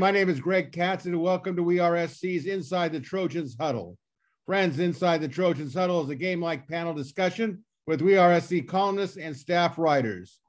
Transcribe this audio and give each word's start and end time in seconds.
My 0.00 0.10
name 0.10 0.30
is 0.30 0.40
Greg 0.40 0.72
Katz, 0.72 1.04
and 1.04 1.20
welcome 1.20 1.54
to 1.56 1.62
We 1.62 1.78
Are 1.78 2.08
SC's 2.08 2.46
Inside 2.46 2.90
the 2.90 3.00
Trojans 3.00 3.54
Huddle. 3.60 3.98
Friends, 4.46 4.78
Inside 4.78 5.20
the 5.20 5.28
Trojans 5.28 5.74
Huddle 5.74 6.02
is 6.02 6.08
a 6.08 6.14
game 6.14 6.40
like 6.40 6.66
panel 6.66 6.94
discussion 6.94 7.62
with 7.86 8.00
We 8.00 8.16
Are 8.16 8.40
SC 8.40 8.66
columnists 8.66 9.18
and 9.18 9.36
staff 9.36 9.76
writers. 9.76 10.40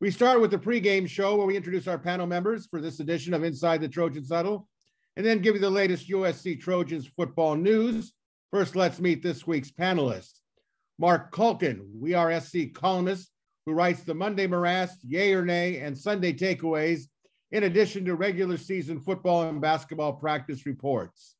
We 0.00 0.10
start 0.10 0.40
with 0.40 0.50
the 0.50 0.58
pregame 0.58 1.08
show 1.08 1.36
where 1.36 1.46
we 1.46 1.56
introduce 1.56 1.86
our 1.86 2.00
panel 2.00 2.26
members 2.26 2.66
for 2.66 2.80
this 2.80 2.98
edition 2.98 3.32
of 3.32 3.44
Inside 3.44 3.80
the 3.80 3.88
Trojans 3.88 4.32
Huddle, 4.32 4.66
and 5.16 5.24
then 5.24 5.38
give 5.38 5.54
you 5.54 5.60
the 5.60 5.70
latest 5.70 6.08
USC 6.08 6.60
Trojans 6.60 7.06
football 7.16 7.54
news. 7.54 8.12
First, 8.50 8.74
let's 8.74 8.98
meet 8.98 9.22
this 9.22 9.46
week's 9.46 9.70
panelists. 9.70 10.40
Marc 10.98 11.30
Kulkin, 11.30 11.86
We 11.94 12.14
Are 12.14 12.40
SC 12.40 12.74
columnist 12.74 13.30
who 13.66 13.72
writes 13.72 14.02
the 14.02 14.14
Monday 14.14 14.48
Morass, 14.48 14.90
Yay 15.06 15.32
or 15.32 15.44
Nay, 15.44 15.78
and 15.78 15.96
Sunday 15.96 16.32
Takeaways 16.32 17.04
in 17.52 17.64
addition 17.64 18.04
to 18.04 18.14
regular 18.14 18.56
season 18.56 19.00
football 19.00 19.42
and 19.42 19.60
basketball 19.60 20.12
practice 20.12 20.66
reports. 20.66 21.36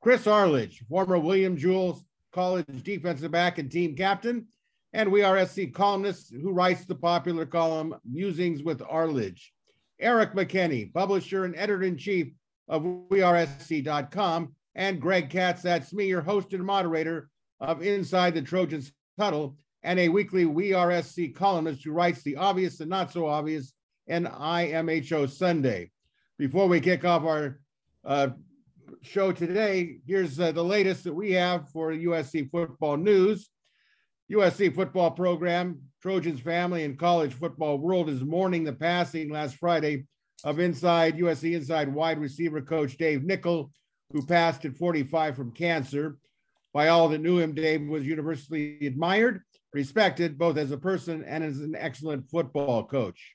Chris 0.00 0.26
Arledge, 0.26 0.82
former 0.88 1.18
William 1.18 1.56
Jewell 1.56 2.00
College 2.32 2.64
defensive 2.82 3.30
back 3.30 3.58
and 3.58 3.70
team 3.70 3.94
captain, 3.94 4.46
and 4.92 5.12
we 5.12 5.22
are 5.22 5.44
SC 5.46 5.72
columnist 5.72 6.32
who 6.32 6.50
writes 6.52 6.84
the 6.84 6.94
popular 6.94 7.46
column 7.46 7.94
Musings 8.10 8.62
with 8.62 8.82
Arledge. 8.88 9.52
Erik 10.00 10.32
McKinney, 10.32 10.92
publisher 10.92 11.44
and 11.44 11.54
editor 11.56 11.84
in 11.84 11.96
chief 11.96 12.32
of 12.68 12.82
WeAreSC.com, 12.82 14.54
and 14.74 15.00
Greg 15.00 15.30
Katz, 15.30 15.62
that's 15.62 15.92
me, 15.92 16.06
your 16.06 16.22
host 16.22 16.52
and 16.54 16.64
moderator 16.64 17.28
of 17.60 17.82
Inside 17.82 18.34
the 18.34 18.42
Trojans 18.42 18.92
Huddle, 19.18 19.56
and 19.82 20.00
a 20.00 20.08
weekly 20.08 20.46
We 20.46 20.72
Are 20.72 21.02
SC 21.02 21.34
columnist 21.34 21.84
who 21.84 21.92
writes 21.92 22.22
the 22.22 22.36
obvious 22.36 22.80
and 22.80 22.90
not 22.90 23.12
so 23.12 23.26
obvious 23.26 23.74
and 24.06 24.26
IMHO 24.26 25.30
Sunday. 25.30 25.90
Before 26.38 26.66
we 26.66 26.80
kick 26.80 27.04
off 27.04 27.24
our 27.24 27.60
uh, 28.04 28.30
show 29.02 29.32
today, 29.32 29.98
here's 30.06 30.38
uh, 30.40 30.52
the 30.52 30.64
latest 30.64 31.04
that 31.04 31.14
we 31.14 31.32
have 31.32 31.68
for 31.70 31.92
USC 31.92 32.50
football 32.50 32.96
news. 32.96 33.48
USC 34.30 34.74
football 34.74 35.10
program, 35.10 35.80
Trojans 36.00 36.40
family 36.40 36.84
and 36.84 36.98
college 36.98 37.34
football 37.34 37.78
world 37.78 38.08
is 38.08 38.22
mourning 38.22 38.64
the 38.64 38.72
passing 38.72 39.30
last 39.30 39.56
Friday 39.56 40.06
of 40.44 40.58
inside 40.58 41.18
USC 41.18 41.54
inside 41.54 41.92
wide 41.92 42.18
receiver 42.18 42.60
coach 42.60 42.96
Dave 42.96 43.22
Nichol, 43.24 43.70
who 44.12 44.24
passed 44.24 44.64
at 44.64 44.76
45 44.76 45.36
from 45.36 45.52
cancer. 45.52 46.18
By 46.72 46.88
all 46.88 47.08
that 47.10 47.20
knew 47.20 47.38
him, 47.38 47.54
Dave 47.54 47.86
was 47.86 48.06
universally 48.06 48.78
admired, 48.86 49.42
respected 49.72 50.38
both 50.38 50.56
as 50.56 50.70
a 50.70 50.78
person 50.78 51.22
and 51.24 51.44
as 51.44 51.58
an 51.58 51.76
excellent 51.76 52.28
football 52.30 52.84
coach. 52.84 53.34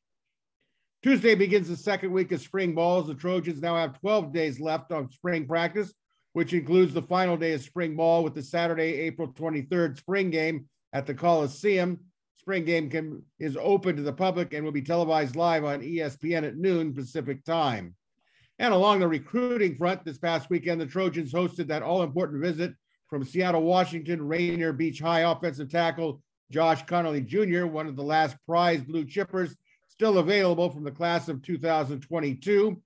Tuesday 1.03 1.36
begins 1.36 1.67
the 1.70 1.78
second 1.78 2.12
week 2.12 2.31
of 2.31 2.42
spring 2.42 2.73
balls. 2.73 3.08
The 3.08 3.14
Trojans 3.14 3.62
now 3.62 3.76
have 3.76 4.00
12 4.00 4.34
days 4.34 4.59
left 4.59 4.92
of 4.92 5.14
spring 5.14 5.45
practice, 5.45 5.94
which 6.34 6.53
includes 6.53 6.94
the 6.94 7.03
final 7.03 7.38
day 7.38 7.53
of 7.53 7.62
spring 7.62 7.95
ball 7.95 8.23
with 8.23 8.34
the 8.34 8.42
Saturday, 8.42 8.94
April 9.02 9.28
23rd 9.28 9.98
spring 9.98 10.31
game 10.31 10.66
at 10.94 11.06
the 11.06 11.14
Coliseum. 11.14 12.00
Spring 12.40 12.66
game 12.66 12.90
can, 12.90 13.22
is 13.40 13.58
open 13.62 13.95
to 13.95 14.02
the 14.02 14.12
public 14.12 14.53
and 14.53 14.66
will 14.66 14.72
be 14.72 14.81
televised 14.81 15.36
live 15.36 15.66
on 15.66 15.81
ESPN 15.81 16.44
at 16.44 16.58
noon 16.58 16.94
Pacific 16.95 17.45
time. 17.45 17.95
And 18.58 18.73
along 18.73 19.00
the 19.00 19.08
recruiting 19.08 19.75
front, 19.75 20.03
this 20.03 20.18
past 20.18 20.50
weekend, 20.50 20.81
the 20.81 20.88
Trojans 20.88 21.31
hosted 21.31 21.68
that 21.68 21.84
all 21.84 22.02
important 22.02 22.42
visit 22.42 22.73
from 23.08 23.23
Seattle, 23.23 23.62
Washington, 23.62 24.28
Rainier 24.28 24.74
Beach 24.74 25.00
High 25.00 25.31
offensive 25.31 25.69
tackle 25.69 26.22
Josh 26.50 26.84
Conerly 26.85 27.24
Jr., 27.24 27.68
one 27.68 27.85
of 27.85 27.96
the 27.96 28.03
last 28.03 28.35
prize 28.47 28.81
blue 28.81 29.06
chippers 29.06 29.53
still 29.97 30.19
available 30.19 30.69
from 30.69 30.84
the 30.84 30.91
class 30.91 31.28
of 31.28 31.41
2022. 31.41 32.80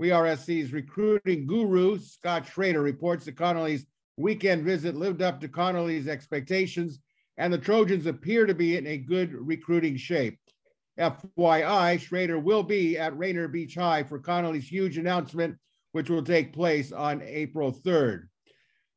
We 0.00 0.10
are 0.10 0.36
SC's 0.36 0.72
recruiting 0.72 1.46
guru, 1.46 1.96
Scott 1.96 2.44
Schrader, 2.44 2.82
reports 2.82 3.24
that 3.26 3.36
Conerly's 3.36 3.86
weekend 4.16 4.64
visit 4.64 4.96
lived 4.96 5.22
up 5.22 5.40
to 5.40 5.48
Conerly's 5.48 6.08
expectations, 6.08 6.98
and 7.36 7.52
the 7.52 7.58
Trojans 7.58 8.06
appear 8.06 8.46
to 8.46 8.54
be 8.54 8.76
in 8.76 8.84
a 8.84 8.96
good 8.96 9.32
recruiting 9.32 9.96
shape. 9.96 10.40
FYI, 10.98 12.00
Schrader 12.00 12.40
will 12.40 12.64
be 12.64 12.98
at 12.98 13.16
Rainier 13.16 13.46
Beach 13.46 13.76
High 13.76 14.02
for 14.02 14.18
Conerly's 14.18 14.66
huge 14.66 14.98
announcement, 14.98 15.56
which 15.92 16.10
will 16.10 16.24
take 16.24 16.52
place 16.52 16.90
on 16.90 17.22
April 17.22 17.72
3rd. 17.72 18.26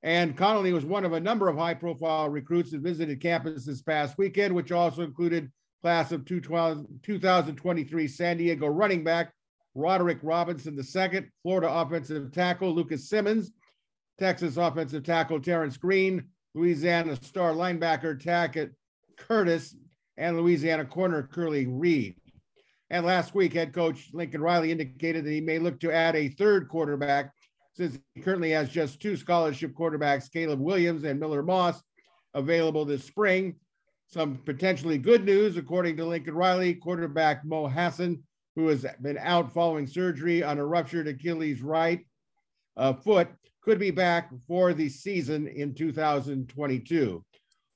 And 0.01 0.36
Conerly 0.36 0.74
was 0.74 0.86
one 0.86 1.06
of 1.06 1.13
a 1.13 1.19
number 1.19 1.47
of 1.47 1.56
high 1.56 1.75
profile 1.75 2.30
recruits 2.30 2.72
that 2.72 2.81
visited 2.81 3.22
campus 3.22 3.66
this 3.66 3.84
past 3.84 4.18
weekend, 4.18 4.56
which 4.56 4.72
also 4.72 5.03
included 5.03 5.51
class 5.81 6.12
of 6.12 6.25
2023 6.25 8.07
San 8.07 8.38
Diego 8.38 8.67
running 8.67 9.03
back 9.03 9.34
Roderick 9.75 10.19
Robinson 10.23 10.78
II, 10.78 11.25
Florida 11.44 11.72
offensive 11.72 12.31
tackle 12.31 12.73
Lucas 12.73 13.09
Simmons, 13.09 13.51
Texas 14.18 14.57
offensive 14.57 15.03
tackle 15.03 15.39
Terrence 15.39 15.78
Green, 15.78 16.25
Louisiana 16.53 17.16
star 17.23 17.53
linebacker 17.53 18.22
Tackett 18.22 18.72
Curtis, 19.18 19.75
and 20.18 20.38
Louisiana 20.38 20.85
corner 20.85 21.23
Curley 21.23 21.68
Reed. 21.68 22.16
And 22.89 23.06
last 23.06 23.35
week, 23.35 23.53
head 23.53 23.73
coach 23.73 24.09
Lincoln 24.13 24.41
Riley 24.41 24.72
indicated 24.72 25.23
that 25.23 25.31
he 25.31 25.41
may 25.41 25.59
look 25.59 25.79
to 25.81 25.91
add 25.91 26.16
a 26.16 26.29
third 26.29 26.68
quarterback 26.68 27.31
since 27.73 27.97
he 28.16 28.22
currently 28.22 28.51
has 28.51 28.69
just 28.69 29.00
two 29.00 29.16
scholarship 29.16 29.73
quarterbacks, 29.73 30.31
Caleb 30.31 30.59
Williams 30.59 31.03
and 31.03 31.19
Miller 31.19 31.44
Moss, 31.44 31.81
available 32.34 32.84
this 32.84 33.06
spring. 33.06 33.56
Some 34.12 34.38
potentially 34.38 34.97
good 34.97 35.24
news, 35.24 35.56
according 35.56 35.97
to 35.97 36.06
Lincoln 36.06 36.34
Riley, 36.34 36.74
quarterback 36.74 37.46
Mo 37.46 37.68
Hasan, 37.68 38.24
who 38.56 38.68
has 38.70 38.84
been 39.02 39.20
out 39.20 39.53
following 39.53 39.86
surgery 39.86 40.42
on 40.42 40.58
a 40.58 40.66
ruptured 40.66 41.08
Achilles 41.08 41.62
right 41.62 42.03
uh, 42.75 42.94
foot, 42.94 43.28
could 43.62 43.78
be 43.78 43.92
back 43.92 44.31
for 44.48 44.74
the 44.74 44.90
season 44.90 45.48
in 45.48 45.75
2022. 45.75 47.24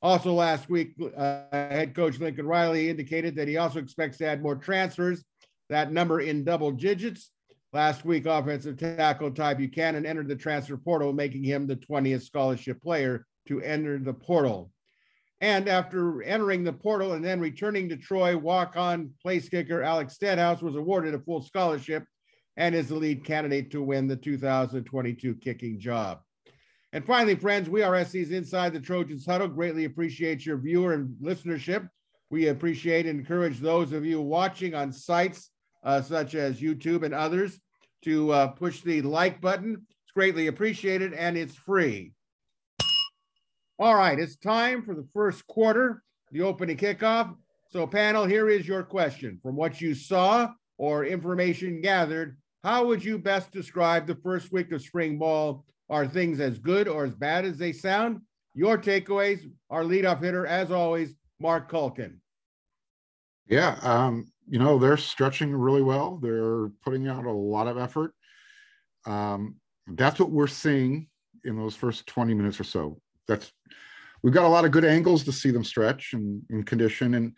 Also, 0.02 0.34
last 0.34 0.72
week, 0.72 0.96
uh, 1.16 1.44
head 1.52 1.94
coach 1.94 2.18
Lincoln 2.18 2.48
Riley 2.48 2.90
indicated 2.90 3.36
that 3.36 3.48
he 3.48 3.58
also 3.58 3.78
expects 3.78 4.18
to 4.18 4.26
add 4.26 4.42
more 4.42 4.56
transfers, 4.56 5.24
that 5.70 5.92
number 5.92 6.20
in 6.20 6.44
double 6.44 6.72
digits. 6.72 7.30
Last 7.74 8.06
week, 8.06 8.26
offensive 8.26 8.78
tackle 8.78 9.30
Ty 9.30 9.54
Buchanan 9.54 10.06
entered 10.06 10.28
the 10.28 10.36
transfer 10.36 10.78
portal, 10.78 11.14
making 11.14 11.44
him 11.44 11.68
the 11.68 11.76
20th 11.76 12.24
scholarship 12.24 12.82
player 12.82 13.28
to 13.48 13.62
enter 13.62 14.00
the 14.00 14.14
portal. 14.14 14.73
And 15.44 15.68
after 15.68 16.24
entering 16.24 16.64
the 16.64 16.72
portal 16.72 17.12
and 17.12 17.26
then 17.26 17.42
returning 17.42 17.90
to 17.90 17.98
Troy, 17.98 18.38
walk 18.38 18.78
on 18.78 19.12
place 19.22 19.50
kicker 19.50 19.84
Alex 19.84 20.18
Stadthaus 20.18 20.62
was 20.62 20.78
awarded 20.78 21.14
a 21.14 21.20
full 21.20 21.42
scholarship 21.42 22.06
and 22.56 22.74
is 22.74 22.88
the 22.88 22.96
lead 22.96 23.26
candidate 23.26 23.70
to 23.72 23.84
win 23.84 24.08
the 24.08 24.16
2022 24.16 25.36
kicking 25.36 25.82
job. 25.82 26.22
And 26.94 27.06
finally, 27.06 27.36
friends, 27.36 27.70
we 27.70 27.82
are 27.82 28.06
SC's 28.06 28.32
Inside 28.32 28.72
the 28.72 28.80
Trojans 28.80 29.26
Huddle. 29.26 29.50
Greatly 29.50 29.84
appreciate 29.84 30.46
your 30.46 30.60
viewer 30.60 30.94
and 30.94 31.14
listenership. 31.22 31.90
We 32.30 32.48
appreciate 32.48 33.06
and 33.06 33.20
encourage 33.20 33.60
those 33.60 33.92
of 33.92 34.06
you 34.06 34.22
watching 34.22 34.74
on 34.74 34.94
sites 34.94 35.50
uh, 35.84 36.02
such 36.02 36.36
as 36.36 36.62
YouTube 36.62 37.04
and 37.04 37.14
others 37.14 37.60
to 38.06 38.32
uh, 38.32 38.48
push 38.48 38.80
the 38.80 39.02
like 39.02 39.42
button. 39.42 39.74
It's 39.74 40.14
greatly 40.14 40.48
appreciated 40.48 41.12
and 41.12 41.36
it's 41.36 41.56
free. 41.56 42.14
All 43.84 43.96
right, 43.96 44.18
it's 44.18 44.38
time 44.38 44.82
for 44.82 44.96
the 44.96 45.06
first 45.14 45.46
quarter, 45.46 46.04
the 46.32 46.40
opening 46.40 46.78
kickoff. 46.78 47.36
So, 47.70 47.86
panel, 47.86 48.24
here 48.24 48.50
is 48.50 48.66
your 48.66 48.82
question. 48.82 49.42
From 49.44 49.58
what 49.58 49.82
you 49.82 49.94
saw 49.94 50.54
or 50.78 51.04
information 51.04 51.82
gathered, 51.82 52.38
how 52.64 52.86
would 52.86 53.04
you 53.04 53.18
best 53.18 53.52
describe 53.52 54.08
the 54.08 54.16
first 54.16 54.54
week 54.54 54.72
of 54.72 54.82
spring 54.82 55.20
ball? 55.20 55.66
Are 55.90 56.08
things 56.08 56.40
as 56.40 56.60
good 56.60 56.88
or 56.88 57.04
as 57.04 57.14
bad 57.14 57.44
as 57.44 57.58
they 57.58 57.74
sound? 57.74 58.22
Your 58.54 58.78
takeaways, 58.78 59.52
our 59.70 59.84
leadoff 59.84 60.24
hitter, 60.24 60.48
as 60.48 60.72
always, 60.72 61.14
Marc 61.42 61.70
Kulkin. 61.70 62.20
Yeah, 63.48 63.78
um, 63.82 64.32
you 64.48 64.60
know, 64.60 64.80
they're 64.80 64.96
stretching 64.96 65.54
really 65.54 65.82
well. 65.82 66.20
They're 66.22 66.70
putting 66.86 67.10
out 67.10 67.26
a 67.26 67.32
lot 67.34 67.68
of 67.68 67.78
effort. 67.78 68.14
Um, 69.06 69.58
that's 69.88 70.22
what 70.22 70.32
we're 70.32 70.48
seeing 70.48 71.10
in 71.44 71.58
those 71.58 71.76
first 71.76 72.08
20 72.08 72.34
minutes 72.34 72.62
or 72.62 72.64
so 72.64 73.02
that's 73.28 73.52
we've 74.22 74.34
got 74.34 74.46
a 74.46 74.50
lot 74.50 74.66
of 74.66 74.72
good 74.72 74.86
angles 74.86 75.24
to 75.26 75.32
see 75.32 75.52
them 75.52 75.64
stretch 75.64 76.14
and, 76.14 76.42
and 76.50 76.66
condition 76.66 77.14
and 77.16 77.34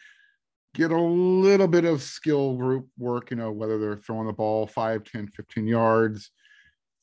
get 0.75 0.91
a 0.91 1.01
little 1.01 1.67
bit 1.67 1.85
of 1.85 2.01
skill 2.01 2.55
group 2.55 2.87
work, 2.97 3.31
you 3.31 3.37
know, 3.37 3.51
whether 3.51 3.79
they're 3.79 3.97
throwing 3.97 4.27
the 4.27 4.33
ball 4.33 4.67
5, 4.67 5.03
10, 5.03 5.27
15 5.29 5.67
yards, 5.67 6.31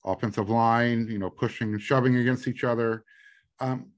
offensive 0.05 0.50
line, 0.50 1.08
you 1.11 1.19
know, 1.19 1.31
pushing 1.31 1.73
and 1.73 1.81
shoving 1.81 2.17
against 2.17 2.46
each 2.46 2.64
other. 2.64 3.05
Um, 3.61 3.90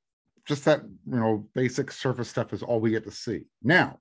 just 0.46 0.64
that, 0.66 0.82
you 0.84 1.18
know, 1.18 1.48
basic 1.54 1.90
surface 1.90 2.28
stuff 2.28 2.52
is 2.52 2.62
all 2.62 2.80
we 2.80 2.90
get 2.90 3.04
to 3.04 3.10
see. 3.10 3.42
Now, 3.62 3.98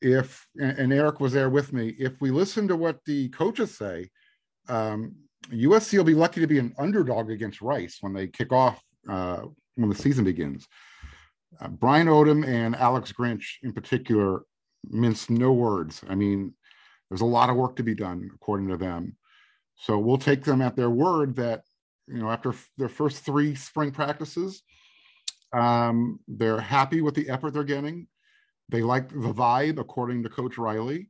if, 0.00 0.46
and 0.58 0.92
Erik 0.92 1.20
was 1.20 1.32
there 1.32 1.50
with 1.50 1.72
me, 1.72 1.94
if 1.98 2.20
we 2.20 2.30
listen 2.30 2.68
to 2.68 2.76
what 2.76 3.04
the 3.04 3.28
coaches 3.30 3.76
say, 3.76 4.08
um, 4.68 5.14
USC 5.52 5.96
will 5.96 6.04
be 6.04 6.14
lucky 6.14 6.40
to 6.40 6.46
be 6.46 6.58
an 6.58 6.74
underdog 6.78 7.30
against 7.30 7.60
Rice 7.60 7.98
when 8.00 8.12
they 8.12 8.28
kick 8.28 8.52
off 8.52 8.80
uh, 9.08 9.42
when 9.78 9.88
the 9.88 9.94
season 9.94 10.24
begins. 10.24 10.66
Uh, 11.60 11.68
Brian 11.68 12.08
Odom 12.08 12.46
and 12.46 12.76
Alex 12.76 13.12
Grinch, 13.12 13.44
in 13.62 13.72
particular, 13.72 14.42
mince 14.90 15.30
no 15.30 15.52
words. 15.52 16.02
I 16.08 16.14
mean, 16.14 16.52
there's 17.08 17.22
a 17.22 17.26
lot 17.26 17.48
of 17.48 17.56
work 17.56 17.76
to 17.76 17.82
be 17.82 17.94
done, 17.94 18.30
according 18.34 18.68
to 18.68 18.76
them. 18.76 19.16
So 19.76 19.98
we'll 19.98 20.18
take 20.18 20.44
them 20.44 20.60
at 20.60 20.76
their 20.76 20.90
word 20.90 21.36
that, 21.36 21.62
you 22.06 22.18
know, 22.18 22.30
after 22.30 22.52
their 22.76 22.88
first 22.88 23.24
three 23.24 23.54
spring 23.54 23.92
practices, 23.92 24.62
um, 25.52 26.18
they're 26.26 26.60
happy 26.60 27.00
with 27.00 27.14
the 27.14 27.30
effort 27.30 27.54
they're 27.54 27.64
getting. 27.64 28.08
They 28.68 28.82
like 28.82 29.08
the 29.08 29.32
vibe, 29.32 29.78
according 29.78 30.22
to 30.24 30.28
Coach 30.28 30.58
Riley, 30.58 31.08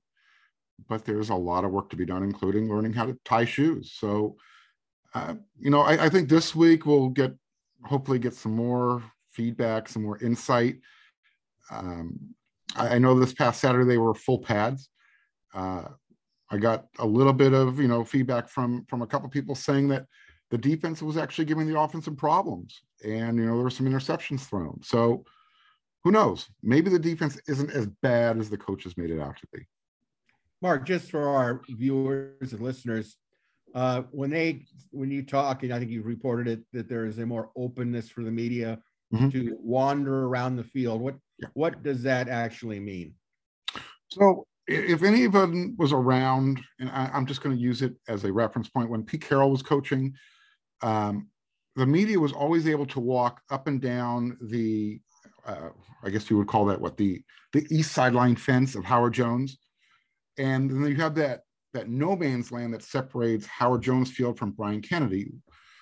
but 0.89 1.05
there's 1.05 1.31
a 1.31 1.35
lot 1.35 1.65
of 1.65 1.73
work 1.73 1.91
to 1.91 1.97
be 1.97 2.05
done, 2.05 2.23
including 2.23 2.69
learning 2.69 2.93
how 2.93 3.07
to 3.07 3.19
tie 3.25 3.47
shoes. 3.47 3.93
So, 3.95 4.37
uh, 5.15 5.35
you 5.59 5.71
know, 5.71 5.81
I, 5.81 6.05
I 6.05 6.09
think 6.09 6.29
this 6.29 6.55
week 6.55 6.87
we'll 6.87 7.09
get 7.09 7.35
hopefully 7.85 8.19
get 8.19 8.35
some 8.35 8.55
more 8.55 9.03
feedback, 9.31 9.89
some 9.89 10.03
more 10.03 10.19
insight. 10.19 10.77
Um, 11.71 12.35
I, 12.77 12.97
I, 12.97 12.99
know 12.99 13.19
this 13.19 13.35
past 13.35 13.61
Saturday 13.61 13.97
were 13.97 14.15
full 14.15 14.39
pads. 14.39 14.89
Uh, 15.55 15.85
I 16.51 16.57
got 16.57 16.87
a 16.99 17.07
little 17.07 17.33
bit 17.33 17.53
of 17.53 17.79
you 17.79 17.89
know 17.89 18.05
feedback 18.05 18.49
from 18.49 18.85
from 18.87 19.03
a 19.03 19.07
couple 19.07 19.29
people 19.29 19.55
saying 19.55 19.89
that 19.89 20.07
the 20.51 20.59
defense 20.59 21.03
was 21.03 21.17
actually 21.17 21.45
giving 21.45 21.67
the 21.67 21.79
offense 21.79 22.07
some 22.07 22.17
problems, 22.17 22.83
and 23.05 23.37
you 23.37 23.45
know 23.45 23.55
there 23.55 23.65
were 23.65 23.71
some 23.71 23.87
interceptions 23.87 24.41
thrown. 24.41 24.81
So 24.83 25.25
who 26.05 26.11
knows? 26.11 26.49
Maybe 26.63 26.91
the 26.91 26.99
defense 26.99 27.39
isn't 27.49 27.71
as 27.71 27.87
bad 28.03 28.39
as 28.39 28.49
the 28.49 28.57
coaches 28.57 28.97
made 28.97 29.11
it 29.11 29.21
out 29.21 29.37
to 29.39 29.47
be. 29.53 29.67
Marc, 30.63 30.87
just 30.87 31.11
for 31.11 31.29
our 31.29 31.61
viewers 31.69 32.53
and 32.53 32.61
listeners, 32.61 33.17
uh, 33.75 34.03
when 34.11 34.31
they 34.31 34.65
when 34.91 35.11
you 35.11 35.23
talk, 35.23 35.63
and 35.63 35.73
I 35.73 35.79
think 35.79 35.91
you've 35.91 36.07
reported 36.07 36.49
it 36.49 36.61
that 36.73 36.89
there 36.89 37.07
is 37.07 37.19
a 37.19 37.27
more 37.27 37.51
openness 37.57 38.09
for 38.09 38.25
the 38.25 38.31
media 38.31 38.79
mm-hmm. 39.13 39.29
to 39.31 39.57
wander 39.61 40.25
around 40.25 40.57
the 40.57 40.65
field. 40.65 41.01
What 41.01 41.17
yeah. 41.39 41.49
what 41.55 41.83
does 41.83 42.03
that 42.03 42.29
actually 42.29 42.81
mean? 42.81 43.15
So, 44.09 44.47
if 44.67 45.03
anyone 45.03 45.75
was 45.79 45.93
around, 45.93 46.61
and 46.81 46.91
I, 46.91 47.11
am 47.13 47.27
just 47.27 47.43
going 47.43 47.57
to 47.57 47.63
use 47.63 47.83
it 47.83 47.95
as 48.09 48.25
a 48.25 48.33
reference 48.33 48.69
point, 48.69 48.91
when 48.91 49.03
Pete 49.03 49.23
Carroll 49.23 49.51
was 49.51 49.63
coaching, 49.63 50.15
um, 50.83 51.29
the 51.77 51.87
media 51.87 52.19
was 52.19 52.33
always 52.33 52.67
able 52.67 52.87
to 52.87 53.01
walk 53.01 53.41
up 53.51 53.67
and 53.67 53.81
down 53.81 54.37
the, 54.41 55.01
uh, 55.47 55.69
I 56.03 56.11
guess 56.11 56.29
you 56.31 56.37
would 56.39 56.49
call 56.49 56.65
that 56.67 56.81
what 56.81 56.97
the 56.97 57.23
the 57.53 57.67
east 57.71 57.93
sideline 57.93 58.37
fence 58.37 58.75
of 58.75 58.85
Howard 58.85 59.15
Jones, 59.15 59.59
and 60.39 60.71
then 60.71 60.87
you 60.87 60.97
have 60.97 61.15
that 61.17 61.43
that 61.79 61.89
no 61.89 62.17
man's 62.17 62.51
land 62.51 62.75
that 62.75 62.83
separates 62.83 63.47
Howard 63.47 63.83
Jones 63.83 64.11
Field 64.11 64.37
from 64.37 64.51
Brian 64.51 64.83
Kennedy. 64.83 65.31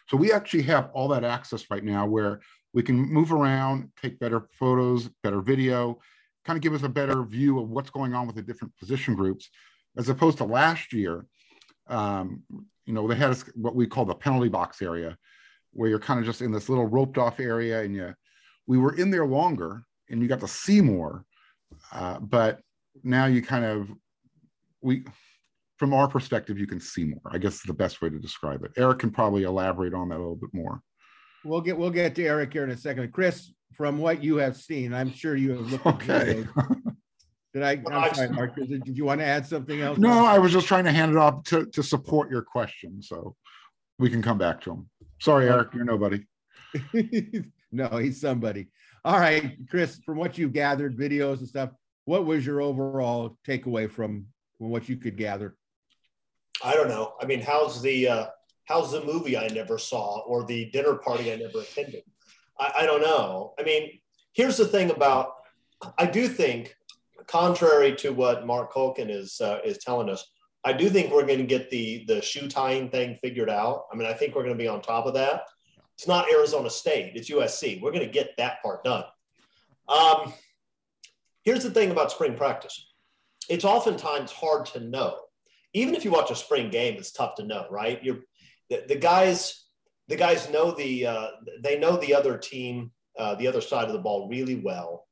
So 0.08 0.16
we 0.18 0.30
actually 0.30 0.62
have 0.64 0.90
all 0.92 1.08
that 1.08 1.24
access 1.24 1.64
right 1.70 1.82
now 1.82 2.06
where 2.06 2.40
we 2.74 2.82
can 2.82 2.96
move 2.96 3.32
around, 3.32 3.90
take 4.00 4.18
better 4.18 4.48
photos, 4.52 5.08
better 5.22 5.40
video, 5.40 5.98
kind 6.44 6.58
of 6.58 6.62
give 6.62 6.74
us 6.74 6.82
a 6.82 6.88
better 6.88 7.24
view 7.24 7.58
of 7.58 7.70
what's 7.70 7.88
going 7.88 8.14
on 8.14 8.26
with 8.26 8.36
the 8.36 8.42
different 8.42 8.76
position 8.76 9.14
groups, 9.14 9.48
as 9.96 10.10
opposed 10.10 10.36
to 10.38 10.44
last 10.44 10.92
year. 10.92 11.24
Um, 11.88 12.42
you 12.84 12.92
know, 12.92 13.08
they 13.08 13.16
had 13.16 13.30
us 13.30 13.44
what 13.54 13.74
we 13.74 13.86
call 13.86 14.04
the 14.04 14.14
penalty 14.14 14.50
box 14.50 14.82
area, 14.82 15.16
where 15.72 15.88
you're 15.88 15.98
kind 15.98 16.20
of 16.20 16.26
just 16.26 16.42
in 16.42 16.52
this 16.52 16.68
little 16.68 16.86
roped 16.86 17.16
off 17.16 17.40
area, 17.40 17.80
and 17.80 17.96
you, 17.96 18.14
we 18.66 18.76
were 18.76 18.94
in 18.96 19.10
there 19.10 19.26
longer, 19.26 19.82
and 20.10 20.20
you 20.20 20.28
got 20.28 20.40
to 20.40 20.48
see 20.48 20.82
more. 20.82 21.24
Uh, 21.90 22.18
but 22.20 22.60
now 23.02 23.24
you 23.24 23.40
kind 23.40 23.64
of, 23.64 23.90
we, 24.82 25.04
from 25.76 25.92
our 25.94 26.08
perspective, 26.08 26.58
you 26.58 26.66
can 26.66 26.80
see 26.80 27.04
more. 27.04 27.20
I 27.30 27.38
guess 27.38 27.54
is 27.54 27.62
the 27.62 27.74
best 27.74 28.00
way 28.00 28.08
to 28.08 28.18
describe 28.18 28.64
it. 28.64 28.72
Erik 28.76 29.00
can 29.00 29.10
probably 29.10 29.42
elaborate 29.44 29.94
on 29.94 30.08
that 30.08 30.16
a 30.16 30.18
little 30.18 30.36
bit 30.36 30.50
more 30.52 30.82
we'll 31.46 31.60
get 31.60 31.76
we'll 31.76 31.90
get 31.90 32.14
to 32.16 32.24
Erik 32.24 32.52
here 32.52 32.64
in 32.64 32.70
a 32.70 32.76
second. 32.76 33.12
Chris, 33.12 33.52
from 33.72 33.98
what 33.98 34.22
you 34.22 34.36
have 34.36 34.56
seen, 34.56 34.92
I'm 34.92 35.12
sure 35.12 35.36
you 35.36 35.52
have 35.52 35.72
looked. 35.72 35.86
Okay. 35.86 36.46
Did 37.54 37.62
I? 37.62 37.82
I'm 37.90 38.14
sorry, 38.14 38.30
Marc. 38.30 38.56
Did, 38.56 38.84
did, 38.84 38.98
you 38.98 39.04
want 39.04 39.20
to 39.20 39.26
add 39.26 39.46
something 39.46 39.80
else? 39.80 39.98
No, 39.98 40.26
I 40.26 40.38
was 40.38 40.52
just 40.52 40.66
trying 40.66 40.84
to 40.84 40.92
hand 40.92 41.12
it 41.12 41.18
off 41.18 41.42
to, 41.44 41.66
to 41.66 41.82
support 41.82 42.30
your 42.30 42.42
question, 42.42 43.00
so 43.00 43.34
we 43.98 44.10
can 44.10 44.20
come 44.20 44.36
back 44.36 44.60
to 44.62 44.72
him. 44.72 44.90
Sorry, 45.20 45.48
Erik, 45.48 45.72
you're 45.72 45.84
nobody. 45.84 46.22
no, 47.72 47.88
he's 47.96 48.20
somebody. 48.20 48.68
All 49.04 49.18
right, 49.18 49.56
Chris. 49.70 49.98
From 50.04 50.18
what 50.18 50.36
you 50.36 50.50
gathered, 50.50 50.98
videos 50.98 51.38
and 51.38 51.48
stuff, 51.48 51.70
what 52.04 52.26
was 52.26 52.44
your 52.44 52.60
overall 52.60 53.38
takeaway 53.46 53.90
from, 53.90 54.26
from 54.58 54.68
what 54.68 54.88
you 54.88 54.96
could 54.96 55.16
gather? 55.16 55.56
I 56.62 56.74
don't 56.74 56.88
know. 56.88 57.14
I 57.20 57.26
mean, 57.26 57.40
how's 57.40 57.82
the 57.82 58.08
uh, 58.08 58.26
how's 58.64 58.92
the 58.92 59.04
movie 59.04 59.36
I 59.36 59.48
never 59.48 59.78
saw 59.78 60.20
or 60.20 60.44
the 60.44 60.66
dinner 60.70 60.94
party 60.94 61.32
I 61.32 61.36
never 61.36 61.60
attended? 61.60 62.02
I, 62.58 62.72
I 62.80 62.86
don't 62.86 63.02
know. 63.02 63.54
I 63.58 63.62
mean, 63.62 63.98
here's 64.32 64.56
the 64.56 64.66
thing 64.66 64.90
about 64.90 65.32
I 65.98 66.06
do 66.06 66.28
think, 66.28 66.74
contrary 67.26 67.94
to 67.96 68.10
what 68.10 68.46
Marc 68.46 68.72
Kulkin 68.72 69.10
is 69.10 69.40
uh, 69.40 69.58
is 69.64 69.78
telling 69.78 70.08
us, 70.08 70.26
I 70.64 70.72
do 70.72 70.88
think 70.88 71.12
we're 71.12 71.26
going 71.26 71.38
to 71.38 71.44
get 71.44 71.70
the 71.70 72.04
the 72.06 72.22
shoe 72.22 72.48
tying 72.48 72.90
thing 72.90 73.16
figured 73.16 73.50
out. 73.50 73.84
I 73.92 73.96
mean, 73.96 74.08
I 74.08 74.12
think 74.12 74.34
we're 74.34 74.42
going 74.42 74.56
to 74.56 74.62
be 74.62 74.68
on 74.68 74.80
top 74.82 75.06
of 75.06 75.14
that. 75.14 75.42
It's 75.94 76.08
not 76.08 76.30
Arizona 76.30 76.70
State; 76.70 77.12
it's 77.14 77.30
USC. 77.30 77.80
We're 77.80 77.92
going 77.92 78.06
to 78.06 78.12
get 78.12 78.36
that 78.38 78.62
part 78.62 78.84
done. 78.84 79.04
Um, 79.88 80.32
here's 81.44 81.62
the 81.62 81.70
thing 81.70 81.90
about 81.90 82.10
spring 82.10 82.34
practice: 82.34 82.92
it's 83.48 83.64
oftentimes 83.64 84.32
hard 84.32 84.66
to 84.66 84.80
know. 84.80 85.20
Even 85.74 85.94
if 85.94 86.04
you 86.04 86.10
watch 86.10 86.30
a 86.30 86.36
spring 86.36 86.70
game, 86.70 86.96
it's 86.96 87.12
tough 87.12 87.34
to 87.36 87.44
know, 87.44 87.66
right? 87.70 88.02
You're 88.02 88.20
the, 88.70 88.84
the 88.88 88.96
guys 88.96 89.66
the 90.08 90.16
guys 90.16 90.50
know 90.50 90.70
the 90.70 91.06
uh, 91.06 91.28
they 91.60 91.78
know 91.78 91.96
the 91.96 92.14
other 92.14 92.36
team 92.38 92.92
uh, 93.18 93.34
the 93.34 93.46
other 93.46 93.60
side 93.60 93.86
of 93.86 93.92
the 93.92 93.98
ball 93.98 94.28
really 94.28 94.56
well. 94.56 95.06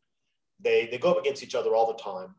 They 0.60 0.88
they 0.90 0.98
go 0.98 1.12
up 1.12 1.18
against 1.18 1.42
each 1.42 1.54
other 1.54 1.74
all 1.74 1.86
the 1.86 2.02
time. 2.02 2.34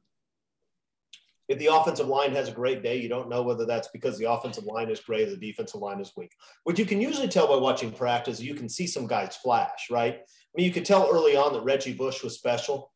If 1.47 1.59
the 1.59 1.67
offensive 1.67 2.07
line 2.07 2.33
has 2.33 2.49
a 2.49 2.53
great 2.53 2.81
day 2.81 2.97
you 2.97 3.09
don't 3.09 3.29
know 3.29 3.43
whether 3.43 3.65
that's 3.65 3.89
because 3.89 4.17
the 4.17 4.31
offensive 4.31 4.63
line 4.63 4.89
is 4.89 4.99
great 4.99 5.27
or 5.27 5.31
the 5.31 5.37
defensive 5.37 5.81
line 5.81 5.99
is 5.99 6.11
weak. 6.17 6.31
What 6.63 6.79
you 6.79 6.85
can 6.85 7.01
usually 7.01 7.27
tell 7.27 7.47
by 7.47 7.57
watching 7.57 7.91
practice 7.91 8.39
you 8.39 8.55
can 8.55 8.69
see 8.69 8.87
some 8.87 9.07
guys 9.07 9.35
flash 9.35 9.87
right? 9.91 10.15
I 10.15 10.51
mean 10.55 10.65
you 10.65 10.73
could 10.73 10.85
tell 10.85 11.09
early 11.11 11.35
on 11.35 11.53
that 11.53 11.63
reggie 11.63 11.93
bush 11.93 12.23
was 12.23 12.35
special. 12.35 12.91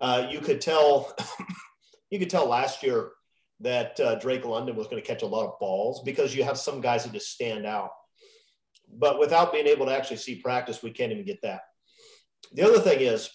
Uh, 0.00 0.26
you 0.30 0.40
could 0.40 0.60
tell 0.60 1.14
you 2.10 2.18
could 2.18 2.30
tell 2.30 2.48
last 2.48 2.82
year 2.82 3.12
that 3.60 3.98
uh, 4.00 4.16
Drake 4.16 4.44
London 4.44 4.76
was 4.76 4.86
going 4.86 5.02
to 5.02 5.06
catch 5.06 5.22
a 5.22 5.26
lot 5.26 5.46
of 5.46 5.58
balls 5.58 6.02
because 6.04 6.34
you 6.34 6.44
have 6.44 6.58
some 6.58 6.80
guys 6.80 7.04
that 7.04 7.12
just 7.12 7.32
stand 7.32 7.66
out. 7.66 7.90
But 8.92 9.18
without 9.18 9.52
being 9.52 9.66
able 9.66 9.86
to 9.86 9.96
actually 9.96 10.18
see 10.18 10.36
practice, 10.36 10.82
we 10.82 10.90
can't 10.90 11.12
even 11.12 11.24
get 11.24 11.42
that. 11.42 11.62
The 12.52 12.62
other 12.62 12.78
thing 12.78 13.00
is, 13.00 13.30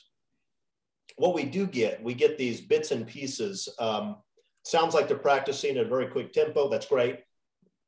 what 1.18 1.34
we 1.36 1.44
do 1.44 1.68
get, 1.68 2.02
we 2.02 2.14
get 2.14 2.38
these 2.38 2.62
bits 2.62 2.92
and 2.92 3.06
pieces. 3.06 3.68
Um, 3.80 4.18
sounds 4.64 4.94
like 4.94 5.08
they're 5.08 5.18
practicing 5.18 5.78
at 5.78 5.86
a 5.86 5.90
very 5.90 6.08
quick 6.08 6.32
tempo. 6.34 6.70
That's 6.70 6.86
great. 6.86 7.20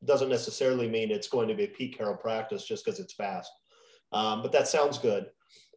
Doesn't 0.04 0.30
necessarily 0.30 0.90
mean 0.90 1.12
it's 1.12 1.30
going 1.30 1.48
to 1.48 1.56
be 1.56 1.64
a 1.64 1.70
Pete 1.70 1.98
Carroll 1.98 2.18
practice 2.18 2.66
just 2.66 2.84
because 2.84 3.00
it's 3.00 3.14
fast. 3.14 3.52
Um, 4.12 4.42
but 4.42 4.52
that 4.52 4.68
sounds 4.68 4.98
good. 4.98 5.28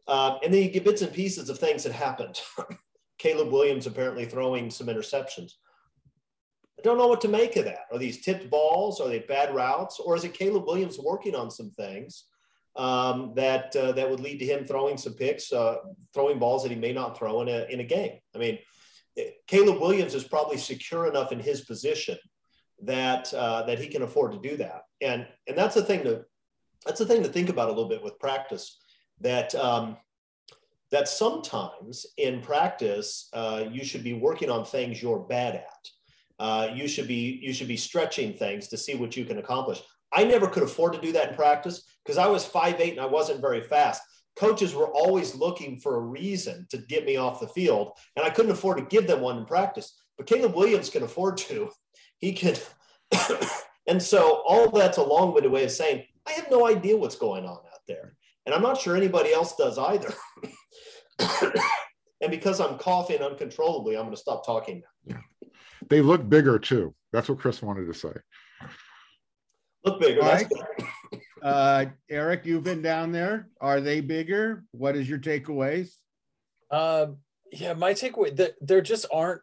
Uh, 0.07 0.37
and 0.43 0.53
then 0.53 0.61
you 0.63 0.69
get 0.69 0.85
bits 0.85 1.01
and 1.01 1.13
pieces 1.13 1.49
of 1.49 1.59
things 1.59 1.83
that 1.83 1.93
happened. 1.93 2.39
Caleb 3.17 3.51
Williams 3.51 3.87
apparently 3.87 4.25
throwing 4.25 4.69
some 4.69 4.87
interceptions. 4.87 5.53
I 6.77 6.83
don't 6.83 6.97
know 6.97 7.07
what 7.07 7.21
to 7.21 7.27
make 7.27 7.55
of 7.55 7.65
that. 7.65 7.85
Are 7.91 7.97
these 7.97 8.21
tipped 8.21 8.49
balls? 8.49 9.01
Are 9.01 9.07
they 9.07 9.19
bad 9.19 9.53
routes? 9.55 9.99
Or 9.99 10.15
is 10.15 10.23
it 10.23 10.33
Caleb 10.33 10.65
Williams 10.65 10.99
working 10.99 11.35
on 11.35 11.49
some 11.49 11.71
things 11.71 12.25
um, 12.75 13.33
that 13.35 13.75
uh, 13.75 13.93
that 13.93 14.09
would 14.09 14.19
lead 14.19 14.37
to 14.39 14.45
him 14.45 14.65
throwing 14.65 14.97
some 14.97 15.13
picks, 15.13 15.51
uh, 15.51 15.77
throwing 16.13 16.37
balls 16.37 16.63
that 16.63 16.71
he 16.71 16.77
may 16.77 16.93
not 16.93 17.17
throw 17.17 17.41
in 17.41 17.47
a, 17.47 17.65
in 17.71 17.79
a 17.79 17.83
game? 17.83 18.19
I 18.35 18.37
mean, 18.37 18.59
Caleb 19.47 19.81
Williams 19.81 20.13
is 20.13 20.23
probably 20.23 20.57
secure 20.57 21.07
enough 21.07 21.31
in 21.31 21.39
his 21.39 21.61
position 21.61 22.17
that 22.83 23.33
uh, 23.33 23.63
that 23.63 23.79
he 23.79 23.87
can 23.87 24.03
afford 24.03 24.33
to 24.33 24.49
do 24.49 24.57
that. 24.57 24.83
And 25.01 25.27
and 25.47 25.57
that's 25.57 25.75
the 25.75 25.83
thing 25.83 26.03
to 26.03 26.25
that's 26.85 26.99
the 26.99 27.07
thing 27.07 27.23
to 27.23 27.29
think 27.29 27.49
about 27.49 27.69
a 27.69 27.71
little 27.71 27.89
bit 27.89 28.03
with 28.03 28.19
practice. 28.19 28.77
That 29.21 29.55
um, 29.55 29.97
that 30.91 31.07
sometimes 31.07 32.05
in 32.17 32.41
practice 32.41 33.29
uh, 33.33 33.65
you 33.71 33.83
should 33.83 34.03
be 34.03 34.13
working 34.13 34.51
on 34.51 34.63
things 34.63 35.01
you're 35.01 35.19
bad 35.19 35.55
at 35.55 35.89
uh, 36.39 36.69
you 36.73 36.87
should 36.87 37.07
be 37.07 37.39
you 37.41 37.53
should 37.53 37.67
be 37.67 37.77
stretching 37.77 38.33
things 38.33 38.67
to 38.67 38.77
see 38.77 38.95
what 38.95 39.17
you 39.17 39.25
can 39.25 39.39
accomplish. 39.39 39.81
I 40.13 40.23
never 40.23 40.47
could 40.47 40.63
afford 40.63 40.93
to 40.93 41.01
do 41.01 41.11
that 41.13 41.29
in 41.29 41.35
practice 41.35 41.83
because 42.03 42.17
I 42.17 42.27
was 42.27 42.45
five 42.45 42.79
eight 42.79 42.93
and 42.93 43.01
I 43.01 43.05
wasn't 43.05 43.41
very 43.41 43.61
fast. 43.61 44.01
Coaches 44.35 44.75
were 44.75 44.93
always 44.93 45.35
looking 45.35 45.79
for 45.79 45.95
a 45.95 46.01
reason 46.01 46.67
to 46.69 46.77
get 46.77 47.05
me 47.05 47.17
off 47.17 47.39
the 47.39 47.47
field, 47.47 47.93
and 48.15 48.25
I 48.25 48.29
couldn't 48.29 48.51
afford 48.51 48.77
to 48.77 48.83
give 48.85 49.07
them 49.07 49.21
one 49.21 49.37
in 49.37 49.45
practice. 49.45 49.99
But 50.17 50.27
Caleb 50.27 50.55
Williams 50.55 50.89
can 50.89 51.03
afford 51.03 51.37
to. 51.37 51.69
He 52.19 52.33
can, 52.33 52.55
and 53.87 54.01
so 54.01 54.41
all 54.47 54.71
that's 54.71 54.97
a 54.97 55.03
long-winded 55.03 55.51
way 55.51 55.65
of 55.65 55.69
saying 55.69 56.03
I 56.27 56.31
have 56.31 56.49
no 56.49 56.65
idea 56.65 56.97
what's 56.97 57.15
going 57.15 57.45
on 57.45 57.57
out 57.57 57.81
there, 57.87 58.15
and 58.47 58.55
I'm 58.55 58.63
not 58.63 58.81
sure 58.81 58.95
anybody 58.95 59.31
else 59.31 59.55
does 59.55 59.77
either. 59.77 60.11
and 62.21 62.31
because 62.31 62.59
I'm 62.59 62.79
coughing 62.79 63.21
uncontrollably, 63.21 63.95
I'm 63.95 64.05
going 64.05 64.15
to 64.15 64.19
stop 64.19 64.47
talking 64.47 64.81
now. 65.05 65.19
They 65.89 66.01
look 66.01 66.27
bigger 66.27 66.59
too. 66.59 66.93
That's 67.13 67.29
what 67.29 67.39
Chris 67.39 67.61
wanted 67.61 67.85
to 67.85 67.93
say. 67.93 68.13
Look 69.85 69.99
bigger. 70.01 70.21
Right. 70.21 70.47
uh, 71.41 71.85
Erik, 72.09 72.45
you've 72.45 72.63
been 72.63 72.81
down 72.81 73.11
there. 73.11 73.47
Are 73.61 73.79
they 73.79 74.01
bigger? 74.01 74.63
What 74.71 74.95
is 74.95 75.09
your 75.09 75.19
takeaways? 75.19 75.91
Uh, 76.69 77.07
yeah, 77.51 77.73
my 77.73 77.93
takeaway 77.93 78.35
that 78.35 78.55
there 78.59 78.81
just 78.81 79.05
aren't 79.11 79.41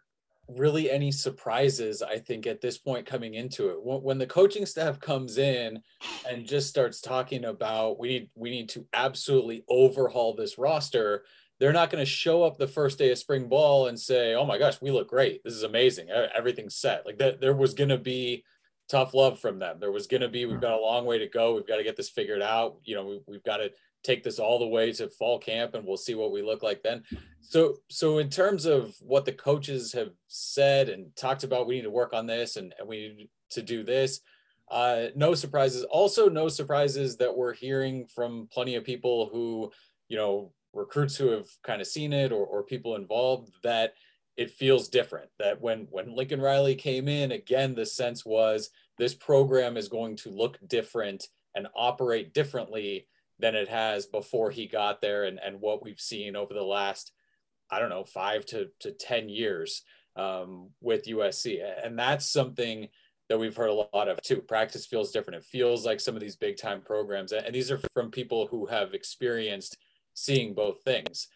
really 0.49 0.91
any 0.91 1.11
surprises 1.11 2.03
i 2.03 2.19
think 2.19 2.47
at 2.47 2.61
this 2.61 2.77
point 2.77 3.07
coming 3.07 3.35
into 3.35 3.71
it 3.71 3.83
when, 3.83 4.03
when, 4.03 4.19
the 4.19 4.27
coaching 4.27 4.67
staff 4.67 5.01
comes 5.01 5.39
in 5.39 5.81
and 6.29 6.47
just 6.47 6.69
starts 6.69 7.01
talking 7.01 7.47
about 7.47 7.99
we 7.99 8.09
need 8.09 8.31
we 8.35 8.51
need 8.51 8.69
to 8.69 8.87
absolutely 8.93 9.65
overhaul 9.71 10.35
this 10.35 10.59
roster 10.59 11.25
they're 11.61 11.73
not 11.73 11.91
going 11.91 12.03
to 12.03 12.11
show 12.11 12.43
up 12.43 12.59
the 12.59 12.67
first 12.67 12.99
day 12.99 13.11
of 13.11 13.19
spring 13.19 13.49
ball 13.49 13.87
and 13.87 13.99
say 13.99 14.35
oh 14.35 14.45
my 14.45 14.59
gosh 14.59 14.81
we 14.81 14.91
look 14.91 15.09
great 15.09 15.43
this 15.45 15.55
is 15.55 15.63
amazing 15.63 16.09
everything's 16.35 16.77
set 16.77 17.05
like 17.07 17.19
that 17.19 17.41
there 17.41 17.55
was 17.55 17.75
going 17.75 17.91
to 17.91 17.99
be 17.99 18.45
tough 18.89 19.15
love 19.15 19.39
from 19.39 19.59
them 19.59 19.79
there 19.81 19.93
was 19.93 20.07
going 20.07 20.21
to 20.21 20.29
be 20.29 20.45
we've 20.45 20.61
got 20.61 20.79
a 20.79 20.81
long 20.81 21.07
way 21.07 21.19
to 21.19 21.29
go 21.29 21.55
we've 21.55 21.67
got 21.67 21.77
to 21.77 21.85
get 21.85 21.97
this 21.97 22.11
figured 22.11 22.43
out 22.43 22.77
you 22.85 22.95
know 22.95 23.07
we, 23.07 23.21
we've 23.27 23.45
got 23.45 23.59
to 23.59 23.71
take 24.05 24.23
this 24.23 24.39
all 24.39 24.59
the 24.59 24.67
way 24.67 24.93
to 24.93 25.09
fall 25.09 25.39
camp 25.39 25.75
and 25.75 25.85
we'll 25.85 25.97
see 25.97 26.15
what 26.15 26.31
we 26.31 26.43
look 26.43 26.63
like 26.63 26.83
then. 26.83 27.03
So 27.41 27.77
so 27.89 28.19
in 28.19 28.29
terms 28.29 28.67
of 28.67 28.95
what 29.01 29.25
the 29.25 29.33
coaches 29.33 29.93
have 29.95 30.11
said 30.29 30.89
and 30.89 31.17
talked 31.17 31.43
about, 31.43 31.67
we 31.67 31.77
need 31.77 31.83
to 31.83 31.91
work 31.91 32.13
on 32.13 32.27
this 32.27 32.57
and, 32.57 32.73
and 32.79 32.87
we 32.87 33.15
need 33.17 33.31
to 33.51 33.63
do 33.63 33.83
this. 33.83 34.21
Uh, 34.71 35.07
no 35.17 35.35
surprises. 35.35 35.85
Also, 35.85 36.29
no 36.29 36.49
surprises 36.49 37.17
that 37.17 37.37
we're 37.37 37.55
hearing 37.55 38.07
from 38.07 38.49
plenty 38.53 38.77
of 38.77 38.85
people 38.85 39.29
who, 39.33 39.71
you 40.09 40.17
know, 40.17 40.53
recruits 40.75 41.17
who 41.17 41.29
have 41.29 41.49
kind 41.63 41.81
of 41.81 41.87
seen 41.87 42.13
it 42.13 42.33
or, 42.33 42.45
or 42.45 42.63
people 42.63 42.97
involved 42.97 43.53
that 43.63 43.95
it 44.37 44.51
feels 44.51 44.89
different. 44.89 45.31
That 45.39 45.61
when 45.61 45.87
when 45.91 46.15
Lincoln 46.15 46.41
Riley 46.41 46.75
came 46.75 47.09
in, 47.09 47.33
again, 47.33 47.75
the 47.75 47.87
sense 47.87 48.25
was 48.25 48.71
this 48.99 49.15
program 49.15 49.77
is 49.77 49.89
going 49.89 50.17
to 50.17 50.31
look 50.31 50.59
different 50.67 51.29
and 51.55 51.69
operate 51.75 52.35
differently 52.35 53.07
than 53.39 53.55
it 53.55 53.69
has 53.69 54.07
before 54.07 54.51
he 54.51 54.67
got 54.67 55.01
there 55.01 55.25
and, 55.25 55.41
and 55.45 55.61
what 55.61 55.83
we've 55.83 56.01
seen 56.01 56.37
over 56.37 56.55
the 56.55 56.63
last, 56.63 57.13
I 57.71 57.79
don't 57.79 57.91
know, 57.91 58.05
five 58.05 58.47
to, 58.47 58.69
to 58.81 58.93
10 58.93 59.29
years 59.29 59.83
um, 60.17 60.71
with 60.81 61.07
USC. 61.07 61.61
And 61.85 61.99
that's 61.99 62.31
something 62.31 62.89
that 63.29 63.39
we've 63.39 63.57
heard 63.57 63.71
a 63.71 63.89
lot 63.97 64.09
of 64.09 64.21
too. 64.23 64.37
Practice 64.37 64.87
feels 64.87 65.11
different. 65.11 65.43
It 65.43 65.47
feels 65.47 65.85
like 65.85 66.01
some 66.01 66.15
of 66.15 66.21
these 66.21 66.37
big 66.37 66.57
time 66.57 66.83
programs, 66.83 67.33
and 67.33 67.55
these 67.55 67.71
are 67.71 67.81
from 67.95 68.11
people 68.11 68.47
who 68.47 68.67
have 68.67 68.95
experienced 68.95 69.77
seeing 70.15 70.55
both 70.55 70.83
things. 70.83 71.29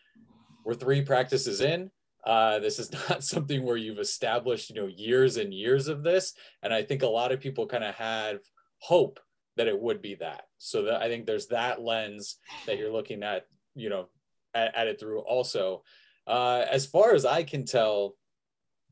We're 0.65 0.75
three 0.75 1.03
practices 1.03 1.61
in. 1.61 1.91
Uh, 2.25 2.59
this 2.59 2.79
is 2.79 2.91
not 3.09 3.25
something 3.25 3.65
where 3.65 3.77
you've 3.77 3.99
established, 3.99 4.71
you 4.71 4.77
know, 4.77 4.87
years 4.87 5.37
and 5.37 5.53
years 5.53 5.89
of 5.89 6.03
this. 6.03 6.35
And 6.63 6.73
I 6.73 6.83
think 6.83 7.03
a 7.03 7.07
lot 7.07 7.33
of 7.33 7.41
people 7.41 7.67
kind 7.67 7.85
of 7.85 7.95
have 7.97 8.39
hope 8.81 9.21
that 9.57 9.69
it 9.69 9.79
would 9.79 10.01
be 10.01 10.15
that. 10.17 10.43
So 10.59 10.83
that 10.85 11.03
I 11.03 11.09
think 11.09 11.27
there's 11.27 11.49
that 11.49 11.83
lens 11.83 12.37
that 12.67 12.79
you're 12.79 12.93
looking 12.93 13.23
at, 13.23 13.47
you 13.75 13.91
know, 13.91 14.09
at, 14.55 14.75
at 14.75 14.87
it 14.87 15.01
through 15.01 15.21
also. 15.21 15.83
Uh, 16.27 16.65
as 16.71 16.87
far 16.87 17.15
as 17.15 17.25
I 17.25 17.43
can 17.43 17.65
tell, 17.65 18.15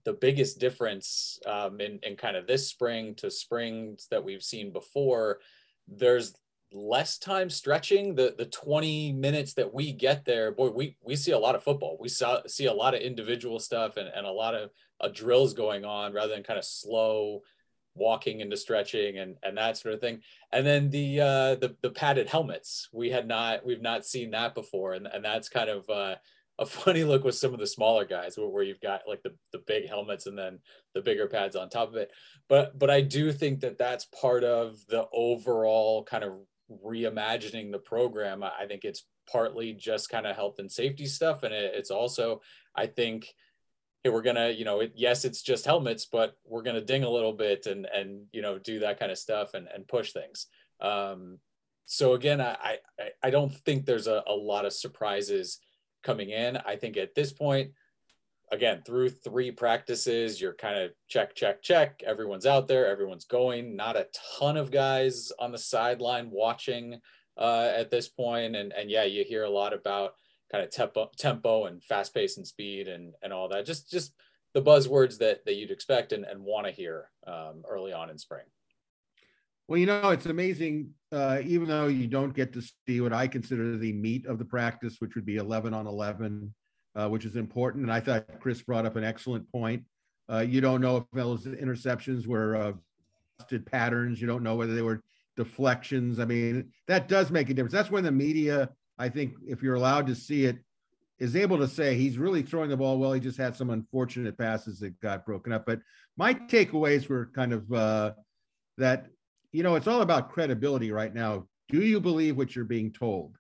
the 0.07 0.13
biggest 0.13 0.61
difference 0.61 1.39
um, 1.47 1.81
in, 1.81 1.99
in 2.05 2.17
kind 2.17 2.37
of 2.37 2.47
this 2.47 2.69
spring 2.69 3.15
to 3.17 3.29
springs 3.29 4.07
that 4.11 4.23
we've 4.23 4.43
seen 4.43 4.73
before, 4.73 5.41
there's 5.89 6.33
less 6.77 7.17
time 7.19 7.49
stretching 7.49 8.15
the 8.15 8.35
the 8.37 8.45
20 8.47 9.13
minutes 9.13 9.55
that 9.55 9.73
we 9.73 9.93
get 9.93 10.25
there 10.25 10.53
boy 10.53 10.69
we 10.69 10.97
we 11.03 11.17
see 11.17 11.33
a 11.33 11.39
lot 11.39 11.55
of 11.55 11.63
football. 11.63 11.97
We 11.99 12.09
saw 12.09 12.41
see 12.47 12.67
a 12.67 12.73
lot 12.73 12.95
of 12.95 13.01
individual 13.01 13.59
stuff 13.59 13.97
and, 13.97 14.09
and 14.09 14.27
a 14.27 14.31
lot 14.31 14.55
of 14.55 14.71
uh, 15.01 15.09
drills 15.09 15.55
going 15.55 15.85
on 15.85 16.13
rather 16.13 16.35
than 16.35 16.43
kind 16.43 16.59
of 16.59 16.65
slow 16.65 17.43
walking 17.95 18.41
into 18.41 18.57
stretching 18.57 19.19
and 19.19 19.37
and 19.43 19.57
that 19.57 19.79
sort 19.79 19.95
of 19.95 20.01
thing. 20.01 20.21
And 20.53 20.67
then 20.67 20.91
the 20.91 21.21
uh 21.21 21.55
the, 21.55 21.77
the 21.83 21.91
padded 21.91 22.29
helmets. 22.29 22.89
We 22.93 23.11
had 23.11 23.27
not 23.27 23.65
we've 23.65 23.83
not 23.83 24.05
seen 24.05 24.31
that 24.33 24.55
before. 24.55 24.93
And, 24.93 25.07
and 25.07 25.25
that's 25.25 25.49
kind 25.49 25.71
of 25.71 25.89
uh 25.89 26.17
a 26.59 26.67
funny 26.67 27.05
look 27.05 27.25
with 27.25 27.35
some 27.35 27.53
of 27.53 27.61
the 27.61 27.67
smaller 27.67 28.05
guys 28.05 28.39
where, 28.39 28.49
where 28.49 28.63
you've 28.63 28.81
got 28.81 29.03
like 29.07 29.23
the, 29.23 29.35
the 29.53 29.63
big 29.67 29.89
helmets 29.89 30.27
and 30.27 30.39
then 30.39 30.59
the 30.95 31.03
bigger 31.03 31.27
pads 31.27 31.55
on 31.55 31.69
top 31.69 31.89
of 31.89 31.97
it. 31.97 32.11
But 32.49 32.79
but 32.79 32.91
i 32.91 33.01
do 33.01 33.33
think 33.33 33.61
that 33.61 33.79
that's 33.79 34.07
part 34.07 34.45
of 34.45 34.77
the 34.89 35.07
overall 35.13 36.05
kind 36.05 36.25
of 36.25 36.33
reimagining 36.85 37.71
the 37.71 37.79
program 37.79 38.43
i 38.43 38.67
think 38.67 38.85
it's 38.85 39.05
partly 39.31 39.73
just 39.73 40.09
kind 40.09 40.27
of 40.27 40.35
health 40.35 40.59
and 40.59 40.71
safety 40.71 41.07
stuff 41.07 41.43
and 41.43 41.55
it, 41.55 41.73
it's 41.75 41.91
also 41.91 42.41
i 42.75 42.87
think 42.87 43.35
hey, 44.07 44.11
we're 44.11 44.23
gonna, 44.23 44.51
you 44.51 44.65
know, 44.65 44.81
it, 44.81 44.93
yes, 44.95 45.25
it's 45.25 45.43
just 45.43 45.65
helmets, 45.65 46.07
but 46.07 46.37
we're 46.45 46.63
gonna 46.63 46.81
ding 46.81 47.03
a 47.03 47.11
little 47.11 47.33
bit 47.33 47.67
and 47.67 47.87
and 47.87 48.27
you 48.33 48.41
know 48.41 48.57
do 48.57 48.79
that 48.79 49.01
kind 49.01 49.11
of 49.11 49.19
stuff 49.19 49.55
and 49.55 49.67
and 49.75 49.89
push 49.89 50.13
things. 50.13 50.47
Um, 50.81 51.39
so 51.87 52.15
again, 52.15 52.41
I, 52.41 52.79
I 53.01 53.09
I 53.25 53.31
don't 53.31 53.53
think 53.53 53.85
there's 53.85 54.07
a, 54.07 54.23
a 54.29 54.33
lot 54.33 54.65
of 54.65 54.73
surprises 54.73 55.59
coming 56.05 56.31
in. 56.31 56.57
I 56.57 56.77
think 56.77 56.97
at 56.97 57.17
this 57.17 57.33
point, 57.33 57.73
again, 58.53 58.83
through 58.85 59.11
three 59.11 59.51
practices, 59.51 60.41
you're 60.41 60.55
kind 60.55 60.79
of 60.79 60.91
check, 61.09 61.35
check, 61.35 61.63
check. 61.63 62.03
Everyone's 62.07 62.47
out 62.47 62.69
there, 62.69 62.87
everyone's 62.87 63.25
going. 63.25 63.77
Not 63.77 63.97
a 63.97 64.09
ton 64.39 64.57
of 64.57 64.71
guys 64.71 65.33
on 65.39 65.53
the 65.53 65.59
sideline 65.59 66.31
watching 66.31 67.01
uh, 67.37 67.73
at 67.75 67.91
this 67.91 68.09
point, 68.09 68.57
and 68.57 68.73
and 68.73 68.91
yeah, 68.91 69.05
you 69.05 69.25
hear 69.25 69.45
a 69.45 69.51
lot 69.51 69.73
about 69.73 70.15
kind 70.51 70.65
of 70.65 70.71
tempo, 70.71 71.11
tempo 71.19 71.67
and 71.67 71.83
fast 71.83 72.15
pace 72.15 72.37
and 72.37 72.47
speed 72.47 72.89
and, 72.89 73.15
and 73.23 73.33
all 73.33 73.49
that. 73.49 73.67
Just, 73.67 73.91
just 73.91 74.13
the 74.55 74.63
buzzwords 74.63 75.19
that, 75.19 75.45
that 75.45 75.55
you'd 75.55 75.71
expect 75.71 76.13
and, 76.13 76.25
and 76.25 76.43
want 76.43 76.67
to 76.67 76.73
hear 76.73 77.11
um, 77.27 77.63
early 77.69 77.93
on 77.93 78.11
in 78.11 78.19
spring. 78.19 78.45
Well, 79.69 79.79
you 79.79 79.87
know, 79.87 80.11
it's 80.11 80.27
amazing. 80.27 80.91
Uh, 81.11 81.41
even 81.45 81.69
though 81.69 81.89
you 81.89 82.07
don't 82.07 82.35
get 82.35 82.53
to 82.53 82.63
see 82.87 83.01
what 83.01 83.13
I 83.13 83.27
consider 83.27 83.77
the 83.77 83.93
meat 83.93 84.27
of 84.27 84.39
the 84.39 84.45
practice, 84.45 84.97
which 85.01 85.17
would 85.17 85.27
be 85.27 85.37
11 85.37 85.75
on 85.75 85.87
11, 85.87 86.55
uh, 86.97 87.09
which 87.09 87.25
is 87.25 87.37
important. 87.37 87.85
And 87.85 87.93
I 87.93 88.01
thought 88.01 88.27
Chris 88.41 88.63
brought 88.63 88.87
up 88.87 88.97
an 88.97 89.05
excellent 89.05 89.51
point. 89.53 89.85
Uh, 90.29 90.39
you 90.39 90.61
don't 90.61 90.81
know 90.81 90.97
if 90.97 91.05
those 91.13 91.47
interceptions 91.47 92.27
were 92.27 92.57
uh, 92.57 92.73
patterns. 93.67 94.21
You 94.21 94.27
don't 94.27 94.43
know 94.43 94.57
whether 94.57 94.75
they 94.75 94.83
were 94.83 95.03
deflections. 95.37 96.19
I 96.19 96.25
mean, 96.25 96.73
that 96.89 97.07
does 97.07 97.31
make 97.31 97.51
a 97.51 97.55
difference. 97.55 97.73
That's 97.73 97.91
when 97.91 98.03
the 98.03 98.11
media 98.11 98.71
I 98.99 99.09
think 99.09 99.35
if 99.47 99.63
you're 99.63 99.75
allowed 99.75 100.07
to 100.07 100.15
see 100.15 100.45
it, 100.45 100.59
is 101.19 101.35
able 101.35 101.57
to 101.59 101.69
say 101.69 101.97
he's 101.97 102.19
really 102.19 102.43
throwing 102.43 102.69
the 102.69 102.77
ball 102.77 102.99
well. 102.99 103.13
He 103.13 103.21
just 103.21 103.39
had 103.39 103.57
some 103.57 103.71
unfortunate 103.71 104.37
passes 104.37 104.81
that 104.81 105.01
got 105.01 105.25
broken 105.25 105.53
up. 105.53 105.65
But 105.65 105.81
my 106.17 106.35
takeaways 106.35 107.09
were 107.09 107.31
kind 107.35 107.55
of 107.55 107.73
uh, 107.73 108.13
that, 108.77 109.07
you 109.51 109.63
know, 109.63 109.77
it's 109.77 109.87
all 109.87 110.03
about 110.03 110.31
credibility 110.31 110.93
right 110.93 111.15
now. 111.15 111.47
Do 111.71 111.81
you 111.81 112.01
believe 112.01 112.37
what 112.37 112.55
you're 112.55 112.67
being 112.67 112.93
told? 112.93 113.37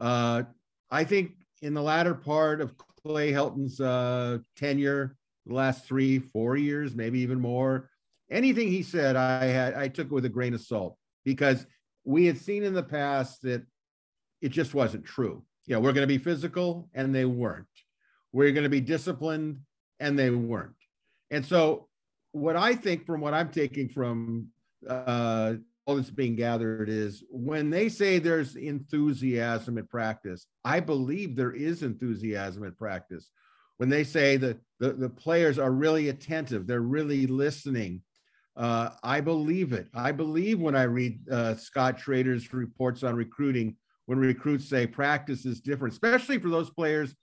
Uh, 0.00 0.42
I 0.90 1.04
think 1.04 1.32
in 1.62 1.74
the 1.74 1.82
latter 1.82 2.14
part 2.14 2.60
of 2.60 2.74
Clay 3.04 3.32
Helton's 3.32 3.80
uh, 3.80 4.38
tenure, 4.56 5.16
the 5.46 5.54
last 5.54 5.84
three, 5.84 6.18
four 6.18 6.56
years, 6.56 6.94
maybe 6.94 7.20
even 7.20 7.40
more, 7.40 7.90
anything 8.30 8.68
he 8.68 8.82
said, 8.82 9.16
I 9.16 9.44
had 9.44 9.74
I 9.74 9.88
took 9.88 10.10
with 10.10 10.24
a 10.24 10.28
grain 10.28 10.54
of 10.54 10.60
salt 10.60 10.96
because 11.24 11.66
we 12.04 12.26
had 12.26 12.38
seen 12.38 12.64
in 12.64 12.74
the 12.74 12.82
past 12.82 13.42
that 13.42 13.64
it 14.40 14.50
just 14.50 14.74
wasn't 14.74 15.04
true. 15.04 15.44
Know, 15.68 15.80
we're 15.80 15.92
going 15.92 16.02
to 16.02 16.08
be 16.08 16.18
physical, 16.18 16.88
and 16.92 17.14
they 17.14 17.24
weren't. 17.24 17.66
We're 18.32 18.52
going 18.52 18.64
to 18.64 18.70
be 18.70 18.80
disciplined, 18.80 19.60
and 20.00 20.18
they 20.18 20.30
weren't. 20.30 20.74
And 21.30 21.46
so, 21.46 21.88
what 22.32 22.56
I 22.56 22.74
think 22.74 23.06
from 23.06 23.20
what 23.20 23.32
I'm 23.34 23.50
taking 23.50 23.88
from 23.88 24.48
uh, 24.88 25.54
all 25.86 25.96
that's 25.96 26.10
being 26.10 26.36
gathered 26.36 26.88
is 26.88 27.24
when 27.30 27.70
they 27.70 27.88
say 27.88 28.18
there's 28.18 28.56
enthusiasm 28.56 29.78
at 29.78 29.88
practice, 29.88 30.46
I 30.64 30.80
believe 30.80 31.34
there 31.34 31.52
is 31.52 31.82
enthusiasm 31.82 32.64
at 32.64 32.78
practice. 32.78 33.30
When 33.78 33.88
they 33.88 34.04
say 34.04 34.36
that 34.36 34.58
the, 34.78 34.92
the 34.92 35.08
players 35.08 35.58
are 35.58 35.72
really 35.72 36.08
attentive, 36.08 36.66
they're 36.66 36.80
really 36.80 37.26
listening, 37.26 38.02
uh, 38.56 38.90
I 39.02 39.20
believe 39.20 39.72
it. 39.72 39.88
I 39.94 40.12
believe 40.12 40.60
when 40.60 40.76
I 40.76 40.84
read 40.84 41.28
uh, 41.30 41.56
Scott 41.56 41.98
Schrader's 41.98 42.52
reports 42.52 43.02
on 43.02 43.16
recruiting 43.16 43.76
when 44.06 44.18
recruits 44.18 44.68
say 44.68 44.86
practice 44.86 45.46
is 45.46 45.60
different, 45.60 45.94
especially 45.94 46.38
for 46.38 46.48
those 46.48 46.70
players 46.70 47.14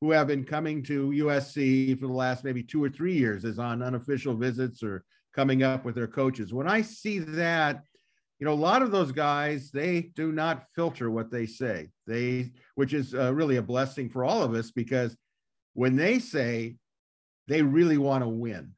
who 0.00 0.10
have 0.10 0.26
been 0.26 0.44
coming 0.44 0.82
to 0.82 1.10
USC 1.10 1.98
for 1.98 2.06
the 2.06 2.12
last 2.12 2.44
maybe 2.44 2.62
two 2.62 2.82
or 2.82 2.90
three 2.90 3.14
years 3.14 3.44
as 3.44 3.58
on 3.58 3.82
unofficial 3.82 4.34
visits 4.34 4.82
or 4.82 5.04
coming 5.34 5.62
up 5.62 5.84
with 5.84 5.94
their 5.94 6.06
coaches. 6.06 6.52
When 6.52 6.68
I 6.68 6.82
see 6.82 7.18
that, 7.18 7.82
you 8.44 8.50
know, 8.50 8.56
a 8.56 8.60
lot 8.60 8.82
of 8.82 8.90
those 8.90 9.10
guys, 9.10 9.70
they 9.70 10.02
do 10.14 10.30
not 10.30 10.66
filter 10.74 11.10
what 11.10 11.30
they 11.30 11.46
say. 11.46 11.88
They, 12.06 12.50
which 12.74 12.92
is 12.92 13.14
uh, 13.14 13.32
really 13.32 13.56
a 13.56 13.62
blessing 13.62 14.10
for 14.10 14.22
all 14.22 14.42
of 14.42 14.52
us 14.52 14.70
because 14.70 15.16
when 15.72 15.96
they 15.96 16.18
say 16.18 16.76
they 17.48 17.62
really 17.62 17.96
want 17.96 18.22
to 18.22 18.28
win, 18.28 18.72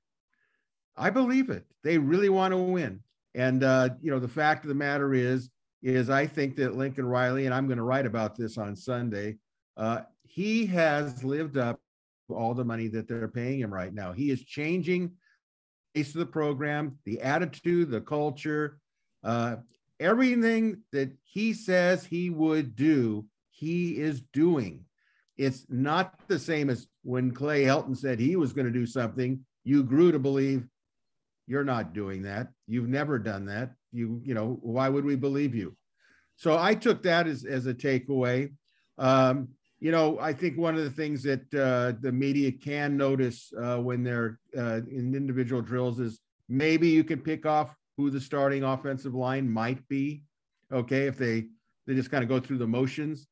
I 0.96 1.11
believe 1.11 1.50
it. 1.50 1.64
They 1.82 1.99
really 1.99 2.28
want 2.28 2.52
to 2.52 2.58
win. 2.58 3.00
And, 3.35 3.64
uh, 3.64 3.88
you 4.00 4.12
know, 4.12 4.20
the 4.20 4.28
fact 4.28 4.62
of 4.62 4.68
the 4.68 4.75
matter 4.76 5.14
is, 5.14 5.50
is 5.82 6.11
I 6.11 6.28
think 6.28 6.54
that 6.58 6.76
Lincoln 6.76 7.04
Riley, 7.04 7.46
and 7.46 7.52
I'm 7.52 7.66
going 7.66 7.78
to 7.78 7.82
write 7.82 8.06
about 8.06 8.37
this 8.37 8.58
on 8.58 8.76
Sunday, 8.76 9.35
uh, 9.76 10.02
he 10.23 10.64
has 10.66 11.25
lived 11.25 11.58
up 11.58 11.80
all 12.30 12.54
the 12.54 12.64
money 12.64 12.87
that 12.87 13.08
they're 13.08 13.26
paying 13.26 13.58
him 13.58 13.75
right 13.75 13.92
now. 13.92 14.12
He 14.12 14.30
is 14.30 14.44
changing 14.44 15.11
the 15.92 16.04
face 16.04 16.14
of 16.14 16.20
the 16.20 16.26
program, 16.26 17.00
the 17.04 17.20
attitude, 17.20 17.90
the 17.90 18.00
culture, 18.00 18.78
uh, 19.25 19.56
everything 20.00 20.82
that 20.92 21.12
he 21.25 21.52
says 21.52 22.04
he 22.04 22.30
would 22.30 22.76
do, 22.76 23.26
he 23.50 23.99
is 23.99 24.20
doing. 24.32 24.85
It's 25.37 25.66
not 25.68 26.14
the 26.28 26.38
same 26.38 26.70
as 26.70 26.88
when 27.02 27.32
Clay 27.32 27.64
Helton 27.64 27.96
said 27.96 28.18
he 28.18 28.37
was 28.37 28.52
going 28.52 28.66
to 28.66 28.73
do 28.73 28.87
something. 28.87 29.44
you 29.64 29.82
grew 29.82 30.12
to 30.12 30.18
believe 30.18 30.66
you're 31.46 31.64
not 31.64 31.92
doing 31.92 32.23
that. 32.23 32.49
You've 32.66 32.88
never 32.88 33.18
done 33.18 33.46
that. 33.46 33.73
You, 33.92 34.20
you 34.25 34.35
know, 34.35 34.58
why 34.62 34.88
would 34.88 35.04
we 35.04 35.16
believe 35.16 35.54
you? 35.54 35.76
So 36.37 36.58
I 36.58 36.75
took 36.75 37.02
that 37.04 37.26
as, 37.26 37.44
as 37.44 37.66
a 37.66 37.75
takeaway. 37.75 38.52
Um, 38.99 39.49
you 39.78 39.90
know, 39.90 40.18
I 40.18 40.32
think 40.32 40.56
one 40.56 40.75
of 40.75 40.85
the 40.85 40.90
things 40.90 41.23
that 41.25 41.54
uh, 41.54 41.99
the 42.00 42.12
media 42.12 42.50
can 42.50 42.96
notice 42.96 43.52
uh, 43.61 43.78
when 43.78 44.02
they're 44.02 44.38
uh, 44.56 44.80
in 44.90 45.14
individual 45.14 45.62
drills 45.62 46.00
is 46.00 46.20
maybe 46.49 46.88
you 46.88 47.04
can 47.04 47.20
pick 47.20 47.44
off 47.46 47.76
who 47.96 48.10
the 48.10 48.20
starting 48.20 48.62
offensive 48.62 49.14
line 49.14 49.50
might 49.50 49.86
be. 49.88 50.22
Okay, 50.72 51.06
if 51.06 51.16
they 51.16 51.46
they 51.86 51.94
just 51.94 52.10
kind 52.10 52.22
of 52.22 52.28
go 52.28 52.40
through 52.40 52.58
the 52.58 52.66
motions, 52.66 53.26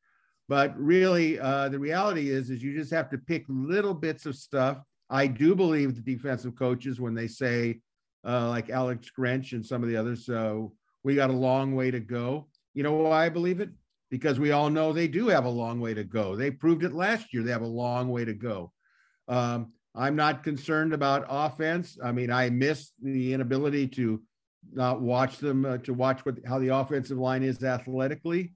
but 0.48 0.78
really 0.78 1.38
uh, 1.38 1.68
the 1.68 1.78
reality 1.78 2.30
is 2.30 2.50
is 2.50 2.62
you 2.62 2.76
just 2.76 2.92
have 2.92 3.10
to 3.10 3.18
pick 3.18 3.44
little 3.48 3.94
bits 3.94 4.26
of 4.26 4.36
stuff. 4.36 4.80
I 5.10 5.26
do 5.26 5.54
believe 5.54 5.94
the 5.94 6.00
defensive 6.00 6.56
coaches 6.56 7.00
when 7.00 7.14
they 7.14 7.28
say 7.28 7.80
uh, 8.26 8.48
like 8.48 8.70
Alex 8.70 9.10
Grinch 9.16 9.52
and 9.52 9.64
some 9.64 9.82
of 9.82 9.88
the 9.88 9.96
others, 9.96 10.24
so 10.24 10.72
we 11.02 11.14
got 11.14 11.30
a 11.30 11.34
long 11.34 11.74
way 11.74 11.90
to 11.90 12.00
go. 12.00 12.48
You 12.72 12.82
know 12.82 12.92
why 12.92 13.26
I 13.26 13.28
believe 13.28 13.60
it? 13.60 13.70
Because 14.10 14.38
we 14.38 14.52
all 14.52 14.70
know 14.70 14.92
they 14.92 15.08
do 15.08 15.28
have 15.28 15.44
a 15.44 15.50
long 15.50 15.80
way 15.80 15.92
to 15.94 16.04
go. 16.04 16.36
They 16.36 16.50
proved 16.50 16.84
it 16.84 16.94
last 16.94 17.34
year. 17.34 17.42
They 17.42 17.52
have 17.52 17.62
a 17.62 17.66
long 17.66 18.08
way 18.08 18.24
to 18.24 18.32
go. 18.32 18.72
Um, 19.28 19.72
I'm 19.94 20.16
not 20.16 20.42
concerned 20.42 20.92
about 20.92 21.26
offense. 21.28 21.98
I 22.02 22.12
mean, 22.12 22.30
I 22.30 22.50
miss 22.50 22.90
the 23.00 23.32
inability 23.32 23.88
to 23.88 24.20
not 24.72 25.00
watch 25.00 25.38
them 25.38 25.64
uh, 25.64 25.78
to 25.78 25.94
watch 25.94 26.24
what 26.24 26.36
how 26.46 26.58
the 26.58 26.74
offensive 26.74 27.18
line 27.18 27.42
is 27.42 27.62
athletically. 27.62 28.52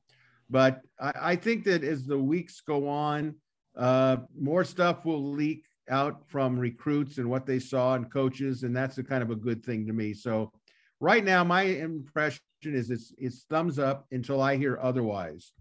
But 0.50 0.80
I, 1.00 1.12
I 1.20 1.36
think 1.36 1.64
that 1.64 1.84
as 1.84 2.06
the 2.06 2.18
weeks 2.18 2.60
go 2.60 2.88
on, 2.88 3.34
uh, 3.76 4.18
more 4.38 4.64
stuff 4.64 5.04
will 5.04 5.32
leak 5.32 5.64
out 5.90 6.22
from 6.28 6.58
recruits 6.58 7.18
and 7.18 7.30
what 7.30 7.46
they 7.46 7.58
saw 7.58 7.94
and 7.94 8.12
coaches, 8.12 8.62
and 8.62 8.76
that's 8.76 8.98
a 8.98 9.04
kind 9.04 9.22
of 9.22 9.30
a 9.30 9.36
good 9.36 9.64
thing 9.64 9.86
to 9.86 9.92
me. 9.92 10.12
So, 10.14 10.52
right 11.00 11.24
now, 11.24 11.44
my 11.44 11.62
impression 11.62 12.40
is 12.62 12.90
it's 12.90 13.12
it's 13.18 13.44
thumbs 13.44 13.78
up 13.78 14.06
until 14.12 14.40
I 14.40 14.56
hear 14.56 14.78
otherwise. 14.82 15.52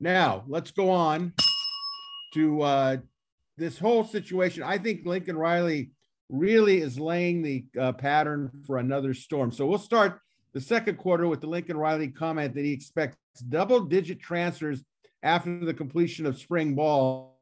Now, 0.00 0.44
let's 0.48 0.70
go 0.70 0.90
on 0.90 1.32
to 2.34 2.62
uh, 2.62 2.96
this 3.56 3.78
whole 3.78 4.04
situation, 4.04 4.62
I 4.62 4.78
think 4.78 5.06
Lincoln 5.06 5.36
Riley 5.36 5.90
really 6.32 6.80
is 6.80 6.98
laying 6.98 7.42
the 7.42 7.64
uh, 7.78 7.92
pattern 7.92 8.50
for 8.66 8.78
another 8.78 9.12
storm. 9.12 9.52
So 9.52 9.66
we'll 9.66 9.78
start 9.78 10.18
the 10.54 10.60
second 10.60 10.96
quarter 10.96 11.28
with 11.28 11.42
the 11.42 11.46
Lincoln 11.46 11.76
Riley 11.76 12.08
comment 12.08 12.54
that 12.54 12.64
he 12.64 12.72
expects 12.72 13.16
double 13.48 13.80
digit 13.80 14.18
transfers 14.18 14.82
after 15.22 15.64
the 15.64 15.74
completion 15.74 16.24
of 16.26 16.38
spring 16.38 16.74
ball. 16.74 17.38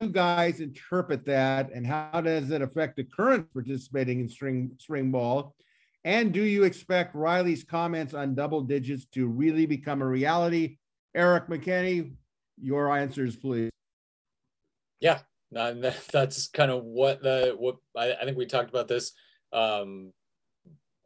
do 0.00 0.08
You 0.08 0.12
guys 0.12 0.60
interpret 0.60 1.24
that, 1.26 1.70
and 1.72 1.86
how 1.86 2.20
does 2.20 2.50
it 2.50 2.62
affect 2.62 2.96
the 2.96 3.04
current 3.04 3.50
participating 3.52 4.20
in 4.20 4.28
spring 4.28 4.72
spring 4.78 5.10
ball? 5.10 5.54
And 6.04 6.32
do 6.32 6.42
you 6.42 6.64
expect 6.64 7.14
Riley's 7.14 7.62
comments 7.62 8.14
on 8.14 8.34
double 8.34 8.62
digits 8.62 9.04
to 9.12 9.26
really 9.26 9.66
become 9.66 10.02
a 10.02 10.06
reality? 10.06 10.78
Erik 11.14 11.46
McKinney, 11.48 12.14
your 12.60 12.96
answers, 12.96 13.36
please. 13.36 13.70
Yeah, 14.98 15.20
and 15.52 15.84
that's 16.12 16.48
kind 16.48 16.70
of 16.70 16.84
what 16.84 17.22
the 17.22 17.54
what 17.58 17.76
I, 17.96 18.12
I 18.12 18.24
think 18.24 18.36
we 18.36 18.46
talked 18.46 18.70
about 18.70 18.88
this 18.88 19.12
um, 19.52 20.12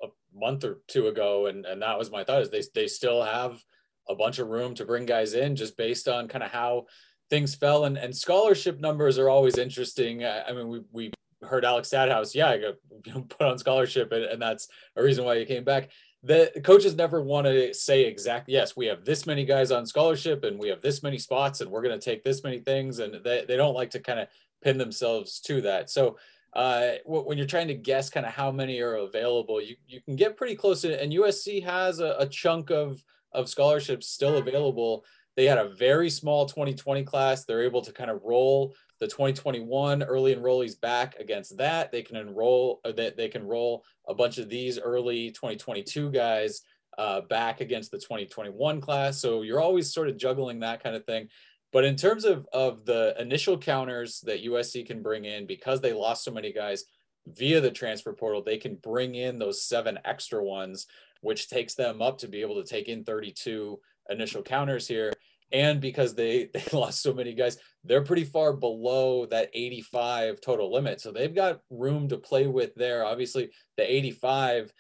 a 0.03 0.09
month 0.35 0.65
or 0.65 0.81
two 0.89 1.09
ago, 1.09 1.47
and 1.47 1.65
and 1.67 1.83
that 1.83 1.99
was 1.99 2.11
my 2.11 2.25
thought 2.25 2.43
is 2.43 2.51
they 2.51 2.63
they 2.75 2.89
still 2.89 3.23
have 3.23 3.63
a 4.09 4.15
bunch 4.15 4.39
of 4.39 4.49
room 4.49 4.75
to 4.75 4.85
bring 4.85 5.07
guys 5.07 5.33
in 5.35 5.57
just 5.57 5.77
based 5.77 6.09
on 6.09 6.29
kind 6.29 6.45
of 6.45 6.51
how 6.51 6.85
things 7.31 7.55
fell 7.55 7.87
and, 7.87 7.97
and 7.97 8.15
scholarship 8.15 8.79
numbers 8.81 9.19
are 9.19 9.31
always 9.31 9.57
interesting. 9.57 10.25
I, 10.25 10.43
I 10.43 10.53
mean, 10.53 10.69
we 10.69 10.81
we 10.93 11.13
heard 11.43 11.65
Alex 11.65 11.91
Stadthaus, 11.91 12.35
yeah, 12.35 12.51
I 12.51 12.59
got 12.59 12.75
you 13.07 13.13
know, 13.15 13.23
put 13.23 13.47
on 13.47 13.59
scholarship, 13.59 14.13
and, 14.13 14.25
and 14.25 14.43
that's 14.43 14.69
a 14.97 15.03
reason 15.03 15.25
why 15.25 15.39
he 15.39 15.45
came 15.45 15.65
back 15.65 15.91
the 16.25 16.51
coaches 16.65 16.95
never 16.95 17.21
want 17.21 17.47
to 17.47 17.75
say 17.75 18.05
exactly 18.05 18.55
yes 18.55 18.75
we 18.75 18.87
have 18.87 19.05
this 19.05 19.27
many 19.27 19.45
guys 19.45 19.71
on 19.71 19.85
scholarship 19.85 20.43
and 20.45 20.59
we 20.59 20.69
have 20.69 20.81
this 20.81 21.03
many 21.03 21.19
spots 21.19 21.61
and 21.61 21.71
we're 21.71 21.83
going 21.83 21.99
to 21.99 22.05
take 22.05 22.25
this 22.25 22.43
many 22.43 22.59
things 22.59 22.99
and 22.99 23.23
they, 23.23 23.45
they 23.47 23.57
don't 23.57 23.75
like 23.75 23.91
to 23.91 24.01
kind 24.01 24.19
of 24.19 24.29
pin 24.63 24.79
themselves 24.79 25.41
to 25.41 25.61
that. 25.61 25.91
So 25.91 26.17
uh, 26.55 26.93
when 27.05 27.37
you're 27.37 27.47
trying 27.47 27.69
to 27.69 27.75
guess 27.75 28.09
kind 28.09 28.25
of 28.25 28.33
how 28.33 28.51
many 28.51 28.81
are 28.81 28.95
available 28.95 29.61
you, 29.61 29.77
you 29.87 30.01
can 30.01 30.17
get 30.17 30.37
pretty 30.37 30.55
close 30.55 30.85
and 30.85 31.13
usc 31.13 31.65
has 31.65 31.99
a, 31.99 32.15
a 32.19 32.27
chunk 32.27 32.71
of 32.71 33.05
of 33.35 33.49
scholarships 33.49 34.09
still 34.09 34.37
available. 34.39 35.05
They 35.37 35.47
had 35.47 35.59
a 35.59 35.75
very 35.75 36.09
small 36.09 36.47
2020 36.47 37.03
class. 37.03 37.45
They're 37.45 37.65
able 37.65 37.83
to 37.83 37.93
kind 37.93 38.11
of 38.11 38.23
roll 38.23 38.75
the 39.01 39.07
2021 39.07 40.03
early 40.03 40.35
enrollees 40.35 40.81
back 40.81 41.17
against 41.19 41.57
that. 41.59 41.91
They 41.91 42.03
can 42.03 42.17
enroll 42.17 42.81
uh, 42.85 42.93
they, 42.93 43.11
they 43.11 43.29
can 43.29 43.47
roll 43.47 43.85
a 44.09 44.15
bunch 44.15 44.39
of 44.39 44.49
these 44.49 44.79
early 44.79 45.31
2022 45.31 46.11
guys 46.11 46.63
uh, 46.99 47.23
back 47.23 47.61
against 47.61 47.91
the 47.91 47.99
2021 47.99 48.81
class. 48.81 49.21
So 49.21 49.43
you're 49.43 49.61
always 49.61 49.93
sort 49.93 50.09
of 50.09 50.17
juggling 50.17 50.61
that 50.61 50.83
kind 50.83 50.95
of 50.97 51.05
thing. 51.05 51.29
But 51.73 51.85
in 51.85 51.97
terms 51.97 52.25
of, 52.25 52.47
of 52.53 52.85
the 52.85 53.17
initial 53.19 53.59
counters 53.59 54.21
that 54.21 54.45
USC 54.45 54.87
can 54.87 55.03
bring 55.03 55.25
in, 55.25 55.45
because 55.45 55.81
they 55.81 55.93
lost 55.93 56.23
so 56.23 56.31
many 56.31 56.53
guys 56.53 56.85
via 57.27 57.61
the 57.61 57.71
transfer 57.71 58.13
portal, 58.13 58.43
they 58.43 58.59
can 58.59 58.77
bring 58.77 59.17
in 59.17 59.41
those 59.41 59.65
seven 59.65 59.99
extra 60.05 60.45
ones, 60.45 60.87
which 61.21 61.49
takes 61.49 61.75
them 61.75 62.01
up 62.01 62.19
to 62.19 62.29
be 62.29 62.43
able 62.43 62.63
to 62.63 62.69
take 62.69 62.89
in 62.89 63.03
32 63.03 63.81
initial 64.09 64.43
counters 64.43 64.87
here 64.87 65.13
and 65.53 65.81
because 65.81 66.15
they 66.15 66.51
they 66.55 66.65
lost 66.73 67.03
so 67.03 67.13
many 67.13 67.35
guys 67.35 67.59
they're 67.85 68.03
pretty 68.03 68.25
far 68.25 68.53
below 68.53 69.27
that 69.27 69.51
85 69.53 70.41
total 70.41 70.73
limit. 70.73 71.01
So 71.01 71.13
they've 71.13 71.35
got 71.35 71.61
room 71.71 72.09
to 72.09 72.17
play 72.17 72.47
with 72.47 72.75
there. 72.75 73.05
Obviously 73.05 73.51
the 73.77 73.95
85 73.95 74.73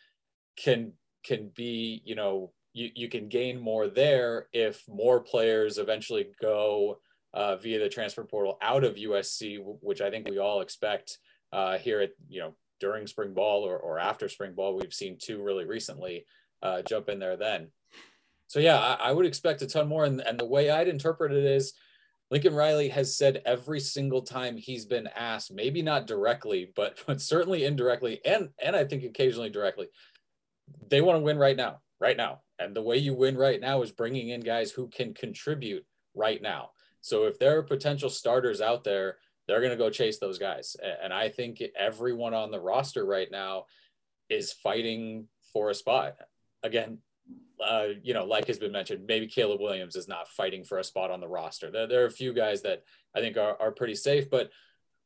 can 0.56 0.92
can 1.24 1.50
be 1.54 2.02
you 2.04 2.14
know 2.14 2.52
you, 2.72 2.90
you 2.94 3.08
can 3.08 3.28
gain 3.28 3.60
more 3.60 3.88
there 3.88 4.48
if 4.52 4.82
more 4.88 5.20
players 5.20 5.78
eventually 5.78 6.26
go 6.40 6.98
uh, 7.32 7.56
via 7.56 7.78
the 7.78 7.88
transfer 7.88 8.24
portal 8.24 8.58
out 8.62 8.84
of 8.84 8.96
USC, 8.96 9.58
which 9.80 10.00
I 10.00 10.10
think 10.10 10.28
we 10.28 10.38
all 10.38 10.60
expect 10.60 11.18
uh, 11.52 11.78
here 11.78 12.00
at 12.00 12.10
you 12.28 12.40
know 12.40 12.54
during 12.80 13.06
spring 13.06 13.34
ball 13.34 13.62
or, 13.62 13.76
or 13.78 13.98
after 13.98 14.28
spring 14.28 14.54
ball. 14.54 14.76
We've 14.76 14.92
seen 14.92 15.18
two 15.20 15.42
really 15.42 15.66
recently 15.66 16.26
uh, 16.62 16.82
jump 16.82 17.08
in 17.08 17.18
there 17.18 17.36
then 17.36 17.68
so 18.46 18.60
yeah, 18.60 18.78
I, 18.78 19.08
I, 19.08 19.12
would 19.12 19.26
expect 19.26 19.62
a 19.62 19.66
ton 19.66 19.88
more. 19.88 20.04
And, 20.04 20.20
and 20.20 20.38
the 20.38 20.44
way 20.44 20.70
I'd 20.70 20.88
interpret 20.88 21.32
it 21.32 21.44
is 21.44 21.72
Lincoln 22.30 22.54
Riley 22.54 22.88
has 22.88 23.16
said 23.16 23.42
every 23.44 23.80
single 23.80 24.22
time 24.22 24.56
he's 24.56 24.84
been 24.84 25.08
asked, 25.14 25.52
maybe 25.52 25.82
not 25.82 26.06
directly, 26.06 26.72
but, 26.74 26.98
but 27.06 27.20
certainly 27.20 27.64
indirectly, 27.64 28.20
and, 28.24 28.50
and 28.62 28.74
I 28.76 28.84
think 28.84 29.04
occasionally 29.04 29.50
directly, 29.50 29.88
they 30.88 31.00
want 31.00 31.18
to 31.18 31.24
win 31.24 31.38
right 31.38 31.56
now, 31.56 31.80
right 32.00 32.16
now. 32.16 32.40
And 32.58 32.74
the 32.74 32.82
way 32.82 32.98
you 32.98 33.14
win 33.14 33.36
right 33.36 33.60
now 33.60 33.82
is 33.82 33.92
bringing 33.92 34.28
in 34.28 34.40
guys 34.40 34.70
who 34.70 34.88
can 34.88 35.14
contribute 35.14 35.84
right 36.14 36.40
now. 36.40 36.70
So 37.00 37.24
if 37.24 37.38
there 37.38 37.58
are 37.58 37.62
potential 37.62 38.08
starters 38.08 38.60
out 38.60 38.84
there, 38.84 39.16
they're 39.46 39.60
going 39.60 39.72
to 39.72 39.76
go 39.76 39.90
chase 39.90 40.18
those 40.18 40.38
guys. 40.38 40.76
And 41.02 41.12
I 41.12 41.28
think 41.28 41.62
everyone 41.76 42.32
on 42.32 42.50
the 42.50 42.60
roster 42.60 43.04
right 43.04 43.30
now 43.30 43.66
is 44.30 44.52
fighting 44.52 45.28
for 45.52 45.70
a 45.70 45.74
spot. 45.74 46.16
Again, 46.62 46.98
uh, 47.64 47.86
you 48.02 48.14
know, 48.14 48.24
like 48.24 48.46
has 48.46 48.58
been 48.58 48.72
mentioned, 48.72 49.06
maybe 49.06 49.26
Caleb 49.26 49.60
Williams 49.60 49.96
is 49.96 50.08
not 50.08 50.28
fighting 50.28 50.64
for 50.64 50.78
a 50.78 50.84
spot 50.84 51.10
on 51.10 51.20
the 51.20 51.28
roster. 51.28 51.70
There, 51.70 51.86
there 51.86 52.02
are 52.02 52.06
a 52.06 52.10
few 52.10 52.34
guys 52.34 52.62
that 52.62 52.82
I 53.14 53.20
think 53.20 53.36
are, 53.36 53.56
are 53.60 53.72
pretty 53.72 53.94
safe, 53.94 54.28
but 54.28 54.50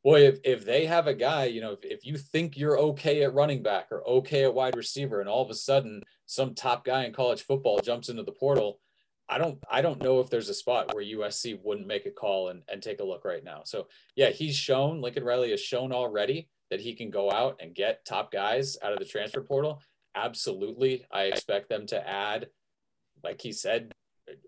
boy, 0.03 0.23
if, 0.23 0.39
if 0.45 0.65
they 0.65 0.87
have 0.87 1.07
a 1.07 1.15
guy, 1.15 1.45
you 1.45 1.61
know, 1.61 1.73
if, 1.73 1.81
if 1.83 2.07
you 2.07 2.17
think 2.17 2.57
you're 2.57 2.79
okay 2.79 3.23
at 3.23 3.35
running 3.35 3.63
back 3.63 3.89
or 3.91 4.07
okay 4.09 4.45
at 4.45 4.55
wide 4.55 4.77
receiver, 4.77 5.21
and 5.21 5.29
all 5.29 5.45
of 5.45 5.51
a 5.51 5.55
sudden 5.55 6.03
some 6.27 6.55
top 6.55 6.85
guy 6.85 7.05
in 7.05 7.13
college 7.13 7.43
football 7.43 7.81
jumps 7.81 8.09
into 8.09 8.23
the 8.23 8.33
portal, 8.33 8.81
I 9.29 9.37
don't 9.37 9.59
I 9.71 9.83
don't 9.83 10.03
know 10.03 10.21
if 10.21 10.31
there's 10.31 10.49
a 10.49 10.55
spot 10.55 10.95
where 10.95 11.05
USC 11.05 11.59
wouldn't 11.63 11.87
make 11.87 12.07
a 12.07 12.11
call 12.11 12.49
and, 12.49 12.63
and 12.73 12.83
take 12.83 13.01
a 13.01 13.05
look 13.05 13.25
right 13.25 13.45
now. 13.45 13.61
So 13.65 13.89
yeah, 14.17 14.31
he's 14.31 14.57
shown 14.57 15.03
Lincoln 15.03 15.25
Riley 15.25 15.51
has 15.51 15.61
shown 15.61 15.93
already 15.93 16.49
that 16.71 16.81
he 16.81 16.95
can 16.95 17.11
go 17.11 17.31
out 17.31 17.61
and 17.61 17.75
get 17.75 18.05
top 18.07 18.33
guys 18.33 18.79
out 18.83 18.93
of 18.93 18.99
the 18.99 19.05
transfer 19.05 19.43
portal 19.43 19.83
absolutely. 20.15 21.07
I 21.11 21.25
expect 21.25 21.69
them 21.69 21.87
to 21.87 22.09
add, 22.09 22.49
like 23.23 23.41
he 23.41 23.53
said, 23.53 23.93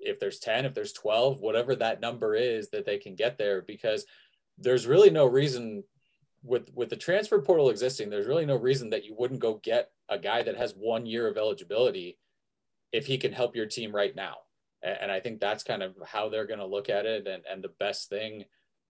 if 0.00 0.18
there's 0.18 0.38
10, 0.38 0.66
if 0.66 0.74
there's 0.74 0.92
12, 0.92 1.40
whatever 1.40 1.74
that 1.76 2.00
number 2.00 2.34
is 2.34 2.70
that 2.70 2.84
they 2.84 2.98
can 2.98 3.14
get 3.14 3.38
there, 3.38 3.62
because 3.62 4.04
there's 4.58 4.86
really 4.86 5.10
no 5.10 5.26
reason 5.26 5.84
with 6.42 6.70
with 6.74 6.88
the 6.88 6.96
transfer 6.96 7.40
portal 7.40 7.70
existing, 7.70 8.08
there's 8.08 8.26
really 8.26 8.46
no 8.46 8.56
reason 8.56 8.90
that 8.90 9.04
you 9.04 9.14
wouldn't 9.18 9.40
go 9.40 9.60
get 9.62 9.90
a 10.08 10.18
guy 10.18 10.42
that 10.42 10.56
has 10.56 10.72
one 10.72 11.06
year 11.06 11.28
of 11.28 11.36
eligibility 11.36 12.18
if 12.92 13.06
he 13.06 13.18
can 13.18 13.32
help 13.32 13.54
your 13.54 13.66
team 13.66 13.94
right 13.94 14.16
now. 14.16 14.36
And 14.82 15.12
I 15.12 15.20
think 15.20 15.40
that's 15.40 15.62
kind 15.62 15.82
of 15.82 15.94
how 16.06 16.28
they're 16.28 16.46
going 16.46 16.58
to 16.58 16.66
look 16.66 16.88
at 16.88 17.04
it 17.04 17.26
and, 17.26 17.42
and 17.50 17.62
the 17.62 17.72
best 17.78 18.08
thing 18.08 18.44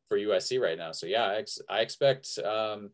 for 0.08 0.16
USC 0.16 0.60
right 0.60 0.78
now. 0.78 0.92
So 0.92 1.06
yeah, 1.06 1.24
I, 1.24 1.36
ex- 1.36 1.60
I 1.68 1.80
expect 1.80 2.38
um, 2.38 2.90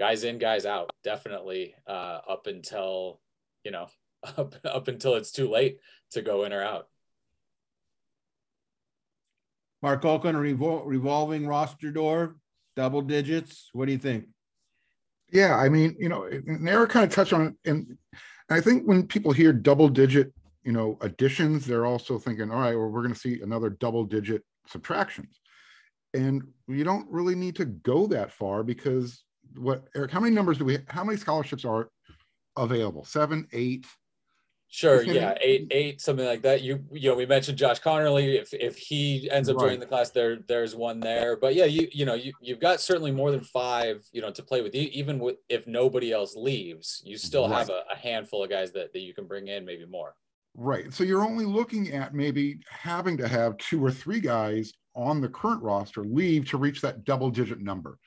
guys 0.00 0.24
in, 0.24 0.38
guys 0.38 0.64
out, 0.64 0.90
definitely 1.04 1.74
uh, 1.86 2.20
up 2.26 2.46
until 2.46 3.20
you 3.62 3.70
know 3.70 3.86
up 4.36 4.54
up 4.64 4.88
until 4.88 5.14
it's 5.14 5.30
too 5.30 5.48
late 5.48 5.78
to 6.12 6.22
go 6.22 6.44
in 6.44 6.52
or 6.52 6.62
out. 6.62 6.88
Marc 9.82 10.02
Kulkin, 10.02 10.34
revol- 10.34 10.82
revolving 10.84 11.46
roster 11.46 11.90
door, 11.90 12.36
double 12.76 13.02
digits. 13.02 13.70
What 13.72 13.86
do 13.86 13.92
you 13.92 13.98
think? 13.98 14.26
Yeah, 15.32 15.56
I 15.56 15.68
mean, 15.68 15.96
you 15.98 16.08
know, 16.08 16.24
and 16.24 16.68
Erik 16.68 16.90
kind 16.90 17.06
of 17.06 17.14
touched 17.14 17.32
on 17.32 17.46
it, 17.46 17.70
and 17.70 17.96
I 18.50 18.60
think 18.60 18.84
when 18.84 19.06
people 19.06 19.32
hear 19.32 19.52
double 19.52 19.88
digit, 19.88 20.32
you 20.64 20.72
know, 20.72 20.98
additions, 21.02 21.64
they're 21.66 21.86
also 21.86 22.18
thinking, 22.18 22.50
all 22.50 22.60
right, 22.60 22.74
well, 22.74 22.88
we're 22.88 23.02
going 23.02 23.14
to 23.14 23.20
see 23.20 23.40
another 23.40 23.70
double 23.70 24.04
digit 24.04 24.42
subtractions, 24.66 25.40
and 26.14 26.42
you 26.68 26.84
don't 26.84 27.08
really 27.10 27.34
need 27.34 27.56
to 27.56 27.66
go 27.66 28.06
that 28.08 28.32
far 28.32 28.62
because 28.64 29.22
what 29.56 29.84
Erik, 29.94 30.10
how 30.10 30.20
many 30.20 30.34
numbers 30.34 30.58
do 30.58 30.64
we? 30.64 30.78
How 30.88 31.04
many 31.04 31.18
scholarships 31.18 31.64
are 31.64 31.88
available? 32.56 33.04
Seven, 33.04 33.46
eight, 33.52 33.86
Sure, 34.72 35.02
yeah, 35.02 35.34
eight, 35.40 35.66
eight, 35.72 36.00
something 36.00 36.24
like 36.24 36.42
that. 36.42 36.62
You, 36.62 36.84
you 36.92 37.10
know, 37.10 37.16
we 37.16 37.26
mentioned 37.26 37.58
Josh 37.58 37.80
Conerly. 37.80 38.40
If 38.40 38.54
if 38.54 38.78
he 38.78 39.28
ends 39.28 39.48
up 39.48 39.56
Right. 39.56 39.64
joining 39.64 39.80
the 39.80 39.86
class, 39.86 40.10
there, 40.10 40.36
there's 40.46 40.76
one 40.76 41.00
there. 41.00 41.36
But 41.36 41.56
yeah, 41.56 41.64
you, 41.64 41.88
you 41.90 42.04
know, 42.04 42.14
you 42.14 42.32
you've 42.40 42.60
got 42.60 42.80
certainly 42.80 43.10
more 43.10 43.32
than 43.32 43.40
five, 43.40 44.06
you 44.12 44.22
know, 44.22 44.30
to 44.30 44.42
play 44.44 44.62
with. 44.62 44.72
Even 44.76 45.18
with 45.18 45.38
if 45.48 45.66
nobody 45.66 46.12
else 46.12 46.36
leaves, 46.36 47.02
you 47.04 47.18
still 47.18 47.48
have 47.48 47.68
a, 47.68 47.82
a 47.92 47.96
handful 47.96 48.44
of 48.44 48.50
guys 48.50 48.70
that 48.70 48.92
that 48.92 49.00
you 49.00 49.12
can 49.12 49.26
bring 49.26 49.48
in, 49.48 49.64
maybe 49.64 49.86
more. 49.86 50.14
Right. 50.54 50.92
So 50.94 51.02
you're 51.02 51.24
only 51.24 51.46
looking 51.46 51.92
at 51.92 52.14
maybe 52.14 52.60
having 52.68 53.16
to 53.16 53.26
have 53.26 53.56
two 53.56 53.84
or 53.84 53.90
three 53.90 54.20
guys 54.20 54.72
on 54.94 55.20
the 55.20 55.28
current 55.28 55.64
roster 55.64 56.04
leave 56.04 56.48
to 56.50 56.58
reach 56.58 56.80
that 56.82 57.04
double 57.04 57.30
digit 57.30 57.60
number. 57.60 57.98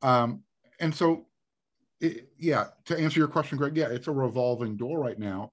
Um, 0.00 0.42
and 0.82 0.94
so, 0.94 1.26
it, 2.00 2.28
yeah, 2.36 2.66
to 2.86 2.98
answer 2.98 3.20
your 3.20 3.28
question, 3.28 3.56
Greg, 3.56 3.76
yeah, 3.76 3.88
it's 3.88 4.08
a 4.08 4.12
revolving 4.12 4.76
door 4.76 4.98
right 4.98 5.18
now. 5.18 5.52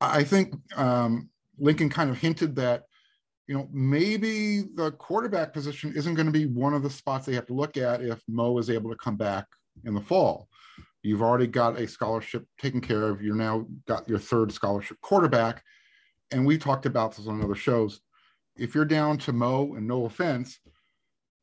I 0.00 0.24
think 0.24 0.54
um, 0.76 1.30
Lincoln 1.58 1.88
kind 1.88 2.10
of 2.10 2.18
hinted 2.18 2.56
that, 2.56 2.82
you 3.46 3.54
know, 3.54 3.68
maybe 3.72 4.62
the 4.74 4.90
quarterback 4.98 5.52
position 5.52 5.92
isn't 5.94 6.14
going 6.14 6.26
to 6.26 6.32
be 6.32 6.46
one 6.46 6.74
of 6.74 6.82
the 6.82 6.90
spots 6.90 7.24
they 7.24 7.34
have 7.34 7.46
to 7.46 7.54
look 7.54 7.76
at 7.76 8.02
if 8.02 8.20
Mo 8.28 8.58
is 8.58 8.68
able 8.68 8.90
to 8.90 8.96
come 8.96 9.16
back 9.16 9.46
in 9.84 9.94
the 9.94 10.00
fall. 10.00 10.48
You've 11.02 11.22
already 11.22 11.46
got 11.46 11.78
a 11.78 11.86
scholarship 11.86 12.44
taken 12.60 12.80
care 12.80 13.04
of. 13.04 13.22
You're 13.22 13.36
now 13.36 13.66
got 13.86 14.08
your 14.08 14.18
third 14.18 14.50
scholarship 14.50 15.00
quarterback. 15.00 15.62
And 16.32 16.44
we 16.44 16.58
talked 16.58 16.86
about 16.86 17.16
this 17.16 17.28
on 17.28 17.40
other 17.40 17.54
shows. 17.54 18.00
If 18.56 18.74
you're 18.74 18.84
down 18.84 19.18
to 19.18 19.32
Mo, 19.32 19.74
and 19.76 19.86
no 19.86 20.06
offense, 20.06 20.58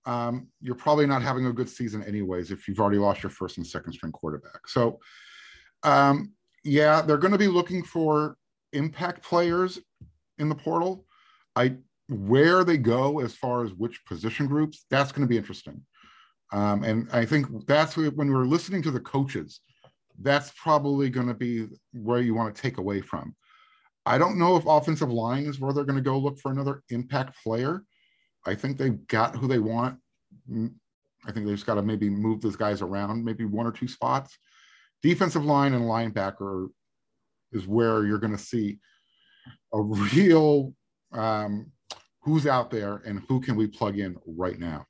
um, 0.05 0.47
you're 0.61 0.75
probably 0.75 1.05
not 1.05 1.21
having 1.21 1.45
a 1.45 1.53
good 1.53 1.69
season 1.69 2.03
anyways 2.03 2.51
if 2.51 2.67
you've 2.67 2.79
already 2.79 2.97
lost 2.97 3.23
your 3.23 3.29
first 3.29 3.57
and 3.57 3.65
second 3.65 3.93
string 3.93 4.11
quarterback. 4.11 4.67
So, 4.67 4.99
um, 5.83 6.33
yeah, 6.63 7.01
they're 7.01 7.17
going 7.17 7.31
to 7.31 7.37
be 7.37 7.47
looking 7.47 7.83
for 7.83 8.37
impact 8.73 9.23
players 9.23 9.79
in 10.39 10.49
the 10.49 10.55
portal. 10.55 11.05
I 11.55 11.75
where 12.09 12.63
they 12.63 12.77
go 12.77 13.19
as 13.19 13.33
far 13.35 13.63
as 13.63 13.73
which 13.73 14.05
position 14.05 14.47
groups, 14.47 14.85
that's 14.89 15.11
going 15.11 15.21
to 15.21 15.27
be 15.27 15.37
interesting. 15.37 15.81
Um, 16.51 16.83
and 16.83 17.09
I 17.11 17.25
think 17.25 17.65
that's 17.65 17.95
when 17.97 18.31
we're 18.31 18.45
listening 18.45 18.81
to 18.83 18.91
the 18.91 18.99
coaches, 18.99 19.61
that's 20.19 20.51
probably 20.51 21.09
going 21.09 21.27
to 21.27 21.33
be 21.33 21.67
where 21.93 22.21
you 22.21 22.35
want 22.35 22.53
to 22.53 22.61
take 22.61 22.77
away 22.77 23.01
from. 23.01 23.35
I 24.05 24.17
don't 24.17 24.37
know 24.37 24.57
if 24.57 24.65
offensive 24.65 25.11
line 25.11 25.45
is 25.45 25.59
where 25.59 25.73
they're 25.73 25.85
going 25.85 25.97
to 25.97 26.01
go 26.01 26.17
look 26.17 26.37
for 26.39 26.51
another 26.51 26.83
impact 26.89 27.41
player. 27.41 27.83
I 28.45 28.55
think 28.55 28.77
they've 28.77 29.05
got 29.07 29.35
who 29.35 29.47
they 29.47 29.59
want. 29.59 29.99
Mm, 30.51 30.73
I 31.25 31.31
think 31.31 31.45
they've 31.45 31.55
just 31.55 31.65
got 31.65 31.75
to 31.75 31.81
maybe 31.81 32.09
move 32.09 32.41
those 32.41 32.55
guys 32.55 32.81
around, 32.81 33.23
maybe 33.23 33.45
one 33.45 33.65
or 33.65 33.71
two 33.71 33.87
spots. 33.87 34.37
Defensive 35.01 35.45
line 35.45 35.73
and 35.73 35.85
linebacker 35.85 36.67
is 37.51 37.67
where 37.67 38.05
you're 38.05 38.19
going 38.19 38.35
to 38.35 38.43
see 38.43 38.79
a 39.73 39.81
real 39.81 40.73
um, 41.11 41.71
who's 42.21 42.47
out 42.47 42.71
there 42.71 43.01
and 43.05 43.21
who 43.27 43.39
can 43.39 43.55
we 43.55 43.67
plug 43.67 43.99
in 43.99 44.17
right 44.25 44.59
now. 44.59 44.85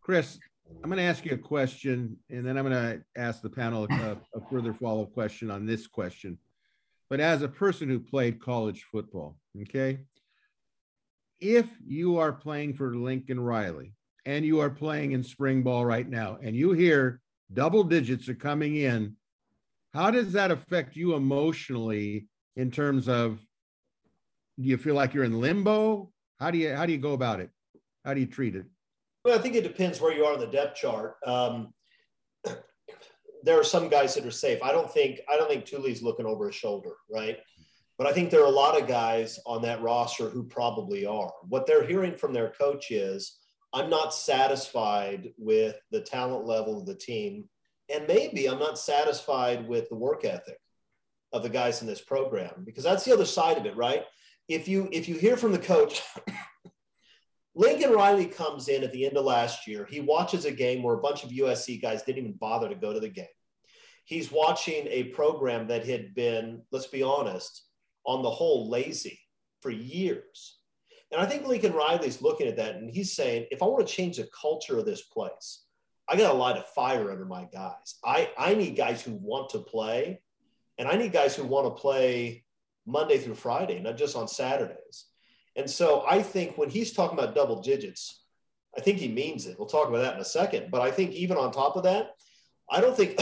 Chris, 0.00 0.38
I'm 0.82 0.90
going 0.90 0.98
to 0.98 1.04
ask 1.04 1.24
you 1.24 1.32
a 1.32 1.38
question, 1.38 2.16
and 2.30 2.46
then 2.46 2.56
I'm 2.56 2.64
going 2.64 2.76
to 2.98 3.02
ask 3.20 3.42
the 3.42 3.50
panel 3.50 3.86
a, 3.90 4.16
a 4.34 4.40
further 4.50 4.72
follow-up 4.72 5.12
question 5.12 5.50
on 5.50 5.66
this 5.66 5.86
question. 5.86 6.38
But 7.08 7.20
as 7.20 7.42
a 7.42 7.48
person 7.48 7.88
who 7.88 7.98
played 7.98 8.40
college 8.40 8.86
football, 8.90 9.36
okay, 9.62 9.98
if 11.40 11.66
you 11.84 12.18
are 12.18 12.32
playing 12.32 12.74
for 12.74 12.94
Lincoln 12.94 13.40
Riley 13.40 13.94
and 14.26 14.44
you 14.44 14.60
are 14.60 14.70
playing 14.70 15.12
in 15.12 15.22
spring 15.22 15.62
ball 15.62 15.84
right 15.84 16.08
now, 16.08 16.38
and 16.42 16.54
you 16.54 16.72
hear 16.72 17.20
double 17.52 17.84
digits 17.84 18.28
are 18.28 18.34
coming 18.34 18.76
in, 18.76 19.16
how 19.94 20.10
does 20.10 20.32
that 20.32 20.50
affect 20.50 20.94
you 20.94 21.14
emotionally 21.14 22.28
in 22.56 22.70
terms 22.70 23.08
of 23.08 23.38
do 24.60 24.68
you 24.68 24.76
feel 24.76 24.94
like 24.94 25.14
you're 25.14 25.24
in 25.24 25.40
limbo? 25.40 26.12
How 26.38 26.50
do 26.50 26.58
you 26.58 26.74
how 26.74 26.86
do 26.86 26.92
you 26.92 26.98
go 26.98 27.12
about 27.12 27.40
it? 27.40 27.50
How 28.04 28.14
do 28.14 28.20
you 28.20 28.26
treat 28.26 28.54
it? 28.54 28.66
Well, 29.24 29.38
I 29.38 29.42
think 29.42 29.54
it 29.54 29.62
depends 29.62 30.00
where 30.00 30.12
you 30.12 30.24
are 30.24 30.34
on 30.34 30.40
the 30.40 30.46
depth 30.46 30.76
chart. 30.76 31.16
Um, 31.26 31.72
there 33.42 33.58
are 33.58 33.64
some 33.64 33.88
guys 33.88 34.14
that 34.14 34.26
are 34.26 34.30
safe. 34.30 34.62
I 34.62 34.72
don't 34.72 34.90
think 34.90 35.20
I 35.32 35.36
don't 35.36 35.48
think 35.48 35.64
Tuli's 35.64 36.02
looking 36.02 36.26
over 36.26 36.46
his 36.46 36.56
shoulder, 36.56 36.92
right? 37.10 37.38
But 38.00 38.08
I 38.08 38.12
think 38.14 38.30
there 38.30 38.40
are 38.40 38.46
a 38.46 38.50
lot 38.50 38.80
of 38.80 38.88
guys 38.88 39.38
on 39.44 39.60
that 39.60 39.82
roster 39.82 40.30
who 40.30 40.42
probably 40.42 41.04
are. 41.04 41.30
What 41.46 41.66
they're 41.66 41.86
hearing 41.86 42.16
from 42.16 42.32
their 42.32 42.48
coach 42.48 42.90
is, 42.90 43.36
I'm 43.74 43.90
not 43.90 44.14
satisfied 44.14 45.34
with 45.36 45.76
the 45.90 46.00
talent 46.00 46.46
level 46.46 46.78
of 46.78 46.86
the 46.86 46.94
team, 46.94 47.50
and 47.94 48.08
maybe 48.08 48.48
I'm 48.48 48.58
not 48.58 48.78
satisfied 48.78 49.68
with 49.68 49.90
the 49.90 49.96
work 49.96 50.24
ethic 50.24 50.56
of 51.34 51.42
the 51.42 51.50
guys 51.50 51.82
in 51.82 51.86
this 51.86 52.00
program 52.00 52.62
because 52.64 52.84
that's 52.84 53.04
the 53.04 53.12
other 53.12 53.26
side 53.26 53.58
of 53.58 53.66
it, 53.66 53.76
right? 53.76 54.04
If 54.48 54.66
you 54.66 54.88
if 54.92 55.06
you 55.06 55.16
hear 55.16 55.36
from 55.36 55.52
the 55.52 55.58
coach, 55.58 56.00
Lincoln 57.54 57.92
Riley 57.92 58.24
comes 58.24 58.68
in 58.68 58.82
at 58.82 58.94
the 58.94 59.04
end 59.04 59.18
of 59.18 59.26
last 59.26 59.66
year. 59.66 59.86
He 59.90 60.00
watches 60.00 60.46
a 60.46 60.50
game 60.50 60.82
where 60.82 60.94
a 60.94 61.02
bunch 61.02 61.22
of 61.22 61.28
USC 61.28 61.82
guys 61.82 62.02
didn't 62.02 62.20
even 62.20 62.32
bother 62.32 62.70
to 62.70 62.74
go 62.74 62.94
to 62.94 63.00
the 63.00 63.10
game. 63.10 63.26
He's 64.06 64.32
watching 64.32 64.86
a 64.86 65.04
program 65.12 65.66
that 65.66 65.86
had 65.86 66.14
been, 66.14 66.62
let's 66.72 66.86
be 66.86 67.02
honest, 67.02 67.66
on 68.04 68.22
the 68.22 68.30
whole, 68.30 68.68
lazy 68.68 69.20
for 69.60 69.70
years. 69.70 70.58
And 71.12 71.20
I 71.20 71.26
think 71.26 71.46
Lincoln 71.46 71.72
Riley's 71.72 72.22
looking 72.22 72.46
at 72.46 72.56
that 72.56 72.76
and 72.76 72.90
he's 72.90 73.12
saying, 73.12 73.46
if 73.50 73.62
I 73.62 73.66
want 73.66 73.86
to 73.86 73.92
change 73.92 74.16
the 74.16 74.28
culture 74.38 74.78
of 74.78 74.86
this 74.86 75.02
place, 75.02 75.64
I 76.08 76.16
got 76.16 76.32
to 76.32 76.38
light 76.38 76.56
a 76.56 76.62
fire 76.62 77.10
under 77.10 77.24
my 77.24 77.44
guys. 77.52 77.96
I, 78.04 78.30
I 78.36 78.54
need 78.54 78.76
guys 78.76 79.02
who 79.02 79.12
want 79.12 79.50
to 79.50 79.58
play, 79.58 80.20
and 80.76 80.88
I 80.88 80.96
need 80.96 81.12
guys 81.12 81.36
who 81.36 81.44
want 81.44 81.66
to 81.66 81.80
play 81.80 82.44
Monday 82.84 83.18
through 83.18 83.36
Friday, 83.36 83.80
not 83.80 83.96
just 83.96 84.16
on 84.16 84.26
Saturdays. 84.26 85.06
And 85.56 85.70
so 85.70 86.04
I 86.08 86.22
think 86.22 86.58
when 86.58 86.68
he's 86.68 86.92
talking 86.92 87.18
about 87.18 87.34
double 87.34 87.62
digits, 87.62 88.24
I 88.76 88.80
think 88.80 88.98
he 88.98 89.08
means 89.08 89.46
it. 89.46 89.56
We'll 89.58 89.68
talk 89.68 89.88
about 89.88 90.02
that 90.02 90.14
in 90.14 90.20
a 90.20 90.24
second. 90.24 90.70
But 90.70 90.80
I 90.80 90.90
think 90.90 91.12
even 91.12 91.36
on 91.36 91.52
top 91.52 91.76
of 91.76 91.84
that, 91.84 92.12
I 92.70 92.80
don't 92.80 92.96
think 92.96 93.20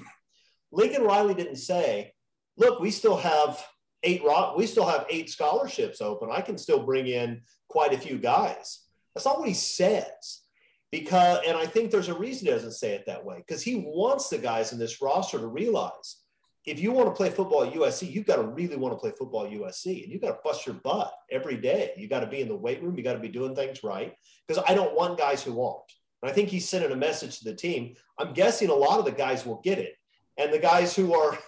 Lincoln 0.72 1.02
Riley 1.02 1.34
didn't 1.34 1.56
say, 1.56 2.14
look, 2.56 2.80
we 2.80 2.90
still 2.90 3.16
have 3.16 3.64
eight 4.02 4.22
rock 4.24 4.56
we 4.56 4.66
still 4.66 4.86
have 4.86 5.06
eight 5.10 5.30
scholarships 5.30 6.00
open. 6.00 6.30
I 6.32 6.40
can 6.40 6.58
still 6.58 6.84
bring 6.84 7.06
in 7.06 7.42
quite 7.68 7.92
a 7.92 7.98
few 7.98 8.18
guys. 8.18 8.80
That's 9.14 9.26
not 9.26 9.38
what 9.38 9.48
he 9.48 9.54
says. 9.54 10.42
Because 10.90 11.40
and 11.46 11.56
I 11.56 11.66
think 11.66 11.90
there's 11.90 12.08
a 12.08 12.18
reason 12.18 12.46
he 12.46 12.52
doesn't 12.52 12.72
say 12.72 12.92
it 12.92 13.04
that 13.06 13.24
way, 13.24 13.36
because 13.38 13.62
he 13.62 13.76
wants 13.86 14.28
the 14.28 14.38
guys 14.38 14.72
in 14.72 14.78
this 14.78 15.02
roster 15.02 15.38
to 15.38 15.46
realize 15.46 16.22
if 16.68 16.80
you 16.80 16.92
want 16.92 17.08
to 17.08 17.14
play 17.14 17.30
football 17.30 17.64
at 17.64 17.72
USC, 17.72 18.10
you've 18.12 18.26
got 18.26 18.36
to 18.36 18.42
really 18.42 18.76
want 18.76 18.92
to 18.92 18.98
play 18.98 19.10
football 19.10 19.46
at 19.46 19.52
USC 19.52 20.02
and 20.02 20.12
you've 20.12 20.20
got 20.20 20.32
to 20.32 20.38
bust 20.44 20.66
your 20.66 20.74
butt 20.76 21.12
every 21.30 21.56
day. 21.56 21.92
You 21.96 22.08
got 22.08 22.20
to 22.20 22.26
be 22.26 22.40
in 22.40 22.48
the 22.48 22.56
weight 22.56 22.82
room. 22.82 22.96
You 22.96 23.02
got 23.02 23.14
to 23.14 23.18
be 23.18 23.28
doing 23.28 23.54
things 23.54 23.82
right. 23.82 24.14
Because 24.46 24.62
I 24.68 24.74
don't 24.74 24.94
want 24.94 25.18
guys 25.18 25.42
who 25.42 25.54
won't. 25.54 25.80
And 26.22 26.30
I 26.30 26.34
think 26.34 26.48
he's 26.48 26.68
sending 26.68 26.92
a 26.92 26.96
message 26.96 27.38
to 27.38 27.44
the 27.44 27.54
team. 27.54 27.94
I'm 28.18 28.34
guessing 28.34 28.68
a 28.68 28.74
lot 28.74 28.98
of 28.98 29.04
the 29.04 29.12
guys 29.12 29.46
will 29.46 29.60
get 29.62 29.78
it. 29.78 29.94
And 30.36 30.52
the 30.52 30.58
guys 30.58 30.94
who 30.94 31.14
are 31.14 31.38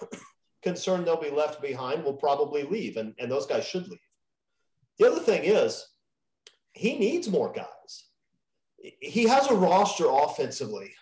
concerned 0.62 1.07
they'll 1.07 1.20
be 1.20 1.31
left 1.31 1.62
behind 1.62 2.05
will 2.05 2.14
probably 2.14 2.62
leave. 2.64 2.96
And, 2.96 3.14
and 3.18 3.31
those 3.31 3.46
guys 3.46 3.66
should 3.66 3.88
leave. 3.88 3.99
The 4.99 5.11
other 5.11 5.20
thing 5.20 5.44
is, 5.44 5.87
he 6.73 6.99
needs 6.99 7.29
more 7.29 7.53
guys. 7.53 8.05
He 9.01 9.25
has 9.25 9.51
a 9.51 9.55
roster 9.55 10.07
offensively 10.09 10.92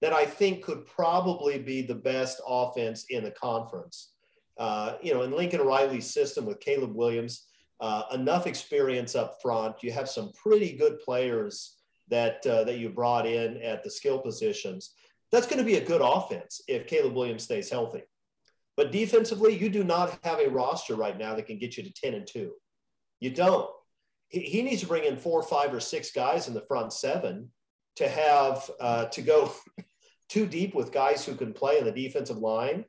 that 0.00 0.12
I 0.12 0.24
think 0.24 0.62
could 0.62 0.86
probably 0.86 1.58
be 1.58 1.82
the 1.82 1.94
best 1.94 2.40
offense 2.46 3.06
in 3.10 3.24
the 3.24 3.30
conference. 3.30 4.12
Uh, 4.58 4.94
you 5.02 5.14
know, 5.14 5.22
in 5.22 5.30
Lincoln 5.30 5.60
Riley's 5.60 6.10
system 6.12 6.44
with 6.44 6.60
Caleb 6.60 6.94
Williams, 6.94 7.46
uh, 7.80 8.02
enough 8.12 8.46
experience 8.46 9.14
up 9.14 9.40
front. 9.40 9.82
You 9.82 9.92
have 9.92 10.08
some 10.08 10.32
pretty 10.32 10.76
good 10.76 11.00
players 11.00 11.76
that 12.08 12.44
uh, 12.46 12.64
that 12.64 12.78
you 12.78 12.90
brought 12.90 13.26
in 13.26 13.56
at 13.62 13.82
the 13.82 13.90
skill 13.90 14.18
positions. 14.18 14.94
That's 15.32 15.46
going 15.46 15.58
to 15.58 15.64
be 15.64 15.76
a 15.76 15.84
good 15.84 16.02
offense 16.02 16.60
if 16.68 16.86
Caleb 16.86 17.14
Williams 17.14 17.44
stays 17.44 17.70
healthy. 17.70 18.02
But 18.76 18.92
defensively, 18.92 19.56
you 19.56 19.68
do 19.68 19.84
not 19.84 20.18
have 20.22 20.40
a 20.40 20.48
roster 20.48 20.94
right 20.94 21.18
now 21.18 21.34
that 21.34 21.46
can 21.46 21.58
get 21.58 21.76
you 21.76 21.82
to 21.82 21.92
10 21.92 22.14
and 22.14 22.26
2. 22.26 22.52
You 23.20 23.30
don't. 23.30 23.68
He, 24.28 24.40
he 24.40 24.62
needs 24.62 24.80
to 24.80 24.86
bring 24.86 25.04
in 25.04 25.16
four, 25.16 25.42
five, 25.42 25.74
or 25.74 25.80
six 25.80 26.10
guys 26.10 26.48
in 26.48 26.54
the 26.54 26.62
front 26.62 26.92
seven 26.92 27.50
to 27.96 28.08
have 28.08 28.70
uh, 28.80 29.04
to 29.06 29.22
go 29.22 29.52
too 30.28 30.46
deep 30.46 30.74
with 30.74 30.92
guys 30.92 31.24
who 31.24 31.34
can 31.34 31.52
play 31.52 31.78
in 31.78 31.84
the 31.84 31.92
defensive 31.92 32.38
line 32.38 32.84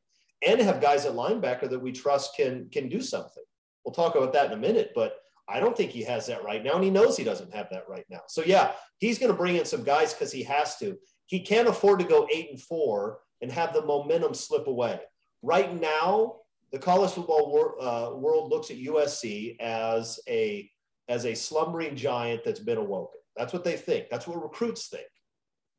and 0.45 0.61
have 0.61 0.81
guys 0.81 1.05
at 1.05 1.13
linebacker 1.13 1.69
that 1.69 1.81
we 1.81 1.91
trust 1.91 2.35
can 2.35 2.69
can 2.71 2.87
do 2.89 3.01
something. 3.01 3.43
We'll 3.83 3.93
talk 3.93 4.15
about 4.15 4.33
that 4.33 4.47
in 4.47 4.53
a 4.53 4.61
minute, 4.61 4.91
but 4.95 5.17
I 5.47 5.59
don't 5.59 5.75
think 5.75 5.91
he 5.91 6.03
has 6.03 6.27
that 6.27 6.43
right 6.43 6.63
now, 6.63 6.75
and 6.75 6.83
he 6.83 6.89
knows 6.89 7.17
he 7.17 7.23
doesn't 7.23 7.53
have 7.53 7.67
that 7.71 7.89
right 7.89 8.05
now. 8.09 8.21
So 8.27 8.43
yeah, 8.45 8.71
he's 8.99 9.19
going 9.19 9.31
to 9.31 9.37
bring 9.37 9.57
in 9.57 9.65
some 9.65 9.83
guys 9.83 10.13
because 10.13 10.31
he 10.31 10.43
has 10.43 10.77
to. 10.77 10.97
he 11.25 11.41
can't 11.41 11.67
afford 11.67 11.99
to 11.99 12.05
go 12.05 12.27
eight 12.31 12.51
and 12.51 12.61
four 12.61 13.19
and 13.41 13.51
have 13.51 13.73
the 13.73 13.83
momentum 13.83 14.33
slip 14.33 14.67
away. 14.67 14.99
Right 15.41 15.79
now, 15.79 16.37
the 16.71 16.79
college 16.79 17.11
football 17.11 17.51
wor- 17.51 17.81
uh, 17.81 18.11
world 18.15 18.49
looks 18.49 18.71
at 18.71 18.77
USC 18.77 19.59
as 19.59 20.19
a 20.27 20.69
as 21.09 21.25
a 21.25 21.35
slumbering 21.35 21.95
giant 21.95 22.43
that's 22.43 22.59
been 22.59 22.77
awoken. 22.77 23.19
That's 23.35 23.53
what 23.53 23.63
they 23.63 23.75
think. 23.75 24.07
That's 24.09 24.27
what 24.27 24.41
recruits 24.41 24.87
think. 24.87 25.07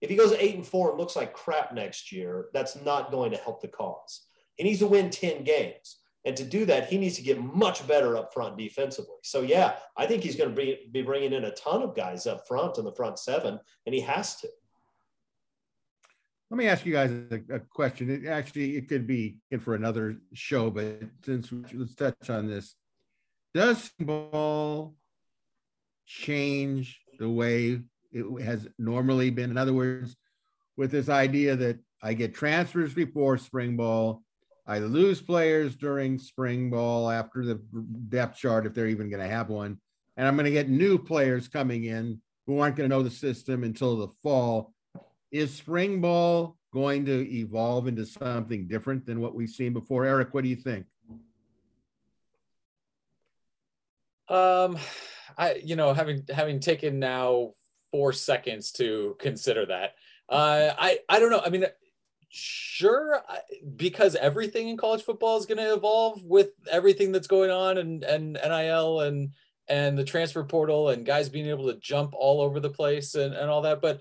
If 0.03 0.11
he 0.11 0.17
goes 0.17 0.33
eight 0.33 0.57
and 0.57 0.67
four 0.67 0.91
and 0.91 0.99
looks 0.99 1.17
like 1.17 1.33
crap 1.33 1.73
next 1.73 2.13
year, 2.13 2.47
that's 2.53 2.77
not 2.83 3.11
going 3.11 3.31
to 3.31 3.39
help 3.39 3.63
the 3.63 3.69
cause. 3.69 4.27
He 4.57 4.65
needs 4.65 4.81
to 4.81 4.87
win 4.87 5.11
10 5.11 5.45
games. 5.45 5.99
And 6.25 6.37
to 6.37 6.45
do 6.45 6.65
that, 6.67 6.89
he 6.89 6.99
needs 6.99 7.17
to 7.17 7.23
get 7.23 7.43
much 7.43 7.87
better 7.87 8.17
up 8.17 8.33
front 8.33 8.57
defensively. 8.57 9.17
So, 9.23 9.41
yeah, 9.43 9.75
I 9.97 10.07
think 10.07 10.23
he's 10.23 10.37
going 10.37 10.51
to 10.51 10.57
be, 10.57 10.89
be 10.93 11.03
bringing 11.03 11.33
in 11.33 11.45
a 11.45 11.53
ton 11.53 11.83
of 11.83 11.97
guys 11.97 12.27
up 12.27 12.47
front 12.47 12.79
in 12.79 12.85
the 12.85 12.95
front 12.95 13.19
seven, 13.19 13.59
and 13.87 13.95
he 13.95 14.01
has 14.03 14.37
to. 14.37 14.49
Let 16.53 16.59
me 16.59 16.69
ask 16.69 16.85
you 16.85 16.93
guys 16.93 17.11
a, 17.11 17.55
a, 17.55 17.61
question. 17.61 18.11
It 18.11 18.29
actually 18.29 18.77
it 18.77 18.87
could 18.87 19.07
be 19.07 19.39
in 19.51 19.59
for 19.59 19.75
another 19.75 20.19
show, 20.35 20.69
but 20.69 21.01
since 21.25 21.51
let's 21.73 21.95
touch 21.95 22.29
on 22.29 22.47
this, 22.47 22.75
does 23.55 23.91
ball 23.99 24.95
change 26.05 27.01
the 27.19 27.31
way 27.31 27.81
it 28.13 28.43
has 28.43 28.69
normally 28.79 29.31
been? 29.31 29.51
In 29.51 29.57
other 29.57 29.73
words, 29.73 30.15
with 30.77 30.91
this 30.91 31.09
idea 31.09 31.57
that 31.57 31.79
I 32.03 32.13
get 32.13 32.35
transfers 32.35 32.93
before 32.93 33.39
spring 33.39 33.75
ball, 33.79 34.23
I 34.67 34.81
lose 34.81 35.23
players 35.23 35.75
during 35.75 36.19
spring 36.19 36.69
ball 36.69 37.11
after 37.11 37.47
the 37.47 37.63
depth 38.11 38.37
chart, 38.37 38.67
if 38.67 38.75
they're 38.75 38.89
even 38.89 39.09
going 39.09 39.23
to 39.23 39.35
have 39.35 39.49
one. 39.49 39.79
And 40.19 40.29
I'm 40.29 40.37
going 40.37 40.45
to 40.45 40.51
get 40.51 40.69
new 40.69 40.99
players 40.99 41.49
coming 41.49 41.85
in 41.85 42.21
who 42.47 42.59
aren't 42.59 42.77
going 42.77 42.91
to 42.91 42.95
know 42.95 43.03
the 43.03 43.11
system 43.11 43.65
until 43.65 43.97
the 43.97 44.09
fall. 44.23 44.75
Is 45.33 45.53
spring 45.53 46.01
ball 46.01 46.59
going 46.73 47.07
to 47.07 47.31
evolve 47.35 47.89
into 47.89 48.07
something 48.07 48.69
different 48.69 49.07
than 49.07 49.21
what 49.21 49.35
we've 49.35 49.49
seen 49.49 49.73
before? 49.73 50.05
Erik, 50.05 50.33
what 50.35 50.45
do 50.45 50.51
you 50.51 50.57
think? 50.57 50.87
Um, 54.29 54.79
I, 55.37 55.61
you 55.65 55.75
know, 55.75 55.95
having 55.95 56.25
having 56.29 56.61
taken 56.61 56.99
now 56.99 57.53
four 57.91 58.13
seconds 58.13 58.73
to 58.73 59.17
consider 59.19 59.67
that, 59.67 59.95
uh, 60.29 60.71
I 60.79 60.99
I 61.09 61.19
don't 61.19 61.31
know. 61.31 61.43
I 61.45 61.51
mean, 61.51 61.65
sure 62.29 63.23
because 63.77 64.15
everything 64.17 64.69
in 64.69 64.77
college 64.79 65.03
football 65.03 65.37
is 65.37 65.45
going 65.45 65.59
to 65.59 65.75
evolve 65.75 66.25
with 66.25 66.51
everything 66.71 67.13
that's 67.13 67.27
going 67.27 67.51
on 67.51 67.77
and 67.77 68.03
and 68.05 68.33
nil 68.33 69.01
and 69.01 69.33
and 69.69 69.99
the 69.99 70.05
transfer 70.05 70.43
portal 70.43 70.89
and 70.89 71.05
guys 71.05 71.29
being 71.29 71.47
able 71.47 71.67
to 71.67 71.79
jump 71.79 72.15
all 72.15 72.41
over 72.41 72.59
the 72.59 72.71
place 72.71 73.15
and, 73.15 73.35
and 73.35 73.51
all 73.51 73.61
that 73.61 73.83
but 73.83 74.01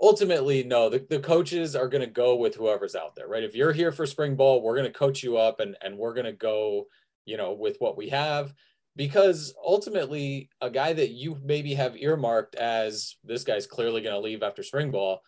ultimately 0.00 0.62
no 0.62 0.88
the, 0.88 1.04
the 1.10 1.20
coaches 1.20 1.76
are 1.76 1.88
going 1.88 2.00
to 2.00 2.06
go 2.06 2.36
with 2.36 2.54
whoever's 2.54 2.94
out 2.94 3.14
there 3.14 3.28
right 3.28 3.44
if 3.44 3.54
you're 3.54 3.72
here 3.72 3.92
for 3.92 4.06
spring 4.06 4.34
ball 4.34 4.62
we're 4.62 4.76
going 4.76 4.90
to 4.90 4.98
coach 4.98 5.22
you 5.22 5.36
up 5.36 5.60
and 5.60 5.76
and 5.82 5.96
we're 5.96 6.14
going 6.14 6.26
to 6.26 6.32
go 6.32 6.86
you 7.26 7.36
know 7.36 7.52
with 7.52 7.76
what 7.78 7.96
we 7.96 8.08
have 8.08 8.54
because 8.96 9.54
ultimately 9.64 10.48
a 10.60 10.70
guy 10.70 10.92
that 10.92 11.10
you 11.10 11.38
maybe 11.44 11.74
have 11.74 11.96
earmarked 11.96 12.54
as 12.56 13.16
this 13.24 13.44
guy's 13.44 13.66
clearly 13.66 14.00
going 14.00 14.14
to 14.14 14.20
leave 14.20 14.42
after 14.42 14.62
spring 14.62 14.90
ball 14.90 15.20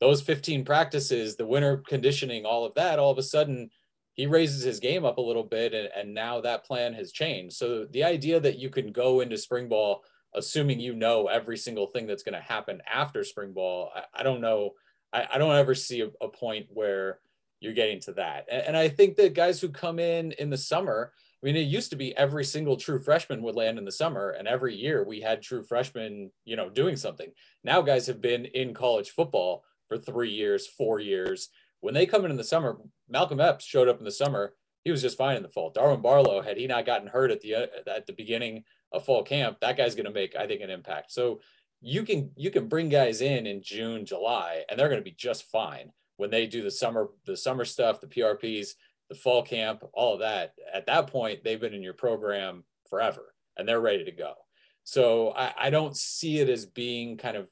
those 0.00 0.20
15 0.20 0.64
practices, 0.64 1.36
the 1.36 1.46
winter 1.46 1.82
conditioning, 1.88 2.44
all 2.44 2.64
of 2.64 2.74
that, 2.74 2.98
all 2.98 3.10
of 3.10 3.18
a 3.18 3.22
sudden 3.22 3.70
he 4.12 4.26
raises 4.26 4.62
his 4.62 4.78
game 4.78 5.04
up 5.04 5.18
a 5.18 5.22
little 5.22 5.42
bit 5.42 5.72
and, 5.74 5.88
and 5.96 6.12
now 6.12 6.40
that 6.40 6.64
plan 6.64 6.92
has 6.94 7.10
changed. 7.10 7.56
So 7.56 7.86
the 7.86 8.04
idea 8.04 8.38
that 8.40 8.58
you 8.58 8.70
can 8.70 8.92
go 8.92 9.20
into 9.20 9.38
spring 9.38 9.68
ball 9.68 10.04
assuming 10.34 10.80
you 10.80 10.94
know 10.94 11.26
every 11.26 11.56
single 11.56 11.86
thing 11.86 12.06
that's 12.06 12.22
going 12.22 12.34
to 12.34 12.40
happen 12.40 12.82
after 12.92 13.24
spring 13.24 13.52
ball, 13.52 13.90
I, 13.94 14.20
I 14.20 14.22
don't 14.22 14.40
know. 14.40 14.72
I, 15.12 15.26
I, 15.34 15.38
don't 15.38 15.54
ever 15.54 15.74
see 15.74 16.00
a, 16.00 16.08
a, 16.20 16.28
point 16.28 16.66
where 16.70 17.20
you're 17.60 17.72
getting 17.72 18.00
to 18.00 18.12
that. 18.14 18.46
And, 18.50 18.68
and 18.68 18.76
I 18.76 18.88
think 18.88 19.16
that 19.16 19.34
guys 19.34 19.60
who 19.60 19.68
come 19.68 19.98
in 19.98 20.32
in 20.32 20.50
the 20.50 20.56
summer, 20.56 21.12
I 21.42 21.46
mean, 21.46 21.56
it 21.56 21.60
used 21.60 21.90
to 21.90 21.96
be 21.96 22.16
every 22.16 22.44
single 22.44 22.76
true 22.76 22.98
freshman 22.98 23.42
would 23.42 23.54
land 23.54 23.78
in 23.78 23.84
the 23.84 23.92
summer, 23.92 24.30
and 24.30 24.48
every 24.48 24.74
year 24.74 25.04
we 25.04 25.20
had 25.20 25.42
true 25.42 25.62
freshmen, 25.62 26.30
you 26.44 26.56
know, 26.56 26.70
doing 26.70 26.96
something. 26.96 27.30
Now 27.62 27.82
guys 27.82 28.06
have 28.06 28.20
been 28.20 28.46
in 28.46 28.74
college 28.74 29.10
football 29.10 29.62
for 29.88 29.98
three 29.98 30.30
years, 30.30 30.66
four 30.66 31.00
years. 31.00 31.50
When 31.80 31.92
they 31.92 32.06
come 32.06 32.24
in 32.24 32.30
in 32.30 32.38
the 32.38 32.44
summer, 32.44 32.78
Malcolm 33.08 33.40
Epps 33.40 33.64
showed 33.64 33.88
up 33.88 33.98
in 33.98 34.04
the 34.04 34.10
summer. 34.10 34.54
He 34.84 34.90
was 34.90 35.02
just 35.02 35.18
fine 35.18 35.36
in 35.36 35.42
the 35.42 35.48
fall. 35.50 35.70
Darwin 35.70 36.00
Barlow, 36.00 36.40
had 36.40 36.56
he 36.56 36.66
not 36.66 36.86
gotten 36.86 37.08
hurt 37.08 37.30
at 37.30 37.40
the 37.40 37.54
at 37.86 38.06
the 38.06 38.12
beginning 38.12 38.64
of 38.94 39.04
fall 39.04 39.22
camp, 39.22 39.60
that 39.60 39.76
guy's 39.76 39.94
going 39.94 40.06
to 40.06 40.12
make, 40.12 40.36
I 40.36 40.46
think, 40.46 40.60
an 40.62 40.70
impact. 40.70 41.12
So 41.12 41.40
you 41.80 42.02
can 42.02 42.30
you 42.36 42.50
can 42.50 42.68
bring 42.68 42.88
guys 42.88 43.20
in 43.20 43.46
in 43.46 43.62
June, 43.62 44.06
July, 44.06 44.64
and 44.68 44.78
they're 44.78 44.88
going 44.88 45.00
to 45.00 45.04
be 45.04 45.16
just 45.16 45.44
fine 45.44 45.92
when 46.16 46.30
they 46.30 46.46
do 46.46 46.62
the 46.62 46.70
summer 46.70 47.10
the 47.26 47.36
summer 47.36 47.64
stuff, 47.64 48.00
the 48.00 48.06
PRPs, 48.06 48.70
the 49.08 49.14
fall 49.14 49.42
camp, 49.42 49.84
all 49.92 50.14
of 50.14 50.20
that. 50.20 50.54
At 50.72 50.86
that 50.86 51.08
point, 51.08 51.44
they've 51.44 51.60
been 51.60 51.74
in 51.74 51.82
your 51.82 51.94
program 51.94 52.64
forever, 52.88 53.34
and 53.56 53.68
they're 53.68 53.80
ready 53.80 54.04
to 54.04 54.12
go. 54.12 54.34
So 54.84 55.32
I, 55.32 55.52
I 55.58 55.70
don't 55.70 55.96
see 55.96 56.38
it 56.38 56.48
as 56.48 56.66
being 56.66 57.16
kind 57.16 57.36
of 57.36 57.48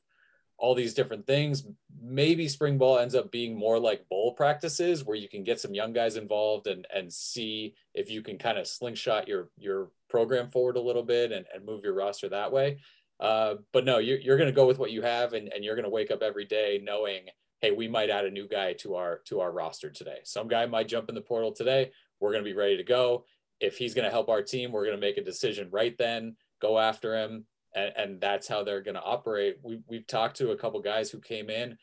all 0.63 0.77
these 0.77 0.95
different 0.95 1.27
things. 1.27 1.67
Maybe 2.01 2.47
spring 2.47 2.79
ball 2.79 3.01
ends 3.01 3.17
up 3.17 3.33
being 3.33 3.59
more 3.59 3.81
like 3.81 4.09
bowl 4.09 4.33
practices 4.33 5.05
where 5.05 5.17
you 5.17 5.29
can 5.29 5.43
get 5.43 5.61
some 5.61 5.75
young 5.75 5.93
guys 5.93 6.17
involved 6.17 6.69
and 6.69 6.87
and 6.95 7.13
see 7.13 7.75
if 7.95 8.09
you 8.09 8.23
can 8.23 8.39
kind 8.39 8.57
of 8.57 8.67
slingshot 8.69 9.27
your 9.27 9.51
your 9.59 9.91
program 10.09 10.49
forward 10.51 10.77
a 10.77 10.81
little 10.81 11.03
bit 11.03 11.33
and, 11.33 11.45
and 11.53 11.67
move 11.67 11.83
your 11.83 11.95
roster 11.95 12.29
that 12.29 12.53
way. 12.53 12.79
Uh, 13.19 13.57
but 13.73 13.85
no, 13.85 13.99
you're, 13.99 14.19
you're 14.19 14.37
going 14.37 14.49
to 14.49 14.55
go 14.55 14.67
with 14.67 14.79
what 14.79 14.93
you 14.93 15.03
have 15.03 15.33
and, 15.33 15.53
and 15.53 15.65
you're 15.65 15.75
going 15.75 15.85
to 15.85 15.91
wake 15.91 16.11
up 16.11 16.23
every 16.23 16.45
day 16.45 16.81
knowing, 16.83 17.23
hey, 17.61 17.73
we 17.73 17.89
might 17.89 18.11
add 18.11 18.25
a 18.25 18.31
new 18.31 18.47
guy 18.49 18.73
to 18.73 18.95
our 18.95 19.19
to 19.25 19.41
our 19.41 19.51
roster 19.51 19.91
today. 19.91 20.19
Some 20.23 20.47
guy 20.47 20.65
might 20.67 20.89
jump 20.89 21.09
in 21.09 21.17
the 21.17 21.21
portal 21.21 21.53
today. 21.53 21.91
We're 22.21 22.33
going 22.33 22.45
to 22.45 22.51
be 22.51 22.57
ready 22.57 22.77
to 22.77 22.85
go. 22.85 23.25
If 23.59 23.79
he's 23.79 23.95
going 23.95 24.05
to 24.05 24.11
help 24.13 24.29
our 24.29 24.43
team, 24.43 24.71
we're 24.71 24.85
going 24.85 24.97
to 24.97 25.07
make 25.07 25.19
a 25.19 25.25
decision 25.25 25.69
right 25.73 25.97
then, 25.99 26.37
go 26.61 26.79
after 26.79 27.17
him, 27.17 27.47
and, 27.75 27.93
and 27.97 28.21
that's 28.21 28.49
how 28.49 28.63
they're 28.63 28.83
going 28.83 28.95
to 28.95 29.03
operate. 29.03 29.57
We, 29.63 29.81
we've 29.89 30.07
talked 30.07 30.37
to 30.39 30.51
a 30.51 30.57
couple 30.57 30.81
guys 30.81 31.11
who 31.11 31.21
came 31.21 31.51
in 31.51 31.77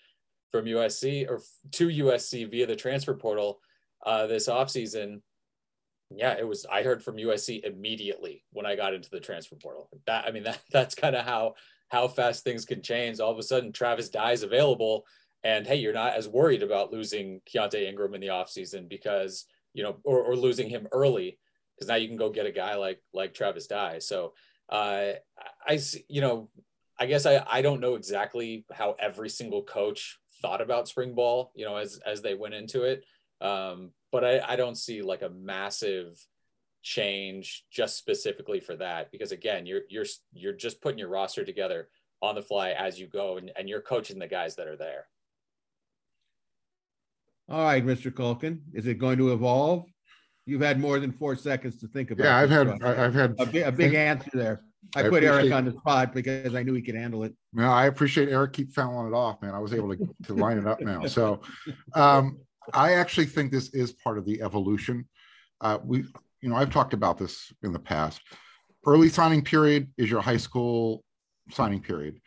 from 0.52 0.66
USC 0.66 1.30
or 1.30 1.42
to 1.72 1.88
USC 1.88 2.50
via 2.50 2.66
the 2.66 2.76
transfer 2.76 3.14
portal 3.14 3.60
uh, 4.06 4.28
this 4.28 4.48
offseason. 4.48 5.22
Yeah, 6.12 6.36
it 6.38 6.48
was. 6.48 6.66
I 6.72 6.82
heard 6.82 7.04
from 7.04 7.18
USC 7.18 7.64
immediately 7.64 8.44
when 8.52 8.66
I 8.66 8.76
got 8.76 8.94
into 8.94 9.10
the 9.12 9.20
transfer 9.20 9.56
portal. 9.56 9.90
That 10.08 10.26
I 10.26 10.32
mean, 10.32 10.44
that 10.44 10.60
that's 10.72 10.96
kind 10.96 11.16
of 11.16 11.26
how 11.26 11.54
how 11.90 12.08
fast 12.08 12.44
things 12.44 12.66
can 12.66 12.82
change. 12.82 13.20
All 13.20 13.32
of 13.32 13.38
a 13.38 13.44
sudden, 13.44 13.72
Travis 13.72 14.10
Dye 14.10 14.32
is 14.32 14.44
available, 14.44 15.06
and 15.44 15.68
hey, 15.68 15.76
you're 15.76 15.94
not 15.94 16.16
as 16.16 16.28
worried 16.28 16.64
about 16.64 16.92
losing 16.92 17.42
Keaontay 17.48 17.88
Ingram 17.88 18.16
in 18.16 18.22
the 18.22 18.28
offseason 18.28 18.90
because 18.90 19.46
you 19.74 19.84
know, 19.84 19.98
or, 20.04 20.24
or 20.24 20.36
losing 20.36 20.68
him 20.68 20.88
early 20.92 21.38
because 21.76 21.88
now 21.88 21.96
you 21.96 22.08
can 22.08 22.18
go 22.18 22.30
get 22.30 22.46
a 22.46 22.52
guy 22.52 22.76
like 22.76 23.02
like 23.14 23.34
Travis 23.34 23.68
Dye. 23.68 24.00
So 24.00 24.34
uh, 24.70 25.14
I, 25.68 25.80
you 26.08 26.22
know, 26.22 26.50
I 27.00 27.06
guess 27.06 27.26
I, 27.26 27.44
I 27.50 27.62
don't 27.62 27.80
know 27.80 27.96
exactly 27.96 28.66
how 28.72 28.96
every 29.00 29.30
single 29.30 29.64
coach 29.64 30.20
thought 30.42 30.62
about 30.62 30.88
spring 30.88 31.16
ball, 31.16 31.52
you 31.56 31.66
know, 31.66 31.78
as, 31.78 32.00
as 32.06 32.22
they 32.22 32.36
went 32.36 32.54
into 32.54 32.84
it. 32.84 33.04
Um, 33.42 33.92
but 34.12 34.24
I, 34.24 34.42
I 34.46 34.56
don't 34.56 34.76
see 34.78 35.02
like 35.02 35.22
a 35.22 35.30
massive 35.30 36.20
change 36.82 37.66
just 37.72 37.98
specifically 37.98 38.60
for 38.60 38.76
that, 38.78 39.12
because 39.12 39.32
again, 39.32 39.66
you're, 39.66 39.82
you're, 39.90 40.06
you're 40.34 40.54
just 40.54 40.82
putting 40.82 41.00
your 41.00 41.10
roster 41.10 41.46
together 41.46 41.90
on 42.22 42.36
the 42.36 42.42
fly 42.42 42.72
as 42.72 43.00
you 43.00 43.08
go 43.08 43.38
and, 43.38 43.52
and 43.56 43.70
you're 43.70 43.82
coaching 43.82 44.20
the 44.20 44.28
guys 44.28 44.56
that 44.58 44.68
are 44.68 44.78
there. 44.78 45.08
All 47.48 47.64
right, 47.64 47.86
Mr. 47.86 48.12
Kulkin, 48.12 48.60
is 48.74 48.86
it 48.86 49.00
going 49.00 49.18
to 49.18 49.34
evolve? 49.34 49.86
You've 50.50 50.62
had 50.62 50.80
more 50.80 51.00
than 51.00 51.12
four 51.12 51.36
seconds 51.36 51.80
to 51.82 51.88
think 51.88 52.12
about. 52.12 52.24
Yeah, 52.24 52.38
I've 52.38 52.50
had 52.50 52.82
I've 52.82 53.14
had 53.14 53.36
a 53.40 53.46
big, 53.46 53.64
a 53.64 53.72
big 53.72 53.94
answer 53.94 54.32
there. 54.34 54.64
I, 54.96 55.02
I 55.06 55.10
put 55.10 55.24
Erik 55.24 55.52
on 55.52 55.66
the 55.66 55.72
spot 55.74 56.14
because 56.14 56.56
I 56.56 56.64
knew 56.64 56.74
he 56.74 56.82
could 56.82 56.96
handle 56.96 57.24
it. 57.24 57.34
No, 57.54 57.70
I 57.70 57.86
appreciate 57.86 58.30
Erik 58.30 58.54
keep 58.54 58.74
fouling 58.74 59.08
it 59.08 59.16
off, 59.16 59.42
man. 59.42 59.54
I 59.54 59.60
was 59.60 59.74
able 59.74 59.96
to, 59.96 60.16
to 60.24 60.34
line 60.34 60.58
it 60.58 60.66
up 60.66 60.82
now. 60.82 61.06
So 61.06 61.42
um, 61.94 62.40
I 62.74 62.94
actually 62.94 63.28
think 63.28 63.52
this 63.52 63.70
is 63.74 63.92
part 63.92 64.18
of 64.18 64.26
the 64.26 64.42
evolution. 64.42 65.08
Uh, 65.62 65.78
we, 65.84 66.06
you 66.42 66.50
know, 66.50 66.56
I've 66.56 66.72
talked 66.72 66.94
about 66.94 67.18
this 67.18 67.52
in 67.62 67.74
the 67.74 67.80
past. 67.80 68.22
Early 68.86 69.10
signing 69.10 69.44
period 69.44 69.92
is 69.98 70.10
your 70.10 70.22
high 70.22 70.38
school 70.38 71.04
signing 71.52 71.82
period. 71.82 72.20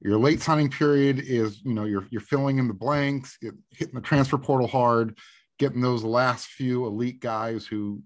Your 0.00 0.18
late 0.18 0.42
signing 0.42 0.68
period 0.68 1.20
is, 1.20 1.62
you 1.64 1.72
know, 1.72 1.84
you're 1.84 2.06
you're 2.10 2.20
filling 2.20 2.58
in 2.58 2.68
the 2.68 2.74
blanks, 2.74 3.38
hitting 3.70 3.94
the 3.94 4.00
transfer 4.02 4.36
portal 4.36 4.68
hard, 4.68 5.16
getting 5.58 5.80
those 5.80 6.04
last 6.04 6.46
few 6.48 6.86
elite 6.86 7.20
guys 7.20 7.66
who 7.66 8.02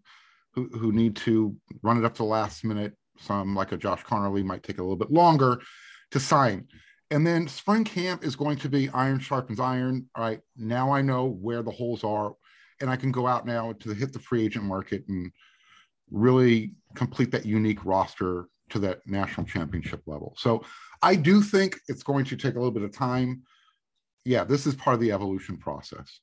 who, 0.55 0.69
who 0.69 0.93
need 0.93 1.15
to 1.15 1.55
run 1.83 1.99
it 1.99 2.05
up 2.05 2.15
to 2.15 2.19
the 2.19 2.25
last 2.25 2.65
minute. 2.65 2.95
Some 3.19 3.55
like 3.55 3.73
a 3.73 3.77
Josh 3.77 4.03
Conerly 4.05 4.45
might 4.45 4.63
take 4.63 4.79
a 4.79 4.83
little 4.83 4.97
bit 4.97 5.11
longer 5.11 5.61
to 6.11 6.21
sign. 6.21 6.67
And 7.11 7.27
then 7.27 7.49
spring 7.49 7.85
camp 7.85 8.25
is 8.25 8.37
going 8.37 8.59
to 8.59 8.69
be 8.69 8.89
iron 8.91 9.19
sharpens 9.19 9.61
iron. 9.61 10.09
All 10.15 10.25
right, 10.25 10.41
now 10.57 10.93
I 10.93 11.03
know 11.03 11.27
where 11.27 11.63
the 11.63 11.71
holes 11.71 12.05
are, 12.05 12.35
and 12.81 12.91
I 12.91 12.97
can 12.97 13.13
go 13.13 13.27
out 13.27 13.47
now 13.47 13.73
to 13.81 13.95
hit 13.95 14.13
the 14.13 14.19
free 14.19 14.45
agent 14.45 14.65
market 14.65 15.05
and 15.09 15.31
really 16.11 16.73
complete 16.95 17.31
that 17.33 17.47
unique 17.47 17.85
roster 17.85 18.49
to 18.71 18.79
that 18.81 19.01
national 19.07 19.47
championship 19.47 20.03
level. 20.07 20.35
So 20.37 20.65
I 21.03 21.15
do 21.15 21.43
think 21.43 21.79
it's 21.89 22.03
going 22.03 22.25
to 22.27 22.37
take 22.37 22.55
a 22.55 22.59
little 22.59 22.71
bit 22.71 22.83
of 22.83 22.93
time 22.93 23.43
yeah, 24.29 24.45
this 24.45 24.67
is 24.67 24.75
part 24.75 24.93
of 24.93 25.01
the 25.01 25.11
evolution 25.11 25.57
process. 25.57 26.21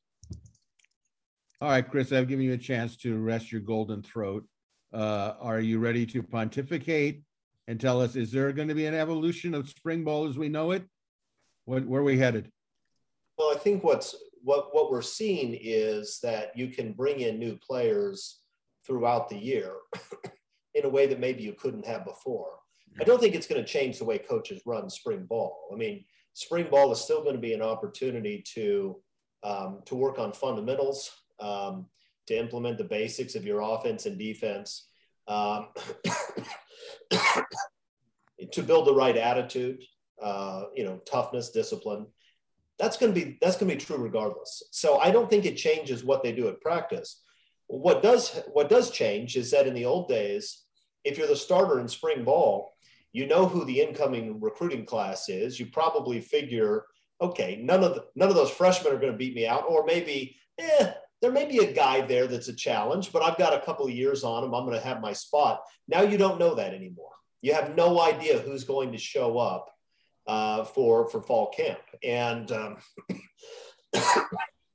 All 1.61 1.69
right, 1.69 1.89
Chris, 1.89 2.11
I've 2.11 2.27
given 2.27 2.43
you 2.43 2.53
a 2.53 2.57
chance 2.57 2.97
to 2.97 3.17
rest 3.17 3.49
your 3.49 3.61
golden 3.61 4.03
throat. 4.03 4.45
Uh, 4.93 5.35
are 5.39 5.61
you 5.61 5.79
ready 5.79 6.05
to 6.07 6.21
pontificate 6.21 7.21
and 7.67 7.79
tell 7.79 8.01
us, 8.01 8.17
is 8.17 8.31
there 8.31 8.51
going 8.51 8.67
to 8.67 8.75
be 8.75 8.87
an 8.87 8.93
evolution 8.93 9.53
of 9.53 9.69
spring 9.69 10.03
ball 10.03 10.27
as 10.27 10.37
we 10.37 10.49
know 10.49 10.71
it? 10.71 10.83
What, 11.63 11.85
where 11.85 12.01
are 12.01 12.05
we 12.05 12.17
headed? 12.17 12.51
Well, 13.37 13.55
I 13.55 13.57
think 13.57 13.83
what's 13.83 14.15
what 14.43 14.75
what 14.75 14.91
we're 14.91 15.01
seeing 15.01 15.57
is 15.59 16.19
that 16.21 16.55
you 16.55 16.67
can 16.67 16.93
bring 16.93 17.21
in 17.21 17.39
new 17.39 17.57
players 17.57 18.41
throughout 18.85 19.29
the 19.29 19.37
year 19.37 19.73
in 20.75 20.85
a 20.85 20.89
way 20.89 21.07
that 21.07 21.19
maybe 21.19 21.41
you 21.41 21.53
couldn't 21.53 21.85
have 21.85 22.05
before. 22.05 22.51
I 22.99 23.03
don't 23.03 23.19
think 23.19 23.33
it's 23.33 23.47
going 23.47 23.61
to 23.61 23.67
change 23.67 23.97
the 23.97 24.05
way 24.05 24.19
coaches 24.19 24.61
run 24.65 24.89
spring 24.89 25.25
ball. 25.25 25.67
I 25.73 25.75
mean, 25.75 26.05
spring 26.33 26.67
ball 26.69 26.91
is 26.91 27.01
still 27.01 27.23
going 27.23 27.35
to 27.35 27.41
be 27.41 27.53
an 27.53 27.61
opportunity 27.61 28.43
to 28.53 28.97
um, 29.43 29.81
to 29.85 29.95
work 29.95 30.19
on 30.19 30.31
fundamentals, 30.31 31.11
um, 31.39 31.87
to 32.27 32.37
implement 32.37 32.77
the 32.77 32.83
basics 32.83 33.35
of 33.35 33.45
your 33.45 33.61
offense 33.61 34.05
and 34.05 34.17
defense, 34.17 34.87
um, 35.27 35.67
to 38.51 38.63
build 38.63 38.87
the 38.87 38.93
right 38.93 39.17
attitude, 39.17 39.83
uh, 40.21 40.63
you 40.75 40.83
know, 40.83 40.97
toughness, 41.09 41.51
discipline. 41.51 42.05
That's 42.77 42.97
going 42.97 43.13
to 43.13 43.19
be 43.19 43.37
that's 43.41 43.55
going 43.57 43.69
to 43.69 43.75
be 43.75 43.83
true 43.83 43.97
regardless. 43.97 44.63
So 44.71 44.97
I 44.97 45.11
don't 45.11 45.29
think 45.29 45.45
it 45.45 45.55
changes 45.55 46.03
what 46.03 46.23
they 46.23 46.33
do 46.33 46.47
at 46.49 46.61
practice. 46.61 47.21
What 47.67 48.03
does 48.03 48.41
what 48.51 48.69
does 48.69 48.91
change 48.91 49.37
is 49.37 49.51
that 49.51 49.67
in 49.67 49.73
the 49.73 49.85
old 49.85 50.09
days, 50.09 50.63
if 51.05 51.17
you're 51.17 51.27
the 51.27 51.35
starter 51.35 51.79
in 51.79 51.87
spring 51.87 52.23
ball, 52.25 52.75
you 53.15 53.25
know 53.27 53.45
who 53.45 53.63
the 53.63 53.79
incoming 53.79 54.41
recruiting 54.41 54.85
class 54.85 55.29
is. 55.29 55.57
You 55.57 55.67
probably 55.67 56.19
figure, 56.19 56.83
okay, 57.21 57.61
none 57.63 57.81
of 57.81 57.95
the, 57.95 58.05
none 58.15 58.27
of 58.27 58.35
those 58.35 58.51
freshmen 58.51 58.91
are 58.91 58.99
going 58.99 59.13
to 59.13 59.17
beat 59.17 59.33
me 59.33 59.47
out, 59.47 59.63
or 59.69 59.85
maybe, 59.85 60.35
eh, 60.59 60.91
there 61.25 61.31
may 61.31 61.45
be 61.45 61.57
a 61.57 61.73
guy 61.73 62.01
there 62.01 62.27
that's 62.27 62.49
a 62.49 62.55
challenge, 62.55 63.11
but 63.11 63.23
I've 63.23 63.39
got 63.39 63.55
a 63.55 63.65
couple 63.65 63.87
of 63.87 63.91
years 63.91 64.23
on 64.23 64.43
him. 64.43 64.53
I'm 64.53 64.63
going 64.63 64.79
to 64.79 64.85
have 64.85 65.01
my 65.01 65.11
spot. 65.11 65.63
Now 65.87 66.03
you 66.03 66.19
don't 66.19 66.37
know 66.37 66.53
that 66.53 66.75
anymore. 66.75 67.09
You 67.41 67.55
have 67.55 67.75
no 67.75 67.99
idea 67.99 68.37
who's 68.37 68.63
going 68.63 68.91
to 68.91 68.99
show 68.99 69.39
up 69.39 69.71
uh, 70.27 70.65
for 70.65 71.09
for 71.09 71.23
fall 71.23 71.49
camp, 71.49 71.79
and 72.03 72.51
um, 72.51 72.77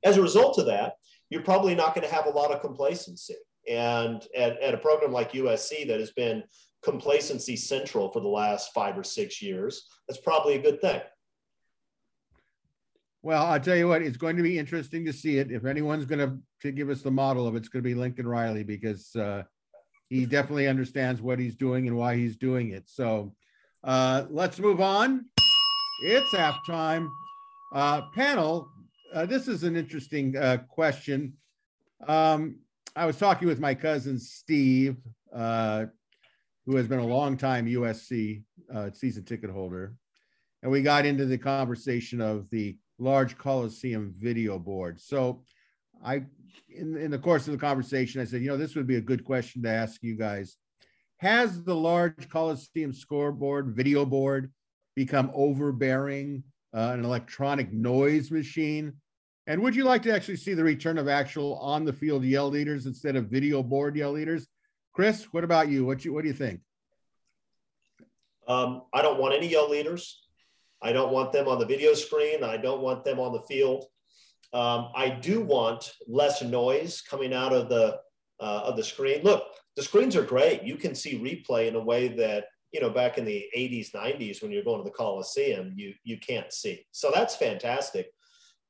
as 0.03 0.17
a 0.17 0.21
result 0.21 0.57
of 0.57 0.65
that, 0.65 0.95
you're 1.29 1.41
probably 1.41 1.73
not 1.73 1.95
going 1.95 2.05
to 2.05 2.13
have 2.13 2.25
a 2.25 2.31
lot 2.31 2.51
of 2.51 2.59
complacency. 2.59 3.35
And 3.69 4.21
at, 4.35 4.59
at 4.59 4.73
a 4.73 4.77
program 4.77 5.13
like 5.13 5.31
USC 5.31 5.87
that 5.87 6.01
has 6.01 6.11
been 6.11 6.43
complacency 6.83 7.55
central 7.55 8.11
for 8.11 8.19
the 8.19 8.27
last 8.27 8.73
five 8.73 8.97
or 8.97 9.05
six 9.05 9.41
years, 9.41 9.87
that's 10.09 10.19
probably 10.19 10.55
a 10.55 10.61
good 10.61 10.81
thing. 10.81 10.99
Well, 13.23 13.45
I'll 13.45 13.59
tell 13.59 13.75
you 13.75 13.87
what, 13.87 14.01
it's 14.01 14.17
going 14.17 14.35
to 14.37 14.43
be 14.43 14.57
interesting 14.57 15.05
to 15.05 15.13
see 15.13 15.37
it. 15.37 15.51
If 15.51 15.65
anyone's 15.65 16.05
going 16.05 16.41
to, 16.61 16.71
give 16.71 16.89
us 16.89 17.01
the 17.01 17.11
model 17.11 17.47
of 17.47 17.55
it, 17.55 17.59
it's 17.59 17.69
going 17.69 17.83
to 17.83 17.89
be 17.89 17.93
Lincoln 17.93 18.27
Riley 18.27 18.63
because 18.63 19.15
uh, 19.15 19.43
he 20.09 20.25
definitely 20.25 20.67
understands 20.67 21.21
what 21.21 21.37
he's 21.37 21.55
doing 21.55 21.87
and 21.87 21.95
why 21.95 22.15
he's 22.15 22.35
doing 22.35 22.71
it. 22.71 22.89
So 22.89 23.35
uh, 23.83 24.25
let's 24.29 24.59
move 24.59 24.81
on. 24.81 25.25
It's 26.03 26.33
halftime. 26.33 27.09
Uh, 27.73 28.01
panel, 28.15 28.69
uh, 29.13 29.25
this 29.25 29.47
is 29.47 29.63
an 29.63 29.75
interesting 29.75 30.35
uh, 30.35 30.57
question. 30.67 31.33
Um, 32.07 32.57
I 32.95 33.05
was 33.05 33.17
talking 33.17 33.47
with 33.47 33.59
my 33.59 33.75
cousin 33.75 34.19
Steve, 34.19 34.97
uh, 35.33 35.85
who 36.65 36.75
has 36.75 36.87
been 36.87 36.99
a 36.99 37.05
long 37.05 37.37
time 37.37 37.67
USC 37.67 38.43
uh, 38.73 38.89
season 38.93 39.23
ticket 39.23 39.49
holder, 39.49 39.93
and 40.63 40.71
we 40.71 40.81
got 40.81 41.05
into 41.05 41.25
the 41.25 41.37
conversation 41.37 42.19
of 42.19 42.49
the 42.49 42.75
large 43.01 43.37
Coliseum 43.37 44.13
video 44.19 44.59
board. 44.59 45.01
So 45.01 45.43
I, 46.03 46.23
in, 46.69 46.95
in 46.95 47.11
the 47.11 47.17
course 47.17 47.47
of 47.47 47.53
the 47.53 47.59
conversation, 47.59 48.21
I 48.21 48.25
said, 48.25 48.41
you 48.41 48.47
know, 48.47 48.57
this 48.57 48.75
would 48.75 48.87
be 48.87 48.97
a 48.97 49.01
good 49.01 49.25
question 49.25 49.63
to 49.63 49.69
ask 49.69 50.01
you 50.03 50.15
guys. 50.15 50.55
Has 51.17 51.63
the 51.63 51.75
large 51.75 52.29
Coliseum 52.29 52.93
scoreboard, 52.93 53.75
video 53.75 54.05
board, 54.05 54.51
become 54.95 55.31
overbearing, 55.33 56.43
uh, 56.75 56.91
an 56.93 57.03
electronic 57.03 57.73
noise 57.73 58.31
machine? 58.31 58.93
And 59.47 59.61
would 59.61 59.75
you 59.75 59.83
like 59.83 60.03
to 60.03 60.13
actually 60.13 60.37
see 60.37 60.53
the 60.53 60.63
return 60.63 60.97
of 60.97 61.07
actual 61.07 61.55
on 61.55 61.85
the 61.85 61.93
field 61.93 62.23
yell 62.23 62.49
leaders 62.49 62.85
instead 62.85 63.15
of 63.15 63.25
video 63.25 63.63
board 63.63 63.95
yell 63.95 64.11
leaders? 64.11 64.47
Chris, 64.93 65.25
what 65.31 65.43
about 65.43 65.69
you? 65.69 65.85
What 65.85 66.05
you 66.05 66.13
what 66.13 66.21
do 66.21 66.27
you 66.27 66.33
think? 66.33 66.61
Um, 68.47 68.83
I 68.93 69.01
don't 69.01 69.19
want 69.19 69.33
any 69.33 69.47
yell 69.47 69.69
leaders. 69.69 70.27
I 70.81 70.91
don't 70.91 71.11
want 71.11 71.31
them 71.31 71.47
on 71.47 71.59
the 71.59 71.65
video 71.65 71.93
screen. 71.93 72.43
I 72.43 72.57
don't 72.57 72.81
want 72.81 73.03
them 73.03 73.19
on 73.19 73.33
the 73.33 73.41
field. 73.41 73.85
Um, 74.53 74.89
I 74.95 75.09
do 75.09 75.41
want 75.41 75.93
less 76.07 76.41
noise 76.41 77.01
coming 77.01 77.33
out 77.33 77.53
of 77.53 77.69
the 77.69 77.99
uh, 78.39 78.63
of 78.65 78.75
the 78.75 78.83
screen. 78.83 79.21
Look, 79.23 79.43
the 79.75 79.83
screens 79.83 80.15
are 80.15 80.23
great. 80.23 80.63
You 80.63 80.75
can 80.75 80.95
see 80.95 81.19
replay 81.19 81.67
in 81.67 81.75
a 81.75 81.83
way 81.83 82.07
that 82.09 82.45
you 82.71 82.81
know 82.81 82.89
back 82.89 83.17
in 83.17 83.25
the 83.25 83.45
80s, 83.55 83.91
90s 83.91 84.41
when 84.41 84.51
you're 84.51 84.63
going 84.63 84.79
to 84.79 84.83
the 84.83 84.95
Coliseum, 84.95 85.73
you 85.75 85.93
you 86.03 86.17
can't 86.17 86.51
see. 86.51 86.85
So 86.91 87.11
that's 87.13 87.35
fantastic. 87.35 88.07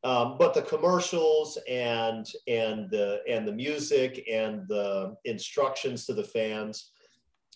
Um, 0.04 0.38
but 0.40 0.54
the 0.54 0.64
commercials 0.64 1.58
and 1.70 2.28
and 2.48 2.90
the 2.90 3.22
and 3.28 3.48
the 3.48 3.54
music 3.54 4.24
and 4.30 4.68
the 4.68 5.16
instructions 5.26 6.06
to 6.06 6.14
the 6.14 6.24
fans, 6.24 6.92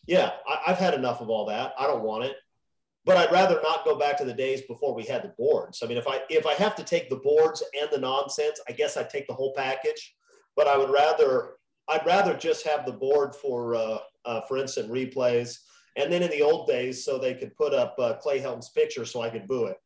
yeah, 0.08 0.32
I, 0.48 0.60
I've 0.68 0.78
had 0.78 0.94
enough 0.94 1.22
of 1.22 1.30
all 1.30 1.46
that. 1.48 1.74
I 1.78 1.86
don't 1.86 2.04
want 2.04 2.24
it 2.24 2.38
but 3.06 3.18
I'd 3.18 3.32
rather 3.32 3.60
not 3.62 3.86
go 3.86 3.98
back 3.98 4.18
to 4.18 4.26
the 4.26 4.34
days 4.34 4.62
before 4.64 4.96
we 4.96 5.04
had 5.04 5.24
the 5.24 5.34
boards. 5.38 5.82
I 5.84 5.88
mean, 5.88 5.98
if 5.98 6.08
I 6.08 6.22
if 6.30 6.46
I 6.46 6.56
have 6.56 6.76
to 6.76 6.84
take 6.84 7.10
the 7.10 7.18
boards 7.18 7.64
and 7.80 7.90
the 7.92 8.00
nonsense, 8.00 8.60
I 8.68 8.72
guess 8.72 8.98
I'd 8.98 9.10
take 9.10 9.28
the 9.28 9.34
whole 9.34 9.54
package. 9.56 10.16
But 10.56 10.68
I 10.68 10.78
would 10.78 10.90
rather 10.90 11.58
I'd 11.88 12.06
rather 12.06 12.34
just 12.36 12.66
have 12.66 12.86
the 12.86 12.94
board 12.94 13.36
for 13.36 13.76
uh, 13.76 13.98
uh, 14.26 14.42
for 14.42 14.58
instant 14.58 14.92
replays, 14.92 15.60
and 15.96 16.12
then 16.12 16.24
in 16.24 16.32
the 16.32 16.42
old 16.42 16.68
days, 16.68 17.06
so 17.06 17.20
they 17.20 17.36
could 17.36 17.56
put 17.56 17.74
up 17.74 17.96
uh, 18.00 18.14
Clay 18.16 18.40
Helton's 18.40 18.70
picture 18.70 19.06
so 19.06 19.22
I 19.22 19.30
could 19.30 19.48
boo 19.48 19.66
it. 19.66 19.78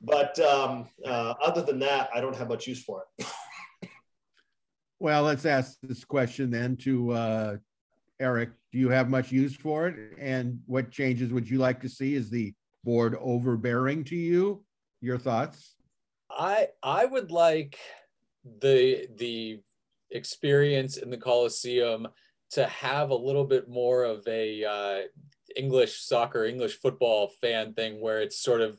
But 0.00 0.38
um, 0.38 0.86
uh, 1.04 1.34
other 1.42 1.62
than 1.62 1.80
that, 1.80 2.08
I 2.14 2.20
don't 2.20 2.36
have 2.36 2.48
much 2.48 2.68
use 2.68 2.82
for 2.82 3.04
it. 3.18 3.26
well, 5.00 5.24
let's 5.24 5.44
ask 5.44 5.76
this 5.82 6.04
question 6.04 6.50
then 6.50 6.76
to 6.78 7.10
uh, 7.10 7.56
Erik. 8.20 8.50
Do 8.70 8.78
you 8.78 8.90
have 8.90 9.08
much 9.08 9.32
use 9.32 9.56
for 9.56 9.88
it? 9.88 10.12
And 10.20 10.60
what 10.66 10.92
changes 10.92 11.32
would 11.32 11.50
you 11.50 11.58
like 11.58 11.80
to 11.80 11.88
see? 11.88 12.14
Is 12.14 12.30
the 12.30 12.54
board 12.84 13.16
overbearing 13.20 14.04
to 14.04 14.16
you? 14.16 14.64
Your 15.00 15.18
thoughts? 15.18 15.74
I 16.30 16.68
I 16.82 17.04
would 17.04 17.30
like 17.30 17.78
the 18.60 19.06
the 19.16 19.60
experience 20.10 20.96
in 20.96 21.10
the 21.10 21.16
Coliseum 21.16 22.08
to 22.52 22.66
have 22.66 23.10
a 23.10 23.14
little 23.14 23.44
bit 23.44 23.68
more 23.68 24.04
of 24.04 24.26
a 24.26 24.64
uh, 24.64 25.00
English 25.56 26.00
soccer, 26.00 26.44
English 26.44 26.80
football 26.80 27.30
fan 27.40 27.74
thing 27.74 28.00
where 28.00 28.20
it's 28.20 28.40
sort 28.40 28.60
of 28.60 28.78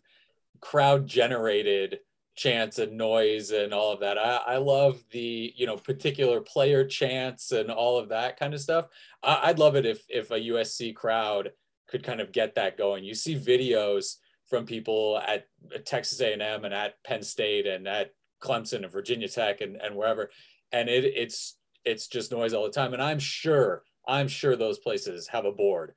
crowd 0.60 1.08
generated 1.08 2.00
chants 2.36 2.80
and 2.80 2.98
noise 2.98 3.52
and 3.52 3.74
all 3.74 3.92
of 3.92 4.00
that. 4.02 4.18
I, 4.18 4.42
I 4.48 4.58
love 4.58 5.04
the 5.12 5.54
you 5.56 5.66
know 5.66 5.78
particular 5.78 6.42
player 6.42 6.86
chants 6.86 7.52
and 7.52 7.70
all 7.70 7.98
of 7.98 8.10
that 8.10 8.38
kind 8.38 8.54
of 8.54 8.62
stuff. 8.62 8.88
I, 9.24 9.50
would 9.50 9.60
love 9.60 9.76
it 9.76 9.86
if 9.86 10.04
if 10.10 10.32
a 10.32 10.40
USC 10.40 10.96
crowd 10.96 11.52
could 11.92 12.04
kind 12.04 12.22
of 12.22 12.32
get 12.32 12.56
that 12.56 12.78
going. 12.78 13.04
You 13.04 13.14
see 13.14 13.36
videos 13.36 14.16
from 14.48 14.66
people 14.66 15.22
at 15.26 15.48
Texas 15.86 16.20
A&M 16.22 16.66
and 16.66 16.74
at 16.74 17.02
Penn 17.04 17.24
State 17.24 17.68
and 17.68 17.88
at 17.88 18.12
Clemson 18.42 18.84
and 18.84 18.92
Virginia 18.92 19.28
Tech 19.28 19.62
and, 19.62 19.76
and 19.76 19.96
wherever, 19.96 20.30
and 20.72 20.90
it 20.90 21.06
it's 21.06 21.58
it's 21.84 22.08
just 22.08 22.32
noise 22.32 22.54
all 22.54 22.64
the 22.64 22.72
time. 22.72 22.94
And 22.94 23.02
I'm 23.02 23.20
sure 23.20 23.84
I'm 24.08 24.28
sure 24.28 24.56
those 24.56 24.80
places 24.80 25.28
have 25.28 25.46
a 25.46 25.52
board, 25.52 25.94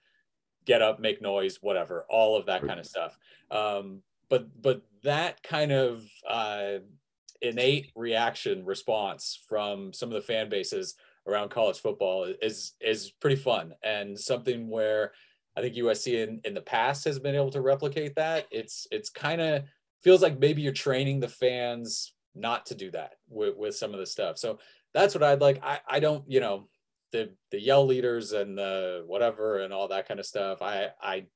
get 0.66 0.82
up, 0.82 1.00
make 1.00 1.22
noise, 1.22 1.58
whatever, 1.60 2.04
all 2.10 2.36
of 2.36 2.46
that 2.46 2.66
kind 2.66 2.78
of 2.78 2.86
stuff. 2.86 3.16
Um, 3.50 4.02
but 4.28 4.48
but 4.60 4.82
that 5.02 5.42
kind 5.42 5.72
of 5.72 6.04
uh, 6.28 6.78
innate 7.40 7.92
reaction 7.94 8.64
response 8.64 9.42
from 9.48 9.92
some 9.92 10.08
of 10.10 10.14
the 10.14 10.20
fan 10.20 10.48
bases 10.48 10.94
around 11.26 11.50
college 11.50 11.78
football 11.78 12.24
is 12.42 12.72
is 12.80 13.10
pretty 13.10 13.36
fun 13.36 13.74
and 13.82 14.18
something 14.18 14.68
where 14.68 15.12
I 15.56 15.60
think 15.60 15.76
USC 15.76 16.26
in, 16.26 16.40
in 16.44 16.54
the 16.54 16.60
past 16.60 17.04
has 17.04 17.18
been 17.18 17.34
able 17.34 17.50
to 17.50 17.60
replicate 17.60 18.16
that. 18.16 18.46
It's 18.50 18.86
it's 18.90 19.10
kind 19.10 19.40
of 19.40 19.64
feels 20.02 20.22
like 20.22 20.38
maybe 20.38 20.62
you're 20.62 20.72
training 20.72 21.20
the 21.20 21.28
fans 21.28 22.12
not 22.34 22.66
to 22.66 22.74
do 22.74 22.90
that 22.90 23.12
with, 23.28 23.56
with 23.56 23.76
some 23.76 23.94
of 23.94 24.00
the 24.00 24.06
stuff. 24.06 24.38
So 24.38 24.58
that's 24.92 25.14
what 25.14 25.22
I'd 25.22 25.40
like. 25.40 25.62
I, 25.64 25.80
I 25.88 26.00
don't, 26.00 26.24
you 26.28 26.40
know, 26.40 26.68
the 27.12 27.30
the 27.50 27.60
yell 27.60 27.86
leaders 27.86 28.32
and 28.32 28.58
the 28.58 29.04
whatever 29.06 29.58
and 29.58 29.72
all 29.72 29.88
that 29.88 30.08
kind 30.08 30.18
of 30.18 30.26
stuff. 30.26 30.62
I 30.62 30.88
I 31.00 31.26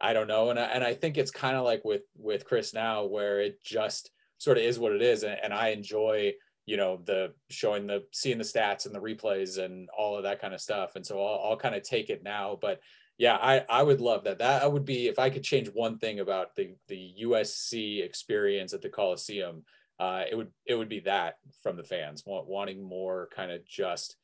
I 0.00 0.12
don't 0.12 0.28
know. 0.28 0.50
And 0.50 0.58
I, 0.58 0.64
and 0.64 0.84
I 0.84 0.94
think 0.94 1.16
it's 1.16 1.30
kind 1.30 1.56
of 1.56 1.64
like 1.64 1.84
with 1.84 2.02
with 2.16 2.44
Chris 2.44 2.74
now 2.74 3.04
where 3.04 3.40
it 3.40 3.62
just 3.64 4.10
sort 4.38 4.58
of 4.58 4.64
is 4.64 4.78
what 4.78 4.92
it 4.92 5.02
is. 5.02 5.22
And, 5.22 5.38
and 5.42 5.54
I 5.54 5.68
enjoy 5.68 6.34
you 6.66 6.76
know 6.76 7.00
the 7.06 7.32
showing 7.48 7.86
the 7.86 8.02
seeing 8.12 8.38
the 8.38 8.44
stats 8.44 8.86
and 8.86 8.94
the 8.94 9.00
replays 9.00 9.62
and 9.64 9.88
all 9.96 10.16
of 10.16 10.24
that 10.24 10.40
kind 10.40 10.52
of 10.52 10.60
stuff 10.60 10.96
and 10.96 11.06
so 11.06 11.24
i'll, 11.24 11.50
I'll 11.50 11.56
kind 11.56 11.76
of 11.76 11.82
take 11.82 12.10
it 12.10 12.24
now 12.24 12.58
but 12.60 12.80
yeah, 13.18 13.36
I, 13.36 13.64
I 13.68 13.82
would 13.82 14.00
love 14.00 14.24
that. 14.24 14.38
That 14.38 14.70
would 14.70 14.84
be 14.84 15.08
if 15.08 15.18
I 15.18 15.30
could 15.30 15.42
change 15.42 15.68
one 15.68 15.98
thing 15.98 16.20
about 16.20 16.54
the 16.54 16.74
the 16.88 17.14
USC 17.22 18.04
experience 18.04 18.74
at 18.74 18.82
the 18.82 18.90
Coliseum, 18.90 19.64
uh, 19.98 20.24
it 20.30 20.34
would 20.34 20.50
it 20.66 20.74
would 20.74 20.90
be 20.90 21.00
that 21.00 21.38
from 21.62 21.76
the 21.76 21.84
fans 21.84 22.24
want, 22.26 22.46
wanting 22.46 22.82
more 22.82 23.28
kind 23.34 23.50
of 23.50 23.64
just 23.64 24.16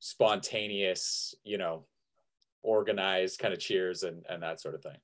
spontaneous, 0.00 1.34
you 1.44 1.56
know, 1.56 1.86
organized 2.62 3.38
kind 3.38 3.54
of 3.54 3.60
cheers 3.60 4.02
and 4.02 4.24
and 4.28 4.42
that 4.42 4.60
sort 4.60 4.74
of 4.74 4.82
thing. 4.82 4.98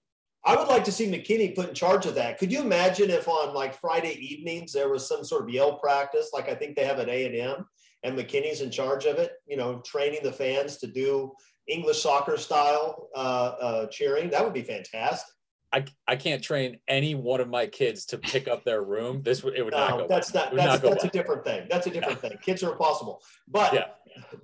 I 0.44 0.56
would 0.56 0.68
like 0.68 0.84
to 0.84 0.92
see 0.92 1.10
McKinney 1.10 1.54
put 1.54 1.68
in 1.68 1.74
charge 1.74 2.06
of 2.06 2.14
that. 2.14 2.38
Could 2.38 2.50
you 2.50 2.60
imagine 2.60 3.10
if 3.10 3.28
on 3.28 3.54
like 3.54 3.78
Friday 3.78 4.18
evenings 4.20 4.72
there 4.72 4.88
was 4.88 5.06
some 5.06 5.22
sort 5.22 5.42
of 5.42 5.50
yell 5.50 5.78
practice, 5.78 6.30
like 6.32 6.48
I 6.48 6.54
think 6.54 6.76
they 6.76 6.84
have 6.84 6.98
at 6.98 7.08
A 7.08 7.26
and 7.26 7.36
M, 7.36 7.66
and 8.02 8.18
McKinney's 8.18 8.60
in 8.60 8.70
charge 8.70 9.06
of 9.06 9.18
it? 9.18 9.32
You 9.46 9.56
know, 9.56 9.80
training 9.80 10.20
the 10.22 10.32
fans 10.32 10.76
to 10.78 10.86
do 10.86 11.32
English 11.70 12.02
soccer 12.02 12.36
style 12.36 13.08
uh, 13.14 13.18
uh, 13.18 13.86
cheering. 13.86 14.30
That 14.30 14.44
would 14.44 14.52
be 14.52 14.62
fantastic. 14.62 15.32
I, 15.72 15.84
I 16.08 16.16
can't 16.16 16.42
train 16.42 16.78
any 16.88 17.14
one 17.14 17.40
of 17.40 17.48
my 17.48 17.66
kids 17.66 18.04
to 18.06 18.18
pick 18.18 18.48
up 18.48 18.64
their 18.64 18.82
room. 18.82 19.22
This 19.22 19.44
would 19.44 19.54
it 19.54 19.62
would 19.62 19.72
no, 19.72 19.78
not 19.78 19.98
go. 19.98 20.06
That's 20.08 20.34
not 20.34 20.54
that's, 20.54 20.82
not 20.82 20.90
that's 20.90 21.04
a 21.04 21.08
different 21.08 21.44
thing. 21.44 21.68
That's 21.70 21.86
a 21.86 21.90
different 21.90 22.18
yeah. 22.22 22.30
thing. 22.30 22.38
Kids 22.42 22.62
are 22.64 22.72
impossible. 22.72 23.22
But 23.46 23.72
yeah. 23.72 23.86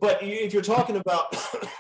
but 0.01 0.19
if 0.23 0.53
you're 0.53 0.63
talking 0.63 0.97
about 0.97 1.35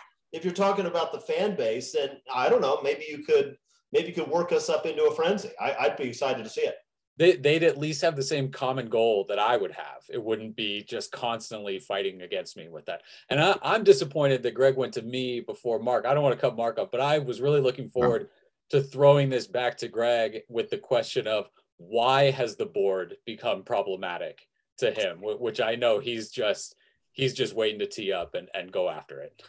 if 0.32 0.44
you're 0.44 0.52
talking 0.52 0.86
about 0.86 1.12
the 1.12 1.20
fan 1.20 1.54
base, 1.54 1.92
then 1.92 2.18
I 2.34 2.48
don't 2.48 2.60
know. 2.60 2.80
Maybe 2.82 3.04
you 3.08 3.22
could 3.24 3.56
maybe 3.92 4.08
you 4.08 4.14
could 4.14 4.28
work 4.28 4.50
us 4.50 4.68
up 4.68 4.84
into 4.84 5.04
a 5.04 5.14
frenzy. 5.14 5.50
I, 5.60 5.76
I'd 5.80 5.96
be 5.96 6.04
excited 6.04 6.42
to 6.42 6.50
see 6.50 6.62
it. 6.62 6.74
They, 7.18 7.32
they'd 7.36 7.62
at 7.62 7.78
least 7.78 8.02
have 8.02 8.14
the 8.14 8.22
same 8.22 8.50
common 8.50 8.88
goal 8.88 9.24
that 9.28 9.38
I 9.38 9.56
would 9.56 9.72
have. 9.72 10.02
It 10.10 10.22
wouldn't 10.22 10.54
be 10.54 10.82
just 10.82 11.12
constantly 11.12 11.78
fighting 11.78 12.20
against 12.20 12.56
me 12.56 12.68
with 12.68 12.86
that. 12.86 13.02
And 13.30 13.40
I, 13.40 13.56
am 13.62 13.84
disappointed 13.84 14.42
that 14.42 14.54
Greg 14.54 14.76
went 14.76 14.94
to 14.94 15.02
me 15.02 15.40
before 15.40 15.78
Marc. 15.78 16.04
I 16.04 16.12
don't 16.12 16.22
want 16.22 16.34
to 16.34 16.40
cut 16.40 16.56
Marc 16.56 16.78
up, 16.78 16.90
but 16.92 17.00
I 17.00 17.18
was 17.18 17.40
really 17.40 17.60
looking 17.60 17.88
forward 17.88 18.28
to 18.70 18.82
throwing 18.82 19.30
this 19.30 19.46
back 19.46 19.78
to 19.78 19.88
Greg 19.88 20.42
with 20.48 20.68
the 20.68 20.78
question 20.78 21.26
of 21.26 21.48
why 21.78 22.30
has 22.30 22.56
the 22.56 22.66
board 22.66 23.16
become 23.24 23.62
problematic 23.62 24.46
to 24.78 24.90
him, 24.90 25.18
which 25.22 25.60
I 25.60 25.74
know 25.76 26.00
he's 26.00 26.30
just 26.30 26.74
he's 27.12 27.32
just 27.32 27.54
waiting 27.54 27.78
to 27.78 27.86
tee 27.86 28.12
up 28.12 28.34
and, 28.34 28.48
and 28.54 28.70
go 28.70 28.90
after 28.90 29.20
it. 29.20 29.42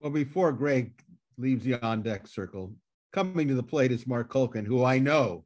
Well, 0.00 0.12
before 0.12 0.52
Greg 0.52 0.92
leaves 1.38 1.64
the 1.64 1.82
on 1.84 2.02
deck 2.02 2.26
circle, 2.26 2.74
coming 3.12 3.48
to 3.48 3.54
the 3.54 3.62
plate 3.62 3.90
is 3.90 4.06
Marc 4.06 4.30
Kulkin, 4.30 4.66
who 4.66 4.84
I 4.84 4.98
know 4.98 5.44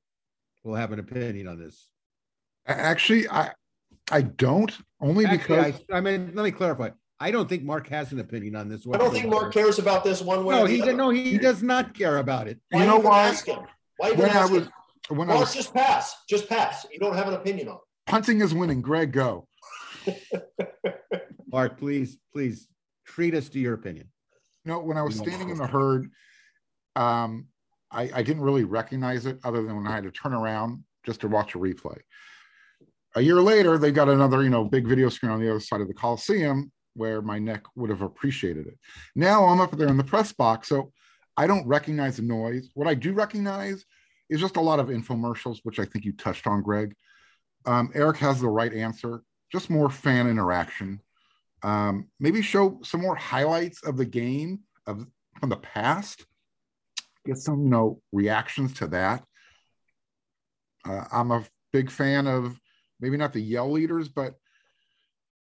will 0.64 0.74
have 0.74 0.92
an 0.92 0.98
opinion 0.98 1.48
on 1.48 1.58
this. 1.58 1.88
Actually, 2.66 3.28
I 3.28 3.52
I 4.10 4.22
don't 4.22 4.76
only 5.00 5.24
Actually, 5.24 5.56
because 5.56 5.80
I, 5.90 5.96
I 5.98 6.00
mean 6.00 6.32
let 6.34 6.44
me 6.44 6.50
clarify. 6.50 6.90
I 7.20 7.30
don't 7.30 7.48
think 7.48 7.62
Marc 7.62 7.86
has 7.88 8.10
an 8.12 8.18
opinion 8.18 8.56
on 8.56 8.68
this. 8.68 8.84
One. 8.84 9.00
I 9.00 9.04
don't 9.04 9.12
think 9.12 9.28
Marc 9.28 9.52
cares 9.52 9.78
about 9.78 10.02
this 10.02 10.20
one 10.20 10.44
way. 10.44 10.56
No, 10.56 10.64
he 10.64 10.80
no, 10.80 11.10
he 11.10 11.38
does 11.38 11.62
not 11.62 11.94
care 11.94 12.18
about 12.18 12.48
it. 12.48 12.60
Why 12.70 12.80
you 12.80 12.86
know 12.86 12.98
why? 12.98 13.28
Ask 13.28 13.46
him? 13.46 13.60
Why 13.96 14.12
when 14.12 14.30
I 14.30 14.46
was 14.46 14.62
him? 14.64 14.72
when 15.08 15.28
Marc, 15.28 15.38
I 15.38 15.40
was 15.40 15.54
just 15.54 15.72
pass, 15.72 16.16
just 16.28 16.48
pass. 16.48 16.86
You 16.90 16.98
don't 16.98 17.14
have 17.14 17.28
an 17.28 17.34
opinion 17.34 17.68
on. 17.68 17.76
It. 17.76 17.80
Punting 18.06 18.40
is 18.40 18.52
winning. 18.52 18.82
Greg, 18.82 19.12
go. 19.12 19.46
Marc, 21.52 21.78
please, 21.78 22.18
please 22.32 22.66
treat 23.06 23.34
us 23.34 23.48
to 23.50 23.58
your 23.58 23.74
opinion. 23.74 24.08
You 24.64 24.72
know, 24.72 24.80
when 24.80 24.96
I 24.96 25.02
was 25.02 25.16
standing 25.16 25.50
in 25.50 25.58
the 25.58 25.66
herd, 25.66 26.10
um, 26.96 27.46
I, 27.92 28.10
I 28.14 28.22
didn't 28.22 28.42
really 28.42 28.64
recognize 28.64 29.26
it 29.26 29.38
other 29.44 29.62
than 29.62 29.76
when 29.76 29.86
I 29.86 29.94
had 29.94 30.04
to 30.04 30.10
turn 30.10 30.32
around 30.32 30.82
just 31.04 31.20
to 31.20 31.28
watch 31.28 31.54
a 31.54 31.58
replay. 31.58 31.98
A 33.14 33.20
year 33.20 33.40
later, 33.40 33.76
they 33.76 33.92
got 33.92 34.08
another, 34.08 34.42
you 34.42 34.50
know, 34.50 34.64
big 34.64 34.86
video 34.86 35.08
screen 35.10 35.32
on 35.32 35.40
the 35.40 35.50
other 35.50 35.60
side 35.60 35.80
of 35.80 35.88
the 35.88 35.94
Coliseum 35.94 36.72
where 36.94 37.22
my 37.22 37.38
neck 37.38 37.64
would 37.74 37.90
have 37.90 38.02
appreciated 38.02 38.66
it. 38.66 38.78
Now 39.14 39.44
I'm 39.44 39.60
up 39.60 39.76
there 39.76 39.88
in 39.88 39.96
the 39.96 40.04
press 40.04 40.32
box, 40.32 40.68
so 40.68 40.92
I 41.36 41.46
don't 41.46 41.66
recognize 41.66 42.16
the 42.16 42.22
noise. 42.22 42.70
What 42.74 42.88
I 42.88 42.94
do 42.94 43.12
recognize 43.12 43.84
is 44.28 44.40
just 44.40 44.56
a 44.56 44.60
lot 44.60 44.80
of 44.80 44.88
infomercials, 44.88 45.60
which 45.62 45.78
I 45.78 45.84
think 45.84 46.04
you 46.04 46.12
touched 46.12 46.46
on, 46.46 46.62
Greg. 46.62 46.94
Um, 47.66 47.90
Erik 47.94 48.18
has 48.18 48.40
the 48.40 48.48
right 48.48 48.72
answer, 48.72 49.22
just 49.50 49.70
more 49.70 49.88
fan 49.88 50.28
interaction. 50.28 51.00
Um, 51.62 52.08
maybe 52.18 52.42
show 52.42 52.80
some 52.82 53.00
more 53.00 53.14
highlights 53.14 53.82
of 53.84 53.96
the 53.96 54.04
game 54.04 54.60
of 54.86 55.06
from 55.38 55.48
the 55.48 55.56
past. 55.56 56.26
Get 57.24 57.38
some, 57.38 57.64
you 57.64 57.70
know, 57.70 58.00
reactions 58.12 58.74
to 58.74 58.88
that. 58.88 59.24
Uh, 60.84 61.04
I'm 61.12 61.30
a 61.30 61.44
big 61.72 61.90
fan 61.90 62.26
of 62.26 62.58
maybe 63.00 63.16
not 63.16 63.32
the 63.32 63.40
yell 63.40 63.70
leaders, 63.70 64.08
but 64.08 64.34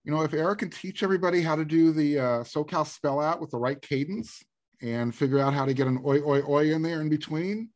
you 0.05 0.13
know, 0.13 0.23
if 0.23 0.33
Erik 0.33 0.61
can 0.61 0.71
teach 0.71 1.03
everybody 1.03 1.43
how 1.43 1.55
to 1.55 1.65
do 1.65 1.93
the 1.93 2.19
uh, 2.19 2.25
SoCal 2.43 2.87
spell 2.87 3.21
out 3.21 3.41
with 3.41 3.51
the 3.51 3.59
right 3.59 3.81
cadence 3.83 4.43
and 4.81 5.15
figure 5.15 5.39
out 5.39 5.53
how 5.53 5.67
to 5.67 5.75
get 5.75 5.87
an 5.87 6.01
oi, 6.05 6.21
oi, 6.23 6.41
oi 6.49 6.73
in 6.73 6.81
there 6.81 7.03
in 7.03 7.11
between, 7.11 7.69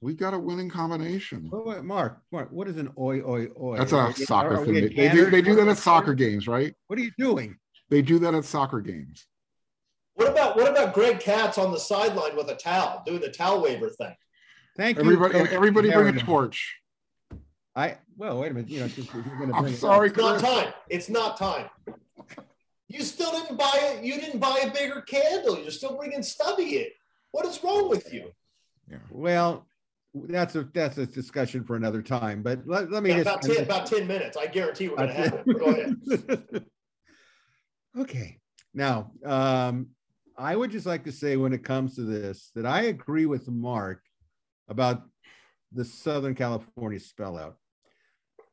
we 0.00 0.14
got 0.14 0.34
a 0.34 0.38
winning 0.38 0.68
combination. 0.68 1.48
Wait, 1.50 1.66
wait, 1.66 1.84
Marc, 1.84 2.20
Marc, 2.30 2.50
what 2.50 2.68
is 2.68 2.76
an 2.76 2.90
oi, 2.98 3.20
oi, 3.20 3.48
oi? 3.60 3.76
That's 3.78 3.92
a 3.92 4.12
soccer 4.12 4.64
thing. 4.64 4.74
They, 4.74 5.08
do, 5.08 5.30
they 5.30 5.42
do 5.42 5.54
that 5.56 5.68
at 5.68 5.78
soccer 5.78 6.14
games, 6.14 6.46
right? 6.46 6.74
What 6.88 6.98
are 6.98 7.02
you 7.02 7.12
doing? 7.18 7.56
They 7.90 8.02
do 8.02 8.18
that 8.20 8.34
at 8.34 8.44
soccer 8.44 8.80
games. 8.80 9.26
What 10.14 10.28
about 10.28 10.56
what 10.56 10.70
about 10.70 10.94
Greg 10.94 11.20
Katz 11.20 11.58
on 11.58 11.72
the 11.72 11.78
sideline 11.78 12.36
with 12.36 12.48
a 12.48 12.54
towel 12.54 13.02
doing 13.04 13.20
the 13.20 13.30
towel 13.30 13.62
waiver 13.62 13.90
thing? 13.90 14.14
Thank 14.76 14.98
everybody, 14.98 15.34
you. 15.34 15.40
Everybody, 15.40 15.88
everybody 15.88 15.90
bring 15.90 16.16
a 16.16 16.20
torch. 16.20 16.76
I 17.76 17.98
well, 18.16 18.40
wait 18.40 18.52
a 18.52 18.54
minute. 18.54 18.70
You 18.70 18.80
know, 18.80 18.86
you're 18.86 19.22
going 19.22 19.48
to. 19.50 19.54
I'm 19.56 19.74
sorry. 19.74 20.08
It's 20.08 20.18
not 20.18 20.40
time. 20.40 20.72
It's 20.88 21.08
not 21.08 21.36
time. 21.36 21.68
You 22.86 23.02
still 23.02 23.32
didn't 23.32 23.56
buy 23.56 23.72
it. 23.74 24.04
You 24.04 24.20
didn't 24.20 24.38
buy 24.38 24.60
a 24.62 24.70
bigger 24.70 25.00
candle. 25.00 25.58
You're 25.58 25.72
still 25.72 25.96
bringing 25.96 26.22
Stubby 26.22 26.78
in. 26.78 26.86
What 27.32 27.46
is 27.46 27.62
wrong 27.64 27.88
with 27.88 28.12
you? 28.12 28.30
Yeah. 28.88 28.98
Well, 29.10 29.66
that's 30.14 30.54
a 30.54 30.68
that's 30.72 30.98
a 30.98 31.06
discussion 31.06 31.64
for 31.64 31.74
another 31.74 32.02
time. 32.02 32.42
But 32.42 32.60
let, 32.66 32.92
let 32.92 33.02
me 33.02 33.10
yeah, 33.10 33.24
just, 33.24 33.28
about 33.28 33.42
ten 33.42 33.64
about 33.64 33.86
ten 33.86 34.06
minutes. 34.06 34.36
I 34.36 34.46
guarantee 34.46 34.88
we're 34.88 34.96
going 34.96 35.08
to 35.08 35.14
have 35.14 35.42
it. 35.44 35.58
Go 35.58 35.64
ahead. 35.66 36.64
okay. 37.98 38.38
Now, 38.72 39.10
um, 39.24 39.88
I 40.36 40.56
would 40.56 40.70
just 40.70 40.86
like 40.86 41.04
to 41.04 41.12
say 41.12 41.36
when 41.36 41.52
it 41.52 41.62
comes 41.62 41.94
to 41.94 42.02
this 42.02 42.50
that 42.54 42.66
I 42.66 42.82
agree 42.82 43.26
with 43.26 43.48
Marc 43.48 44.00
about 44.68 45.02
the 45.72 45.84
Southern 45.84 46.34
California 46.34 46.98
spell 46.98 47.38
out. 47.38 47.56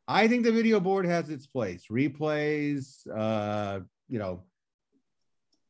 I 0.07 0.27
think 0.27 0.43
the 0.43 0.51
video 0.51 0.79
board 0.79 1.05
has 1.05 1.29
its 1.29 1.47
place. 1.47 1.85
Replays, 1.89 3.07
uh, 3.13 3.79
you 4.09 4.19
know, 4.19 4.43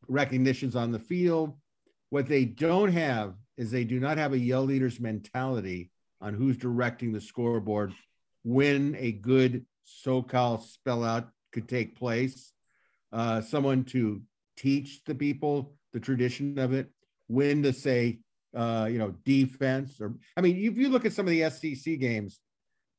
recognitions 0.07 0.76
on 0.76 0.91
the 0.91 0.99
field. 0.99 1.55
What 2.09 2.28
they 2.28 2.45
don't 2.45 2.91
have 2.91 3.36
is 3.57 3.72
they 3.72 3.84
do 3.84 3.99
not 3.99 4.18
have 4.18 4.34
a 4.34 4.39
yell 4.39 4.64
leaders 4.64 4.99
mentality 4.99 5.91
on 6.20 6.34
who's 6.34 6.57
directing 6.57 7.14
the 7.14 7.22
scoreboard 7.22 7.93
when 8.43 8.95
a 8.99 9.12
good 9.12 9.66
SoCal 10.05 10.62
spell 10.62 11.03
out 11.03 11.30
could 11.53 11.70
take 11.70 11.97
place. 11.97 12.51
Uh, 13.14 13.41
someone 13.41 13.84
to 13.84 14.22
teach 14.57 15.03
the 15.05 15.16
people 15.16 15.76
the 15.94 16.00
tradition 16.00 16.58
of 16.60 16.74
it, 16.74 16.89
when 17.28 17.64
to 17.64 17.74
say, 17.74 18.20
uh, 18.56 18.88
you 18.92 18.98
know, 18.98 19.12
defense. 19.26 20.00
Or 20.00 20.16
I 20.36 20.42
mean, 20.42 20.58
if 20.58 20.78
you 20.78 20.89
look 20.89 21.06
at 21.06 21.14
some 21.14 21.28
of 21.28 21.32
the 21.32 21.50
SEC 21.50 22.00
games, 22.00 22.39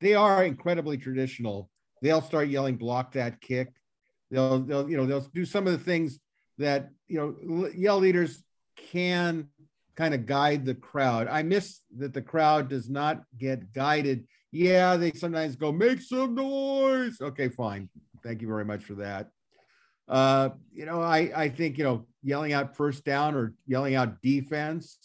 they 0.01 0.15
are 0.15 0.43
incredibly 0.43 0.97
traditional. 0.97 1.69
They'll 2.01 2.21
start 2.21 2.49
yelling, 2.49 2.75
block 2.75 3.13
that 3.13 3.39
kick. 3.39 3.69
They'll, 4.31 4.59
they'll, 4.59 4.89
you 4.89 4.97
know, 4.97 5.05
they'll 5.05 5.21
do 5.33 5.45
some 5.45 5.67
of 5.67 5.73
the 5.73 5.83
things 5.83 6.19
that, 6.57 6.89
you 7.07 7.17
know, 7.17 7.69
yell 7.75 7.99
leaders 7.99 8.43
can 8.75 9.47
kind 9.95 10.13
of 10.13 10.25
guide 10.25 10.65
the 10.65 10.75
crowd. 10.75 11.27
I 11.27 11.43
miss 11.43 11.81
that 11.97 12.13
the 12.13 12.21
crowd 12.21 12.69
does 12.69 12.89
not 12.89 13.23
get 13.37 13.73
guided. 13.73 14.25
Yeah, 14.51 14.97
they 14.97 15.11
sometimes 15.13 15.55
go, 15.55 15.71
make 15.71 16.01
some 16.01 16.35
noise. 16.35 17.21
Okay, 17.21 17.49
fine. 17.49 17.89
Thank 18.23 18.41
you 18.41 18.47
very 18.47 18.65
much 18.65 18.83
for 18.83 18.95
that. 18.95 19.29
Uh, 20.07 20.49
you 20.73 20.85
know, 20.85 21.01
I, 21.01 21.31
I 21.35 21.49
think, 21.49 21.77
you 21.77 21.83
know, 21.83 22.05
yelling 22.21 22.53
out 22.53 22.75
first 22.75 23.03
down 23.05 23.35
or 23.35 23.53
yelling 23.65 23.95
out 23.95 24.21
defense. 24.21 24.97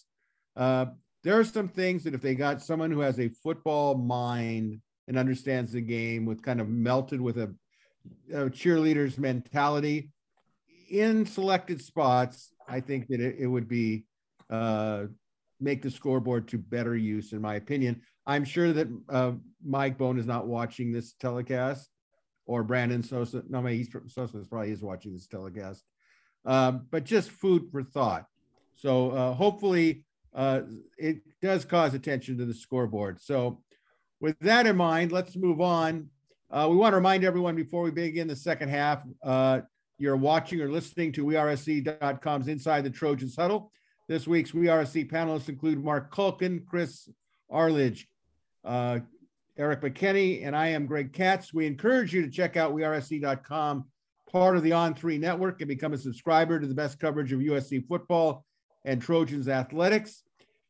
Uh, 0.57 0.87
there 1.25 1.39
are 1.39 1.45
some 1.45 1.69
things 1.69 2.05
that 2.05 2.15
if 2.15 2.21
they 2.21 2.35
got 2.35 2.63
someone 2.63 2.91
who 2.91 3.01
has 3.01 3.19
a 3.19 3.29
football 3.29 3.97
mind 3.97 4.81
and 5.07 5.19
understands 5.19 5.73
the 5.73 5.81
game 5.81 6.27
with 6.27 6.43
kind 6.43 6.61
of 6.61 6.69
melted 6.69 7.21
with 7.21 7.39
a, 7.39 7.55
a 8.33 8.51
cheerleader's 8.51 9.19
mentality 9.19 10.11
in 10.91 11.27
selected 11.27 11.81
spots, 11.83 12.53
I 12.69 12.81
think 12.81 13.09
that 13.09 13.21
it, 13.21 13.37
it 13.39 13.47
would 13.47 13.69
be 13.69 14.05
uh, 14.51 15.05
make 15.61 15.83
the 15.83 15.91
scoreboard 15.91 16.49
to 16.49 16.59
better 16.59 16.97
use, 16.97 17.33
in 17.33 17.41
my 17.41 17.57
opinion. 17.57 18.03
I'm 18.27 18.45
sure 18.45 18.73
that 18.73 18.89
uh, 19.09 19.33
Mike 19.65 19.99
Bohn 19.99 20.19
is 20.19 20.27
not 20.27 20.47
watching 20.47 20.93
this 20.93 21.15
telecast, 21.15 21.89
or 22.49 22.65
Brandon 22.65 23.03
Sosa. 23.03 23.45
No, 23.49 23.63
maybe 23.63 23.77
he's 23.77 23.95
Sosa 24.09 24.39
probably 24.49 24.73
is 24.73 24.83
watching 24.83 25.13
this 25.13 25.29
telecast. 25.29 25.85
Um, 26.45 26.87
but 26.91 27.05
just 27.05 27.31
food 27.31 27.69
for 27.71 27.83
thought. 27.85 28.27
So 28.75 29.11
uh, 29.11 29.35
hopefully, 29.35 30.05
uh, 30.35 30.63
it 30.97 31.19
does 31.43 31.65
cause 31.65 31.95
attention 31.95 32.39
to 32.39 32.47
the 32.47 32.55
scoreboard. 32.55 33.21
So 33.21 33.61
with 34.21 34.39
that 34.41 34.67
in 34.67 34.77
mind, 34.77 35.13
let's 35.13 35.37
move 35.37 35.61
on. 35.61 36.09
Uh, 36.51 36.67
we 36.71 36.77
want 36.77 36.93
to 36.93 36.97
remind 36.97 37.23
everyone 37.23 37.55
before 37.55 37.83
we 37.83 37.91
begin 37.91 38.27
the 38.27 38.37
second 38.37 38.71
half, 38.71 39.03
uh, 39.23 39.61
you're 39.99 40.17
watching 40.17 40.61
or 40.63 40.71
listening 40.71 41.13
to 41.13 41.25
WeAreSC.com's 41.25 42.49
Inside 42.49 42.83
the 42.83 42.91
Trojans 42.91 43.37
Huddle. 43.37 43.71
This 44.09 44.27
week's 44.27 44.53
WeRSC 44.53 45.11
panelists 45.11 45.51
include 45.51 45.85
Marc 45.85 46.15
Kulkin, 46.15 46.65
Chris 46.65 47.11
Arledge, 47.51 48.09
uh, 48.65 49.01
Erik 49.59 49.81
McKinney, 49.81 50.47
and 50.47 50.55
I 50.55 50.69
am 50.69 50.87
Greg 50.87 51.13
Katz. 51.13 51.53
We 51.53 51.67
encourage 51.67 52.15
you 52.15 52.23
to 52.23 52.31
check 52.31 52.57
out 52.57 52.73
wearesc.com, 52.73 53.87
part 54.31 54.57
of 54.57 54.63
the 54.63 54.71
On3 54.71 55.19
network, 55.19 55.61
and 55.61 55.69
become 55.69 55.93
a 55.93 55.99
subscriber 55.99 56.61
to 56.61 56.67
the 56.67 56.75
best 56.75 57.01
coverage 57.01 57.33
of 57.33 57.41
USC 57.41 57.85
football 57.89 58.45
and 58.85 59.03
Trojans 59.03 59.49
athletics. 59.49 60.23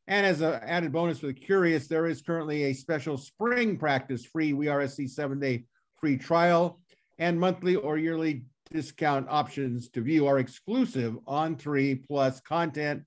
And 0.07 0.24
as 0.24 0.41
an 0.41 0.55
added 0.62 0.91
bonus 0.91 1.18
for 1.18 1.26
the 1.26 1.34
curious, 1.34 1.86
there 1.86 2.07
is 2.07 2.22
currently 2.22 2.64
a 2.64 2.72
special 2.72 3.18
spring 3.18 3.76
practice 3.76 4.24
free 4.24 4.55
WeAreSC 4.55 5.11
seven 5.11 5.39
day 5.39 5.64
free 6.01 6.16
trial 6.16 6.80
and 7.18 7.39
monthly 7.39 7.76
or 7.76 7.99
yearly 7.99 8.45
discount 8.72 9.26
options 9.28 9.91
to 9.91 10.01
view 10.01 10.26
our 10.26 10.39
exclusive 10.39 11.18
On3 11.26 12.07
Plus 12.07 12.41
content, 12.41 13.03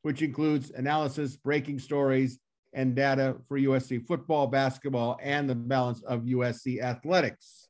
which 0.00 0.22
includes 0.22 0.70
analysis, 0.70 1.36
breaking 1.36 1.78
stories, 1.78 2.38
and 2.76 2.94
data 2.94 3.36
for 3.48 3.58
USC 3.58 4.06
football, 4.06 4.46
basketball, 4.46 5.18
and 5.22 5.48
the 5.48 5.54
balance 5.54 6.02
of 6.02 6.22
USC 6.22 6.80
athletics. 6.80 7.68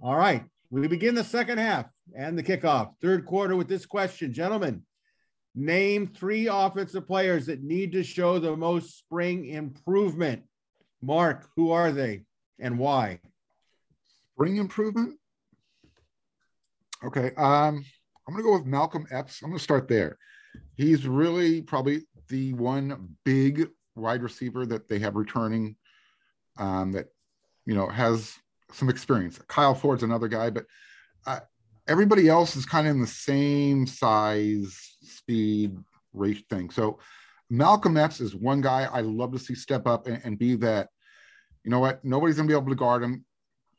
All 0.00 0.16
right, 0.16 0.44
we 0.70 0.86
begin 0.86 1.16
the 1.16 1.24
second 1.24 1.58
half 1.58 1.86
and 2.16 2.38
the 2.38 2.42
kickoff, 2.42 2.92
third 3.02 3.26
quarter 3.26 3.56
with 3.56 3.68
this 3.68 3.84
question. 3.84 4.32
Gentlemen, 4.32 4.82
name 5.56 6.06
three 6.06 6.46
offensive 6.46 7.06
players 7.06 7.46
that 7.46 7.62
need 7.64 7.92
to 7.92 8.04
show 8.04 8.38
the 8.38 8.56
most 8.56 8.96
spring 8.96 9.46
improvement. 9.46 10.44
Mark, 11.02 11.48
who 11.56 11.72
are 11.72 11.90
they 11.90 12.22
and 12.60 12.78
why? 12.78 13.18
Spring 14.34 14.56
improvement? 14.58 15.18
Okay. 17.04 17.32
Um, 17.36 17.84
I'm 18.28 18.34
going 18.34 18.38
to 18.38 18.42
go 18.42 18.52
with 18.52 18.66
Malcolm 18.66 19.06
Epps. 19.10 19.42
I'm 19.42 19.50
going 19.50 19.58
to 19.58 19.64
start 19.64 19.88
there. 19.88 20.16
He's 20.76 21.06
really 21.06 21.62
probably 21.62 22.02
the 22.30 22.54
one 22.54 23.16
big 23.24 23.68
wide 23.94 24.22
receiver 24.22 24.64
that 24.66 24.88
they 24.88 24.98
have 24.98 25.16
returning 25.16 25.76
um, 26.58 26.92
that, 26.92 27.08
you 27.66 27.74
know, 27.74 27.86
has 27.88 28.34
some 28.72 28.88
experience. 28.88 29.38
Kyle 29.48 29.74
Ford's 29.74 30.02
another 30.02 30.28
guy, 30.28 30.48
but 30.48 30.64
uh, 31.26 31.40
everybody 31.86 32.28
else 32.28 32.56
is 32.56 32.64
kind 32.64 32.86
of 32.86 32.92
in 32.92 33.00
the 33.00 33.06
same 33.06 33.86
size, 33.86 34.96
speed, 35.02 35.76
race 36.14 36.42
thing. 36.48 36.70
So 36.70 36.98
Malcolm 37.50 37.96
Epps 37.96 38.20
is 38.20 38.34
one 38.34 38.62
guy 38.62 38.88
I 38.90 39.00
love 39.00 39.32
to 39.32 39.38
see 39.38 39.54
step 39.54 39.86
up 39.86 40.06
and, 40.06 40.20
and 40.24 40.38
be 40.38 40.56
that, 40.56 40.88
you 41.64 41.70
know 41.70 41.80
what, 41.80 42.02
nobody's 42.04 42.36
to 42.36 42.44
be 42.44 42.54
able 42.54 42.70
to 42.70 42.74
guard 42.74 43.02
him 43.02 43.24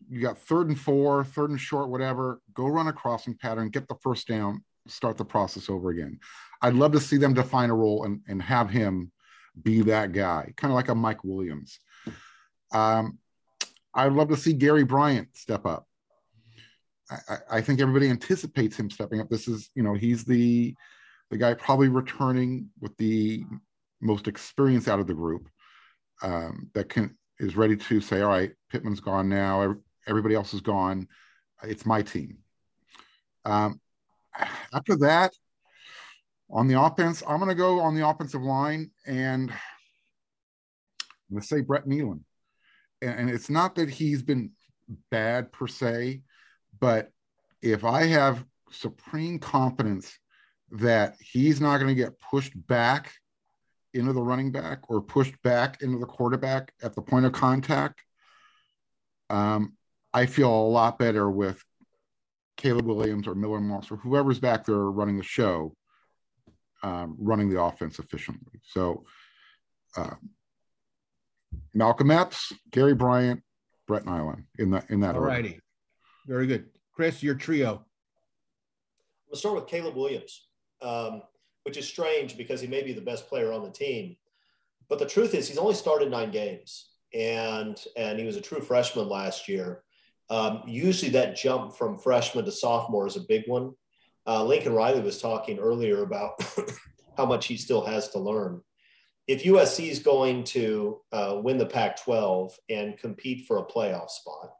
you 0.09 0.21
got 0.21 0.37
third 0.37 0.67
and 0.67 0.79
four, 0.79 1.23
third 1.23 1.49
and 1.49 1.59
short, 1.59 1.89
whatever, 1.89 2.41
go 2.53 2.67
run 2.67 2.87
a 2.87 2.93
crossing 2.93 3.35
pattern, 3.35 3.69
get 3.69 3.87
the 3.87 3.95
first 3.95 4.27
down, 4.27 4.63
start 4.87 5.17
the 5.17 5.25
process 5.25 5.69
over 5.69 5.89
again. 5.89 6.19
I'd 6.61 6.73
love 6.73 6.91
to 6.93 6.99
see 6.99 7.17
them 7.17 7.33
define 7.33 7.69
a 7.69 7.75
role 7.75 8.03
and, 8.03 8.21
and 8.27 8.41
have 8.41 8.69
him 8.69 9.11
be 9.61 9.81
that 9.83 10.11
guy, 10.11 10.53
kind 10.55 10.71
of 10.71 10.75
like 10.75 10.89
a 10.89 10.95
Mike 10.95 11.23
Williams. 11.23 11.79
Um, 12.71 13.17
I'd 13.93 14.13
love 14.13 14.29
to 14.29 14.37
see 14.37 14.53
Gary 14.53 14.83
Bryant 14.83 15.29
step 15.35 15.65
up. 15.65 15.87
I, 17.09 17.37
I, 17.57 17.61
think 17.61 17.81
everybody 17.81 18.09
anticipates 18.09 18.77
him 18.79 18.89
stepping 18.89 19.19
up. 19.19 19.29
This 19.29 19.49
is, 19.49 19.69
you 19.75 19.83
know, 19.83 19.93
he's 19.93 20.23
the 20.23 20.73
the 21.29 21.37
guy 21.37 21.53
probably 21.53 21.89
returning 21.89 22.69
with 22.79 22.95
the 22.97 23.43
most 23.99 24.29
experience 24.29 24.87
out 24.87 24.99
of 24.99 25.07
the 25.07 25.13
group 25.13 25.49
um, 26.21 26.69
that 26.73 26.87
can 26.87 27.17
is 27.39 27.57
ready 27.57 27.75
to 27.75 27.99
say, 27.99 28.21
all 28.21 28.29
right, 28.29 28.53
Pittman's 28.69 29.01
gone 29.01 29.27
now 29.27 29.75
everybody 30.07 30.35
else 30.35 30.53
is 30.53 30.61
gone. 30.61 31.07
It's 31.63 31.85
my 31.85 32.01
team. 32.01 32.37
Um, 33.45 33.79
after 34.73 34.95
that, 34.97 35.33
on 36.51 36.67
the 36.67 36.79
offense, 36.79 37.23
I'm 37.27 37.37
going 37.37 37.49
to 37.49 37.55
go 37.55 37.79
on 37.79 37.95
the 37.95 38.07
offensive 38.07 38.41
line 38.41 38.91
and 39.05 39.51
to 41.33 41.41
say 41.41 41.61
Brett 41.61 41.85
Neilon. 41.85 42.21
And, 43.01 43.19
and 43.19 43.29
it's 43.29 43.49
not 43.49 43.75
that 43.75 43.89
he's 43.89 44.21
been 44.21 44.51
bad 45.09 45.51
per 45.51 45.67
se, 45.67 46.21
but 46.79 47.11
if 47.61 47.83
I 47.83 48.05
have 48.07 48.43
supreme 48.71 49.39
confidence 49.39 50.17
that 50.71 51.15
he's 51.19 51.61
not 51.61 51.77
going 51.77 51.89
to 51.89 52.01
get 52.01 52.19
pushed 52.19 52.53
back 52.67 53.13
into 53.93 54.13
the 54.13 54.21
running 54.21 54.51
back 54.51 54.89
or 54.89 55.01
pushed 55.01 55.41
back 55.43 55.81
into 55.81 55.99
the 55.99 56.05
quarterback 56.05 56.73
at 56.81 56.95
the 56.95 57.01
point 57.01 57.25
of 57.25 57.33
contact, 57.33 58.01
um, 59.29 59.73
I 60.13 60.25
feel 60.25 60.49
a 60.49 60.67
lot 60.67 60.99
better 60.99 61.29
with 61.29 61.63
Caleb 62.57 62.85
Williams 62.85 63.27
or 63.27 63.35
Miller 63.35 63.61
Moss 63.61 63.91
or 63.91 63.97
whoever's 63.97 64.39
back 64.39 64.65
there 64.65 64.75
running 64.75 65.17
the 65.17 65.23
show, 65.23 65.75
um, 66.83 67.15
running 67.19 67.49
the 67.49 67.61
offense 67.61 67.99
efficiently. 67.99 68.59
So, 68.63 69.05
uh, 69.95 70.15
Malcolm 71.73 72.11
Epps, 72.11 72.53
Gary 72.71 72.93
Bryant, 72.93 73.41
Brett 73.87 74.05
Neilon 74.05 74.45
in 74.57 74.71
that 74.71 74.89
in 74.89 75.01
that 75.01 75.15
All 75.15 75.21
righty. 75.21 75.59
Very 76.27 76.47
good. 76.47 76.65
Chris, 76.93 77.23
your 77.23 77.35
trio. 77.35 77.85
We'll 79.29 79.39
start 79.39 79.55
with 79.55 79.67
Caleb 79.67 79.95
Williams, 79.95 80.47
um, 80.81 81.23
which 81.63 81.77
is 81.77 81.87
strange 81.87 82.37
because 82.37 82.61
he 82.61 82.67
may 82.67 82.83
be 82.83 82.93
the 82.93 83.01
best 83.01 83.27
player 83.27 83.51
on 83.51 83.63
the 83.63 83.69
team. 83.71 84.17
But 84.89 84.99
the 84.99 85.05
truth 85.05 85.33
is, 85.33 85.47
he's 85.47 85.57
only 85.57 85.73
started 85.73 86.11
nine 86.11 86.31
games, 86.31 86.89
and 87.13 87.77
and 87.95 88.19
he 88.19 88.25
was 88.25 88.35
a 88.35 88.41
true 88.41 88.61
freshman 88.61 89.07
last 89.07 89.47
year. 89.47 89.83
Um, 90.29 90.63
usually 90.65 91.11
that 91.11 91.35
jump 91.35 91.75
from 91.75 91.97
freshman 91.97 92.45
to 92.45 92.51
sophomore 92.51 93.07
is 93.07 93.17
a 93.17 93.21
big 93.27 93.43
one. 93.47 93.73
Uh, 94.27 94.43
Lincoln 94.43 94.73
Riley 94.73 95.01
was 95.01 95.21
talking 95.21 95.59
earlier 95.59 96.03
about 96.03 96.33
how 97.17 97.25
much 97.25 97.47
he 97.47 97.57
still 97.57 97.85
has 97.85 98.09
to 98.09 98.19
learn. 98.19 98.61
If 99.27 99.43
USC 99.43 99.89
is 99.89 99.99
going 99.99 100.43
to 100.45 100.99
uh, 101.11 101.39
win 101.43 101.57
the 101.57 101.65
Pac 101.65 102.01
12 102.03 102.53
and 102.69 102.97
compete 102.97 103.45
for 103.47 103.57
a 103.57 103.65
playoff 103.65 104.09
spot, 104.09 104.51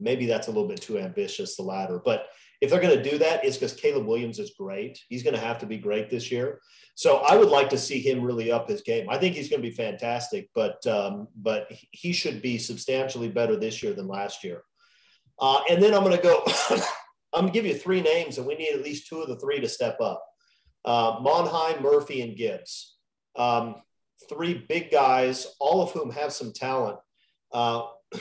maybe 0.00 0.26
that's 0.26 0.48
a 0.48 0.50
little 0.50 0.68
bit 0.68 0.80
too 0.80 0.98
ambitious, 0.98 1.56
the 1.56 1.62
latter. 1.62 2.00
But 2.04 2.26
if 2.60 2.70
they're 2.70 2.80
going 2.80 2.96
to 2.96 3.10
do 3.10 3.18
that, 3.18 3.44
it's 3.44 3.56
because 3.56 3.74
Caleb 3.74 4.06
Williams 4.06 4.38
is 4.38 4.52
great. 4.58 5.00
He's 5.08 5.22
going 5.22 5.34
to 5.34 5.40
have 5.40 5.58
to 5.58 5.66
be 5.66 5.78
great 5.78 6.10
this 6.10 6.30
year. 6.30 6.60
So 6.94 7.18
I 7.18 7.36
would 7.36 7.48
like 7.48 7.70
to 7.70 7.78
see 7.78 8.00
him 8.00 8.22
really 8.22 8.50
up 8.50 8.68
his 8.68 8.82
game. 8.82 9.08
I 9.08 9.18
think 9.18 9.36
he's 9.36 9.48
going 9.48 9.62
to 9.62 9.68
be 9.68 9.74
fantastic, 9.74 10.50
but 10.54 10.84
um, 10.86 11.28
but 11.36 11.70
he 11.92 12.12
should 12.12 12.42
be 12.42 12.58
substantially 12.58 13.28
better 13.28 13.56
this 13.56 13.82
year 13.82 13.92
than 13.92 14.08
last 14.08 14.42
year. 14.42 14.62
Uh, 15.38 15.60
and 15.70 15.80
then 15.80 15.94
I'm 15.94 16.02
going 16.02 16.16
to 16.16 16.22
go, 16.22 16.44
I'm 17.32 17.42
going 17.42 17.52
to 17.52 17.58
give 17.58 17.66
you 17.66 17.74
three 17.74 18.00
names, 18.00 18.38
and 18.38 18.46
we 18.46 18.54
need 18.54 18.74
at 18.74 18.82
least 18.82 19.08
two 19.08 19.20
of 19.20 19.28
the 19.28 19.38
three 19.38 19.60
to 19.60 19.68
step 19.68 20.00
up 20.00 20.24
uh, 20.84 21.18
Monheim, 21.20 21.82
Murphy, 21.82 22.22
and 22.22 22.36
Gibbs. 22.36 22.96
Um, 23.36 23.76
three 24.28 24.54
big 24.68 24.90
guys, 24.90 25.46
all 25.60 25.82
of 25.82 25.92
whom 25.92 26.10
have 26.10 26.32
some 26.32 26.52
talent. 26.52 26.98
Uh, 27.52 27.86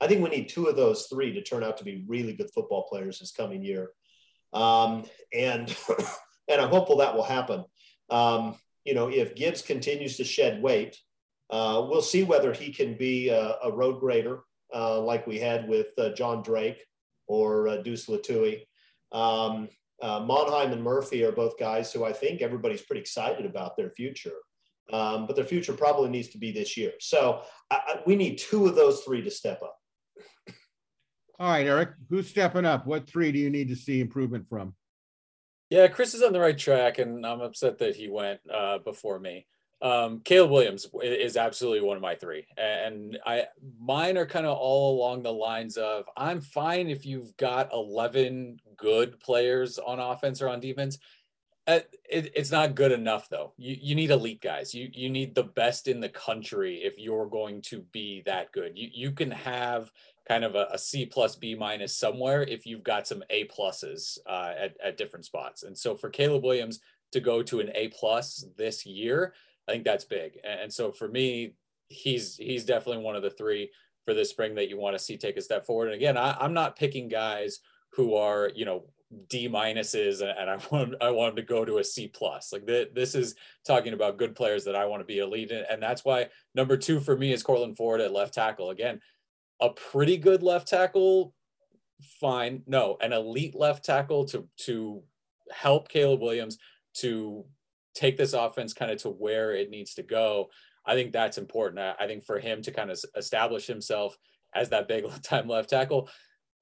I 0.00 0.06
think 0.06 0.22
we 0.22 0.30
need 0.30 0.48
two 0.48 0.66
of 0.66 0.76
those 0.76 1.06
three 1.06 1.32
to 1.32 1.42
turn 1.42 1.64
out 1.64 1.78
to 1.78 1.84
be 1.84 2.04
really 2.06 2.34
good 2.34 2.50
football 2.54 2.86
players 2.88 3.18
this 3.18 3.32
coming 3.32 3.62
year. 3.62 3.90
Um, 4.52 5.04
and, 5.32 5.74
and 6.48 6.60
I'm 6.60 6.70
hopeful 6.70 6.98
that 6.98 7.14
will 7.14 7.24
happen. 7.24 7.64
Um, 8.10 8.56
you 8.84 8.94
know, 8.94 9.08
if 9.08 9.34
Gibbs 9.34 9.62
continues 9.62 10.18
to 10.18 10.24
shed 10.24 10.62
weight, 10.62 10.98
uh, 11.50 11.86
we'll 11.88 12.02
see 12.02 12.22
whether 12.22 12.52
he 12.52 12.72
can 12.72 12.96
be 12.96 13.30
a, 13.30 13.56
a 13.64 13.72
road 13.72 14.00
grader 14.00 14.40
uh, 14.74 15.00
like 15.00 15.26
we 15.26 15.38
had 15.38 15.68
with 15.68 15.88
uh, 15.98 16.10
John 16.10 16.42
Drake 16.42 16.84
or 17.26 17.68
uh, 17.68 17.76
Deuce 17.78 18.06
Lutui. 18.06 18.66
Um, 19.12 19.68
uh, 20.02 20.20
Monheim 20.20 20.72
and 20.72 20.82
Murphy 20.82 21.24
are 21.24 21.32
both 21.32 21.58
guys 21.58 21.92
who 21.92 22.04
I 22.04 22.12
think 22.12 22.42
everybody's 22.42 22.82
pretty 22.82 23.00
excited 23.00 23.46
about 23.46 23.76
their 23.76 23.90
future. 23.90 24.34
Um, 24.92 25.26
but 25.26 25.34
their 25.34 25.46
future 25.46 25.72
probably 25.72 26.10
needs 26.10 26.28
to 26.28 26.38
be 26.38 26.52
this 26.52 26.76
year. 26.76 26.92
So 27.00 27.42
I, 27.70 27.76
I, 27.76 28.00
we 28.06 28.16
need 28.16 28.36
two 28.36 28.66
of 28.66 28.74
those 28.74 29.00
three 29.00 29.22
to 29.22 29.30
step 29.30 29.62
up. 29.62 29.78
All 31.40 31.50
right, 31.50 31.66
Erik, 31.66 31.90
who's 32.10 32.28
stepping 32.28 32.66
up? 32.66 32.86
What 32.86 33.08
three 33.08 33.32
do 33.32 33.38
you 33.38 33.50
need 33.50 33.68
to 33.68 33.76
see 33.76 34.00
improvement 34.00 34.46
from? 34.48 34.74
Yeah, 35.70 35.88
Chris 35.88 36.14
is 36.14 36.22
on 36.22 36.32
the 36.32 36.38
right 36.38 36.56
track, 36.56 36.98
and 36.98 37.26
I'm 37.26 37.40
upset 37.40 37.78
that 37.78 37.96
he 37.96 38.08
went 38.08 38.40
uh, 38.52 38.78
before 38.78 39.18
me. 39.18 39.46
Um, 39.84 40.20
Caleb 40.24 40.50
Williams 40.50 40.88
is 41.02 41.36
absolutely 41.36 41.86
one 41.86 41.96
of 41.96 42.02
my 42.02 42.14
three, 42.14 42.46
and 42.56 43.18
I 43.26 43.48
mine 43.78 44.16
are 44.16 44.24
kind 44.24 44.46
of 44.46 44.56
all 44.56 44.96
along 44.96 45.22
the 45.22 45.32
lines 45.32 45.76
of 45.76 46.06
I'm 46.16 46.40
fine 46.40 46.88
if 46.88 47.04
you've 47.04 47.36
got 47.36 47.70
11 47.70 48.60
good 48.78 49.20
players 49.20 49.78
on 49.78 50.00
offense 50.00 50.40
or 50.40 50.48
on 50.48 50.60
defense. 50.60 50.96
Uh, 51.66 51.80
it, 52.08 52.32
it's 52.34 52.50
not 52.50 52.74
good 52.74 52.92
enough 52.92 53.28
though. 53.28 53.52
You 53.58 53.76
you 53.78 53.94
need 53.94 54.10
elite 54.10 54.40
guys. 54.40 54.74
You 54.74 54.88
you 54.90 55.10
need 55.10 55.34
the 55.34 55.44
best 55.44 55.86
in 55.86 56.00
the 56.00 56.08
country 56.08 56.76
if 56.76 56.98
you're 56.98 57.26
going 57.26 57.60
to 57.62 57.82
be 57.92 58.22
that 58.24 58.52
good. 58.52 58.78
You 58.78 58.88
you 58.90 59.12
can 59.12 59.32
have 59.32 59.92
kind 60.26 60.44
of 60.44 60.54
a, 60.54 60.68
a 60.72 60.78
C 60.78 61.04
plus 61.04 61.36
B 61.36 61.54
minus 61.54 61.94
somewhere 61.94 62.42
if 62.42 62.64
you've 62.64 62.84
got 62.84 63.06
some 63.06 63.22
A 63.28 63.46
pluses 63.48 64.16
uh, 64.26 64.52
at 64.58 64.76
at 64.82 64.96
different 64.96 65.26
spots. 65.26 65.62
And 65.62 65.76
so 65.76 65.94
for 65.94 66.08
Caleb 66.08 66.42
Williams 66.42 66.80
to 67.12 67.20
go 67.20 67.42
to 67.42 67.60
an 67.60 67.70
A 67.74 67.88
plus 67.88 68.46
this 68.56 68.86
year 68.86 69.34
I 69.68 69.72
think 69.72 69.84
that's 69.84 70.04
big. 70.04 70.38
And 70.44 70.72
so 70.72 70.92
for 70.92 71.08
me, 71.08 71.54
he's 71.88 72.36
he's 72.36 72.64
definitely 72.64 73.02
one 73.02 73.16
of 73.16 73.22
the 73.22 73.30
three 73.30 73.70
for 74.04 74.14
this 74.14 74.30
spring 74.30 74.54
that 74.56 74.68
you 74.68 74.78
want 74.78 74.96
to 74.96 75.02
see 75.02 75.16
take 75.16 75.36
a 75.36 75.42
step 75.42 75.64
forward. 75.64 75.86
And 75.86 75.94
again, 75.94 76.16
I, 76.16 76.36
I'm 76.38 76.52
not 76.52 76.76
picking 76.76 77.08
guys 77.08 77.60
who 77.92 78.14
are 78.14 78.50
you 78.54 78.64
know 78.64 78.84
D 79.28 79.48
minuses 79.48 80.20
and 80.20 80.50
I 80.50 80.58
want 80.70 80.94
I 81.00 81.10
want 81.10 81.34
them 81.34 81.44
to 81.44 81.48
go 81.48 81.64
to 81.64 81.78
a 81.78 81.84
C 81.84 82.08
plus. 82.08 82.52
Like 82.52 82.66
the, 82.66 82.90
this 82.94 83.14
is 83.14 83.34
talking 83.66 83.92
about 83.92 84.18
good 84.18 84.34
players 84.34 84.64
that 84.64 84.76
I 84.76 84.86
want 84.86 85.00
to 85.00 85.06
be 85.06 85.18
elite 85.18 85.50
in, 85.50 85.64
and 85.70 85.82
that's 85.82 86.04
why 86.04 86.28
number 86.54 86.76
two 86.76 87.00
for 87.00 87.16
me 87.16 87.32
is 87.32 87.42
Courtland 87.42 87.76
Ford 87.76 88.00
at 88.00 88.12
left 88.12 88.34
tackle. 88.34 88.70
Again, 88.70 89.00
a 89.60 89.70
pretty 89.70 90.16
good 90.16 90.42
left 90.42 90.68
tackle, 90.68 91.34
fine. 92.20 92.62
No, 92.66 92.96
an 93.00 93.12
elite 93.12 93.54
left 93.54 93.84
tackle 93.84 94.24
to 94.26 94.48
to 94.58 95.02
help 95.50 95.88
Caleb 95.88 96.20
Williams 96.20 96.58
to 96.94 97.44
take 97.94 98.16
this 98.16 98.32
offense 98.32 98.72
kind 98.72 98.90
of 98.90 99.00
to 99.02 99.10
where 99.10 99.54
it 99.54 99.70
needs 99.70 99.94
to 99.94 100.02
go. 100.02 100.50
I 100.86 100.94
think 100.94 101.12
that's 101.12 101.38
important. 101.38 101.80
I, 101.80 102.04
I 102.04 102.06
think 102.06 102.24
for 102.24 102.38
him 102.38 102.62
to 102.62 102.70
kind 102.70 102.90
of 102.90 103.02
establish 103.16 103.66
himself 103.66 104.16
as 104.54 104.70
that 104.70 104.88
big 104.88 105.04
time 105.22 105.48
left 105.48 105.70
tackle 105.70 106.08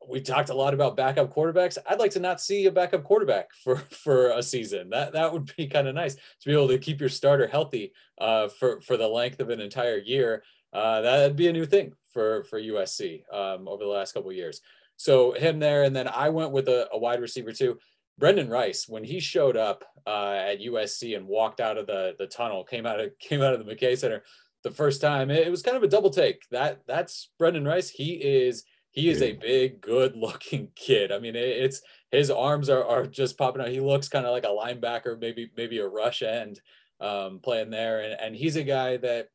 we 0.08 0.20
talked 0.20 0.50
a 0.50 0.54
lot 0.54 0.74
about 0.74 0.96
backup 0.96 1.32
quarterbacks. 1.32 1.78
I'd 1.88 1.98
like 1.98 2.10
to 2.12 2.20
not 2.20 2.40
see 2.40 2.66
a 2.66 2.72
backup 2.72 3.04
quarterback 3.04 3.50
for 3.64 3.76
for 3.76 4.30
a 4.30 4.42
season. 4.42 4.90
That 4.90 5.12
that 5.12 5.32
would 5.32 5.54
be 5.56 5.66
kind 5.66 5.88
of 5.88 5.94
nice 5.94 6.14
to 6.14 6.20
be 6.46 6.52
able 6.52 6.68
to 6.68 6.78
keep 6.78 7.00
your 7.00 7.08
starter 7.08 7.46
healthy 7.46 7.92
uh, 8.18 8.48
for 8.48 8.80
for 8.80 8.96
the 8.96 9.08
length 9.08 9.40
of 9.40 9.50
an 9.50 9.60
entire 9.60 9.98
year. 9.98 10.42
Uh, 10.72 11.02
that'd 11.02 11.36
be 11.36 11.48
a 11.48 11.52
new 11.52 11.66
thing 11.66 11.92
for 12.12 12.44
for 12.44 12.60
USC 12.60 13.22
um, 13.32 13.68
over 13.68 13.84
the 13.84 13.90
last 13.90 14.12
couple 14.12 14.32
years. 14.32 14.60
So 14.96 15.32
him 15.32 15.58
there, 15.58 15.82
and 15.82 15.96
then 15.96 16.06
I 16.06 16.28
went 16.28 16.52
with 16.52 16.68
a, 16.68 16.88
a, 16.92 16.98
wide 16.98 17.20
receiver 17.20 17.52
too. 17.52 17.78
Brendan 18.18 18.48
Rice, 18.48 18.88
when 18.88 19.04
he 19.04 19.20
showed 19.20 19.56
up 19.56 19.84
uh, 20.06 20.34
at 20.34 20.60
USC 20.60 21.16
and 21.16 21.26
walked 21.26 21.60
out 21.60 21.78
of 21.78 21.86
the 21.86 22.14
the 22.18 22.26
tunnel, 22.26 22.64
came 22.64 22.86
out 22.86 23.00
of 23.00 23.18
came 23.18 23.42
out 23.42 23.54
of 23.54 23.64
the 23.64 23.74
McKay 23.74 23.96
Center 23.96 24.22
the 24.62 24.70
first 24.70 25.00
time, 25.00 25.30
it, 25.30 25.46
it 25.46 25.50
was 25.50 25.62
kind 25.62 25.76
of 25.76 25.82
a 25.82 25.88
double 25.88 26.10
take. 26.10 26.48
That 26.50 26.82
that's 26.86 27.30
Brendan 27.38 27.64
Rice. 27.64 27.90
He 27.90 28.12
is 28.12 28.64
he 28.90 29.08
is 29.08 29.22
a 29.22 29.32
big, 29.32 29.80
good 29.80 30.16
looking 30.16 30.68
kid. 30.76 31.12
I 31.12 31.18
mean, 31.18 31.34
it's 31.34 31.80
his 32.10 32.30
arms 32.30 32.68
are, 32.68 32.84
are 32.84 33.06
just 33.06 33.38
popping 33.38 33.62
out. 33.62 33.68
He 33.68 33.80
looks 33.80 34.08
kind 34.08 34.26
of 34.26 34.32
like 34.32 34.44
a 34.44 34.48
linebacker, 34.48 35.18
maybe, 35.18 35.50
maybe 35.56 35.78
a 35.78 35.88
rush 35.88 36.22
end 36.22 36.60
um, 37.00 37.40
playing 37.42 37.70
there. 37.70 38.02
And, 38.02 38.20
and 38.20 38.36
he's 38.36 38.56
a 38.56 38.62
guy 38.62 38.98
that 38.98 39.28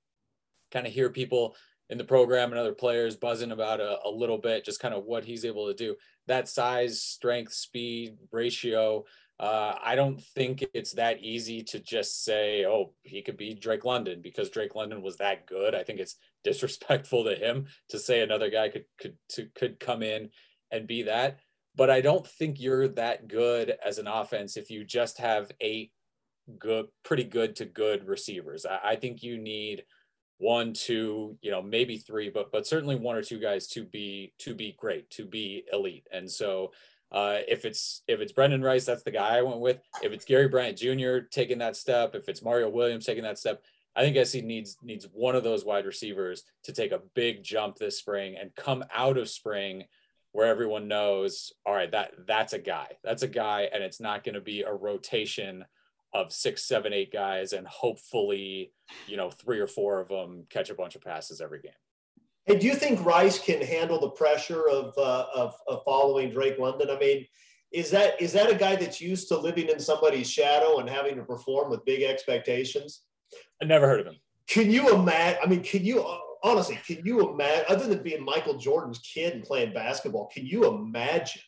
kind 0.72 0.86
of 0.86 0.94
hear 0.94 1.10
people 1.10 1.56
in 1.90 1.98
the 1.98 2.04
program 2.04 2.52
and 2.52 2.60
other 2.60 2.74
players 2.74 3.16
buzzing 3.16 3.52
about 3.52 3.80
a, 3.80 4.00
a 4.06 4.10
little 4.10 4.38
bit, 4.38 4.66
just 4.66 4.80
kind 4.80 4.94
of 4.94 5.06
what 5.06 5.24
he's 5.24 5.46
able 5.46 5.68
to 5.68 5.74
do. 5.74 5.96
That 6.28 6.50
size, 6.50 7.02
strength, 7.02 7.54
speed 7.54 8.18
ratio. 8.32 9.06
Uh, 9.40 9.76
I 9.82 9.96
don't 9.96 10.20
think 10.20 10.66
it's 10.74 10.94
that 10.94 11.22
easy 11.22 11.62
to 11.64 11.80
just 11.80 12.26
say, 12.26 12.66
oh, 12.66 12.94
he 13.04 13.22
could 13.22 13.38
be 13.38 13.54
Drake 13.54 13.86
London 13.86 14.20
because 14.22 14.50
Drake 14.50 14.76
London 14.76 15.02
was 15.02 15.18
that 15.18 15.46
good. 15.46 15.76
I 15.76 15.84
think 15.84 16.00
it's 16.00 16.16
disrespectful 16.44 17.24
to 17.26 17.36
him 17.36 17.68
to 17.90 18.00
say 18.00 18.22
another 18.22 18.50
guy 18.50 18.70
could 18.70 18.86
could 19.00 19.18
to, 19.30 19.48
could 19.56 19.80
come 19.80 20.02
in 20.02 20.30
and 20.72 20.88
be 20.88 21.04
that. 21.04 21.40
But 21.76 21.90
I 21.90 22.02
don't 22.02 22.26
think 22.26 22.60
you're 22.60 22.88
that 22.90 23.28
good 23.28 23.76
as 23.86 24.00
an 24.00 24.08
offense 24.08 24.58
if 24.58 24.72
you 24.72 24.84
just 24.84 25.20
have 25.20 25.52
eight 25.62 25.92
good, 26.58 26.88
pretty 27.04 27.26
good 27.26 27.56
to 27.58 27.66
good 27.66 28.08
receivers. 28.08 28.66
I, 28.66 28.92
I 28.92 28.96
think 28.96 29.22
you 29.22 29.38
need 29.38 29.84
one, 30.38 30.74
two, 30.74 31.38
you 31.42 31.52
know, 31.52 31.62
maybe 31.62 31.98
three, 31.98 32.30
but 32.30 32.52
but 32.52 32.68
certainly 32.68 32.96
one 32.96 33.16
or 33.16 33.24
two 33.24 33.40
guys 33.40 33.68
to 33.68 33.84
be 33.84 34.34
to 34.40 34.54
be 34.54 34.76
great, 34.78 35.10
to 35.12 35.26
be 35.26 35.64
elite. 35.72 36.08
And 36.12 36.30
so 36.30 36.72
uh, 37.12 37.38
if 37.48 37.66
it's 37.66 38.04
if 38.08 38.20
it's 38.20 38.32
Brendan 38.32 38.62
Rice, 38.62 38.86
that's 38.86 39.04
the 39.04 39.12
guy 39.12 39.38
I 39.38 39.42
went 39.42 39.60
with. 39.60 39.80
If 40.02 40.12
it's 40.12 40.26
Gary 40.26 40.48
Bryant 40.48 40.78
Jr. 40.78 41.20
taking 41.32 41.60
that 41.60 41.76
step, 41.76 42.16
if 42.16 42.30
it's 42.30 42.44
Mario 42.44 42.70
Williams 42.70 43.06
taking 43.06 43.24
that 43.24 43.40
step, 43.40 43.64
I 43.96 44.02
think 44.02 44.26
SC 44.26 44.44
needs 44.44 44.78
needs 44.84 45.08
one 45.12 45.36
of 45.36 45.44
those 45.44 45.66
wide 45.66 45.86
receivers 45.86 46.44
to 46.64 46.74
take 46.74 46.92
a 46.92 47.02
big 47.16 47.44
jump 47.44 47.78
this 47.78 47.98
spring 47.98 48.36
and 48.40 48.54
come 48.56 48.84
out 48.94 49.18
of 49.18 49.30
spring 49.30 49.86
where 50.34 50.46
everyone 50.46 50.88
knows, 50.88 51.52
all 51.66 51.74
right, 51.74 51.92
that 51.92 52.12
that's 52.28 52.54
a 52.54 52.60
guy, 52.60 52.90
that's 53.04 53.24
a 53.24 53.28
guy, 53.28 53.70
and 53.74 53.84
it's 53.84 54.00
not 54.00 54.24
going 54.24 54.36
to 54.36 54.42
be 54.42 54.62
a 54.62 54.72
rotation 54.72 55.66
of 56.18 56.34
six, 56.34 56.64
seven, 56.64 56.94
eight 56.94 57.14
guys, 57.14 57.54
and 57.54 57.68
hopefully, 57.68 58.72
you 59.08 59.18
know, 59.18 59.30
three 59.30 59.60
or 59.60 59.68
four 59.68 60.00
of 60.00 60.08
them 60.10 60.46
catch 60.50 60.72
a 60.72 60.74
bunch 60.74 60.96
of 60.96 61.02
passes 61.02 61.42
every 61.42 61.62
game. 61.62 61.72
Hey, 62.46 62.58
do 62.58 62.66
you 62.66 62.76
think 62.76 63.06
Rice 63.06 63.40
can 63.40 63.62
handle 63.62 64.00
the 64.00 64.10
pressure 64.10 64.68
of, 64.68 64.98
uh, 64.98 65.26
of, 65.36 65.54
of 65.68 65.84
following 65.84 66.32
Drake 66.32 66.58
London? 66.58 66.90
I 66.90 66.98
mean, 66.98 67.28
is 67.72 67.92
that 67.92 68.20
is 68.22 68.32
that 68.32 68.50
a 68.50 68.56
guy 68.56 68.78
that's 68.78 69.02
used 69.02 69.28
to 69.28 69.38
living 69.38 69.70
in 69.70 69.80
somebody's 69.80 70.30
shadow 70.30 70.80
and 70.80 70.90
having 70.90 71.18
to 71.18 71.24
perform 71.24 71.70
with 71.70 71.86
big 71.86 72.02
expectations? 72.02 73.04
I 73.62 73.66
never 73.66 73.88
heard 73.88 74.00
of 74.00 74.08
him. 74.08 74.16
Can 74.48 74.72
you 74.72 74.96
imagine? 74.96 75.40
I 75.44 75.48
mean, 75.48 75.62
can 75.62 75.84
you 75.84 76.04
honestly? 76.44 76.80
Can 76.88 77.06
you 77.06 77.30
imagine? 77.30 77.66
Other 77.68 77.88
than 77.88 78.02
being 78.02 78.24
Michael 78.24 78.58
Jordan's 78.58 79.00
kid 79.00 79.34
and 79.34 79.44
playing 79.44 79.74
basketball, 79.74 80.28
can 80.34 80.46
you 80.46 80.66
imagine 80.66 81.42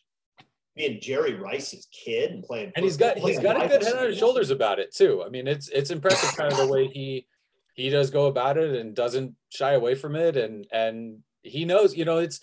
being 0.76 1.00
Jerry 1.00 1.34
Rice's 1.34 1.88
kid 1.92 2.30
and 2.30 2.42
playing? 2.42 2.72
And 2.76 2.84
he's 2.84 2.96
got 2.96 3.18
he's 3.18 3.38
got 3.38 3.62
a 3.62 3.68
good 3.68 3.82
head 3.82 3.96
on 3.96 4.06
his 4.06 4.18
shoulders 4.18 4.50
about 4.50 4.78
it 4.78 4.94
too. 4.94 5.22
I 5.24 5.28
mean, 5.28 5.46
it's 5.46 5.68
it's 5.68 5.90
impressive 5.90 6.36
kind 6.36 6.52
of 6.52 6.58
the 6.58 6.66
way 6.66 6.86
he 6.86 7.26
he 7.74 7.90
does 7.90 8.10
go 8.10 8.26
about 8.26 8.58
it 8.58 8.74
and 8.74 8.94
doesn't 8.94 9.34
shy 9.48 9.72
away 9.72 9.94
from 9.94 10.16
it 10.16 10.36
and 10.36 10.66
and 10.72 11.18
he 11.42 11.64
knows 11.64 11.96
you 11.96 12.04
know 12.04 12.18
it's 12.18 12.40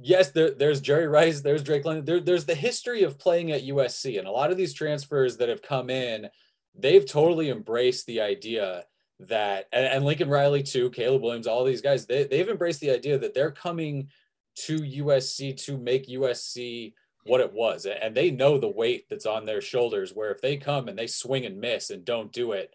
yes 0.00 0.30
there, 0.30 0.52
there's 0.52 0.80
jerry 0.80 1.06
rice 1.06 1.40
there's 1.40 1.62
drake 1.62 1.84
london 1.84 2.04
there, 2.04 2.20
there's 2.20 2.44
the 2.44 2.54
history 2.54 3.02
of 3.02 3.18
playing 3.18 3.52
at 3.52 3.64
usc 3.64 4.18
and 4.18 4.26
a 4.26 4.30
lot 4.30 4.50
of 4.50 4.56
these 4.56 4.72
transfers 4.72 5.36
that 5.36 5.48
have 5.48 5.62
come 5.62 5.90
in 5.90 6.28
they've 6.76 7.06
totally 7.06 7.50
embraced 7.50 8.06
the 8.06 8.20
idea 8.20 8.84
that 9.20 9.66
and, 9.72 9.86
and 9.86 10.04
lincoln 10.04 10.28
riley 10.28 10.62
too 10.62 10.90
caleb 10.90 11.22
williams 11.22 11.46
all 11.46 11.64
these 11.64 11.82
guys 11.82 12.06
they, 12.06 12.24
they've 12.24 12.48
embraced 12.48 12.80
the 12.80 12.90
idea 12.90 13.18
that 13.18 13.34
they're 13.34 13.50
coming 13.50 14.08
to 14.56 14.78
usc 14.78 15.56
to 15.64 15.76
make 15.76 16.08
usc 16.08 16.92
what 17.26 17.40
it 17.40 17.52
was. 17.52 17.86
And 17.86 18.14
they 18.14 18.30
know 18.30 18.58
the 18.58 18.68
weight 18.68 19.06
that's 19.08 19.24
on 19.24 19.46
their 19.46 19.62
shoulders 19.62 20.12
where 20.12 20.30
if 20.30 20.42
they 20.42 20.58
come 20.58 20.88
and 20.88 20.98
they 20.98 21.06
swing 21.06 21.46
and 21.46 21.58
miss 21.58 21.88
and 21.88 22.04
don't 22.04 22.30
do 22.32 22.52
it 22.52 22.70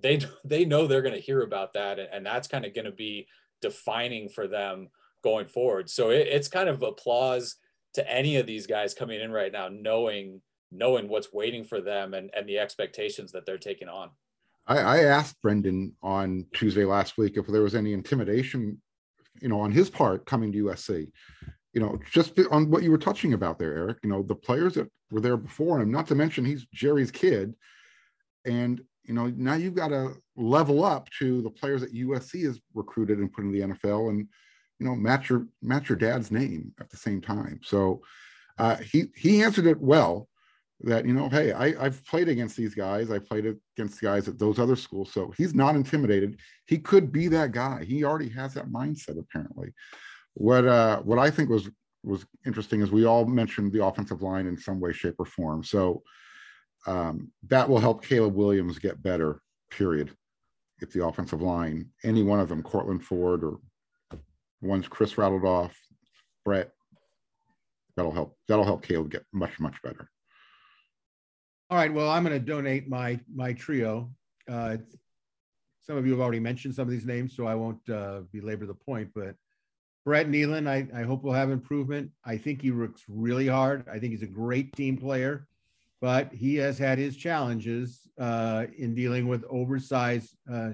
they 0.00 0.20
they 0.44 0.64
know 0.64 0.86
they're 0.86 1.02
going 1.02 1.14
to 1.14 1.20
hear 1.20 1.42
about 1.42 1.72
that 1.74 1.98
and, 1.98 2.26
that's 2.26 2.48
kind 2.48 2.64
of 2.64 2.74
going 2.74 2.84
to 2.84 2.92
be 2.92 3.26
defining 3.60 4.28
for 4.28 4.46
them 4.46 4.88
going 5.22 5.46
forward. 5.46 5.88
So 5.88 6.10
it, 6.10 6.26
it's 6.28 6.48
kind 6.48 6.68
of 6.68 6.82
applause 6.82 7.56
to 7.94 8.10
any 8.10 8.36
of 8.36 8.46
these 8.46 8.66
guys 8.66 8.92
coming 8.92 9.20
in 9.20 9.30
right 9.30 9.52
now 9.52 9.68
knowing 9.68 10.40
knowing 10.72 11.08
what's 11.08 11.32
waiting 11.32 11.62
for 11.62 11.80
them 11.80 12.14
and, 12.14 12.30
and 12.34 12.48
the 12.48 12.58
expectations 12.58 13.30
that 13.30 13.46
they're 13.46 13.58
taking 13.58 13.88
on. 13.88 14.10
I, 14.66 14.78
I 14.78 15.02
asked 15.04 15.40
brendan 15.42 15.92
on 16.02 16.46
tuesday 16.54 16.84
last 16.84 17.18
week 17.18 17.36
if 17.36 17.46
there 17.46 17.62
was 17.62 17.74
any 17.74 17.92
intimidation 17.92 18.80
you 19.40 19.48
know 19.48 19.60
on 19.60 19.72
his 19.72 19.90
part 19.90 20.26
coming 20.26 20.52
to 20.52 20.64
usc 20.64 21.10
you 21.72 21.80
know 21.80 21.98
just 22.10 22.38
on 22.50 22.70
what 22.70 22.82
you 22.82 22.90
were 22.90 22.98
touching 22.98 23.32
about 23.32 23.58
there 23.58 23.76
erik 23.76 23.98
you 24.02 24.10
know 24.10 24.22
the 24.22 24.34
players 24.34 24.74
that 24.74 24.88
were 25.10 25.20
there 25.20 25.36
before 25.36 25.80
him 25.80 25.90
not 25.90 26.06
to 26.06 26.14
mention 26.14 26.44
he's 26.44 26.66
jerry's 26.72 27.10
kid 27.10 27.54
and 28.44 28.80
you 29.04 29.12
know, 29.12 29.32
now 29.36 29.54
you've 29.54 29.74
got 29.74 29.88
to 29.88 30.16
level 30.36 30.84
up 30.84 31.08
to 31.18 31.42
the 31.42 31.50
players 31.50 31.82
that 31.82 31.94
USC 31.94 32.44
has 32.46 32.58
recruited 32.72 33.18
and 33.18 33.32
put 33.32 33.44
in 33.44 33.52
the 33.52 33.60
NFL, 33.60 34.08
and 34.08 34.26
you 34.78 34.86
know, 34.86 34.94
match 34.94 35.28
your 35.28 35.46
match 35.62 35.88
your 35.88 35.98
dad's 35.98 36.30
name 36.30 36.72
at 36.80 36.90
the 36.90 36.96
same 36.96 37.20
time. 37.20 37.60
So 37.62 38.00
uh, 38.58 38.76
he 38.76 39.06
he 39.14 39.42
answered 39.42 39.66
it 39.66 39.80
well. 39.80 40.28
That 40.84 41.06
you 41.06 41.14
know, 41.14 41.30
hey, 41.30 41.52
I, 41.52 41.74
I've 41.82 42.04
played 42.04 42.28
against 42.28 42.56
these 42.56 42.74
guys. 42.74 43.10
I 43.10 43.18
played 43.18 43.56
against 43.76 44.02
guys 44.02 44.28
at 44.28 44.38
those 44.38 44.58
other 44.58 44.76
schools, 44.76 45.12
so 45.12 45.32
he's 45.36 45.54
not 45.54 45.76
intimidated. 45.76 46.38
He 46.66 46.78
could 46.78 47.10
be 47.10 47.26
that 47.28 47.52
guy. 47.52 47.84
He 47.84 48.04
already 48.04 48.28
has 48.30 48.52
that 48.54 48.68
mindset, 48.68 49.18
apparently. 49.18 49.72
What 50.34 50.66
uh, 50.66 51.00
what 51.00 51.18
I 51.18 51.30
think 51.30 51.48
was 51.48 51.70
was 52.02 52.26
interesting 52.44 52.82
is 52.82 52.90
we 52.90 53.06
all 53.06 53.24
mentioned 53.24 53.72
the 53.72 53.84
offensive 53.84 54.20
line 54.20 54.46
in 54.46 54.58
some 54.58 54.78
way, 54.78 54.92
shape, 54.92 55.14
or 55.18 55.24
form. 55.24 55.64
So 55.64 56.02
um, 56.86 57.32
that 57.48 57.68
will 57.68 57.80
help 57.80 58.04
Caleb 58.04 58.34
Williams 58.34 58.78
get 58.78 59.02
better, 59.02 59.40
period. 59.70 60.10
If 60.80 60.92
the 60.92 61.06
offensive 61.06 61.40
line, 61.40 61.88
any 62.02 62.22
one 62.22 62.40
of 62.40 62.48
them, 62.48 62.62
Courtland 62.62 63.02
Ford 63.02 63.42
or 63.42 63.58
ones 64.60 64.86
Chris 64.88 65.16
rattled 65.16 65.44
off, 65.44 65.74
Brett, 66.44 66.72
that'll 67.96 68.12
help. 68.12 68.36
That'll 68.48 68.64
help 68.64 68.84
Caleb 68.84 69.10
get 69.10 69.24
much, 69.32 69.58
much 69.60 69.80
better. 69.82 70.10
All 71.70 71.78
right. 71.78 71.92
Well, 71.92 72.10
I'm 72.10 72.24
going 72.24 72.38
to 72.38 72.44
donate 72.44 72.88
my 72.88 73.18
my 73.34 73.52
trio. 73.52 74.10
Uh, 74.48 74.76
some 75.82 75.96
of 75.96 76.06
you 76.06 76.12
have 76.12 76.20
already 76.20 76.40
mentioned 76.40 76.74
some 76.74 76.86
of 76.86 76.90
these 76.90 77.06
names, 77.06 77.36
so 77.36 77.46
I 77.46 77.54
won't 77.54 77.88
uh, 77.90 78.22
belabor 78.32 78.66
the 78.66 78.74
point. 78.74 79.10
But 79.14 79.34
Brett 80.04 80.28
Neilon, 80.28 80.66
I, 80.66 80.86
I 80.98 81.04
hope 81.04 81.22
will 81.22 81.32
have 81.32 81.50
improvement. 81.50 82.10
I 82.24 82.36
think 82.36 82.62
he 82.62 82.70
works 82.70 83.02
really 83.08 83.48
hard. 83.48 83.88
I 83.88 83.98
think 83.98 84.12
he's 84.12 84.22
a 84.22 84.26
great 84.26 84.72
team 84.74 84.96
player 84.96 85.46
but 86.04 86.30
he 86.34 86.56
has 86.56 86.76
had 86.76 86.98
his 86.98 87.16
challenges 87.16 88.10
uh, 88.18 88.66
in 88.76 88.94
dealing 88.94 89.26
with 89.26 89.42
oversized 89.48 90.36
uh, 90.52 90.68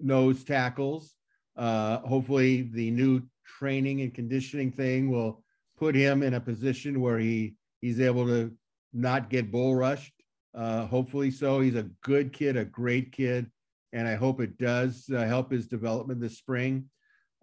nose 0.00 0.42
tackles. 0.42 1.16
Uh, 1.54 1.98
hopefully, 1.98 2.62
the 2.72 2.90
new 2.90 3.20
training 3.44 4.00
and 4.00 4.14
conditioning 4.14 4.72
thing 4.72 5.10
will 5.10 5.42
put 5.76 5.94
him 5.94 6.22
in 6.22 6.32
a 6.32 6.40
position 6.40 7.02
where 7.02 7.18
he 7.18 7.56
he's 7.82 8.00
able 8.00 8.24
to 8.26 8.50
not 8.92 9.30
get 9.30 9.50
bull 9.50 9.74
rushed. 9.74 10.12
Uh, 10.54 10.86
hopefully, 10.86 11.30
so. 11.30 11.60
He's 11.60 11.76
a 11.76 11.90
good 12.02 12.32
kid, 12.32 12.56
a 12.56 12.64
great 12.64 13.12
kid, 13.12 13.50
and 13.92 14.08
I 14.08 14.14
hope 14.14 14.40
it 14.40 14.58
does 14.58 15.08
uh, 15.14 15.24
help 15.24 15.50
his 15.50 15.66
development 15.66 16.20
this 16.20 16.38
spring. 16.38 16.88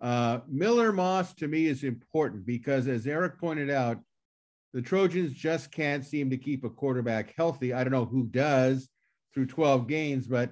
Uh, 0.02 0.40
Miller 0.48 0.92
Moss 0.92 1.34
to 1.36 1.48
me 1.48 1.68
is 1.68 1.84
important 1.84 2.46
because, 2.46 2.88
as 2.88 3.08
Erik 3.08 3.40
pointed 3.40 3.70
out, 3.70 4.00
the 4.74 4.82
Trojans 4.82 5.32
just 5.32 5.72
can't 5.72 6.04
seem 6.04 6.30
to 6.30 6.38
keep 6.38 6.66
a 6.66 6.70
quarterback 6.70 7.34
healthy. 7.38 7.74
I 7.74 7.84
don't 7.84 7.94
know 7.94 8.06
who 8.06 8.26
does 8.26 8.90
through 9.34 9.46
12 9.46 9.88
games, 9.88 10.28
but 10.28 10.52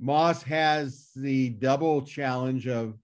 Moss 0.00 0.42
has 0.44 1.10
the 1.14 1.50
double 1.50 2.02
challenge 2.02 2.66
of 2.66 2.94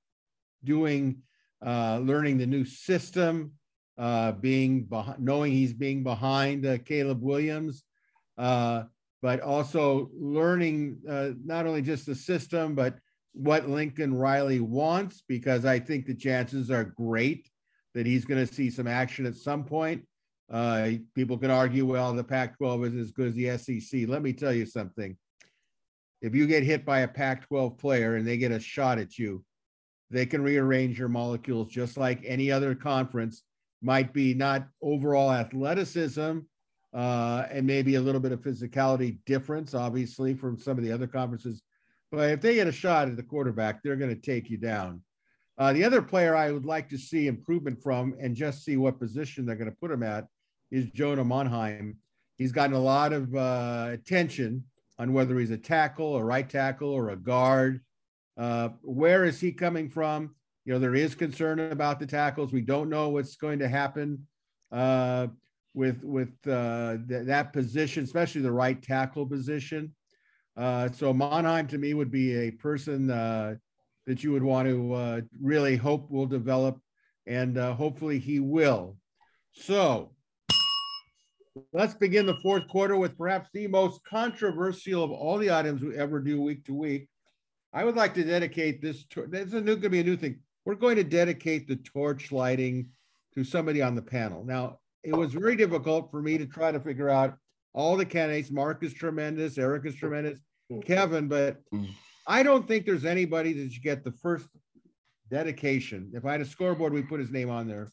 doing, 0.64 1.22
uh, 1.64 1.98
learning 1.98 2.38
the 2.38 2.46
new 2.46 2.64
system, 2.64 3.52
uh, 3.98 4.32
being 4.32 4.88
knowing 5.18 5.52
he's 5.52 5.72
being 5.72 6.02
behind 6.02 6.66
uh, 6.66 6.78
Caleb 6.78 7.22
Williams, 7.22 7.84
uh, 8.38 8.84
but 9.22 9.40
also 9.40 10.10
learning 10.18 10.98
uh, 11.08 11.30
not 11.44 11.66
only 11.66 11.82
just 11.82 12.06
the 12.06 12.14
system, 12.14 12.74
but 12.74 12.98
what 13.32 13.68
Lincoln 13.68 14.14
Riley 14.14 14.60
wants, 14.60 15.22
because 15.26 15.64
I 15.64 15.78
think 15.78 16.06
the 16.06 16.14
chances 16.14 16.70
are 16.70 16.84
great 16.84 17.48
that 17.94 18.06
he's 18.06 18.24
going 18.24 18.44
to 18.44 18.52
see 18.52 18.70
some 18.70 18.86
action 18.86 19.26
at 19.26 19.36
some 19.36 19.64
point. 19.64 20.06
Uh, 20.50 20.90
people 21.14 21.38
can 21.38 21.50
argue, 21.50 21.86
well, 21.86 22.12
the 22.12 22.24
Pac 22.24 22.56
12 22.58 22.84
is 22.86 22.94
as 22.96 23.10
good 23.12 23.28
as 23.28 23.34
the 23.34 23.56
SEC. 23.56 24.08
Let 24.08 24.22
me 24.22 24.32
tell 24.32 24.52
you 24.52 24.66
something. 24.66 25.16
If 26.20 26.34
you 26.34 26.46
get 26.46 26.62
hit 26.62 26.84
by 26.84 27.00
a 27.00 27.08
Pac 27.08 27.46
12 27.48 27.76
player 27.78 28.16
and 28.16 28.26
they 28.26 28.36
get 28.36 28.52
a 28.52 28.60
shot 28.60 28.98
at 28.98 29.18
you, 29.18 29.44
they 30.10 30.26
can 30.26 30.42
rearrange 30.42 30.98
your 30.98 31.08
molecules 31.08 31.68
just 31.68 31.96
like 31.96 32.22
any 32.24 32.50
other 32.50 32.74
conference. 32.74 33.42
Might 33.84 34.14
be 34.14 34.32
not 34.32 34.66
overall 34.80 35.30
athleticism 35.30 36.38
uh, 36.94 37.46
and 37.50 37.66
maybe 37.66 37.96
a 37.96 38.00
little 38.00 38.20
bit 38.20 38.32
of 38.32 38.40
physicality 38.40 39.18
difference, 39.26 39.74
obviously, 39.74 40.34
from 40.34 40.58
some 40.58 40.78
of 40.78 40.84
the 40.84 40.90
other 40.90 41.06
conferences. 41.06 41.62
But 42.10 42.30
if 42.30 42.40
they 42.40 42.54
get 42.54 42.66
a 42.66 42.72
shot 42.72 43.08
at 43.08 43.16
the 43.16 43.22
quarterback, 43.22 43.82
they're 43.82 43.96
going 43.96 44.14
to 44.14 44.20
take 44.20 44.48
you 44.48 44.56
down. 44.56 45.02
Uh, 45.58 45.72
the 45.74 45.84
other 45.84 46.00
player 46.00 46.34
I 46.34 46.50
would 46.50 46.64
like 46.64 46.88
to 46.88 46.98
see 46.98 47.26
improvement 47.26 47.82
from 47.82 48.14
and 48.18 48.34
just 48.34 48.64
see 48.64 48.76
what 48.76 48.98
position 48.98 49.44
they're 49.44 49.54
going 49.54 49.70
to 49.70 49.76
put 49.76 49.90
him 49.90 50.02
at 50.02 50.26
is 50.70 50.90
Jonah 50.90 51.24
Monheim. 51.24 51.96
He's 52.38 52.52
gotten 52.52 52.74
a 52.74 52.80
lot 52.80 53.12
of 53.12 53.34
uh, 53.34 53.88
attention 53.92 54.64
on 54.98 55.12
whether 55.12 55.38
he's 55.38 55.50
a 55.50 55.58
tackle, 55.58 56.16
a 56.16 56.24
right 56.24 56.48
tackle, 56.48 56.88
or 56.88 57.10
a 57.10 57.16
guard. 57.16 57.80
Uh, 58.36 58.70
where 58.82 59.24
is 59.24 59.40
he 59.40 59.52
coming 59.52 59.90
from? 59.90 60.34
You 60.64 60.72
know, 60.72 60.78
there 60.78 60.94
is 60.94 61.14
concern 61.14 61.58
about 61.60 61.98
the 61.98 62.06
tackles. 62.06 62.52
We 62.52 62.62
don't 62.62 62.88
know 62.88 63.10
what's 63.10 63.36
going 63.36 63.58
to 63.58 63.68
happen 63.68 64.26
uh, 64.72 65.26
with 65.74 66.02
with 66.02 66.32
uh, 66.46 66.96
th- 67.06 67.26
that 67.26 67.52
position, 67.52 68.04
especially 68.04 68.40
the 68.40 68.52
right 68.52 68.80
tackle 68.80 69.26
position. 69.26 69.94
Uh, 70.56 70.88
so 70.90 71.12
Monheim 71.12 71.68
to 71.68 71.78
me 71.78 71.94
would 71.94 72.10
be 72.10 72.34
a 72.34 72.50
person 72.50 73.10
uh, 73.10 73.56
that 74.06 74.22
you 74.24 74.32
would 74.32 74.42
want 74.42 74.68
to 74.68 74.94
uh, 74.94 75.20
really 75.40 75.76
hope 75.76 76.10
will 76.10 76.26
develop, 76.26 76.80
and 77.26 77.58
uh, 77.58 77.74
hopefully 77.74 78.18
he 78.18 78.40
will. 78.40 78.96
So 79.52 80.12
let's 81.72 81.94
begin 81.94 82.24
the 82.26 82.38
fourth 82.42 82.66
quarter 82.68 82.96
with 82.96 83.18
perhaps 83.18 83.50
the 83.52 83.66
most 83.66 84.00
controversial 84.04 85.04
of 85.04 85.10
all 85.10 85.38
the 85.38 85.52
items 85.52 85.82
we 85.82 85.96
ever 85.96 86.20
do 86.20 86.40
week 86.40 86.64
to 86.66 86.74
week. 86.74 87.08
I 87.72 87.84
would 87.84 87.96
like 87.96 88.14
to 88.14 88.24
dedicate 88.24 88.80
this. 88.80 89.04
To, 89.10 89.26
this 89.26 89.52
is 89.52 89.62
going 89.62 89.82
to 89.82 89.90
be 89.90 90.00
a 90.00 90.04
new 90.04 90.16
thing. 90.16 90.40
We're 90.64 90.74
going 90.74 90.96
to 90.96 91.04
dedicate 91.04 91.68
the 91.68 91.76
torch 91.76 92.32
lighting 92.32 92.88
to 93.34 93.44
somebody 93.44 93.82
on 93.82 93.94
the 93.94 94.02
panel. 94.02 94.44
Now, 94.44 94.78
it 95.02 95.14
was 95.14 95.32
very 95.32 95.56
difficult 95.56 96.10
for 96.10 96.22
me 96.22 96.38
to 96.38 96.46
try 96.46 96.72
to 96.72 96.80
figure 96.80 97.10
out 97.10 97.36
all 97.74 97.96
the 97.96 98.06
candidates. 98.06 98.50
Marc 98.50 98.82
is 98.82 98.94
tremendous. 98.94 99.58
Erik 99.58 99.84
is 99.84 99.94
tremendous. 99.94 100.38
Kevin, 100.86 101.28
but 101.28 101.60
I 102.26 102.42
don't 102.42 102.66
think 102.66 102.86
there's 102.86 103.04
anybody 103.04 103.52
that 103.52 103.72
should 103.72 103.82
get 103.82 104.02
the 104.02 104.12
first 104.12 104.48
dedication. 105.30 106.10
If 106.14 106.24
I 106.24 106.32
had 106.32 106.40
a 106.40 106.46
scoreboard, 106.46 106.92
we 106.92 107.02
put 107.02 107.20
his 107.20 107.30
name 107.30 107.50
on 107.50 107.68
there. 107.68 107.90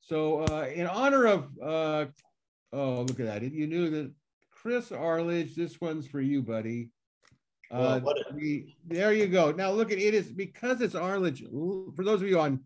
So, 0.00 0.40
uh, 0.40 0.66
in 0.74 0.86
honor 0.86 1.26
of, 1.26 1.48
uh, 1.62 2.06
oh, 2.72 3.02
look 3.02 3.20
at 3.20 3.26
that. 3.26 3.42
You 3.42 3.66
knew 3.66 3.88
that 3.90 4.12
Chris 4.50 4.92
Arledge, 4.92 5.54
this 5.54 5.80
one's 5.80 6.06
for 6.06 6.20
you, 6.20 6.42
buddy. 6.42 6.90
Uh, 7.72 8.00
Well, 8.02 8.14
a- 8.30 8.34
we, 8.34 8.76
there 8.86 9.12
you 9.12 9.26
go. 9.26 9.50
Now, 9.50 9.70
look 9.70 9.90
at 9.90 9.98
it 9.98 10.14
is 10.14 10.30
because 10.30 10.80
it's 10.80 10.94
Arledge. 10.94 11.42
For 11.96 12.04
those 12.04 12.20
of 12.20 12.28
you 12.28 12.38
on 12.38 12.60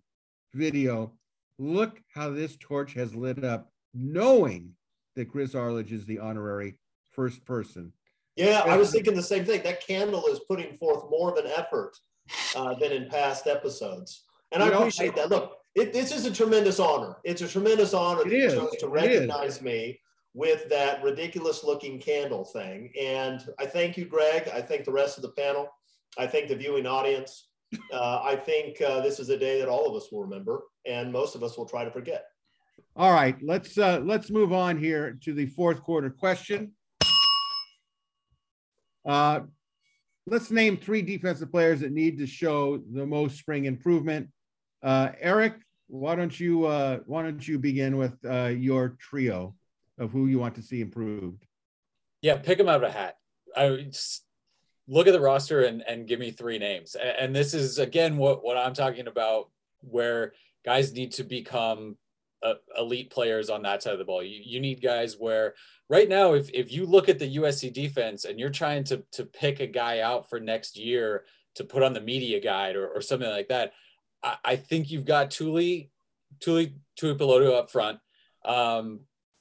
video, 0.52 1.12
look 1.58 2.00
how 2.12 2.30
this 2.30 2.56
torch 2.58 2.92
has 2.94 3.14
lit 3.14 3.44
up, 3.44 3.70
knowing 3.94 4.72
that 5.14 5.30
Chris 5.30 5.54
Arledge 5.54 5.92
is 5.92 6.04
the 6.06 6.18
honorary 6.18 6.74
first 7.12 7.44
person. 7.44 7.92
Yeah, 8.34 8.62
I 8.66 8.76
was 8.76 8.90
thinking 8.90 9.14
the 9.14 9.22
same 9.22 9.44
thing. 9.46 9.62
That 9.62 9.86
candle 9.86 10.26
is 10.26 10.40
putting 10.40 10.74
forth 10.74 11.08
more 11.08 11.30
of 11.30 11.42
an 11.42 11.50
effort 11.56 11.96
uh, 12.54 12.74
than 12.74 12.92
in 12.92 13.08
past 13.08 13.46
episodes. 13.46 14.24
And 14.52 14.62
I 14.62 14.68
know, 14.68 14.78
appreciate 14.78 15.12
I- 15.12 15.20
that. 15.22 15.30
Look, 15.30 15.56
it, 15.74 15.92
this 15.92 16.10
is 16.12 16.26
a 16.26 16.32
tremendous 16.32 16.80
honor. 16.80 17.16
It's 17.24 17.42
a 17.42 17.48
tremendous 17.48 17.94
honor 17.94 18.22
It 18.22 18.30
that 18.30 18.36
you 18.36 18.50
chose 18.50 18.76
to 18.80 18.88
recognize 18.88 19.62
me 19.62 20.00
with 20.36 20.68
that 20.68 21.02
ridiculous 21.02 21.64
looking 21.64 21.98
candle 21.98 22.44
thing. 22.44 22.92
And 23.00 23.42
I 23.58 23.64
thank 23.64 23.96
you, 23.96 24.04
Greg. 24.04 24.50
I 24.52 24.60
thank 24.60 24.84
the 24.84 24.92
rest 24.92 25.16
of 25.16 25.22
the 25.22 25.30
panel. 25.30 25.66
I 26.18 26.26
thank 26.26 26.48
the 26.48 26.54
viewing 26.54 26.86
audience. 26.86 27.48
Uh, 27.90 28.20
I 28.22 28.36
think 28.36 28.80
uh, 28.82 29.00
this 29.00 29.18
is 29.18 29.30
a 29.30 29.38
day 29.38 29.58
that 29.58 29.68
all 29.68 29.88
of 29.88 29.96
us 29.96 30.12
will 30.12 30.22
remember, 30.22 30.64
and 30.84 31.10
most 31.10 31.34
of 31.34 31.42
us 31.42 31.56
will 31.56 31.64
try 31.64 31.84
to 31.84 31.90
forget. 31.90 32.26
All 32.94 33.12
right, 33.12 33.36
let's 33.42 33.78
uh, 33.78 34.00
let's 34.04 34.30
move 34.30 34.52
on 34.52 34.78
here 34.78 35.18
to 35.22 35.32
the 35.32 35.46
fourth 35.46 35.82
quarter 35.82 36.10
question. 36.10 36.72
Uh, 39.06 39.40
let's 40.26 40.50
name 40.50 40.76
three 40.76 41.00
defensive 41.00 41.50
players 41.50 41.80
that 41.80 41.92
need 41.92 42.18
to 42.18 42.26
show 42.26 42.78
the 42.92 43.06
most 43.06 43.38
spring 43.38 43.64
improvement. 43.64 44.28
Uh, 44.82 45.12
Erik, 45.18 45.54
why 45.88 46.14
don't 46.14 46.38
you 46.38 46.66
uh, 46.66 46.98
why 47.06 47.22
don't 47.22 47.46
you 47.48 47.58
begin 47.58 47.96
with 47.96 48.14
uh, 48.28 48.46
your 48.46 48.96
trio 49.00 49.54
of 49.98 50.12
who 50.12 50.26
you 50.26 50.38
want 50.38 50.54
to 50.56 50.62
see 50.62 50.80
improved? 50.80 51.46
Yeah, 52.22 52.36
pick 52.36 52.58
them 52.58 52.68
out 52.68 52.82
of 52.82 52.88
a 52.88 52.92
hat. 52.92 53.16
I 53.56 53.90
look 54.88 55.06
at 55.06 55.12
the 55.12 55.20
roster 55.20 55.64
and, 55.64 55.82
and 55.82 56.06
give 56.06 56.20
me 56.20 56.30
three 56.30 56.58
names. 56.58 56.94
And 56.94 57.34
this 57.34 57.54
is 57.54 57.78
again 57.78 58.16
what 58.16 58.44
what 58.44 58.56
I'm 58.56 58.74
talking 58.74 59.06
about, 59.06 59.50
where 59.80 60.32
guys 60.64 60.92
need 60.92 61.12
to 61.12 61.24
become 61.24 61.96
uh, 62.42 62.54
elite 62.76 63.10
players 63.10 63.50
on 63.50 63.62
that 63.62 63.82
side 63.82 63.94
of 63.94 63.98
the 63.98 64.04
ball. 64.04 64.22
You, 64.22 64.40
you 64.44 64.60
need 64.60 64.82
guys 64.82 65.16
where 65.18 65.54
right 65.88 66.08
now, 66.08 66.34
if 66.34 66.50
if 66.52 66.72
you 66.72 66.86
look 66.86 67.08
at 67.08 67.18
the 67.18 67.36
USC 67.36 67.72
defense 67.72 68.24
and 68.24 68.38
you're 68.38 68.50
trying 68.50 68.84
to 68.84 69.02
to 69.12 69.24
pick 69.24 69.60
a 69.60 69.66
guy 69.66 70.00
out 70.00 70.28
for 70.28 70.40
next 70.40 70.78
year 70.78 71.24
to 71.54 71.64
put 71.64 71.82
on 71.82 71.94
the 71.94 72.00
media 72.00 72.40
guide 72.40 72.76
or, 72.76 72.86
or 72.88 73.00
something 73.00 73.30
like 73.30 73.48
that, 73.48 73.72
I, 74.22 74.36
I 74.44 74.56
think 74.56 74.90
you've 74.90 75.04
got 75.04 75.30
Tuli 75.30 75.90
Tuli 76.40 76.76
Tuipulotu 77.00 77.52
up 77.52 77.70
front. 77.70 77.98
Um, 78.44 79.00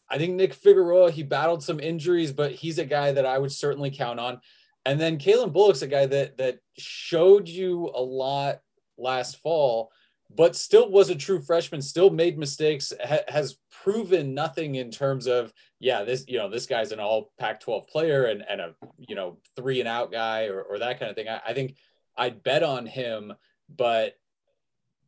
I 0.09 0.17
think 0.17 0.35
Nick 0.35 0.53
Figueroa, 0.53 1.11
he 1.11 1.23
battled 1.23 1.63
some 1.63 1.79
injuries, 1.79 2.31
but 2.31 2.51
he's 2.51 2.77
a 2.77 2.85
guy 2.85 3.11
that 3.11 3.25
I 3.25 3.37
would 3.37 3.51
certainly 3.51 3.91
count 3.91 4.19
on. 4.19 4.39
And 4.85 4.99
then 4.99 5.17
Calen 5.17 5.51
Bullock's 5.51 5.81
a 5.81 5.87
guy 5.87 6.05
that 6.05 6.37
that 6.37 6.59
showed 6.77 7.47
you 7.47 7.91
a 7.95 8.01
lot 8.01 8.61
last 8.97 9.37
fall, 9.41 9.91
but 10.33 10.55
still 10.55 10.91
was 10.91 11.09
a 11.09 11.15
true 11.15 11.41
freshman, 11.41 11.81
still 11.81 12.11
made 12.11 12.37
mistakes, 12.37 12.93
ha- 13.03 13.25
has 13.27 13.57
proven 13.71 14.35
nothing 14.35 14.75
in 14.75 14.91
terms 14.91 15.25
of, 15.25 15.51
yeah, 15.79 16.03
this, 16.03 16.25
you 16.27 16.37
know, 16.37 16.49
this 16.49 16.67
guy's 16.67 16.91
an 16.91 16.99
all 16.99 17.31
Pac 17.39 17.59
12 17.61 17.87
player 17.87 18.25
and, 18.25 18.43
and 18.47 18.61
a, 18.61 18.75
you 18.99 19.15
know, 19.15 19.37
three 19.55 19.79
and 19.79 19.89
out 19.89 20.11
guy 20.11 20.45
or, 20.45 20.61
or 20.61 20.79
that 20.79 20.99
kind 20.99 21.09
of 21.09 21.15
thing. 21.15 21.27
I, 21.27 21.41
I 21.47 21.53
think 21.53 21.75
I'd 22.15 22.43
bet 22.43 22.63
on 22.63 22.85
him, 22.85 23.33
but 23.75 24.17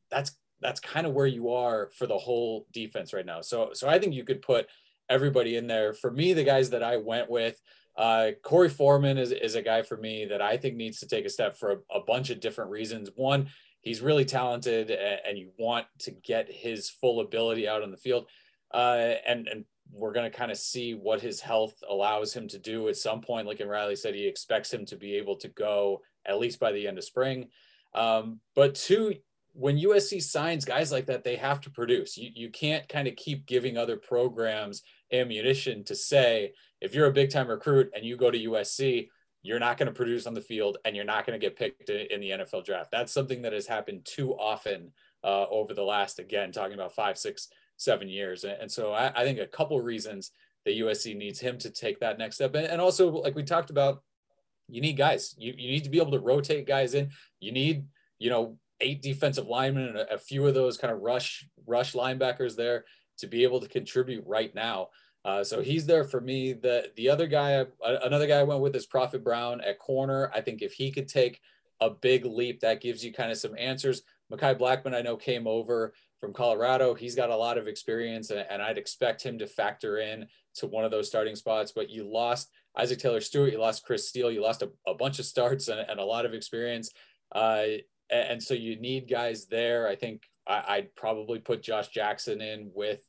that's 0.10 0.32
that's 0.60 0.80
kind 0.80 1.06
of 1.06 1.14
where 1.14 1.28
you 1.28 1.52
are 1.52 1.92
for 1.94 2.08
the 2.08 2.18
whole 2.18 2.66
defense 2.72 3.14
right 3.14 3.26
now. 3.26 3.42
So 3.42 3.72
so 3.74 3.88
I 3.88 4.00
think 4.00 4.14
you 4.14 4.24
could 4.24 4.42
put 4.42 4.68
everybody 5.10 5.56
in 5.56 5.68
there. 5.68 5.94
For 5.94 6.12
me, 6.12 6.34
the 6.34 6.44
guys 6.44 6.72
that 6.72 6.84
I 6.84 6.98
went 6.98 7.30
with, 7.30 7.60
uh, 7.98 8.32
Corey 8.44 8.70
Foreman 8.70 9.18
is, 9.18 9.32
is 9.32 9.56
a 9.56 9.62
guy 9.62 9.82
for 9.82 9.98
me 9.98 10.26
that 10.26 10.42
I 10.42 10.58
think 10.58 10.76
needs 10.76 11.00
to 11.00 11.08
take 11.08 11.26
a 11.26 11.30
step 11.30 11.58
for 11.58 11.72
a, 11.72 11.98
a 11.98 12.04
bunch 12.06 12.30
of 12.30 12.40
different 12.40 12.72
reasons. 12.72 13.10
One, 13.16 13.50
he's 13.82 14.02
really 14.02 14.26
talented 14.26 14.92
and, 14.92 15.20
and 15.28 15.38
you 15.38 15.50
want 15.58 15.88
to 16.00 16.12
get 16.12 16.52
his 16.52 16.90
full 16.90 17.22
ability 17.22 17.68
out 17.68 17.82
on 17.82 17.92
the 17.92 17.98
field. 17.98 18.28
Uh, 18.74 19.14
and, 19.26 19.48
and 19.48 19.66
we're 19.92 20.12
going 20.12 20.30
to 20.30 20.38
kind 20.38 20.52
of 20.52 20.58
see 20.58 20.94
what 20.94 21.22
his 21.22 21.40
health 21.40 21.74
allows 21.90 22.34
him 22.34 22.48
to 22.50 22.60
do 22.60 22.88
at 22.90 22.98
some 22.98 23.22
point. 23.22 23.48
Lincoln 23.48 23.70
Riley 23.70 23.96
said, 23.96 24.14
he 24.14 24.28
expects 24.28 24.72
him 24.72 24.86
to 24.88 24.96
be 24.96 25.16
able 25.16 25.38
to 25.38 25.48
go 25.48 26.02
at 26.26 26.40
least 26.40 26.60
by 26.60 26.72
the 26.72 26.88
end 26.88 26.98
of 26.98 27.04
spring. 27.04 27.48
Um, 27.96 28.42
but 28.56 28.76
two, 28.76 29.16
when 29.54 29.80
USC 29.80 30.22
signs 30.22 30.66
guys 30.66 30.92
like 30.92 31.08
that, 31.08 31.24
they 31.24 31.36
have 31.38 31.62
to 31.62 31.72
produce. 31.72 32.18
You, 32.18 32.30
you 32.36 32.50
can't 32.52 32.88
kind 32.88 33.08
of 33.08 33.16
keep 33.16 33.48
giving 33.48 33.78
other 33.78 33.98
programs 33.98 34.84
ammunition 35.12 35.84
to 35.86 35.96
say, 35.96 36.54
if 36.82 36.94
you're 36.94 37.08
a 37.08 37.14
big 37.14 37.30
time 37.30 37.48
recruit 37.48 37.92
and 37.96 38.06
you 38.06 38.18
go 38.18 38.32
to 38.32 38.38
USC, 38.38 39.10
you're 39.42 39.60
not 39.60 39.78
going 39.78 39.88
to 39.88 39.94
produce 39.94 40.28
on 40.28 40.34
the 40.34 40.42
field 40.42 40.78
and 40.84 40.96
you're 40.96 41.06
not 41.06 41.26
going 41.26 41.40
to 41.40 41.46
get 41.46 41.58
picked 41.58 41.90
in 41.90 42.20
the 42.20 42.32
NFL 42.32 42.66
draft. 42.66 42.92
That's 42.92 43.14
something 43.14 43.42
that 43.44 43.54
has 43.54 43.68
happened 43.68 44.06
too 44.06 44.34
often 44.34 44.92
uh, 45.24 45.46
over 45.50 45.74
the 45.74 45.84
last, 45.84 46.20
again, 46.20 46.52
talking 46.52 46.74
about 46.74 46.94
five, 46.94 47.18
six, 47.18 47.48
seven 47.78 48.10
years. 48.10 48.44
And 48.44 48.72
so 48.72 48.92
I, 48.92 49.12
I 49.16 49.24
think 49.24 49.40
a 49.40 49.48
couple 49.48 49.80
reasons 49.80 50.32
that 50.66 50.78
USC 50.78 51.16
needs 51.16 51.40
him 51.40 51.58
to 51.60 51.70
take 51.70 52.00
that 52.00 52.18
next 52.18 52.36
step. 52.36 52.56
And 52.56 52.82
also, 52.82 53.10
like 53.10 53.36
we 53.36 53.44
talked 53.44 53.70
about, 53.70 54.04
you 54.68 54.82
need 54.82 54.98
guys. 54.98 55.34
You, 55.38 55.54
you 55.58 55.72
need 55.72 55.86
to 55.86 55.90
be 55.90 56.00
able 56.00 56.12
to 56.12 56.20
rotate 56.20 56.68
guys 56.68 56.94
in. 56.94 57.12
You 57.40 57.54
need, 57.54 57.86
you 58.20 58.30
know, 58.30 58.58
eight 58.82 59.02
defensive 59.02 59.48
linemen 59.48 59.88
and 59.88 59.98
a, 59.98 60.16
a 60.16 60.18
few 60.18 60.46
of 60.46 60.54
those 60.54 60.78
kind 60.78 60.94
of 60.94 61.00
rush 61.00 61.48
rush 61.66 61.94
linebackers 61.94 62.56
there. 62.56 62.86
To 63.18 63.28
be 63.28 63.44
able 63.44 63.60
to 63.60 63.68
contribute 63.68 64.24
right 64.26 64.54
now. 64.54 64.90
Uh, 65.26 65.44
so 65.44 65.62
he's 65.62 65.86
there 65.86 66.04
for 66.04 66.22
me. 66.22 66.54
The 66.54 66.92
the 66.96 67.10
other 67.10 67.28
guy, 67.28 67.66
another 67.84 68.28
guy 68.28 68.40
I 68.40 68.44
went 68.44 68.62
with 68.62 68.76
is 68.76 68.86
Prophet 68.86 69.24
Brown 69.24 69.62
at 69.62 69.80
corner. 69.80 70.32
I 70.34 70.42
think 70.42 70.62
if 70.62 70.74
he 70.74 70.92
could 70.92 71.08
take 71.08 71.42
a 71.82 71.90
big 71.90 72.26
leap, 72.26 72.62
that 72.62 72.82
gives 72.82 73.04
you 73.04 73.12
kind 73.14 73.32
of 73.32 73.38
some 73.38 73.56
answers. 73.58 74.04
Mekhi 74.32 74.58
Blackman, 74.58 74.94
I 74.94 75.02
know, 75.02 75.18
came 75.18 75.48
over 75.48 75.94
from 76.20 76.34
Colorado. 76.34 76.94
He's 76.94 77.16
got 77.16 77.30
a 77.30 77.36
lot 77.36 77.58
of 77.58 77.68
experience, 77.68 78.30
and, 78.30 78.46
and 78.50 78.62
I'd 78.62 78.78
expect 78.78 79.22
him 79.22 79.38
to 79.40 79.48
factor 79.48 80.00
in 80.00 80.28
to 80.56 80.68
one 80.68 80.86
of 80.86 80.92
those 80.92 81.08
starting 81.08 81.36
spots. 81.36 81.72
But 81.72 81.90
you 81.90 82.04
lost 82.04 82.50
Isaac 82.78 83.00
Taylor 83.00 83.22
Stewart, 83.22 83.52
you 83.52 83.60
lost 83.60 83.86
Chris 83.86 84.08
Steele, 84.08 84.32
you 84.32 84.42
lost 84.42 84.62
a, 84.62 84.70
a 84.88 84.94
bunch 84.94 85.20
of 85.20 85.26
starts 85.26 85.68
and, 85.68 85.80
and, 85.80 86.00
a 86.00 86.04
lot 86.04 86.26
of 86.26 86.34
experience. 86.34 86.92
Uh, 87.34 87.64
and 88.10 88.42
so 88.42 88.54
you 88.54 88.80
need 88.80 89.10
guys 89.10 89.48
there. 89.48 89.88
I 89.88 89.96
think 89.96 90.24
I, 90.48 90.78
would 90.78 90.96
probably 90.96 91.40
put 91.40 91.62
Josh 91.62 91.90
Jackson 91.90 92.42
in 92.42 92.72
with 92.74 93.02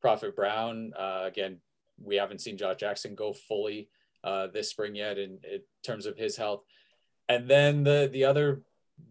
Prophet 0.00 0.36
Brown. 0.36 0.92
Uh, 0.98 1.22
again, 1.24 1.58
we 2.02 2.16
haven't 2.16 2.40
seen 2.40 2.56
Josh 2.56 2.76
Jackson 2.76 3.14
go 3.14 3.32
fully 3.32 3.88
uh, 4.22 4.48
this 4.48 4.70
spring 4.70 4.94
yet 4.94 5.18
in, 5.18 5.38
in 5.50 5.60
terms 5.84 6.06
of 6.06 6.16
his 6.16 6.36
health. 6.36 6.62
And 7.28 7.48
then 7.48 7.84
the 7.84 8.08
the 8.12 8.24
other 8.24 8.62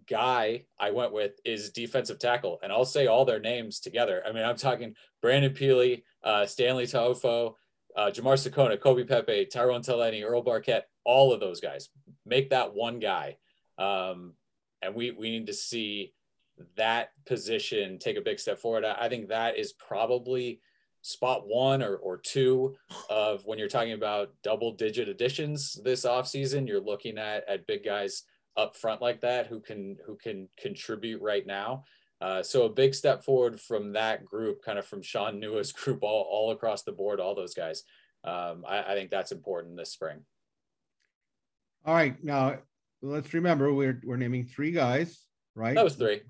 guy 0.08 0.66
I 0.80 0.92
went 0.92 1.14
with 1.14 1.34
is 1.44 1.72
defensive 1.72 2.20
tackle, 2.20 2.60
and 2.64 2.72
I'll 2.72 2.86
say 2.86 3.08
all 3.08 3.26
their 3.26 3.40
names 3.40 3.80
together. 3.80 4.24
I 4.26 4.32
mean, 4.32 4.44
I'm 4.44 4.56
talking 4.56 4.96
Brandon 5.22 5.54
Pili, 5.54 6.04
uh, 6.24 6.46
Stanley 6.46 6.86
Taufo, 6.86 7.56
uh, 7.96 8.12
Jamar 8.12 8.36
Sekona, 8.36 8.80
Kobe 8.80 9.04
Pepe, 9.04 9.46
Tyrone 9.46 9.82
Taleni, 9.82 10.24
Earl 10.24 10.44
Barquet, 10.44 10.82
all 11.04 11.34
of 11.34 11.40
those 11.40 11.60
guys. 11.60 11.90
Make 12.26 12.52
that 12.52 12.74
one 12.74 13.00
guy. 13.00 13.38
Um, 13.78 14.34
and 14.82 14.96
we, 14.96 15.12
we 15.12 15.32
need 15.32 15.48
to 15.48 15.54
see 15.54 16.14
that 16.76 17.10
position 17.26 18.00
take 18.00 18.18
a 18.18 18.22
big 18.22 18.40
step 18.40 18.60
forward. 18.60 18.86
I, 18.86 18.96
I 19.02 19.10
think 19.10 19.30
that 19.30 19.58
is 19.58 19.74
probably 19.74 20.62
spot 21.02 21.46
one 21.46 21.84
or, 21.84 21.96
or 21.98 22.18
two 22.18 22.76
of 23.10 23.46
when 23.46 23.60
you're 23.60 23.68
talking 23.68 23.94
about 23.94 24.32
double 24.42 24.72
digit 24.72 25.10
additions 25.10 25.80
this 25.84 26.06
offseason, 26.06 26.68
you're 26.68 26.80
looking 26.80 27.18
at, 27.18 27.48
at 27.48 27.68
big 27.68 27.84
guys 27.84 28.24
up 28.56 28.78
front 28.78 29.02
like 29.02 29.20
that 29.22 29.48
who 29.48 29.60
can, 29.60 29.98
who 30.06 30.16
can 30.16 30.48
contribute 30.58 31.22
right 31.22 31.46
now. 31.46 31.84
Uh, 32.22 32.42
so 32.42 32.64
a 32.64 32.70
big 32.70 32.96
step 32.96 33.22
forward 33.22 33.60
from 33.60 33.92
that 33.92 34.24
group, 34.24 34.64
kind 34.64 34.80
of 34.80 34.86
from 34.86 35.02
Shaun 35.02 35.42
Nua's 35.42 35.72
group, 35.74 36.04
all, 36.04 36.26
all 36.30 36.52
across 36.52 36.84
the 36.84 36.92
board, 36.94 37.20
all 37.20 37.36
those 37.36 37.54
guys. 37.54 37.84
Um, 38.24 38.64
I, 38.66 38.84
I, 38.84 38.96
think 38.96 39.10
that's 39.10 39.34
important 39.34 39.76
this 39.76 39.92
spring. 39.92 40.20
All 41.86 41.94
right, 41.94 42.16
now 42.24 42.60
let's 43.02 43.34
remember 43.34 43.74
we're 43.74 44.00
we're 44.06 44.16
naming 44.16 44.46
three 44.46 44.72
guys, 44.72 45.26
right? 45.56 45.76
That 45.76 45.84
was 45.84 45.96
three. 45.96 46.22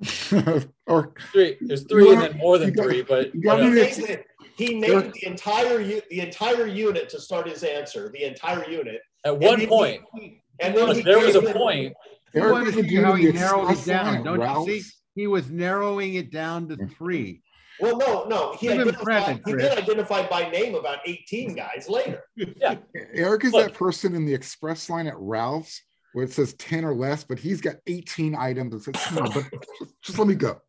or 0.86 1.12
three. 1.32 1.56
There's 1.60 1.84
three 1.84 2.12
and 2.12 2.22
then 2.22 2.36
more 2.38 2.58
than 2.58 2.72
got, 2.72 2.84
three, 2.84 3.02
but 3.02 3.30
he 3.32 3.40
named, 3.40 4.24
he 4.56 4.78
named 4.78 5.12
the 5.14 5.26
entire 5.26 5.78
the 5.78 6.20
entire 6.20 6.66
unit 6.66 7.08
to 7.10 7.20
start 7.20 7.48
his 7.48 7.64
answer. 7.64 8.10
The 8.12 8.24
entire 8.24 8.68
unit. 8.70 9.00
At 9.24 9.38
one 9.38 9.66
point, 9.66 10.02
he, 10.14 10.42
and 10.60 10.76
then 10.76 11.02
there 11.02 11.18
was 11.18 11.34
a 11.34 11.42
point. 11.42 11.94
Erik, 12.34 12.74
how 12.74 13.14
he 13.14 13.32
narrowed 13.32 13.70
it 13.72 13.84
down. 13.84 14.22
Don't 14.22 14.66
you 14.66 14.80
see? 14.80 14.88
he 15.14 15.26
was 15.26 15.50
narrowing 15.50 16.14
it 16.14 16.30
down 16.30 16.68
to 16.68 16.76
three. 16.96 17.42
Well, 17.80 17.96
no, 17.96 18.24
no. 18.24 18.54
He, 18.54 18.70
identified, 18.70 19.40
he 19.46 19.52
did 19.52 19.78
identify 19.78 20.26
by 20.28 20.50
name 20.50 20.74
about 20.74 20.98
18 21.06 21.54
guys 21.54 21.88
later. 21.88 22.24
yeah. 22.36 22.76
Erik 23.14 23.44
is 23.44 23.52
Look. 23.52 23.66
that 23.66 23.74
person 23.74 24.14
in 24.14 24.26
the 24.26 24.34
express 24.34 24.90
line 24.90 25.06
at 25.06 25.16
Ralph's 25.16 25.82
where 26.18 26.24
it 26.24 26.32
says 26.32 26.52
10 26.54 26.84
or 26.84 26.96
less, 26.96 27.22
but 27.22 27.38
he's 27.38 27.60
got 27.60 27.76
18 27.86 28.34
items 28.34 28.74
and 28.74 28.96
says, 28.96 29.12
no, 29.14 29.22
but 29.32 29.44
just 30.02 30.18
let 30.18 30.26
me 30.26 30.34
go. 30.34 30.60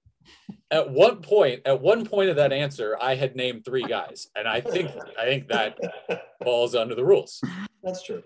At 0.70 0.92
one 0.92 1.24
point, 1.24 1.62
at 1.66 1.82
one 1.82 2.06
point 2.06 2.30
of 2.30 2.36
that 2.36 2.54
answer, 2.54 2.96
I 3.02 3.16
had 3.16 3.36
named 3.36 3.66
three 3.66 3.82
guys. 3.82 4.28
And 4.36 4.48
I 4.48 4.62
think 4.62 4.92
I 5.20 5.26
think 5.26 5.48
that 5.48 5.80
falls 6.44 6.76
under 6.76 6.94
the 6.94 7.04
rules. 7.04 7.42
That's 7.82 8.04
true. 8.04 8.22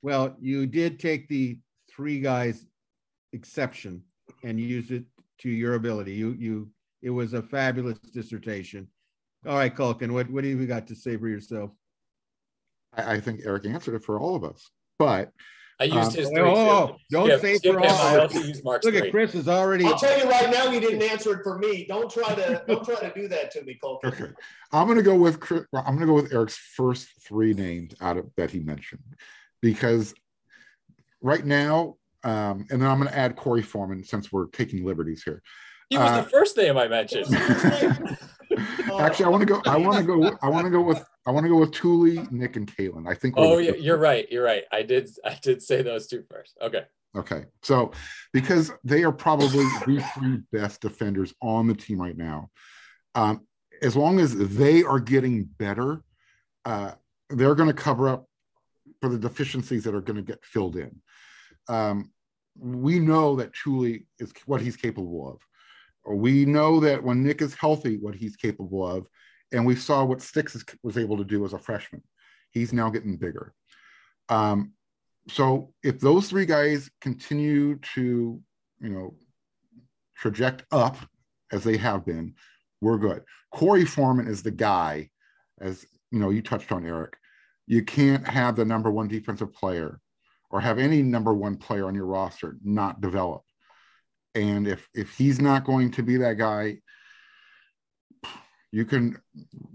Well, 0.00 0.34
you 0.40 0.66
did 0.66 0.98
take 0.98 1.28
the 1.28 1.58
three 1.94 2.20
guys 2.20 2.64
exception 3.34 4.02
and 4.42 4.58
use 4.58 4.90
it 4.90 5.04
to 5.40 5.50
your 5.50 5.74
ability. 5.74 6.14
You 6.14 6.36
you 6.38 6.70
it 7.02 7.10
was 7.10 7.34
a 7.34 7.42
fabulous 7.42 7.98
dissertation. 7.98 8.88
All 9.46 9.56
right, 9.56 9.76
Kulkin, 9.76 10.10
what 10.10 10.30
what 10.30 10.42
do 10.42 10.48
you 10.48 10.66
got 10.66 10.86
to 10.86 10.94
say 10.94 11.18
for 11.18 11.28
yourself? 11.28 11.70
I, 12.94 13.16
I 13.16 13.20
think 13.20 13.42
Erik 13.44 13.66
answered 13.66 13.96
it 13.96 14.04
for 14.04 14.18
all 14.18 14.34
of 14.34 14.42
us, 14.42 14.70
but 14.98 15.32
I 15.78 15.84
used 15.84 15.96
um, 15.96 16.14
his. 16.14 16.28
Three 16.28 16.40
oh, 16.40 16.56
oh 16.56 16.96
don't 17.10 17.26
skip, 17.26 17.40
say 17.40 17.54
skip 17.56 17.74
for 17.74 17.80
all. 17.80 17.86
I 17.86 18.18
also 18.18 18.40
used 18.40 18.64
Marc's 18.64 18.84
Look 18.84 18.94
three. 18.94 19.08
at 19.08 19.10
Chris 19.10 19.34
is 19.34 19.48
already. 19.48 19.84
I'll 19.84 19.98
tell 19.98 20.18
you 20.18 20.28
right 20.28 20.50
now, 20.50 20.70
he 20.70 20.80
didn't 20.80 21.02
answer 21.02 21.34
it 21.34 21.42
for 21.42 21.58
me. 21.58 21.84
Don't 21.86 22.10
try 22.10 22.34
to 22.34 22.62
don't 22.66 22.84
try 22.84 22.96
to 22.96 23.12
do 23.14 23.28
that 23.28 23.50
to 23.52 23.62
me, 23.62 23.78
Kulkin. 23.82 24.04
Okay, 24.04 24.32
I'm 24.72 24.86
going 24.86 24.96
to 24.96 25.02
go 25.02 25.14
with 25.14 25.40
Chris, 25.40 25.64
I'm 25.74 25.96
going 25.96 26.00
to 26.00 26.06
go 26.06 26.14
with 26.14 26.32
Erik's 26.32 26.56
first 26.56 27.08
three 27.26 27.52
names 27.52 27.94
out 28.00 28.16
of 28.16 28.30
that 28.36 28.50
he 28.50 28.60
mentioned, 28.60 29.02
because 29.60 30.14
right 31.20 31.44
now 31.44 31.96
um, 32.26 32.66
and 32.70 32.82
then 32.82 32.90
I'm 32.90 32.98
going 32.98 33.08
to 33.08 33.16
add 33.16 33.36
Corey 33.36 33.62
Foreman 33.62 34.02
since 34.02 34.32
we're 34.32 34.46
taking 34.46 34.84
liberties 34.84 35.22
here. 35.22 35.42
He 35.90 35.96
was 35.96 36.10
uh, 36.10 36.22
the 36.22 36.28
first 36.28 36.56
name 36.56 36.76
I 36.76 36.88
mentioned. 36.88 37.26
actually, 38.98 39.26
I 39.26 39.28
want 39.28 39.42
to 39.42 39.46
go. 39.46 39.62
I 39.64 39.76
want 39.76 39.98
to 39.98 40.02
go. 40.02 40.36
I 40.42 40.48
want 40.48 40.64
to 40.64 40.70
go 40.70 40.80
with. 40.80 41.04
I 41.26 41.32
want 41.32 41.44
to 41.44 41.50
go 41.50 41.58
with 41.58 41.72
Tuli, 41.72 42.24
Nick, 42.30 42.56
and 42.56 42.66
Calen. 42.76 43.08
I 43.08 43.14
think. 43.14 43.34
Oh, 43.36 43.58
yeah, 43.58 43.72
you're 43.72 43.98
right. 43.98 44.30
You're 44.30 44.44
right. 44.44 44.62
I 44.70 44.82
did. 44.82 45.10
I 45.24 45.36
did 45.42 45.62
say 45.62 45.82
those 45.82 46.06
two 46.06 46.24
first. 46.30 46.56
Okay. 46.62 46.84
Okay. 47.16 47.44
So, 47.62 47.92
because 48.32 48.72
they 48.84 49.02
are 49.02 49.12
probably 49.12 49.64
the 49.86 50.04
three 50.14 50.38
best 50.52 50.80
defenders 50.80 51.34
on 51.42 51.66
the 51.66 51.74
team 51.74 52.00
right 52.00 52.16
now, 52.16 52.50
um, 53.14 53.46
as 53.82 53.96
long 53.96 54.20
as 54.20 54.36
they 54.36 54.84
are 54.84 55.00
getting 55.00 55.44
better, 55.44 56.02
uh, 56.64 56.92
they're 57.30 57.54
going 57.54 57.68
to 57.68 57.74
cover 57.74 58.08
up 58.08 58.28
for 59.00 59.08
the 59.08 59.18
deficiencies 59.18 59.84
that 59.84 59.94
are 59.94 60.00
going 60.00 60.16
to 60.16 60.22
get 60.22 60.44
filled 60.44 60.76
in. 60.76 61.00
Um, 61.68 62.12
we 62.58 62.98
know 62.98 63.36
that 63.36 63.52
Tuli 63.52 64.06
is 64.18 64.32
what 64.46 64.60
he's 64.60 64.76
capable 64.76 65.28
of. 65.28 65.40
We 66.08 66.44
know 66.44 66.80
that 66.80 67.02
when 67.02 67.24
Nick 67.24 67.42
is 67.42 67.54
healthy, 67.54 67.98
what 67.98 68.14
he's 68.14 68.36
capable 68.36 68.86
of. 68.86 69.06
And 69.52 69.64
we 69.64 69.76
saw 69.76 70.04
what 70.04 70.22
Sticks 70.22 70.62
was 70.82 70.98
able 70.98 71.16
to 71.18 71.24
do 71.24 71.44
as 71.44 71.52
a 71.52 71.58
freshman. 71.58 72.02
He's 72.50 72.72
now 72.72 72.90
getting 72.90 73.16
bigger. 73.16 73.54
Um, 74.28 74.72
so 75.28 75.72
if 75.82 76.00
those 76.00 76.28
three 76.28 76.46
guys 76.46 76.90
continue 77.00 77.76
to, 77.94 78.40
you 78.80 78.88
know, 78.88 79.14
traject 80.16 80.64
up 80.72 80.96
as 81.52 81.64
they 81.64 81.76
have 81.76 82.04
been, 82.04 82.34
we're 82.80 82.98
good. 82.98 83.22
Corey 83.52 83.84
Foreman 83.84 84.26
is 84.26 84.42
the 84.42 84.50
guy, 84.50 85.10
as 85.60 85.86
you 86.10 86.18
know, 86.18 86.30
you 86.30 86.42
touched 86.42 86.72
on 86.72 86.86
Erik. 86.86 87.16
You 87.66 87.84
can't 87.84 88.26
have 88.26 88.56
the 88.56 88.64
number 88.64 88.90
one 88.90 89.08
defensive 89.08 89.52
player 89.52 90.00
or 90.50 90.60
have 90.60 90.78
any 90.78 91.02
number 91.02 91.34
one 91.34 91.56
player 91.56 91.86
on 91.86 91.94
your 91.94 92.06
roster 92.06 92.56
not 92.62 93.00
develop. 93.00 93.42
And 94.34 94.68
if 94.68 94.88
if 94.94 95.16
he's 95.16 95.40
not 95.40 95.64
going 95.64 95.90
to 95.92 96.02
be 96.02 96.16
that 96.18 96.38
guy, 96.38 96.78
you 98.72 98.84
can, 98.84 99.16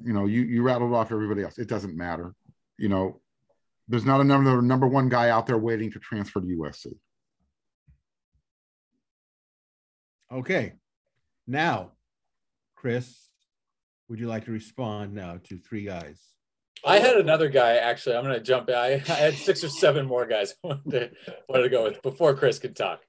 you 0.04 0.14
know, 0.14 0.26
you 0.26 0.42
you 0.42 0.64
rattled 0.64 0.94
off 0.94 1.12
everybody 1.12 1.44
else. 1.44 1.58
It 1.58 1.68
doesn't 1.68 1.96
matter. 1.96 2.34
You 2.78 2.89
know, 2.89 3.22
there's 3.88 4.06
not 4.06 4.22
another 4.22 4.62
number 4.62 4.88
one 4.88 5.10
guy 5.10 5.30
out 5.30 5.48
there 5.48 5.58
waiting 5.58 5.92
to 5.92 6.00
transfer 6.00 6.39
to 6.39 6.48
USC. 6.48 6.94
Okay. 10.32 10.74
Now, 11.48 11.92
Chris, 12.76 13.30
would 14.08 14.20
you 14.20 14.28
like 14.28 14.46
to 14.46 14.52
respond 14.52 15.14
now 15.14 15.39
to 15.46 15.58
three 15.58 15.84
guys? 15.84 16.22
I 16.86 17.00
had 17.00 17.18
another 17.18 17.50
guy 17.50 17.76
actually. 17.76 18.16
I'm 18.16 18.24
going 18.24 18.36
to 18.36 18.44
jump 18.44 18.70
in. 18.70 18.76
I, 18.76 18.94
I, 18.94 18.98
had 18.98 19.36
six 19.36 19.64
or 19.64 19.70
seven 19.70 20.06
more 20.06 20.26
guys 20.26 20.56
I 20.64 20.68
wanted 20.68 20.92
to, 20.92 21.12
wanted 21.48 21.64
to 21.64 21.70
go 21.70 21.84
with 21.84 22.02
before 22.02 22.34
Chris 22.36 22.60
could 22.60 22.76
talk. 22.76 23.02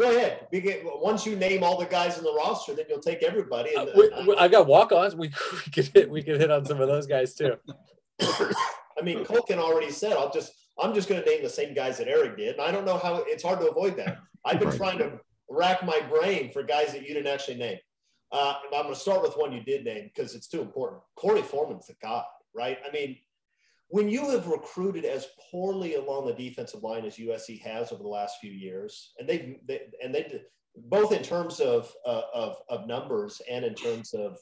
Go 0.00 0.16
ahead. 0.16 0.46
Once 0.82 1.26
you 1.26 1.36
name 1.36 1.62
all 1.62 1.78
the 1.78 1.84
guys 1.84 2.16
in 2.16 2.24
the 2.24 2.32
roster, 2.32 2.74
then 2.74 2.86
you'll 2.88 3.00
take 3.00 3.22
everybody. 3.22 3.74
And, 3.74 3.90
uh, 3.90 4.34
I 4.38 4.48
got 4.48 4.66
walk-ons. 4.66 5.14
We, 5.14 5.28
we 5.52 5.72
could 5.72 5.90
hit. 5.92 6.10
We 6.10 6.22
could 6.22 6.40
hit 6.40 6.50
on 6.50 6.64
some 6.64 6.80
of 6.80 6.88
those 6.88 7.06
guys 7.06 7.34
too. 7.34 7.56
I 8.22 9.02
mean, 9.02 9.24
Kulkin 9.24 9.58
already 9.58 9.90
said. 9.90 10.12
I'll 10.12 10.32
just. 10.32 10.52
I'm 10.82 10.94
just 10.94 11.10
going 11.10 11.22
to 11.22 11.28
name 11.28 11.42
the 11.42 11.50
same 11.50 11.74
guys 11.74 11.98
that 11.98 12.08
Erik 12.08 12.38
did, 12.38 12.54
and 12.54 12.62
I 12.62 12.70
don't 12.70 12.86
know 12.86 12.96
how. 12.96 13.16
It's 13.26 13.42
hard 13.42 13.60
to 13.60 13.68
avoid 13.68 13.98
that. 13.98 14.20
I've 14.46 14.58
been 14.58 14.74
trying 14.74 14.96
to 14.98 15.20
rack 15.50 15.84
my 15.84 16.00
brain 16.08 16.50
for 16.50 16.62
guys 16.62 16.92
that 16.92 17.02
you 17.06 17.12
didn't 17.12 17.26
actually 17.26 17.58
name. 17.58 17.76
Uh, 18.32 18.54
I'm 18.72 18.84
going 18.84 18.94
to 18.94 18.98
start 18.98 19.20
with 19.20 19.34
one 19.34 19.52
you 19.52 19.60
did 19.60 19.84
name 19.84 20.10
because 20.14 20.34
it's 20.34 20.48
too 20.48 20.62
important. 20.62 21.02
Corey 21.16 21.42
Foreman's 21.42 21.88
the 21.88 21.94
guy, 22.00 22.22
right? 22.54 22.78
I 22.88 22.90
mean, 22.90 23.18
when 23.90 24.08
you 24.08 24.30
have 24.30 24.46
recruited 24.46 25.04
as 25.04 25.28
poorly 25.50 25.96
along 25.96 26.26
the 26.26 26.32
defensive 26.32 26.82
line 26.82 27.04
as 27.04 27.16
USC 27.16 27.60
has 27.60 27.92
over 27.92 28.02
the 28.02 28.08
last 28.08 28.38
few 28.40 28.52
years, 28.52 29.12
and 29.18 29.28
they've 29.28 29.56
they, 29.66 29.82
and 30.02 30.14
they 30.14 30.42
both 30.76 31.12
in 31.12 31.22
terms 31.22 31.60
of, 31.60 31.92
uh, 32.06 32.22
of 32.32 32.56
of 32.68 32.86
numbers 32.86 33.42
and 33.50 33.64
in 33.64 33.74
terms 33.74 34.14
of 34.14 34.38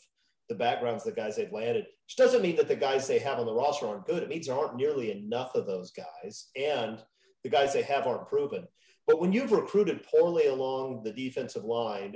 the 0.49 0.55
backgrounds 0.55 1.07
of 1.07 1.15
the 1.15 1.21
guys 1.21 1.37
they've 1.37 1.53
landed, 1.53 1.85
which 2.07 2.17
doesn't 2.17 2.43
mean 2.43 2.57
that 2.57 2.69
the 2.69 2.77
guys 2.77 3.07
they 3.07 3.19
have 3.19 3.39
on 3.39 3.47
the 3.47 3.53
roster 3.53 3.87
aren't 3.87 4.07
good. 4.07 4.23
It 4.23 4.29
means 4.29 4.47
there 4.47 4.59
aren't 4.59 4.77
nearly 4.77 5.11
enough 5.11 5.55
of 5.55 5.67
those 5.67 5.93
guys, 5.93 6.49
and 6.57 7.03
the 7.43 7.51
guys 7.51 7.73
they 7.73 7.83
have 7.83 8.07
aren't 8.07 8.29
proven. 8.29 8.67
But 9.07 9.21
when 9.21 9.33
you've 9.33 9.53
recruited 9.53 10.05
poorly 10.05 10.47
along 10.47 11.03
the 11.03 11.13
defensive 11.13 11.65
line 11.65 12.15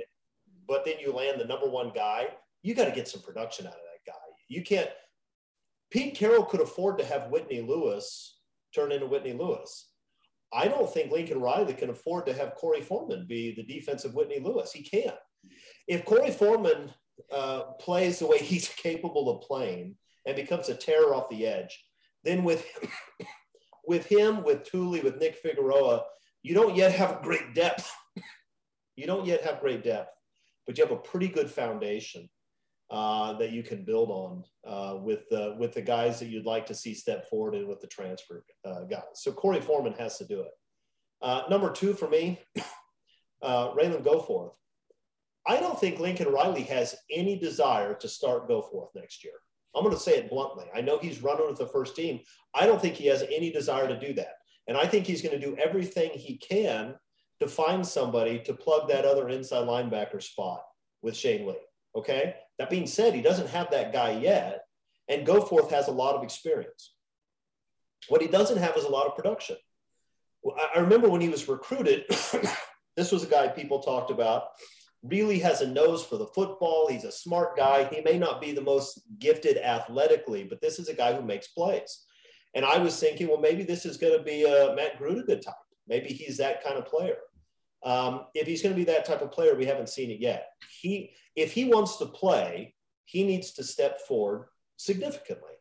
but 0.67 0.85
then 0.85 0.95
you 0.99 1.11
land 1.11 1.39
the 1.39 1.45
number 1.45 1.69
one 1.69 1.91
guy, 1.93 2.27
you 2.61 2.75
got 2.75 2.85
to 2.85 2.91
get 2.91 3.07
some 3.07 3.21
production 3.21 3.67
out 3.67 3.73
of 3.73 3.79
that 3.79 4.11
guy. 4.11 4.19
You 4.47 4.63
can't. 4.63 4.89
Pete 5.93 6.15
Carroll 6.15 6.43
could 6.43 6.59
afford 6.59 6.97
to 6.97 7.05
have 7.05 7.29
Whitney 7.29 7.61
Lewis 7.61 8.39
turn 8.73 8.91
into 8.91 9.05
Whitney 9.05 9.33
Lewis. 9.33 9.91
I 10.51 10.67
don't 10.67 10.91
think 10.91 11.11
Lincoln 11.11 11.39
Riley 11.39 11.75
can 11.75 11.91
afford 11.91 12.25
to 12.25 12.33
have 12.33 12.55
Korey 12.55 12.83
Foreman 12.83 13.27
be 13.27 13.53
the 13.53 13.61
defensive 13.61 14.15
Whitney 14.15 14.39
Lewis. 14.39 14.71
He 14.71 14.81
can't. 14.81 15.15
If 15.87 16.03
Korey 16.03 16.33
Foreman 16.33 16.91
uh, 17.31 17.63
plays 17.79 18.17
the 18.17 18.25
way 18.25 18.39
he's 18.39 18.67
capable 18.77 19.29
of 19.29 19.47
playing 19.47 19.95
and 20.25 20.35
becomes 20.35 20.67
a 20.69 20.75
terror 20.75 21.13
off 21.13 21.29
the 21.29 21.45
edge, 21.45 21.85
then 22.23 22.43
with 22.43 22.65
with 23.87 24.07
him, 24.07 24.43
with 24.43 24.63
Tuli, 24.63 25.01
with 25.01 25.19
Nick 25.19 25.37
Figueroa, 25.37 26.01
you 26.41 26.55
don't 26.55 26.75
yet 26.75 26.91
have 26.93 27.21
great 27.21 27.53
depth. 27.53 27.91
you 28.95 29.05
don't 29.05 29.27
yet 29.27 29.43
have 29.43 29.59
great 29.59 29.83
depth, 29.83 30.09
but 30.65 30.75
you 30.75 30.83
have 30.83 30.93
a 30.93 31.01
pretty 31.01 31.27
good 31.27 31.51
foundation 31.51 32.27
uh, 32.89 33.33
that 33.33 33.51
you 33.51 33.63
can 33.63 33.83
build 33.83 34.09
on 34.09 34.43
uh, 34.67 34.97
with 34.97 35.27
the 35.29 35.55
with 35.57 35.73
the 35.73 35.81
guys 35.81 36.19
that 36.19 36.27
you'd 36.27 36.45
like 36.45 36.65
to 36.67 36.75
see 36.75 36.93
step 36.93 37.29
forward 37.29 37.55
and 37.55 37.67
with 37.67 37.81
the 37.81 37.87
transfer 37.87 38.43
uh, 38.65 38.83
guys. 38.83 39.03
So 39.15 39.31
Korey 39.31 39.63
Foreman 39.63 39.93
has 39.93 40.17
to 40.17 40.25
do 40.25 40.41
it. 40.41 40.51
Uh, 41.21 41.43
number 41.49 41.71
two 41.71 41.93
for 41.93 42.09
me, 42.09 42.39
Ralen 43.43 44.03
Goforth. 44.03 44.53
I 45.45 45.59
don't 45.59 45.79
think 45.79 45.99
Lincoln 45.99 46.29
Riley 46.31 46.63
has 46.63 46.95
any 47.11 47.37
desire 47.37 47.93
to 47.95 48.07
start 48.07 48.49
Goforth 48.49 48.89
next 48.95 49.23
year. 49.23 49.33
I'm 49.75 49.83
going 49.83 49.95
to 49.95 50.01
say 50.01 50.17
it 50.17 50.29
bluntly. 50.29 50.65
I 50.73 50.81
know 50.81 50.99
he's 50.99 51.23
running 51.23 51.47
with 51.47 51.57
the 51.57 51.67
first 51.67 51.95
team. 51.95 52.19
I 52.53 52.65
don't 52.65 52.81
think 52.81 52.95
he 52.95 53.07
has 53.07 53.23
any 53.23 53.51
desire 53.51 53.87
to 53.87 53.99
do 53.99 54.13
that. 54.13 54.35
And 54.67 54.77
I 54.77 54.85
think 54.85 55.05
he's 55.05 55.21
going 55.21 55.37
to 55.37 55.45
do 55.45 55.57
everything 55.57 56.11
he 56.11 56.37
can 56.37 56.95
to 57.39 57.47
find 57.47 57.85
somebody 57.85 58.39
to 58.39 58.53
plug 58.53 58.87
that 58.87 59.05
other 59.05 59.29
inside 59.29 59.67
linebacker 59.67 60.21
spot 60.21 60.61
with 61.01 61.17
Shane 61.17 61.47
Lee. 61.47 61.55
Okay. 61.95 62.35
That 62.59 62.69
being 62.69 62.87
said, 62.87 63.13
he 63.13 63.21
doesn't 63.21 63.49
have 63.49 63.71
that 63.71 63.93
guy 63.93 64.11
yet. 64.11 64.65
And 65.07 65.27
Goforth 65.27 65.71
has 65.71 65.87
a 65.87 65.91
lot 65.91 66.15
of 66.15 66.23
experience. 66.23 66.93
What 68.09 68.21
he 68.21 68.27
doesn't 68.27 68.57
have 68.57 68.77
is 68.77 68.83
a 68.83 68.89
lot 68.89 69.07
of 69.07 69.15
production. 69.15 69.57
I 70.75 70.79
remember 70.79 71.09
when 71.09 71.21
he 71.21 71.29
was 71.29 71.47
recruited, 71.47 72.05
this 72.95 73.11
was 73.11 73.23
a 73.23 73.27
guy 73.27 73.47
people 73.47 73.79
talked 73.79 74.11
about 74.11 74.49
really 75.03 75.39
has 75.39 75.61
a 75.61 75.67
nose 75.67 76.03
for 76.03 76.17
the 76.17 76.27
football. 76.27 76.87
He's 76.87 77.03
a 77.03 77.11
smart 77.11 77.57
guy. 77.57 77.83
He 77.85 78.01
may 78.01 78.17
not 78.17 78.39
be 78.39 78.53
the 78.53 78.61
most 78.61 79.01
gifted 79.19 79.57
athletically, 79.57 80.45
but 80.45 80.61
this 80.61 80.79
is 80.79 80.87
a 80.87 80.93
guy 80.93 81.13
who 81.13 81.21
makes 81.21 81.49
plays. 81.49 82.05
And 82.55 82.65
I 82.65 82.77
was 82.77 82.97
thinking, 82.99 83.27
well, 83.27 83.39
maybe 83.39 83.63
this 83.63 83.85
is 83.85 83.97
going 83.97 84.17
to 84.17 84.23
be 84.23 84.45
a 84.45 84.73
Matt 84.75 84.99
Grootegoed 84.99 85.41
type. 85.41 85.55
Maybe 85.87 86.09
he's 86.09 86.37
that 86.37 86.63
kind 86.63 86.77
of 86.77 86.85
player. 86.85 87.17
Um, 87.85 88.25
if 88.33 88.47
he's 88.47 88.61
going 88.61 88.73
to 88.73 88.79
be 88.79 88.85
that 88.85 89.05
type 89.05 89.21
of 89.21 89.31
player, 89.31 89.55
we 89.55 89.65
haven't 89.65 89.89
seen 89.89 90.09
it 90.09 90.19
yet. 90.19 90.47
He, 90.79 91.11
if 91.35 91.51
he 91.51 91.65
wants 91.65 91.97
to 91.97 92.05
play, 92.05 92.75
he 93.05 93.23
needs 93.23 93.53
to 93.53 93.63
step 93.63 94.01
forward 94.01 94.47
significantly. 94.77 95.51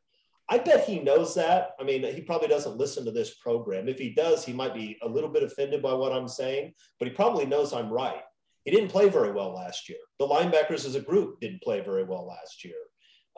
I 0.49 0.59
bet 0.59 0.85
he 0.85 1.01
knows 1.01 1.35
that. 1.37 1.71
I 1.81 1.85
mean, 1.85 2.03
he 2.03 2.21
probably 2.21 2.49
doesn't 2.49 2.77
listen 2.77 3.05
to 3.05 3.11
this 3.11 3.35
program. 3.37 3.89
If 3.89 3.99
he 3.99 4.11
does, 4.11 4.45
he 4.45 4.53
might 4.53 4.75
be 4.75 4.99
a 5.03 5.09
little 5.09 5.31
bit 5.31 5.43
offended 5.43 5.83
by 5.83 5.95
what 5.95 6.13
I'm 6.13 6.29
saying, 6.29 6.75
but 6.99 7.09
he 7.09 7.15
probably 7.15 7.47
knows 7.47 7.73
I'm 7.73 7.91
right. 7.91 8.23
He 8.65 8.71
didn't 8.71 8.91
play 8.91 9.09
very 9.09 9.33
well 9.33 9.55
last 9.55 9.89
year. 9.89 9.99
The 10.19 10.27
linebackers 10.27 10.85
as 10.87 10.95
a 10.95 11.01
group 11.01 11.41
didn't 11.41 11.63
play 11.63 11.81
very 11.81 12.05
well 12.05 12.27
last 12.27 12.65
year. 12.65 12.75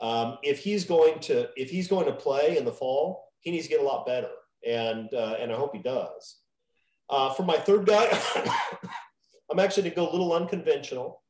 Um, 0.01 0.37
if 0.43 0.59
he's 0.59 0.83
going 0.83 1.19
to 1.21 1.49
if 1.55 1.69
he's 1.69 1.87
going 1.87 2.05
to 2.05 2.11
play 2.11 2.57
in 2.57 2.65
the 2.65 2.71
fall, 2.71 3.23
he 3.39 3.51
needs 3.51 3.65
to 3.65 3.69
get 3.69 3.79
a 3.79 3.85
lot 3.85 4.05
better, 4.05 4.31
and 4.67 5.11
uh, 5.13 5.35
and 5.39 5.51
I 5.51 5.55
hope 5.55 5.73
he 5.73 5.81
does. 5.81 6.41
Uh, 7.09 7.33
for 7.33 7.43
my 7.43 7.57
third 7.57 7.85
guy, 7.85 8.07
I'm 9.51 9.59
actually 9.59 9.83
going 9.83 9.91
to 9.91 9.95
go 9.95 10.09
a 10.09 10.13
little 10.13 10.33
unconventional. 10.33 11.21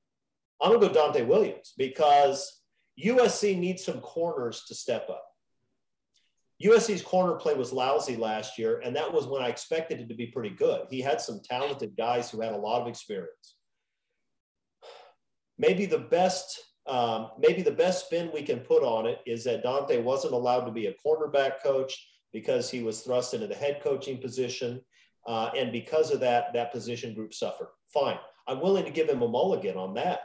I'm 0.61 0.69
going 0.69 0.81
to 0.81 0.87
go 0.87 1.11
Donte 1.11 1.27
Williams 1.27 1.73
because 1.77 2.61
USC 3.03 3.57
needs 3.57 3.83
some 3.83 3.99
corners 3.99 4.63
to 4.67 4.75
step 4.75 5.09
up. 5.09 5.23
USC's 6.63 7.01
corner 7.01 7.35
play 7.35 7.53
was 7.53 7.73
lousy 7.73 8.15
last 8.15 8.57
year, 8.57 8.79
and 8.79 8.95
that 8.95 9.11
was 9.11 9.27
when 9.27 9.41
I 9.41 9.49
expected 9.49 9.99
it 9.99 10.07
to 10.07 10.15
be 10.15 10.27
pretty 10.27 10.51
good. 10.51 10.87
He 10.89 11.01
had 11.01 11.19
some 11.19 11.41
talented 11.43 11.97
guys 11.97 12.31
who 12.31 12.39
had 12.39 12.53
a 12.53 12.57
lot 12.57 12.81
of 12.81 12.87
experience 12.87 13.55
maybe 15.57 15.85
the 15.85 15.99
best 15.99 16.61
um, 16.87 17.31
maybe 17.39 17.63
the 17.63 17.71
best 17.71 18.05
spin 18.05 18.29
we 18.31 18.43
can 18.43 18.59
put 18.59 18.83
on 18.83 19.07
it 19.07 19.19
is 19.25 19.43
that 19.45 19.63
Donte 19.63 20.03
wasn't 20.03 20.35
allowed 20.35 20.65
to 20.65 20.71
be 20.71 20.85
a 20.85 20.93
cornerback 21.03 21.53
coach 21.63 21.97
because 22.31 22.69
he 22.69 22.83
was 22.83 23.01
thrust 23.01 23.33
into 23.33 23.47
the 23.47 23.55
head 23.55 23.81
coaching 23.83 24.19
position. 24.19 24.79
Uh, 25.25 25.49
and 25.57 25.71
because 25.71 26.11
of 26.11 26.19
that, 26.19 26.53
that 26.53 26.71
position 26.71 27.13
group 27.13 27.33
suffered. 27.33 27.69
Fine. 27.87 28.19
I'm 28.47 28.61
willing 28.61 28.85
to 28.85 28.91
give 28.91 29.09
him 29.09 29.21
a 29.21 29.27
mulligan 29.27 29.75
on 29.75 29.95
that. 29.95 30.21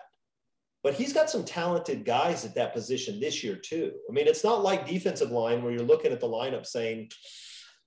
But 0.82 0.94
he's 0.94 1.12
got 1.12 1.28
some 1.28 1.44
talented 1.44 2.04
guys 2.04 2.44
at 2.44 2.54
that 2.54 2.74
position 2.74 3.20
this 3.20 3.44
year, 3.44 3.56
too. 3.56 3.92
I 4.08 4.12
mean, 4.12 4.26
it's 4.26 4.44
not 4.44 4.62
like 4.62 4.86
defensive 4.86 5.30
line 5.30 5.62
where 5.62 5.72
you're 5.72 5.82
looking 5.82 6.12
at 6.12 6.20
the 6.20 6.26
lineup 6.26 6.66
saying, 6.66 7.10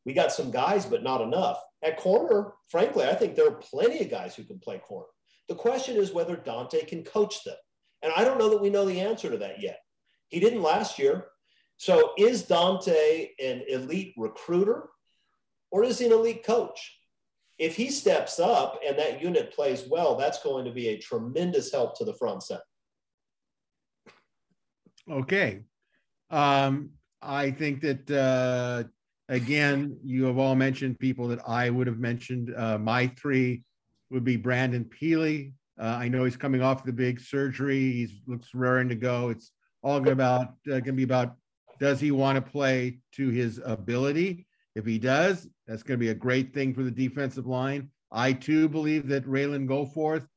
we 0.05 0.13
got 0.13 0.31
some 0.31 0.51
guys, 0.51 0.85
but 0.85 1.01
not 1.01 1.21
enough. 1.21 1.59
At 1.81 1.97
corner, 1.97 2.53
frankly, 2.67 3.05
I 3.05 3.15
think 3.15 3.35
there 3.35 3.47
are 3.47 3.55
plenty 3.55 4.01
of 4.01 4.11
guys 4.11 4.35
who 4.35 4.43
can 4.43 4.59
play 4.59 4.79
corner. 4.79 5.07
The 5.49 5.55
question 5.55 5.97
is 5.97 6.11
whether 6.11 6.35
Donte 6.35 6.87
can 6.87 7.03
coach 7.03 7.43
them. 7.43 7.55
And 8.01 8.13
I 8.15 8.23
don't 8.23 8.37
know 8.37 8.49
that 8.49 8.61
we 8.61 8.69
know 8.69 8.85
the 8.85 8.99
answer 8.99 9.29
to 9.29 9.37
that 9.37 9.61
yet. 9.61 9.79
He 10.27 10.39
didn't 10.39 10.61
last 10.61 10.99
year. 10.99 11.27
So 11.77 12.13
is 12.17 12.43
Donte 12.43 13.29
an 13.41 13.63
elite 13.67 14.13
recruiter 14.17 14.89
or 15.71 15.83
is 15.83 15.99
he 15.99 16.05
an 16.05 16.11
elite 16.11 16.45
coach? 16.45 16.99
If 17.59 17.75
he 17.75 17.91
steps 17.91 18.39
up 18.39 18.79
and 18.85 18.97
that 18.97 19.21
unit 19.21 19.53
plays 19.53 19.85
well, 19.89 20.15
that's 20.15 20.41
going 20.41 20.65
to 20.65 20.71
be 20.71 20.89
a 20.89 20.97
tremendous 20.97 21.71
help 21.71 21.97
to 21.97 22.05
the 22.05 22.13
front 22.13 22.43
set. 22.43 22.61
Okay. 25.09 25.61
Um, 26.29 26.91
I 27.21 27.51
think 27.51 27.81
that, 27.81 28.09
uh, 28.09 28.87
again, 29.29 29.97
you 30.03 30.25
have 30.25 30.37
all 30.37 30.55
mentioned 30.55 30.99
people 30.99 31.27
that 31.27 31.47
I 31.47 31.69
would 31.69 31.87
have 31.87 31.99
mentioned. 31.99 32.53
Uh, 32.55 32.77
my 32.77 33.07
three 33.07 33.63
would 34.09 34.23
be 34.23 34.35
Brandon 34.35 34.85
Pili. 34.85 35.53
Uh, 35.79 35.97
I 35.99 36.07
know 36.07 36.23
he's 36.23 36.37
coming 36.37 36.61
off 36.61 36.83
the 36.83 36.93
big 36.93 37.19
surgery. 37.19 37.79
He 37.79 38.21
looks 38.27 38.53
raring 38.53 38.89
to 38.89 38.95
go. 38.95 39.29
It's 39.29 39.51
all 39.81 40.07
about 40.07 40.49
uh, 40.67 40.79
going 40.79 40.83
to 40.85 40.93
be 40.93 41.03
about 41.03 41.35
does 41.79 41.99
he 41.99 42.11
want 42.11 42.35
to 42.37 42.51
play 42.51 42.99
to 43.13 43.29
his 43.29 43.59
ability? 43.63 44.47
If 44.75 44.85
he 44.85 44.97
does, 44.97 45.47
that's 45.67 45.83
going 45.83 45.99
to 45.99 46.03
be 46.03 46.09
a 46.09 46.15
great 46.15 46.53
thing 46.53 46.73
for 46.73 46.83
the 46.83 46.91
defensive 46.91 47.45
line. 47.45 47.89
I 48.11 48.33
too 48.33 48.67
believe 48.67 49.07
that 49.07 49.25
Ralen 49.25 49.67
Goforth 49.67 50.27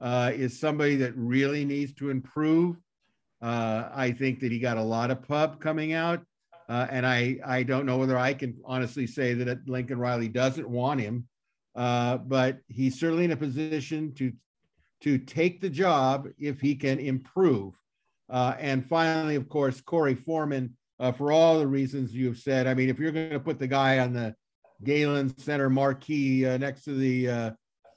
uh, 0.00 0.32
is 0.34 0.58
somebody 0.58 0.96
that 0.96 1.16
really 1.16 1.64
needs 1.64 1.94
to 1.94 2.10
improve. 2.10 2.76
Uh, 3.42 3.88
I 3.94 4.12
think 4.12 4.40
that 4.40 4.52
he 4.52 4.58
got 4.58 4.76
a 4.76 4.82
lot 4.82 5.10
of 5.10 5.22
pub 5.22 5.60
coming 5.60 5.92
out, 5.92 6.22
uh, 6.68 6.86
and 6.90 7.06
I 7.06 7.38
I 7.44 7.62
don't 7.62 7.86
know 7.86 7.98
whether 7.98 8.18
I 8.18 8.34
can 8.34 8.58
honestly 8.64 9.06
say 9.06 9.34
that 9.34 9.68
Lincoln 9.68 9.98
Riley 9.98 10.28
doesn't 10.28 10.68
want 10.68 11.00
him. 11.00 11.28
Uh, 11.76 12.16
but 12.16 12.58
he's 12.68 12.98
certainly 12.98 13.26
in 13.26 13.32
a 13.32 13.36
position 13.36 14.14
to 14.14 14.32
to 15.02 15.18
take 15.18 15.60
the 15.60 15.68
job 15.68 16.26
if 16.38 16.58
he 16.58 16.74
can 16.74 16.98
improve. 16.98 17.74
Uh, 18.30 18.54
and 18.58 18.84
finally, 18.84 19.36
of 19.36 19.46
course, 19.48 19.82
Korey 19.82 20.18
Foreman, 20.18 20.74
uh, 20.98 21.12
for 21.12 21.32
all 21.32 21.58
the 21.58 21.66
reasons 21.66 22.14
you've 22.14 22.38
said. 22.38 22.66
I 22.66 22.74
mean, 22.74 22.88
if 22.88 22.98
you're 22.98 23.12
going 23.12 23.30
to 23.30 23.40
put 23.40 23.58
the 23.58 23.66
guy 23.66 23.98
on 23.98 24.12
the 24.12 24.34
Galen 24.84 25.36
Center 25.38 25.70
marquee 25.70 26.46
uh, 26.46 26.56
next 26.58 26.84
to 26.84 26.94
the, 26.94 27.28
uh, 27.28 27.50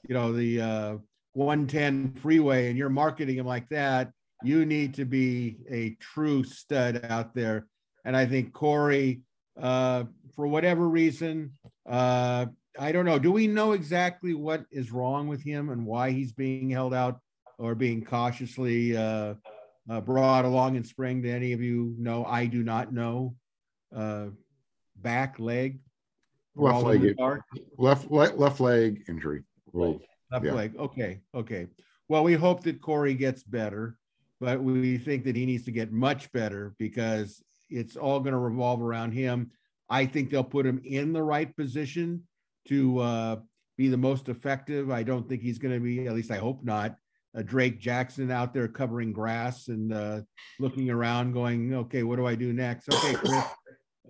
you 0.08 0.14
know, 0.14 0.32
the 0.32 1.00
110 1.34 2.14
freeway, 2.20 2.68
and 2.68 2.78
you're 2.78 2.88
marketing 2.88 3.36
him 3.36 3.46
like 3.46 3.68
that, 3.68 4.10
you 4.42 4.64
need 4.64 4.94
to 4.94 5.04
be 5.04 5.58
a 5.70 5.96
true 6.00 6.42
stud 6.44 7.04
out 7.08 7.34
there. 7.34 7.66
And 8.04 8.16
I 8.16 8.26
think 8.26 8.52
Korey, 8.52 9.20
for 9.56 10.46
whatever 10.46 10.88
reason, 10.88 11.52
I 11.86 12.92
don't 12.92 13.04
know. 13.04 13.18
Do 13.18 13.32
we 13.32 13.46
know 13.46 13.72
exactly 13.72 14.32
what 14.34 14.64
is 14.70 14.90
wrong 14.90 15.28
with 15.28 15.42
him 15.42 15.70
and 15.70 15.84
why 15.84 16.12
he's 16.12 16.32
being 16.32 16.70
held 16.70 16.94
out 16.94 17.20
or 17.58 17.74
being 17.74 18.04
cautiously 18.04 18.96
uh, 19.90 20.00
brought 20.00 20.44
along 20.44 20.76
in 20.76 20.84
spring? 20.84 21.20
Do 21.20 21.30
any 21.30 21.52
of 21.52 21.60
you 21.60 21.94
know? 21.98 22.24
I 22.24 22.46
do 22.46 22.62
not 22.62 22.92
know. 22.92 23.34
Uh, 23.94 24.26
back 24.96 25.38
leg, 25.38 25.80
left 26.54 26.84
leg, 26.84 27.16
left 27.76 28.10
left 28.10 28.60
leg 28.60 29.02
injury. 29.08 29.42
Well, 29.72 30.00
left 30.30 30.44
yeah. 30.44 30.52
leg. 30.52 30.76
Okay, 30.78 31.20
okay. 31.34 31.66
Well, 32.08 32.24
we 32.24 32.34
hope 32.34 32.62
that 32.64 32.80
Korey 32.80 33.18
gets 33.18 33.42
better, 33.42 33.96
but 34.40 34.62
we 34.62 34.98
think 34.98 35.24
that 35.24 35.36
he 35.36 35.46
needs 35.46 35.64
to 35.64 35.72
get 35.72 35.92
much 35.92 36.30
better 36.32 36.74
because 36.78 37.42
it's 37.68 37.96
all 37.96 38.20
going 38.20 38.32
to 38.32 38.38
revolve 38.38 38.82
around 38.82 39.12
him. 39.12 39.50
I 39.88 40.06
think 40.06 40.30
they'll 40.30 40.44
put 40.44 40.66
him 40.66 40.80
in 40.84 41.12
the 41.12 41.22
right 41.22 41.54
position 41.56 42.24
to 42.68 42.98
uh, 42.98 43.36
be 43.76 43.88
the 43.88 43.96
most 43.96 44.28
effective. 44.28 44.90
I 44.90 45.02
don't 45.02 45.28
think 45.28 45.42
he's 45.42 45.58
going 45.58 45.74
to 45.74 45.80
be, 45.80 46.06
at 46.06 46.14
least 46.14 46.30
I 46.30 46.38
hope 46.38 46.62
not, 46.64 46.96
a 47.34 47.44
Drake 47.44 47.78
Jackson 47.78 48.30
out 48.30 48.52
there 48.52 48.68
covering 48.68 49.12
grass 49.12 49.68
and 49.68 49.92
uh, 49.92 50.20
looking 50.58 50.90
around, 50.90 51.32
going, 51.32 51.74
okay, 51.74 52.02
what 52.02 52.16
do 52.16 52.26
I 52.26 52.34
do 52.34 52.52
next? 52.52 52.92
Okay, 52.92 53.14
Chris, 53.14 53.44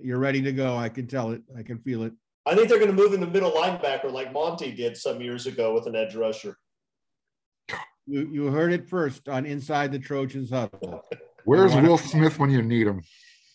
you're 0.03 0.18
ready 0.18 0.41
to 0.43 0.53
go. 0.53 0.77
I 0.77 0.89
can 0.89 1.07
tell 1.07 1.33
it. 1.33 1.43
I 1.57 1.62
can 1.62 1.79
feel 1.79 2.03
it. 2.05 2.12
I 2.47 2.55
think 2.55 2.68
they're 2.68 2.79
going 2.79 2.91
to 2.91 2.97
move 2.97 3.12
in 3.12 3.21
the 3.21 3.27
middle 3.27 3.53
linebacker 3.53 4.11
like 4.11 4.33
Monte 4.33 4.73
did 4.73 4.97
some 4.97 5.21
years 5.21 5.47
ago 5.47 5.75
with 5.75 5.87
an 5.87 5.95
edge 5.95 6.14
rusher. 6.14 6.57
You, 8.07 8.29
you 8.33 8.47
heard 8.47 8.73
it 8.73 8.89
first 8.89 9.29
on 9.29 9.45
Inside 9.45 9.93
the 9.93 9.99
Trojans 9.99 10.51
Huddle. 10.51 11.03
Where's 11.45 11.75
Wanna- 11.75 11.89
Will 11.89 11.99
Smith 11.99 12.39
when 12.39 12.51
you 12.51 12.62
need 12.62 12.87
him? 12.87 13.03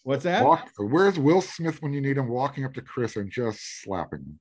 What's 0.04 0.24
that? 0.24 0.46
Walk, 0.46 0.70
where's 0.78 1.18
Will 1.18 1.42
Smith 1.42 1.82
when 1.82 1.92
you 1.92 2.00
need 2.00 2.18
him 2.18 2.30
walking 2.30 2.64
up 2.64 2.76
to 2.76 2.82
Chris 2.82 3.16
and 3.16 3.30
just 3.30 3.60
slapping 3.82 4.20
him? 4.20 4.40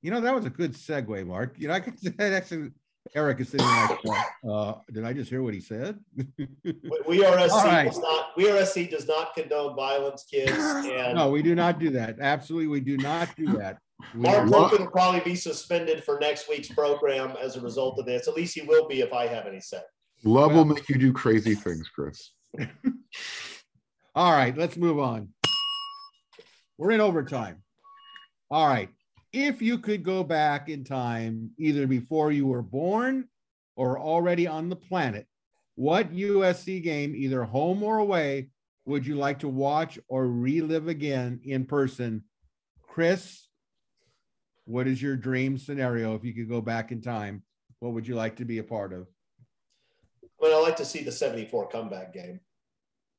You 0.00 0.10
know, 0.10 0.22
that 0.22 0.34
was 0.34 0.46
a 0.46 0.50
good 0.50 0.72
segue, 0.72 1.26
Marc. 1.26 1.56
You 1.58 1.68
know, 1.68 1.74
I 1.74 1.80
could 1.80 2.00
say 2.00 2.12
actually 2.18 2.70
Erik 3.14 3.40
is 3.40 3.50
sitting 3.50 3.66
like, 3.66 4.26
uh, 4.48 4.74
did 4.92 5.04
I 5.04 5.12
just 5.12 5.30
hear 5.30 5.42
what 5.42 5.54
he 5.54 5.60
said? 5.60 5.98
We, 7.06 7.18
WeAreSC 7.18 7.50
All 7.50 7.64
right. 7.64 7.84
does 7.84 7.98
not. 7.98 8.34
WeAreSC 8.36 8.90
does 8.90 9.06
not 9.06 9.34
condone 9.34 9.76
violence, 9.76 10.24
kids. 10.30 10.52
And 10.52 11.14
no, 11.14 11.30
we 11.30 11.42
do 11.42 11.54
not 11.54 11.78
do 11.78 11.90
that. 11.90 12.18
Absolutely, 12.18 12.68
we 12.68 12.80
do 12.80 12.96
not 12.96 13.34
do 13.36 13.46
that. 13.58 13.78
We 14.14 14.20
Marc 14.20 14.50
What? 14.50 14.62
Logan 14.72 14.84
will 14.86 14.90
probably 14.90 15.20
be 15.20 15.34
suspended 15.36 16.02
for 16.02 16.18
next 16.18 16.48
week's 16.48 16.68
program 16.68 17.34
as 17.40 17.56
a 17.56 17.60
result 17.60 17.98
of 17.98 18.06
this. 18.06 18.26
At 18.26 18.34
least 18.34 18.54
he 18.54 18.62
will 18.62 18.88
be 18.88 19.00
if 19.02 19.12
I 19.12 19.26
have 19.26 19.46
any 19.46 19.60
say. 19.60 19.80
Love 20.24 20.48
Well- 20.52 20.64
will 20.64 20.74
make 20.74 20.88
you 20.88 20.96
do 20.96 21.12
crazy 21.12 21.54
things, 21.54 21.88
Chris. 21.88 22.30
All 24.14 24.32
right, 24.32 24.56
let's 24.56 24.76
move 24.76 24.98
on. 24.98 25.28
We're 26.78 26.92
in 26.92 27.00
overtime. 27.00 27.62
All 28.50 28.66
right. 28.66 28.88
If 29.34 29.60
you 29.60 29.78
could 29.78 30.04
go 30.04 30.22
back 30.22 30.68
in 30.68 30.84
time, 30.84 31.50
either 31.58 31.88
before 31.88 32.30
you 32.30 32.46
were 32.46 32.62
born 32.62 33.26
or 33.74 33.98
already 33.98 34.46
on 34.46 34.68
the 34.68 34.76
planet, 34.76 35.26
what 35.74 36.14
USC 36.14 36.80
game, 36.80 37.16
either 37.16 37.42
home 37.42 37.82
or 37.82 37.98
away, 37.98 38.50
would 38.86 39.04
you 39.04 39.16
like 39.16 39.40
to 39.40 39.48
watch 39.48 39.98
or 40.06 40.28
relive 40.28 40.86
again 40.86 41.40
in 41.42 41.64
person? 41.64 42.22
Chris, 42.80 43.48
what 44.66 44.86
is 44.86 45.02
your 45.02 45.16
dream 45.16 45.58
scenario 45.58 46.14
if 46.14 46.22
you 46.22 46.32
could 46.32 46.48
go 46.48 46.60
back 46.60 46.92
in 46.92 47.00
time? 47.00 47.42
What 47.80 47.92
would 47.92 48.06
you 48.06 48.14
like 48.14 48.36
to 48.36 48.44
be 48.44 48.58
a 48.58 48.62
part 48.62 48.92
of? 48.92 49.08
But 50.38 50.52
I 50.52 50.60
like 50.60 50.76
to 50.76 50.84
see 50.84 51.02
the 51.02 51.10
74 51.10 51.70
comeback 51.70 52.14
game. 52.14 52.38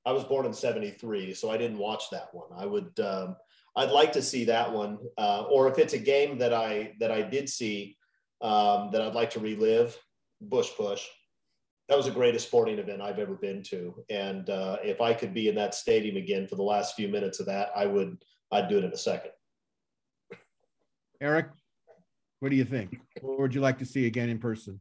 I 0.06 0.14
was 0.14 0.24
born 0.24 0.46
in 0.46 0.54
73, 0.54 1.34
so 1.34 1.52
I 1.52 1.58
didn't 1.58 1.78
watch 1.78 2.10
that 2.12 2.30
one. 2.32 2.48
I 2.56 2.66
would 2.66 2.98
um, 3.02 3.36
I'd 3.76 3.92
like 3.92 4.14
to 4.14 4.22
see 4.22 4.46
that 4.46 4.72
one. 4.72 4.98
Uh, 5.18 5.44
or 5.50 5.68
if 5.68 5.78
it's 5.78 5.94
a 5.94 6.00
game 6.00 6.38
that 6.38 6.54
I 6.54 6.94
that 7.00 7.12
I 7.12 7.22
did 7.22 7.50
see 7.50 7.98
um, 8.42 8.90
that 8.92 9.02
I'd 9.02 9.16
like 9.16 9.32
to 9.32 9.40
relive, 9.40 9.98
Bush 10.42 10.70
Push. 10.76 11.06
That 11.88 11.98
was 11.98 12.06
the 12.06 12.12
greatest 12.12 12.48
sporting 12.48 12.80
event 12.80 13.02
I've 13.02 13.20
ever 13.20 13.36
been 13.36 13.62
to. 13.64 13.94
And 14.10 14.50
uh, 14.50 14.78
if 14.84 15.02
I 15.02 15.14
could 15.14 15.34
be 15.36 15.50
in 15.50 15.56
that 15.56 15.76
stadium 15.76 16.16
again 16.16 16.48
for 16.48 16.56
the 16.56 16.64
last 16.64 16.96
few 16.96 17.08
minutes 17.08 17.40
of 17.40 17.46
that, 17.46 17.70
I 17.76 17.86
would 17.86 18.18
I'd 18.52 18.70
do 18.70 18.78
it 18.78 18.84
in 18.84 18.92
a 18.92 18.98
second. 18.98 19.32
Erik, 21.22 21.48
what 22.40 22.50
do 22.50 22.56
you 22.56 22.66
think? 22.66 23.00
What 23.22 23.40
would 23.40 23.56
you 23.56 23.62
like 23.62 23.78
to 23.80 23.86
see 23.86 24.08
again 24.08 24.30
in 24.30 24.40
person? 24.40 24.80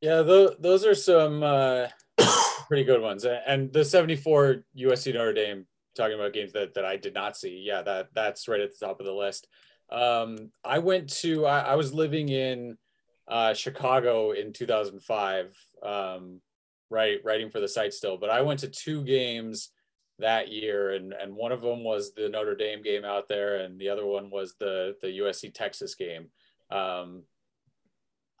Yeah, 0.00 0.22
those 0.22 0.56
those 0.60 0.86
are 0.86 0.94
some 0.94 1.42
uh, 1.42 1.88
pretty 2.68 2.84
good 2.84 3.00
ones. 3.00 3.24
And 3.24 3.72
the 3.72 3.84
74 3.84 4.64
USC 4.76 5.14
Notre 5.14 5.32
Dame 5.32 5.66
talking 5.98 6.18
about 6.18 6.32
games 6.32 6.52
that, 6.52 6.74
that 6.74 6.84
I 6.84 6.96
did 6.96 7.12
not 7.12 7.36
see. 7.36 7.62
Yeah, 7.66 7.82
that 7.82 8.08
that's 8.14 8.48
right 8.48 8.60
at 8.60 8.70
the 8.70 8.86
top 8.86 9.00
of 9.00 9.06
the 9.06 9.12
list. 9.12 9.48
Um, 9.90 10.50
I 10.64 10.78
went 10.78 11.10
to 11.20 11.44
I, 11.44 11.60
I 11.60 11.74
was 11.74 11.92
living 11.92 12.28
in 12.28 12.78
uh, 13.26 13.52
Chicago 13.52 14.30
in 14.30 14.52
2005, 14.52 15.56
um, 15.82 16.40
right 16.88 17.18
writing 17.24 17.50
for 17.50 17.60
the 17.60 17.68
site 17.68 17.92
still, 17.92 18.16
but 18.16 18.30
I 18.30 18.40
went 18.40 18.60
to 18.60 18.68
two 18.68 19.04
games 19.04 19.70
that 20.18 20.48
year, 20.48 20.92
and 20.94 21.12
and 21.12 21.34
one 21.34 21.52
of 21.52 21.60
them 21.60 21.84
was 21.84 22.12
the 22.14 22.28
Notre 22.28 22.56
Dame 22.56 22.82
game 22.82 23.04
out 23.04 23.28
there, 23.28 23.58
and 23.58 23.78
the 23.78 23.88
other 23.88 24.06
one 24.06 24.30
was 24.30 24.54
the 24.58 24.96
the 25.02 25.18
USC 25.18 25.52
Texas 25.52 25.94
game. 25.94 26.28
Um, 26.70 27.24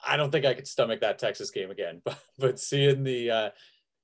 I 0.06 0.16
don't 0.16 0.30
think 0.30 0.44
I 0.44 0.54
could 0.54 0.68
stomach 0.68 1.00
that 1.00 1.18
Texas 1.18 1.50
game 1.50 1.70
again, 1.70 2.02
but 2.04 2.18
but 2.38 2.60
seeing 2.60 3.04
the 3.04 3.30
uh, 3.30 3.50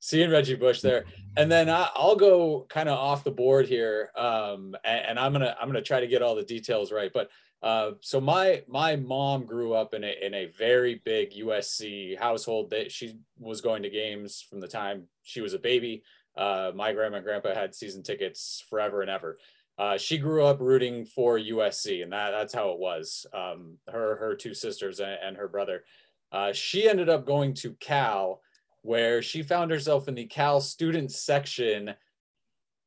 seeing 0.04 0.30
Reggie 0.30 0.54
Bush 0.54 0.82
there, 0.82 1.06
and 1.34 1.50
then 1.50 1.70
I, 1.70 1.88
I'll 1.94 2.14
go 2.14 2.66
kind 2.68 2.90
of 2.90 2.98
off 2.98 3.24
the 3.24 3.30
board 3.30 3.66
here, 3.66 4.10
um, 4.14 4.76
and, 4.84 5.06
and 5.06 5.18
I'm 5.18 5.32
gonna 5.32 5.56
I'm 5.58 5.66
gonna 5.66 5.80
try 5.80 6.00
to 6.00 6.06
get 6.06 6.20
all 6.20 6.34
the 6.34 6.42
details 6.42 6.92
right. 6.92 7.10
But 7.12 7.30
uh, 7.62 7.92
so 8.02 8.20
my 8.20 8.62
my 8.68 8.96
mom 8.96 9.46
grew 9.46 9.72
up 9.72 9.94
in 9.94 10.04
a 10.04 10.14
in 10.20 10.34
a 10.34 10.46
very 10.58 11.00
big 11.06 11.32
USC 11.32 12.18
household. 12.18 12.68
That 12.68 12.92
she 12.92 13.16
was 13.38 13.62
going 13.62 13.82
to 13.84 13.88
games 13.88 14.42
from 14.42 14.60
the 14.60 14.68
time 14.68 15.04
she 15.22 15.40
was 15.40 15.54
a 15.54 15.58
baby. 15.58 16.02
Uh, 16.36 16.72
my 16.74 16.92
grandma 16.92 17.16
and 17.16 17.24
grandpa 17.24 17.54
had 17.54 17.74
season 17.74 18.02
tickets 18.02 18.62
forever 18.68 19.00
and 19.00 19.10
ever. 19.10 19.38
Uh, 19.78 19.96
she 19.96 20.18
grew 20.18 20.44
up 20.44 20.60
rooting 20.60 21.06
for 21.06 21.38
USC, 21.38 22.02
and 22.02 22.12
that, 22.12 22.30
that's 22.30 22.52
how 22.52 22.72
it 22.72 22.78
was. 22.78 23.24
Um, 23.32 23.78
her 23.88 24.16
her 24.16 24.34
two 24.34 24.52
sisters 24.52 25.00
and, 25.00 25.16
and 25.24 25.36
her 25.38 25.48
brother. 25.48 25.84
Uh, 26.30 26.52
she 26.52 26.88
ended 26.88 27.08
up 27.08 27.24
going 27.24 27.54
to 27.54 27.72
Cal, 27.74 28.40
where 28.84 29.22
she 29.22 29.42
found 29.42 29.70
herself 29.70 30.08
in 30.08 30.14
the 30.14 30.26
Cal 30.26 30.60
student 30.60 31.10
section 31.10 31.94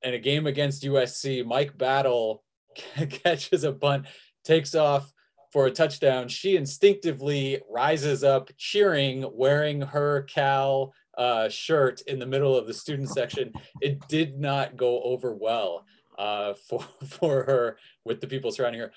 in 0.03 0.13
a 0.13 0.19
game 0.19 0.45
against 0.45 0.83
USC. 0.83 1.43
Mike 1.43 1.75
Battle 1.75 2.43
catches 3.09 3.63
a 3.63 3.71
bunt, 3.71 4.05
takes 4.45 4.75
off 4.75 5.11
for 5.51 5.65
a 5.65 5.71
touchdown. 5.71 6.27
She 6.27 6.55
instinctively 6.55 7.63
rises 7.67 8.23
up, 8.23 8.51
cheering, 8.57 9.25
wearing 9.33 9.81
her 9.81 10.21
Cal 10.23 10.93
uh, 11.17 11.49
shirt 11.49 12.01
in 12.01 12.19
the 12.19 12.27
middle 12.27 12.55
of 12.55 12.67
the 12.67 12.75
student 12.75 13.09
section. 13.09 13.51
It 13.81 14.07
did 14.07 14.37
not 14.37 14.77
go 14.77 15.01
over 15.01 15.33
well 15.33 15.83
uh, 16.19 16.53
for 16.69 16.85
for 17.07 17.43
her 17.43 17.79
with 18.05 18.21
the 18.21 18.27
people 18.27 18.51
surrounding 18.51 18.81
her. 18.81 18.91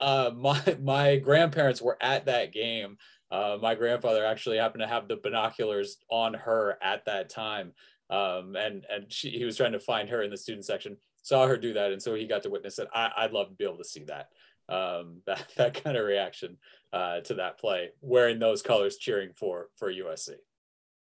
Uh, 0.00 0.30
my 0.34 0.78
my 0.80 1.16
grandparents 1.16 1.82
were 1.82 1.98
at 2.00 2.24
that 2.24 2.54
game. 2.54 2.96
Uh, 3.30 3.58
my 3.60 3.74
grandfather 3.74 4.24
actually 4.24 4.56
happened 4.56 4.82
to 4.82 4.88
have 4.88 5.08
the 5.08 5.16
binoculars 5.16 5.98
on 6.10 6.34
her 6.34 6.78
at 6.82 7.04
that 7.04 7.28
time, 7.28 7.72
um, 8.10 8.56
and 8.56 8.86
and 8.90 9.12
she, 9.12 9.30
he 9.30 9.44
was 9.44 9.56
trying 9.56 9.72
to 9.72 9.80
find 9.80 10.08
her 10.08 10.22
in 10.22 10.30
the 10.30 10.36
student 10.36 10.64
section. 10.64 10.96
Saw 11.22 11.46
her 11.46 11.58
do 11.58 11.74
that, 11.74 11.92
and 11.92 12.02
so 12.02 12.14
he 12.14 12.26
got 12.26 12.42
to 12.44 12.50
witness 12.50 12.78
it. 12.78 12.88
I, 12.94 13.10
I'd 13.16 13.32
love 13.32 13.48
to 13.48 13.54
be 13.54 13.64
able 13.64 13.78
to 13.78 13.84
see 13.84 14.04
that 14.04 14.28
um, 14.68 15.20
that 15.26 15.46
that 15.56 15.82
kind 15.82 15.96
of 15.96 16.06
reaction 16.06 16.56
uh, 16.92 17.20
to 17.20 17.34
that 17.34 17.58
play, 17.58 17.90
wearing 18.00 18.38
those 18.38 18.62
colors, 18.62 18.96
cheering 18.96 19.30
for 19.34 19.68
for 19.76 19.92
USC. 19.92 20.30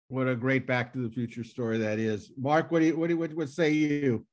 What 0.09 0.27
a 0.27 0.35
great 0.35 0.65
Back 0.65 0.93
to 0.93 0.99
the 0.99 1.09
Future 1.09 1.43
story 1.43 1.77
that 1.79 1.99
is. 1.99 2.31
Marc, 2.37 2.71
what 2.71 2.79
do 2.79 2.85
you 2.85 2.97
what 2.97 3.07
do 3.07 3.13
you, 3.13 3.19
what, 3.19 3.33
what 3.33 3.49
say 3.49 3.71
you? 3.71 4.25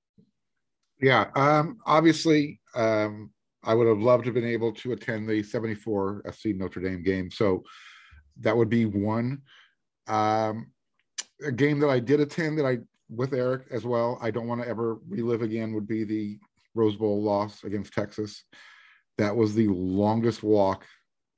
Yeah, 1.01 1.31
um, 1.35 1.79
obviously, 1.87 2.61
um, 2.75 3.31
I 3.65 3.75
would 3.75 3.89
have 3.89 3.99
loved 3.99 4.25
to 4.25 4.29
have 4.29 4.35
been 4.35 4.45
able 4.45 4.73
to 4.73 4.93
attend 4.93 5.29
the 5.29 5.43
74 5.43 6.23
SC 6.33 6.47
Notre 6.55 6.81
Dame 6.81 7.03
game. 7.03 7.31
So 7.31 7.65
that 8.41 8.57
would 8.57 8.71
be 8.71 8.85
one. 8.85 9.43
Um, 10.07 10.71
a 11.45 11.53
game 11.53 11.81
that 11.81 11.89
I 11.89 12.01
did 12.01 12.21
attend 12.21 12.59
that 12.59 12.67
I 12.67 12.79
with 13.11 13.35
Erik 13.35 13.65
as 13.71 13.85
well, 13.85 14.19
I 14.21 14.31
don't 14.31 14.47
want 14.47 14.63
to 14.63 14.69
ever 14.69 14.99
relive 15.09 15.43
again 15.43 15.75
would 15.75 15.87
be 15.87 16.05
the 16.05 16.39
Rose 16.75 16.97
Bowl 16.97 17.23
loss 17.23 17.63
against 17.65 17.93
Texas. 17.93 18.45
That 19.19 19.37
was 19.37 19.55
the 19.55 19.69
longest 19.69 20.43
walk 20.43 20.85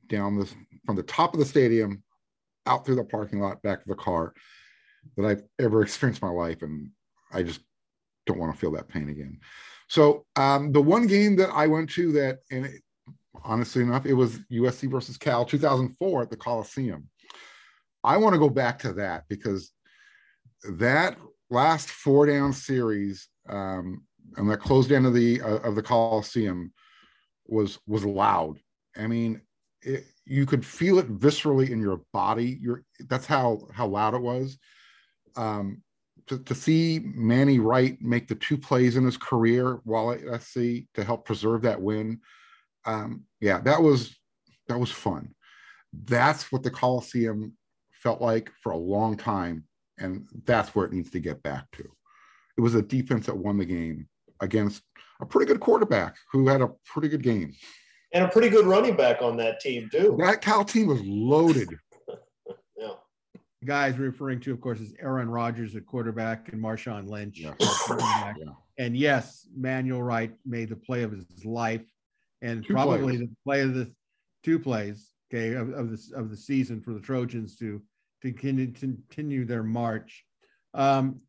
down 0.06 0.38
this 0.38 0.54
from 0.84 0.96
the 0.96 1.02
top 1.02 1.34
of 1.34 1.40
the 1.40 1.46
stadium 1.46 2.02
out 2.66 2.84
through 2.84 2.94
the 2.96 3.04
parking 3.04 3.40
lot 3.40 3.62
back 3.62 3.82
to 3.82 3.88
the 3.88 3.94
car 3.94 4.32
that 5.16 5.26
I've 5.26 5.42
ever 5.58 5.82
experienced 5.82 6.22
in 6.22 6.28
my 6.28 6.34
life. 6.34 6.62
And 6.62 6.90
I 7.32 7.42
just 7.42 7.60
don't 8.26 8.38
want 8.38 8.52
to 8.52 8.58
feel 8.58 8.72
that 8.72 8.88
pain 8.88 9.08
again. 9.08 9.38
So 9.88 10.24
um, 10.36 10.72
the 10.72 10.82
one 10.82 11.06
game 11.06 11.36
that 11.36 11.50
I 11.50 11.66
went 11.66 11.90
to 11.90 12.12
that, 12.12 12.38
and 12.50 12.66
it, 12.66 12.82
honestly 13.44 13.82
enough, 13.82 14.06
it 14.06 14.14
was 14.14 14.38
USC 14.52 14.90
versus 14.90 15.16
Cal 15.16 15.44
2004 15.44 16.22
at 16.22 16.30
the 16.30 16.36
Coliseum. 16.36 17.08
I 18.04 18.16
want 18.16 18.34
to 18.34 18.38
go 18.38 18.48
back 18.48 18.78
to 18.80 18.92
that 18.94 19.24
because 19.28 19.72
that 20.70 21.16
last 21.50 21.88
four 21.88 22.26
down 22.26 22.52
series 22.52 23.28
um, 23.48 24.04
and 24.36 24.50
that 24.50 24.60
closed 24.60 24.92
end 24.92 25.06
of 25.06 25.14
the 25.14 25.40
uh, 25.42 25.58
of 25.58 25.74
the 25.74 25.82
Coliseum 25.82 26.72
was 27.46 27.78
was 27.86 28.04
loud. 28.04 28.58
I 28.96 29.06
mean, 29.06 29.40
it, 29.82 30.04
you 30.24 30.46
could 30.46 30.64
feel 30.64 30.98
it 30.98 31.12
viscerally 31.18 31.70
in 31.70 31.80
your 31.80 32.02
body. 32.12 32.58
Your 32.60 32.84
that's 33.08 33.26
how 33.26 33.66
how 33.72 33.86
loud 33.86 34.14
it 34.14 34.22
was. 34.22 34.58
Um, 35.36 35.82
to, 36.28 36.38
to 36.40 36.54
see 36.54 37.00
Manny 37.04 37.58
Wright 37.58 38.00
make 38.00 38.26
the 38.26 38.34
two 38.34 38.58
plays 38.58 38.96
in 38.96 39.04
his 39.04 39.16
career 39.16 39.80
while 39.84 40.10
at 40.10 40.42
SC 40.42 40.86
to 40.94 41.04
help 41.04 41.24
preserve 41.24 41.62
that 41.62 41.80
win, 41.80 42.20
um, 42.86 43.24
yeah, 43.40 43.60
that 43.60 43.82
was 43.82 44.16
that 44.68 44.78
was 44.78 44.90
fun. 44.90 45.34
That's 45.92 46.50
what 46.50 46.62
the 46.62 46.70
Coliseum 46.70 47.52
felt 47.92 48.20
like 48.20 48.50
for 48.62 48.72
a 48.72 48.76
long 48.76 49.16
time, 49.16 49.64
and 49.98 50.26
that's 50.44 50.74
where 50.74 50.86
it 50.86 50.92
needs 50.92 51.10
to 51.10 51.20
get 51.20 51.42
back 51.42 51.70
to. 51.72 51.84
It 52.56 52.60
was 52.60 52.74
a 52.74 52.82
defense 52.82 53.26
that 53.26 53.36
won 53.36 53.58
the 53.58 53.64
game 53.64 54.08
against 54.40 54.82
a 55.20 55.26
pretty 55.26 55.46
good 55.46 55.60
quarterback 55.60 56.16
who 56.32 56.48
had 56.48 56.60
a 56.60 56.70
pretty 56.84 57.08
good 57.08 57.22
game. 57.22 57.54
And 58.12 58.24
a 58.24 58.28
pretty 58.28 58.48
good 58.48 58.66
running 58.66 58.96
back 58.96 59.20
on 59.22 59.36
that 59.38 59.60
team, 59.60 59.88
too. 59.90 60.16
That 60.20 60.40
Cal 60.40 60.64
team 60.64 60.86
was 60.88 61.00
loaded. 61.04 61.68
Yeah. 62.78 62.90
The 63.62 63.66
guys 63.66 63.96
referring 63.96 64.40
to, 64.40 64.52
of 64.52 64.60
course, 64.60 64.80
is 64.80 64.92
Aaron 65.00 65.30
Rodgers 65.30 65.74
at 65.76 65.86
quarterback 65.86 66.52
and 66.52 66.62
Marshawn 66.62 67.08
Lynch. 67.08 67.40
Yeah. 67.40 67.52
at 67.58 67.88
running 67.88 68.06
back. 68.06 68.36
Yeah. 68.38 68.52
And 68.78 68.94
yes, 68.94 69.48
Manuel 69.56 70.02
Wright 70.02 70.32
made 70.44 70.68
the 70.68 70.76
play 70.76 71.02
of 71.02 71.12
his 71.12 71.44
life, 71.46 71.80
and 72.46 72.64
Two 72.64 72.72
probably 72.72 73.16
plays. 73.16 73.20
the 73.20 73.36
play 73.44 73.60
of 73.62 73.74
the 73.74 73.92
two 74.44 74.58
plays, 74.58 75.10
okay, 75.32 75.54
of, 75.54 75.70
of 75.72 75.90
the 75.90 75.98
of 76.14 76.30
the 76.30 76.36
season 76.36 76.80
for 76.80 76.92
the 76.92 77.00
Trojans 77.00 77.56
to 77.56 77.82
to 78.22 78.32
continue, 78.32 78.72
continue 78.72 79.44
their 79.44 79.62
march. 79.62 80.24
Um, 80.74 81.20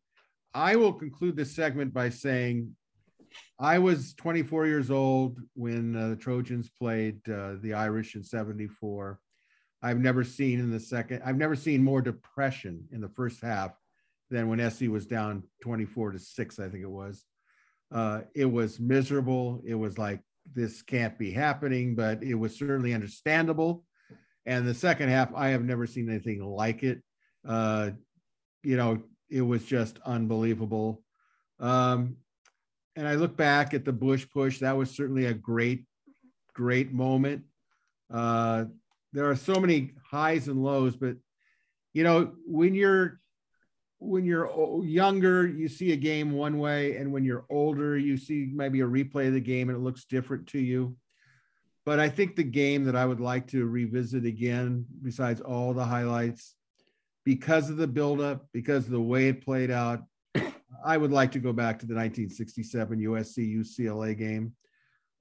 I 0.54 0.76
will 0.76 0.92
conclude 0.92 1.36
this 1.36 1.54
segment 1.54 1.92
by 1.92 2.08
saying 2.08 2.74
I 3.58 3.78
was 3.78 4.14
24 4.14 4.66
years 4.66 4.90
old 4.90 5.38
when 5.54 5.94
uh, 5.94 6.08
the 6.10 6.16
Trojans 6.16 6.70
played 6.78 7.20
uh, 7.28 7.54
the 7.60 7.74
Irish 7.74 8.14
in 8.14 8.24
74. 8.24 9.20
I've 9.82 10.00
never 10.00 10.24
seen 10.24 10.58
in 10.58 10.70
the 10.70 10.80
second, 10.80 11.22
I've 11.24 11.36
never 11.36 11.54
seen 11.54 11.84
more 11.84 12.00
depression 12.00 12.84
in 12.90 13.00
the 13.00 13.08
first 13.10 13.40
half 13.42 13.72
than 14.30 14.48
when 14.48 14.70
SC 14.70 14.82
was 14.88 15.06
down 15.06 15.42
24 15.62 16.12
to 16.12 16.18
6, 16.18 16.58
I 16.58 16.68
think 16.68 16.82
it 16.82 16.90
was. 16.90 17.24
Uh, 17.92 18.22
it 18.34 18.44
was 18.44 18.80
miserable. 18.80 19.62
It 19.64 19.74
was 19.74 19.98
like, 19.98 20.20
this 20.54 20.82
can't 20.82 21.18
be 21.18 21.30
happening, 21.30 21.94
but 21.94 22.22
it 22.22 22.34
was 22.34 22.58
certainly 22.58 22.94
understandable. 22.94 23.84
And 24.46 24.66
the 24.66 24.74
second 24.74 25.10
half, 25.10 25.32
I 25.34 25.48
have 25.48 25.64
never 25.64 25.86
seen 25.86 26.08
anything 26.08 26.42
like 26.42 26.82
it. 26.82 27.02
Uh, 27.46 27.90
you 28.62 28.76
know, 28.76 29.02
it 29.30 29.42
was 29.42 29.64
just 29.64 29.98
unbelievable. 30.04 31.02
Um, 31.60 32.16
and 32.96 33.06
I 33.06 33.14
look 33.14 33.36
back 33.36 33.74
at 33.74 33.84
the 33.84 33.92
Bush 33.92 34.26
push. 34.32 34.58
That 34.58 34.76
was 34.76 34.90
certainly 34.90 35.26
a 35.26 35.34
great, 35.34 35.84
great 36.54 36.92
moment. 36.92 37.44
Uh, 38.12 38.64
there 39.12 39.30
are 39.30 39.36
so 39.36 39.54
many 39.54 39.92
highs 40.10 40.48
and 40.48 40.62
lows, 40.62 40.96
but 40.96 41.16
you 41.92 42.04
know, 42.04 42.32
when 42.46 42.74
you're 42.74 43.20
when 43.98 44.24
you're 44.24 44.84
younger, 44.84 45.46
you 45.46 45.68
see 45.68 45.92
a 45.92 45.96
game 45.96 46.32
one 46.32 46.58
way, 46.58 46.96
and 46.96 47.12
when 47.12 47.24
you're 47.24 47.44
older, 47.50 47.98
you 47.98 48.16
see 48.16 48.50
maybe 48.52 48.80
a 48.80 48.86
replay 48.86 49.26
of 49.26 49.34
the 49.34 49.40
game 49.40 49.68
and 49.68 49.76
it 49.76 49.82
looks 49.82 50.04
different 50.04 50.46
to 50.48 50.58
you. 50.58 50.96
But 51.84 51.98
I 51.98 52.08
think 52.08 52.36
the 52.36 52.44
game 52.44 52.84
that 52.84 52.96
I 52.96 53.06
would 53.06 53.20
like 53.20 53.48
to 53.48 53.66
revisit 53.66 54.24
again, 54.24 54.84
besides 55.02 55.40
all 55.40 55.72
the 55.72 55.84
highlights, 55.84 56.54
because 57.24 57.70
of 57.70 57.76
the 57.76 57.86
buildup, 57.86 58.46
because 58.52 58.84
of 58.84 58.92
the 58.92 59.00
way 59.00 59.28
it 59.28 59.44
played 59.44 59.70
out, 59.70 60.02
I 60.84 60.96
would 60.96 61.12
like 61.12 61.32
to 61.32 61.38
go 61.38 61.52
back 61.52 61.78
to 61.80 61.86
the 61.86 61.94
1967 61.94 63.00
USC 63.00 63.56
UCLA 63.56 64.16
game. 64.16 64.54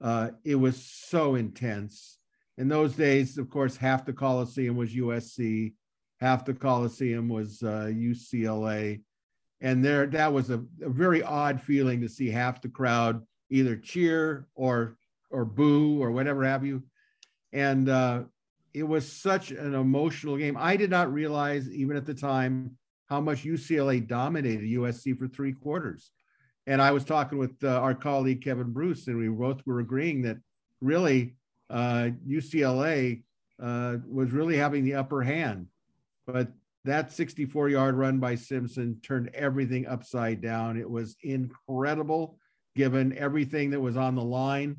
Uh, 0.02 0.32
it 0.44 0.56
was 0.56 0.84
so 0.84 1.36
intense. 1.36 2.20
In 2.58 2.68
those 2.68 2.94
days, 2.96 3.38
of 3.38 3.50
course, 3.50 3.78
half 3.78 4.06
the 4.06 4.14
Coliseum 4.14 4.76
was 4.76 4.94
USC, 4.94 5.74
half 6.20 6.46
the 6.46 6.54
Coliseum 6.54 7.30
was 7.30 7.64
uh, 7.64 7.90
UCLA. 7.92 9.02
And 9.62 9.84
there, 9.84 10.06
that 10.08 10.32
was 10.32 10.50
a, 10.50 10.64
a, 10.82 10.90
very 10.90 11.24
odd 11.24 11.62
feeling 11.62 12.02
to 12.02 12.10
see 12.10 12.30
half 12.30 12.62
the 12.62 12.70
crowd 12.70 13.24
either 13.50 13.76
cheer 13.76 14.48
or 14.56 14.98
or 15.30 15.46
boo 15.46 16.02
or 16.02 16.12
whatever 16.12 16.46
have 16.46 16.66
you. 16.66 16.84
And 17.54 17.90
uh, 17.90 18.24
it 18.74 18.84
was 18.84 19.12
such 19.12 19.52
an 19.52 19.74
emotional 19.74 20.38
game. 20.38 20.56
I 20.58 20.78
did 20.78 20.90
not 20.90 21.12
realize, 21.12 21.70
even 21.70 21.98
at 21.98 22.06
the 22.06 22.14
time, 22.14 22.78
how 23.08 23.20
much 23.20 23.44
UCLA 23.44 24.06
dominated 24.06 24.64
USC 24.64 25.18
for 25.18 25.28
three 25.28 25.54
quarters. 25.54 26.12
And 26.68 26.82
I 26.82 26.92
was 26.92 27.04
talking 27.06 27.38
with 27.38 27.56
uh, 27.64 27.80
our 27.80 27.96
colleague 27.96 28.44
Kevin 28.44 28.72
Bruce, 28.72 29.08
and 29.08 29.18
we 29.18 29.30
both 29.30 29.66
were 29.66 29.80
agreeing 29.80 30.22
that 30.24 30.38
really 30.82 31.36
uh, 31.70 32.10
UCLA 32.28 33.24
uh, 33.62 33.98
was 34.08 34.32
really 34.32 34.58
having 34.58 34.84
the 34.84 34.96
upper 34.96 35.22
hand. 35.24 35.68
But 36.28 36.50
that 36.84 37.12
64 37.12 37.70
yard 37.70 37.96
run 37.96 38.20
by 38.20 38.36
Simpson 38.36 39.00
turned 39.02 39.30
everything 39.34 39.88
upside 39.88 40.42
down. 40.42 40.78
It 40.78 40.90
was 40.90 41.16
incredible 41.24 42.38
given 42.76 43.18
everything 43.18 43.72
that 43.72 43.80
was 43.80 43.98
on 43.98 44.16
the 44.16 44.24
line. 44.24 44.78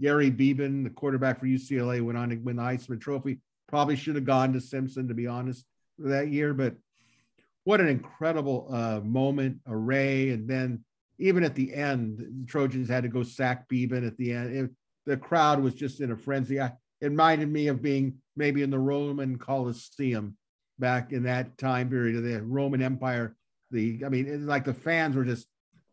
Gary 0.00 0.30
Beban, 0.30 0.82
the 0.82 0.90
quarterback 0.90 1.38
for 1.38 1.46
UCLA, 1.46 2.02
went 2.02 2.18
on 2.18 2.30
to 2.30 2.36
win 2.36 2.56
the 2.56 2.62
Heisman 2.62 3.00
Trophy. 3.00 3.38
Probably 3.68 3.96
should 3.96 4.16
have 4.16 4.24
gone 4.24 4.52
to 4.52 4.60
Simpson, 4.60 5.08
to 5.08 5.14
be 5.14 5.26
honest, 5.26 5.64
that 5.98 6.28
year. 6.28 6.52
But 6.52 6.74
what 7.64 7.80
an 7.80 7.88
incredible 7.88 8.68
uh, 8.70 9.00
moment, 9.02 9.60
array. 9.66 10.30
And 10.30 10.48
then 10.48 10.84
even 11.18 11.44
at 11.44 11.54
the 11.54 11.72
end, 11.72 12.18
the 12.18 12.46
Trojans 12.46 12.88
had 12.88 13.04
to 13.04 13.08
go 13.08 13.22
sack 13.22 13.68
Beban 13.68 14.06
at 14.06 14.16
the 14.16 14.32
end. 14.32 14.56
It, 14.56 14.70
the 15.06 15.16
crowd 15.16 15.62
was 15.62 15.74
just 15.74 16.00
in 16.00 16.10
a 16.10 16.16
frenzy. 16.16 16.60
I, 16.60 16.72
it 17.00 17.08
reminded 17.08 17.50
me 17.50 17.68
of 17.68 17.80
being 17.80 18.16
maybe 18.36 18.62
in 18.62 18.70
the 18.70 18.78
Roman 18.78 19.38
Colosseum 19.38 20.36
back 20.78 21.12
in 21.12 21.22
that 21.24 21.56
time 21.58 21.88
period 21.88 22.16
of 22.16 22.24
the 22.24 22.42
Roman 22.42 22.82
Empire. 22.82 23.36
The 23.70 24.02
I 24.04 24.08
mean, 24.08 24.46
like 24.46 24.64
the 24.64 24.74
fans 24.74 25.16
were 25.16 25.24
just 25.24 25.46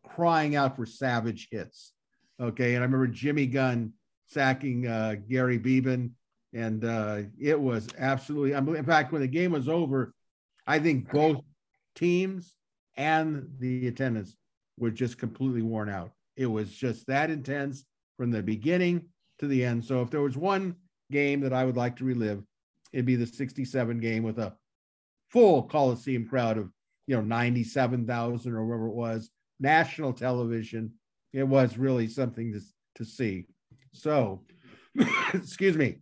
crying 0.08 0.56
out 0.56 0.76
for 0.76 0.86
savage 0.86 1.48
hits. 1.52 1.94
Okay, 2.40 2.76
and 2.76 2.84
I 2.84 2.86
remember 2.86 3.08
Jimmy 3.08 3.46
Gunn 3.46 3.94
sacking 4.28 4.88
uh, 4.88 5.16
Gary 5.28 5.60
Beban, 5.60 6.12
and 6.54 6.84
uh, 6.84 7.22
it 7.40 7.60
was 7.60 7.88
absolutely. 7.98 8.54
In 8.54 8.86
fact, 8.86 9.12
when 9.12 9.22
the 9.22 9.28
game 9.28 9.52
was 9.52 9.68
over, 9.68 10.14
I 10.68 10.80
think 10.80 11.12
both 11.12 11.42
teams 11.96 12.56
and 12.96 13.48
the 13.60 13.88
attendance 13.88 14.36
were 14.78 14.92
just 14.92 15.18
completely 15.18 15.62
worn 15.62 15.90
out. 15.90 16.12
It 16.36 16.48
was 16.48 16.72
just 16.72 17.08
that 17.08 17.30
intense 17.30 17.86
from 18.18 18.32
the 18.32 18.42
beginning 18.42 19.06
to 19.40 19.48
the 19.48 19.64
end. 19.64 19.86
So 19.86 20.02
if 20.02 20.10
there 20.10 20.22
was 20.22 20.38
one 20.38 20.76
game 21.12 21.42
that 21.42 21.54
I 21.54 21.66
would 21.66 21.78
like 21.78 21.98
to 21.98 22.06
relive, 22.06 22.44
it'd 22.92 23.06
be 23.06 23.16
the 23.16 23.28
67 23.28 24.00
game 24.00 24.24
with 24.24 24.40
a 24.40 24.54
full 25.34 25.64
Coliseum 25.64 26.28
crowd 26.28 26.58
of, 26.58 26.70
you 27.08 27.16
know, 27.16 27.22
97,000 27.22 28.54
or 28.54 28.66
whatever 28.66 28.88
it 28.88 28.94
was, 28.94 29.30
national 29.60 30.14
television. 30.14 30.94
It 31.34 31.48
was 31.48 31.78
really 31.78 32.08
something 32.08 32.54
to, 32.54 32.62
to 32.96 33.04
see. 33.04 33.48
So, 33.92 34.44
excuse 35.34 35.76
me. 35.76 35.98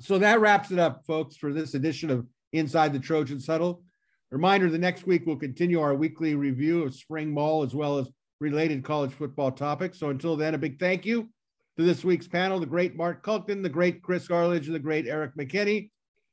So 0.00 0.18
that 0.18 0.40
wraps 0.40 0.70
it 0.70 0.78
up, 0.78 1.04
folks, 1.06 1.36
for 1.36 1.52
this 1.52 1.74
edition 1.74 2.10
of 2.10 2.26
Inside 2.52 2.94
the 2.94 2.98
Trojan 2.98 3.40
Huddle. 3.46 3.84
Reminder 4.30 4.70
the 4.70 4.78
next 4.78 5.06
week 5.06 5.24
we'll 5.26 5.36
continue 5.36 5.80
our 5.80 5.94
weekly 5.94 6.34
review 6.34 6.82
of 6.84 6.94
spring 6.94 7.34
ball 7.34 7.62
as 7.62 7.74
well 7.74 7.98
as 7.98 8.08
related 8.40 8.82
college 8.82 9.12
football 9.12 9.52
topics. 9.52 9.98
So 9.98 10.08
until 10.08 10.36
then, 10.36 10.54
a 10.54 10.58
big 10.58 10.78
thank 10.78 11.04
you 11.04 11.28
to 11.76 11.84
this 11.84 12.04
week's 12.04 12.28
panel, 12.28 12.58
the 12.58 12.66
great 12.66 12.96
Marc 12.96 13.24
Kulkin, 13.24 13.62
the 13.62 13.68
great 13.68 14.02
Chris 14.02 14.30
Arledge, 14.30 14.66
and 14.66 14.74
the 14.74 14.80
great 14.80 15.06
Erik 15.06 15.36
McKinney. 15.36 15.90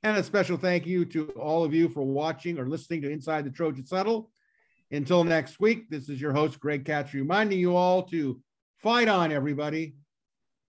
And 0.07 0.15
a 0.15 0.23
special 0.23 0.55
thank 0.55 0.87
you 0.87 1.03
to 1.03 1.31
all 1.31 1.65
of 1.65 1.73
you 1.73 1.89
for 1.89 2.01
watching 2.01 2.57
or 2.57 2.65
listening 2.65 3.01
to 3.01 3.11
Inside 3.11 3.43
the 3.43 3.49
Trojan 3.49 3.83
Huddle. 3.91 4.31
Until 4.89 5.25
next 5.25 5.59
week, 5.59 5.89
this 5.89 6.07
is 6.07 6.21
your 6.21 6.31
host, 6.31 6.61
Greg 6.61 6.85
Katz, 6.85 7.13
reminding 7.13 7.59
you 7.59 7.75
all 7.75 8.03
to 8.03 8.39
fight 8.77 9.09
on, 9.09 9.33
everybody. 9.33 9.95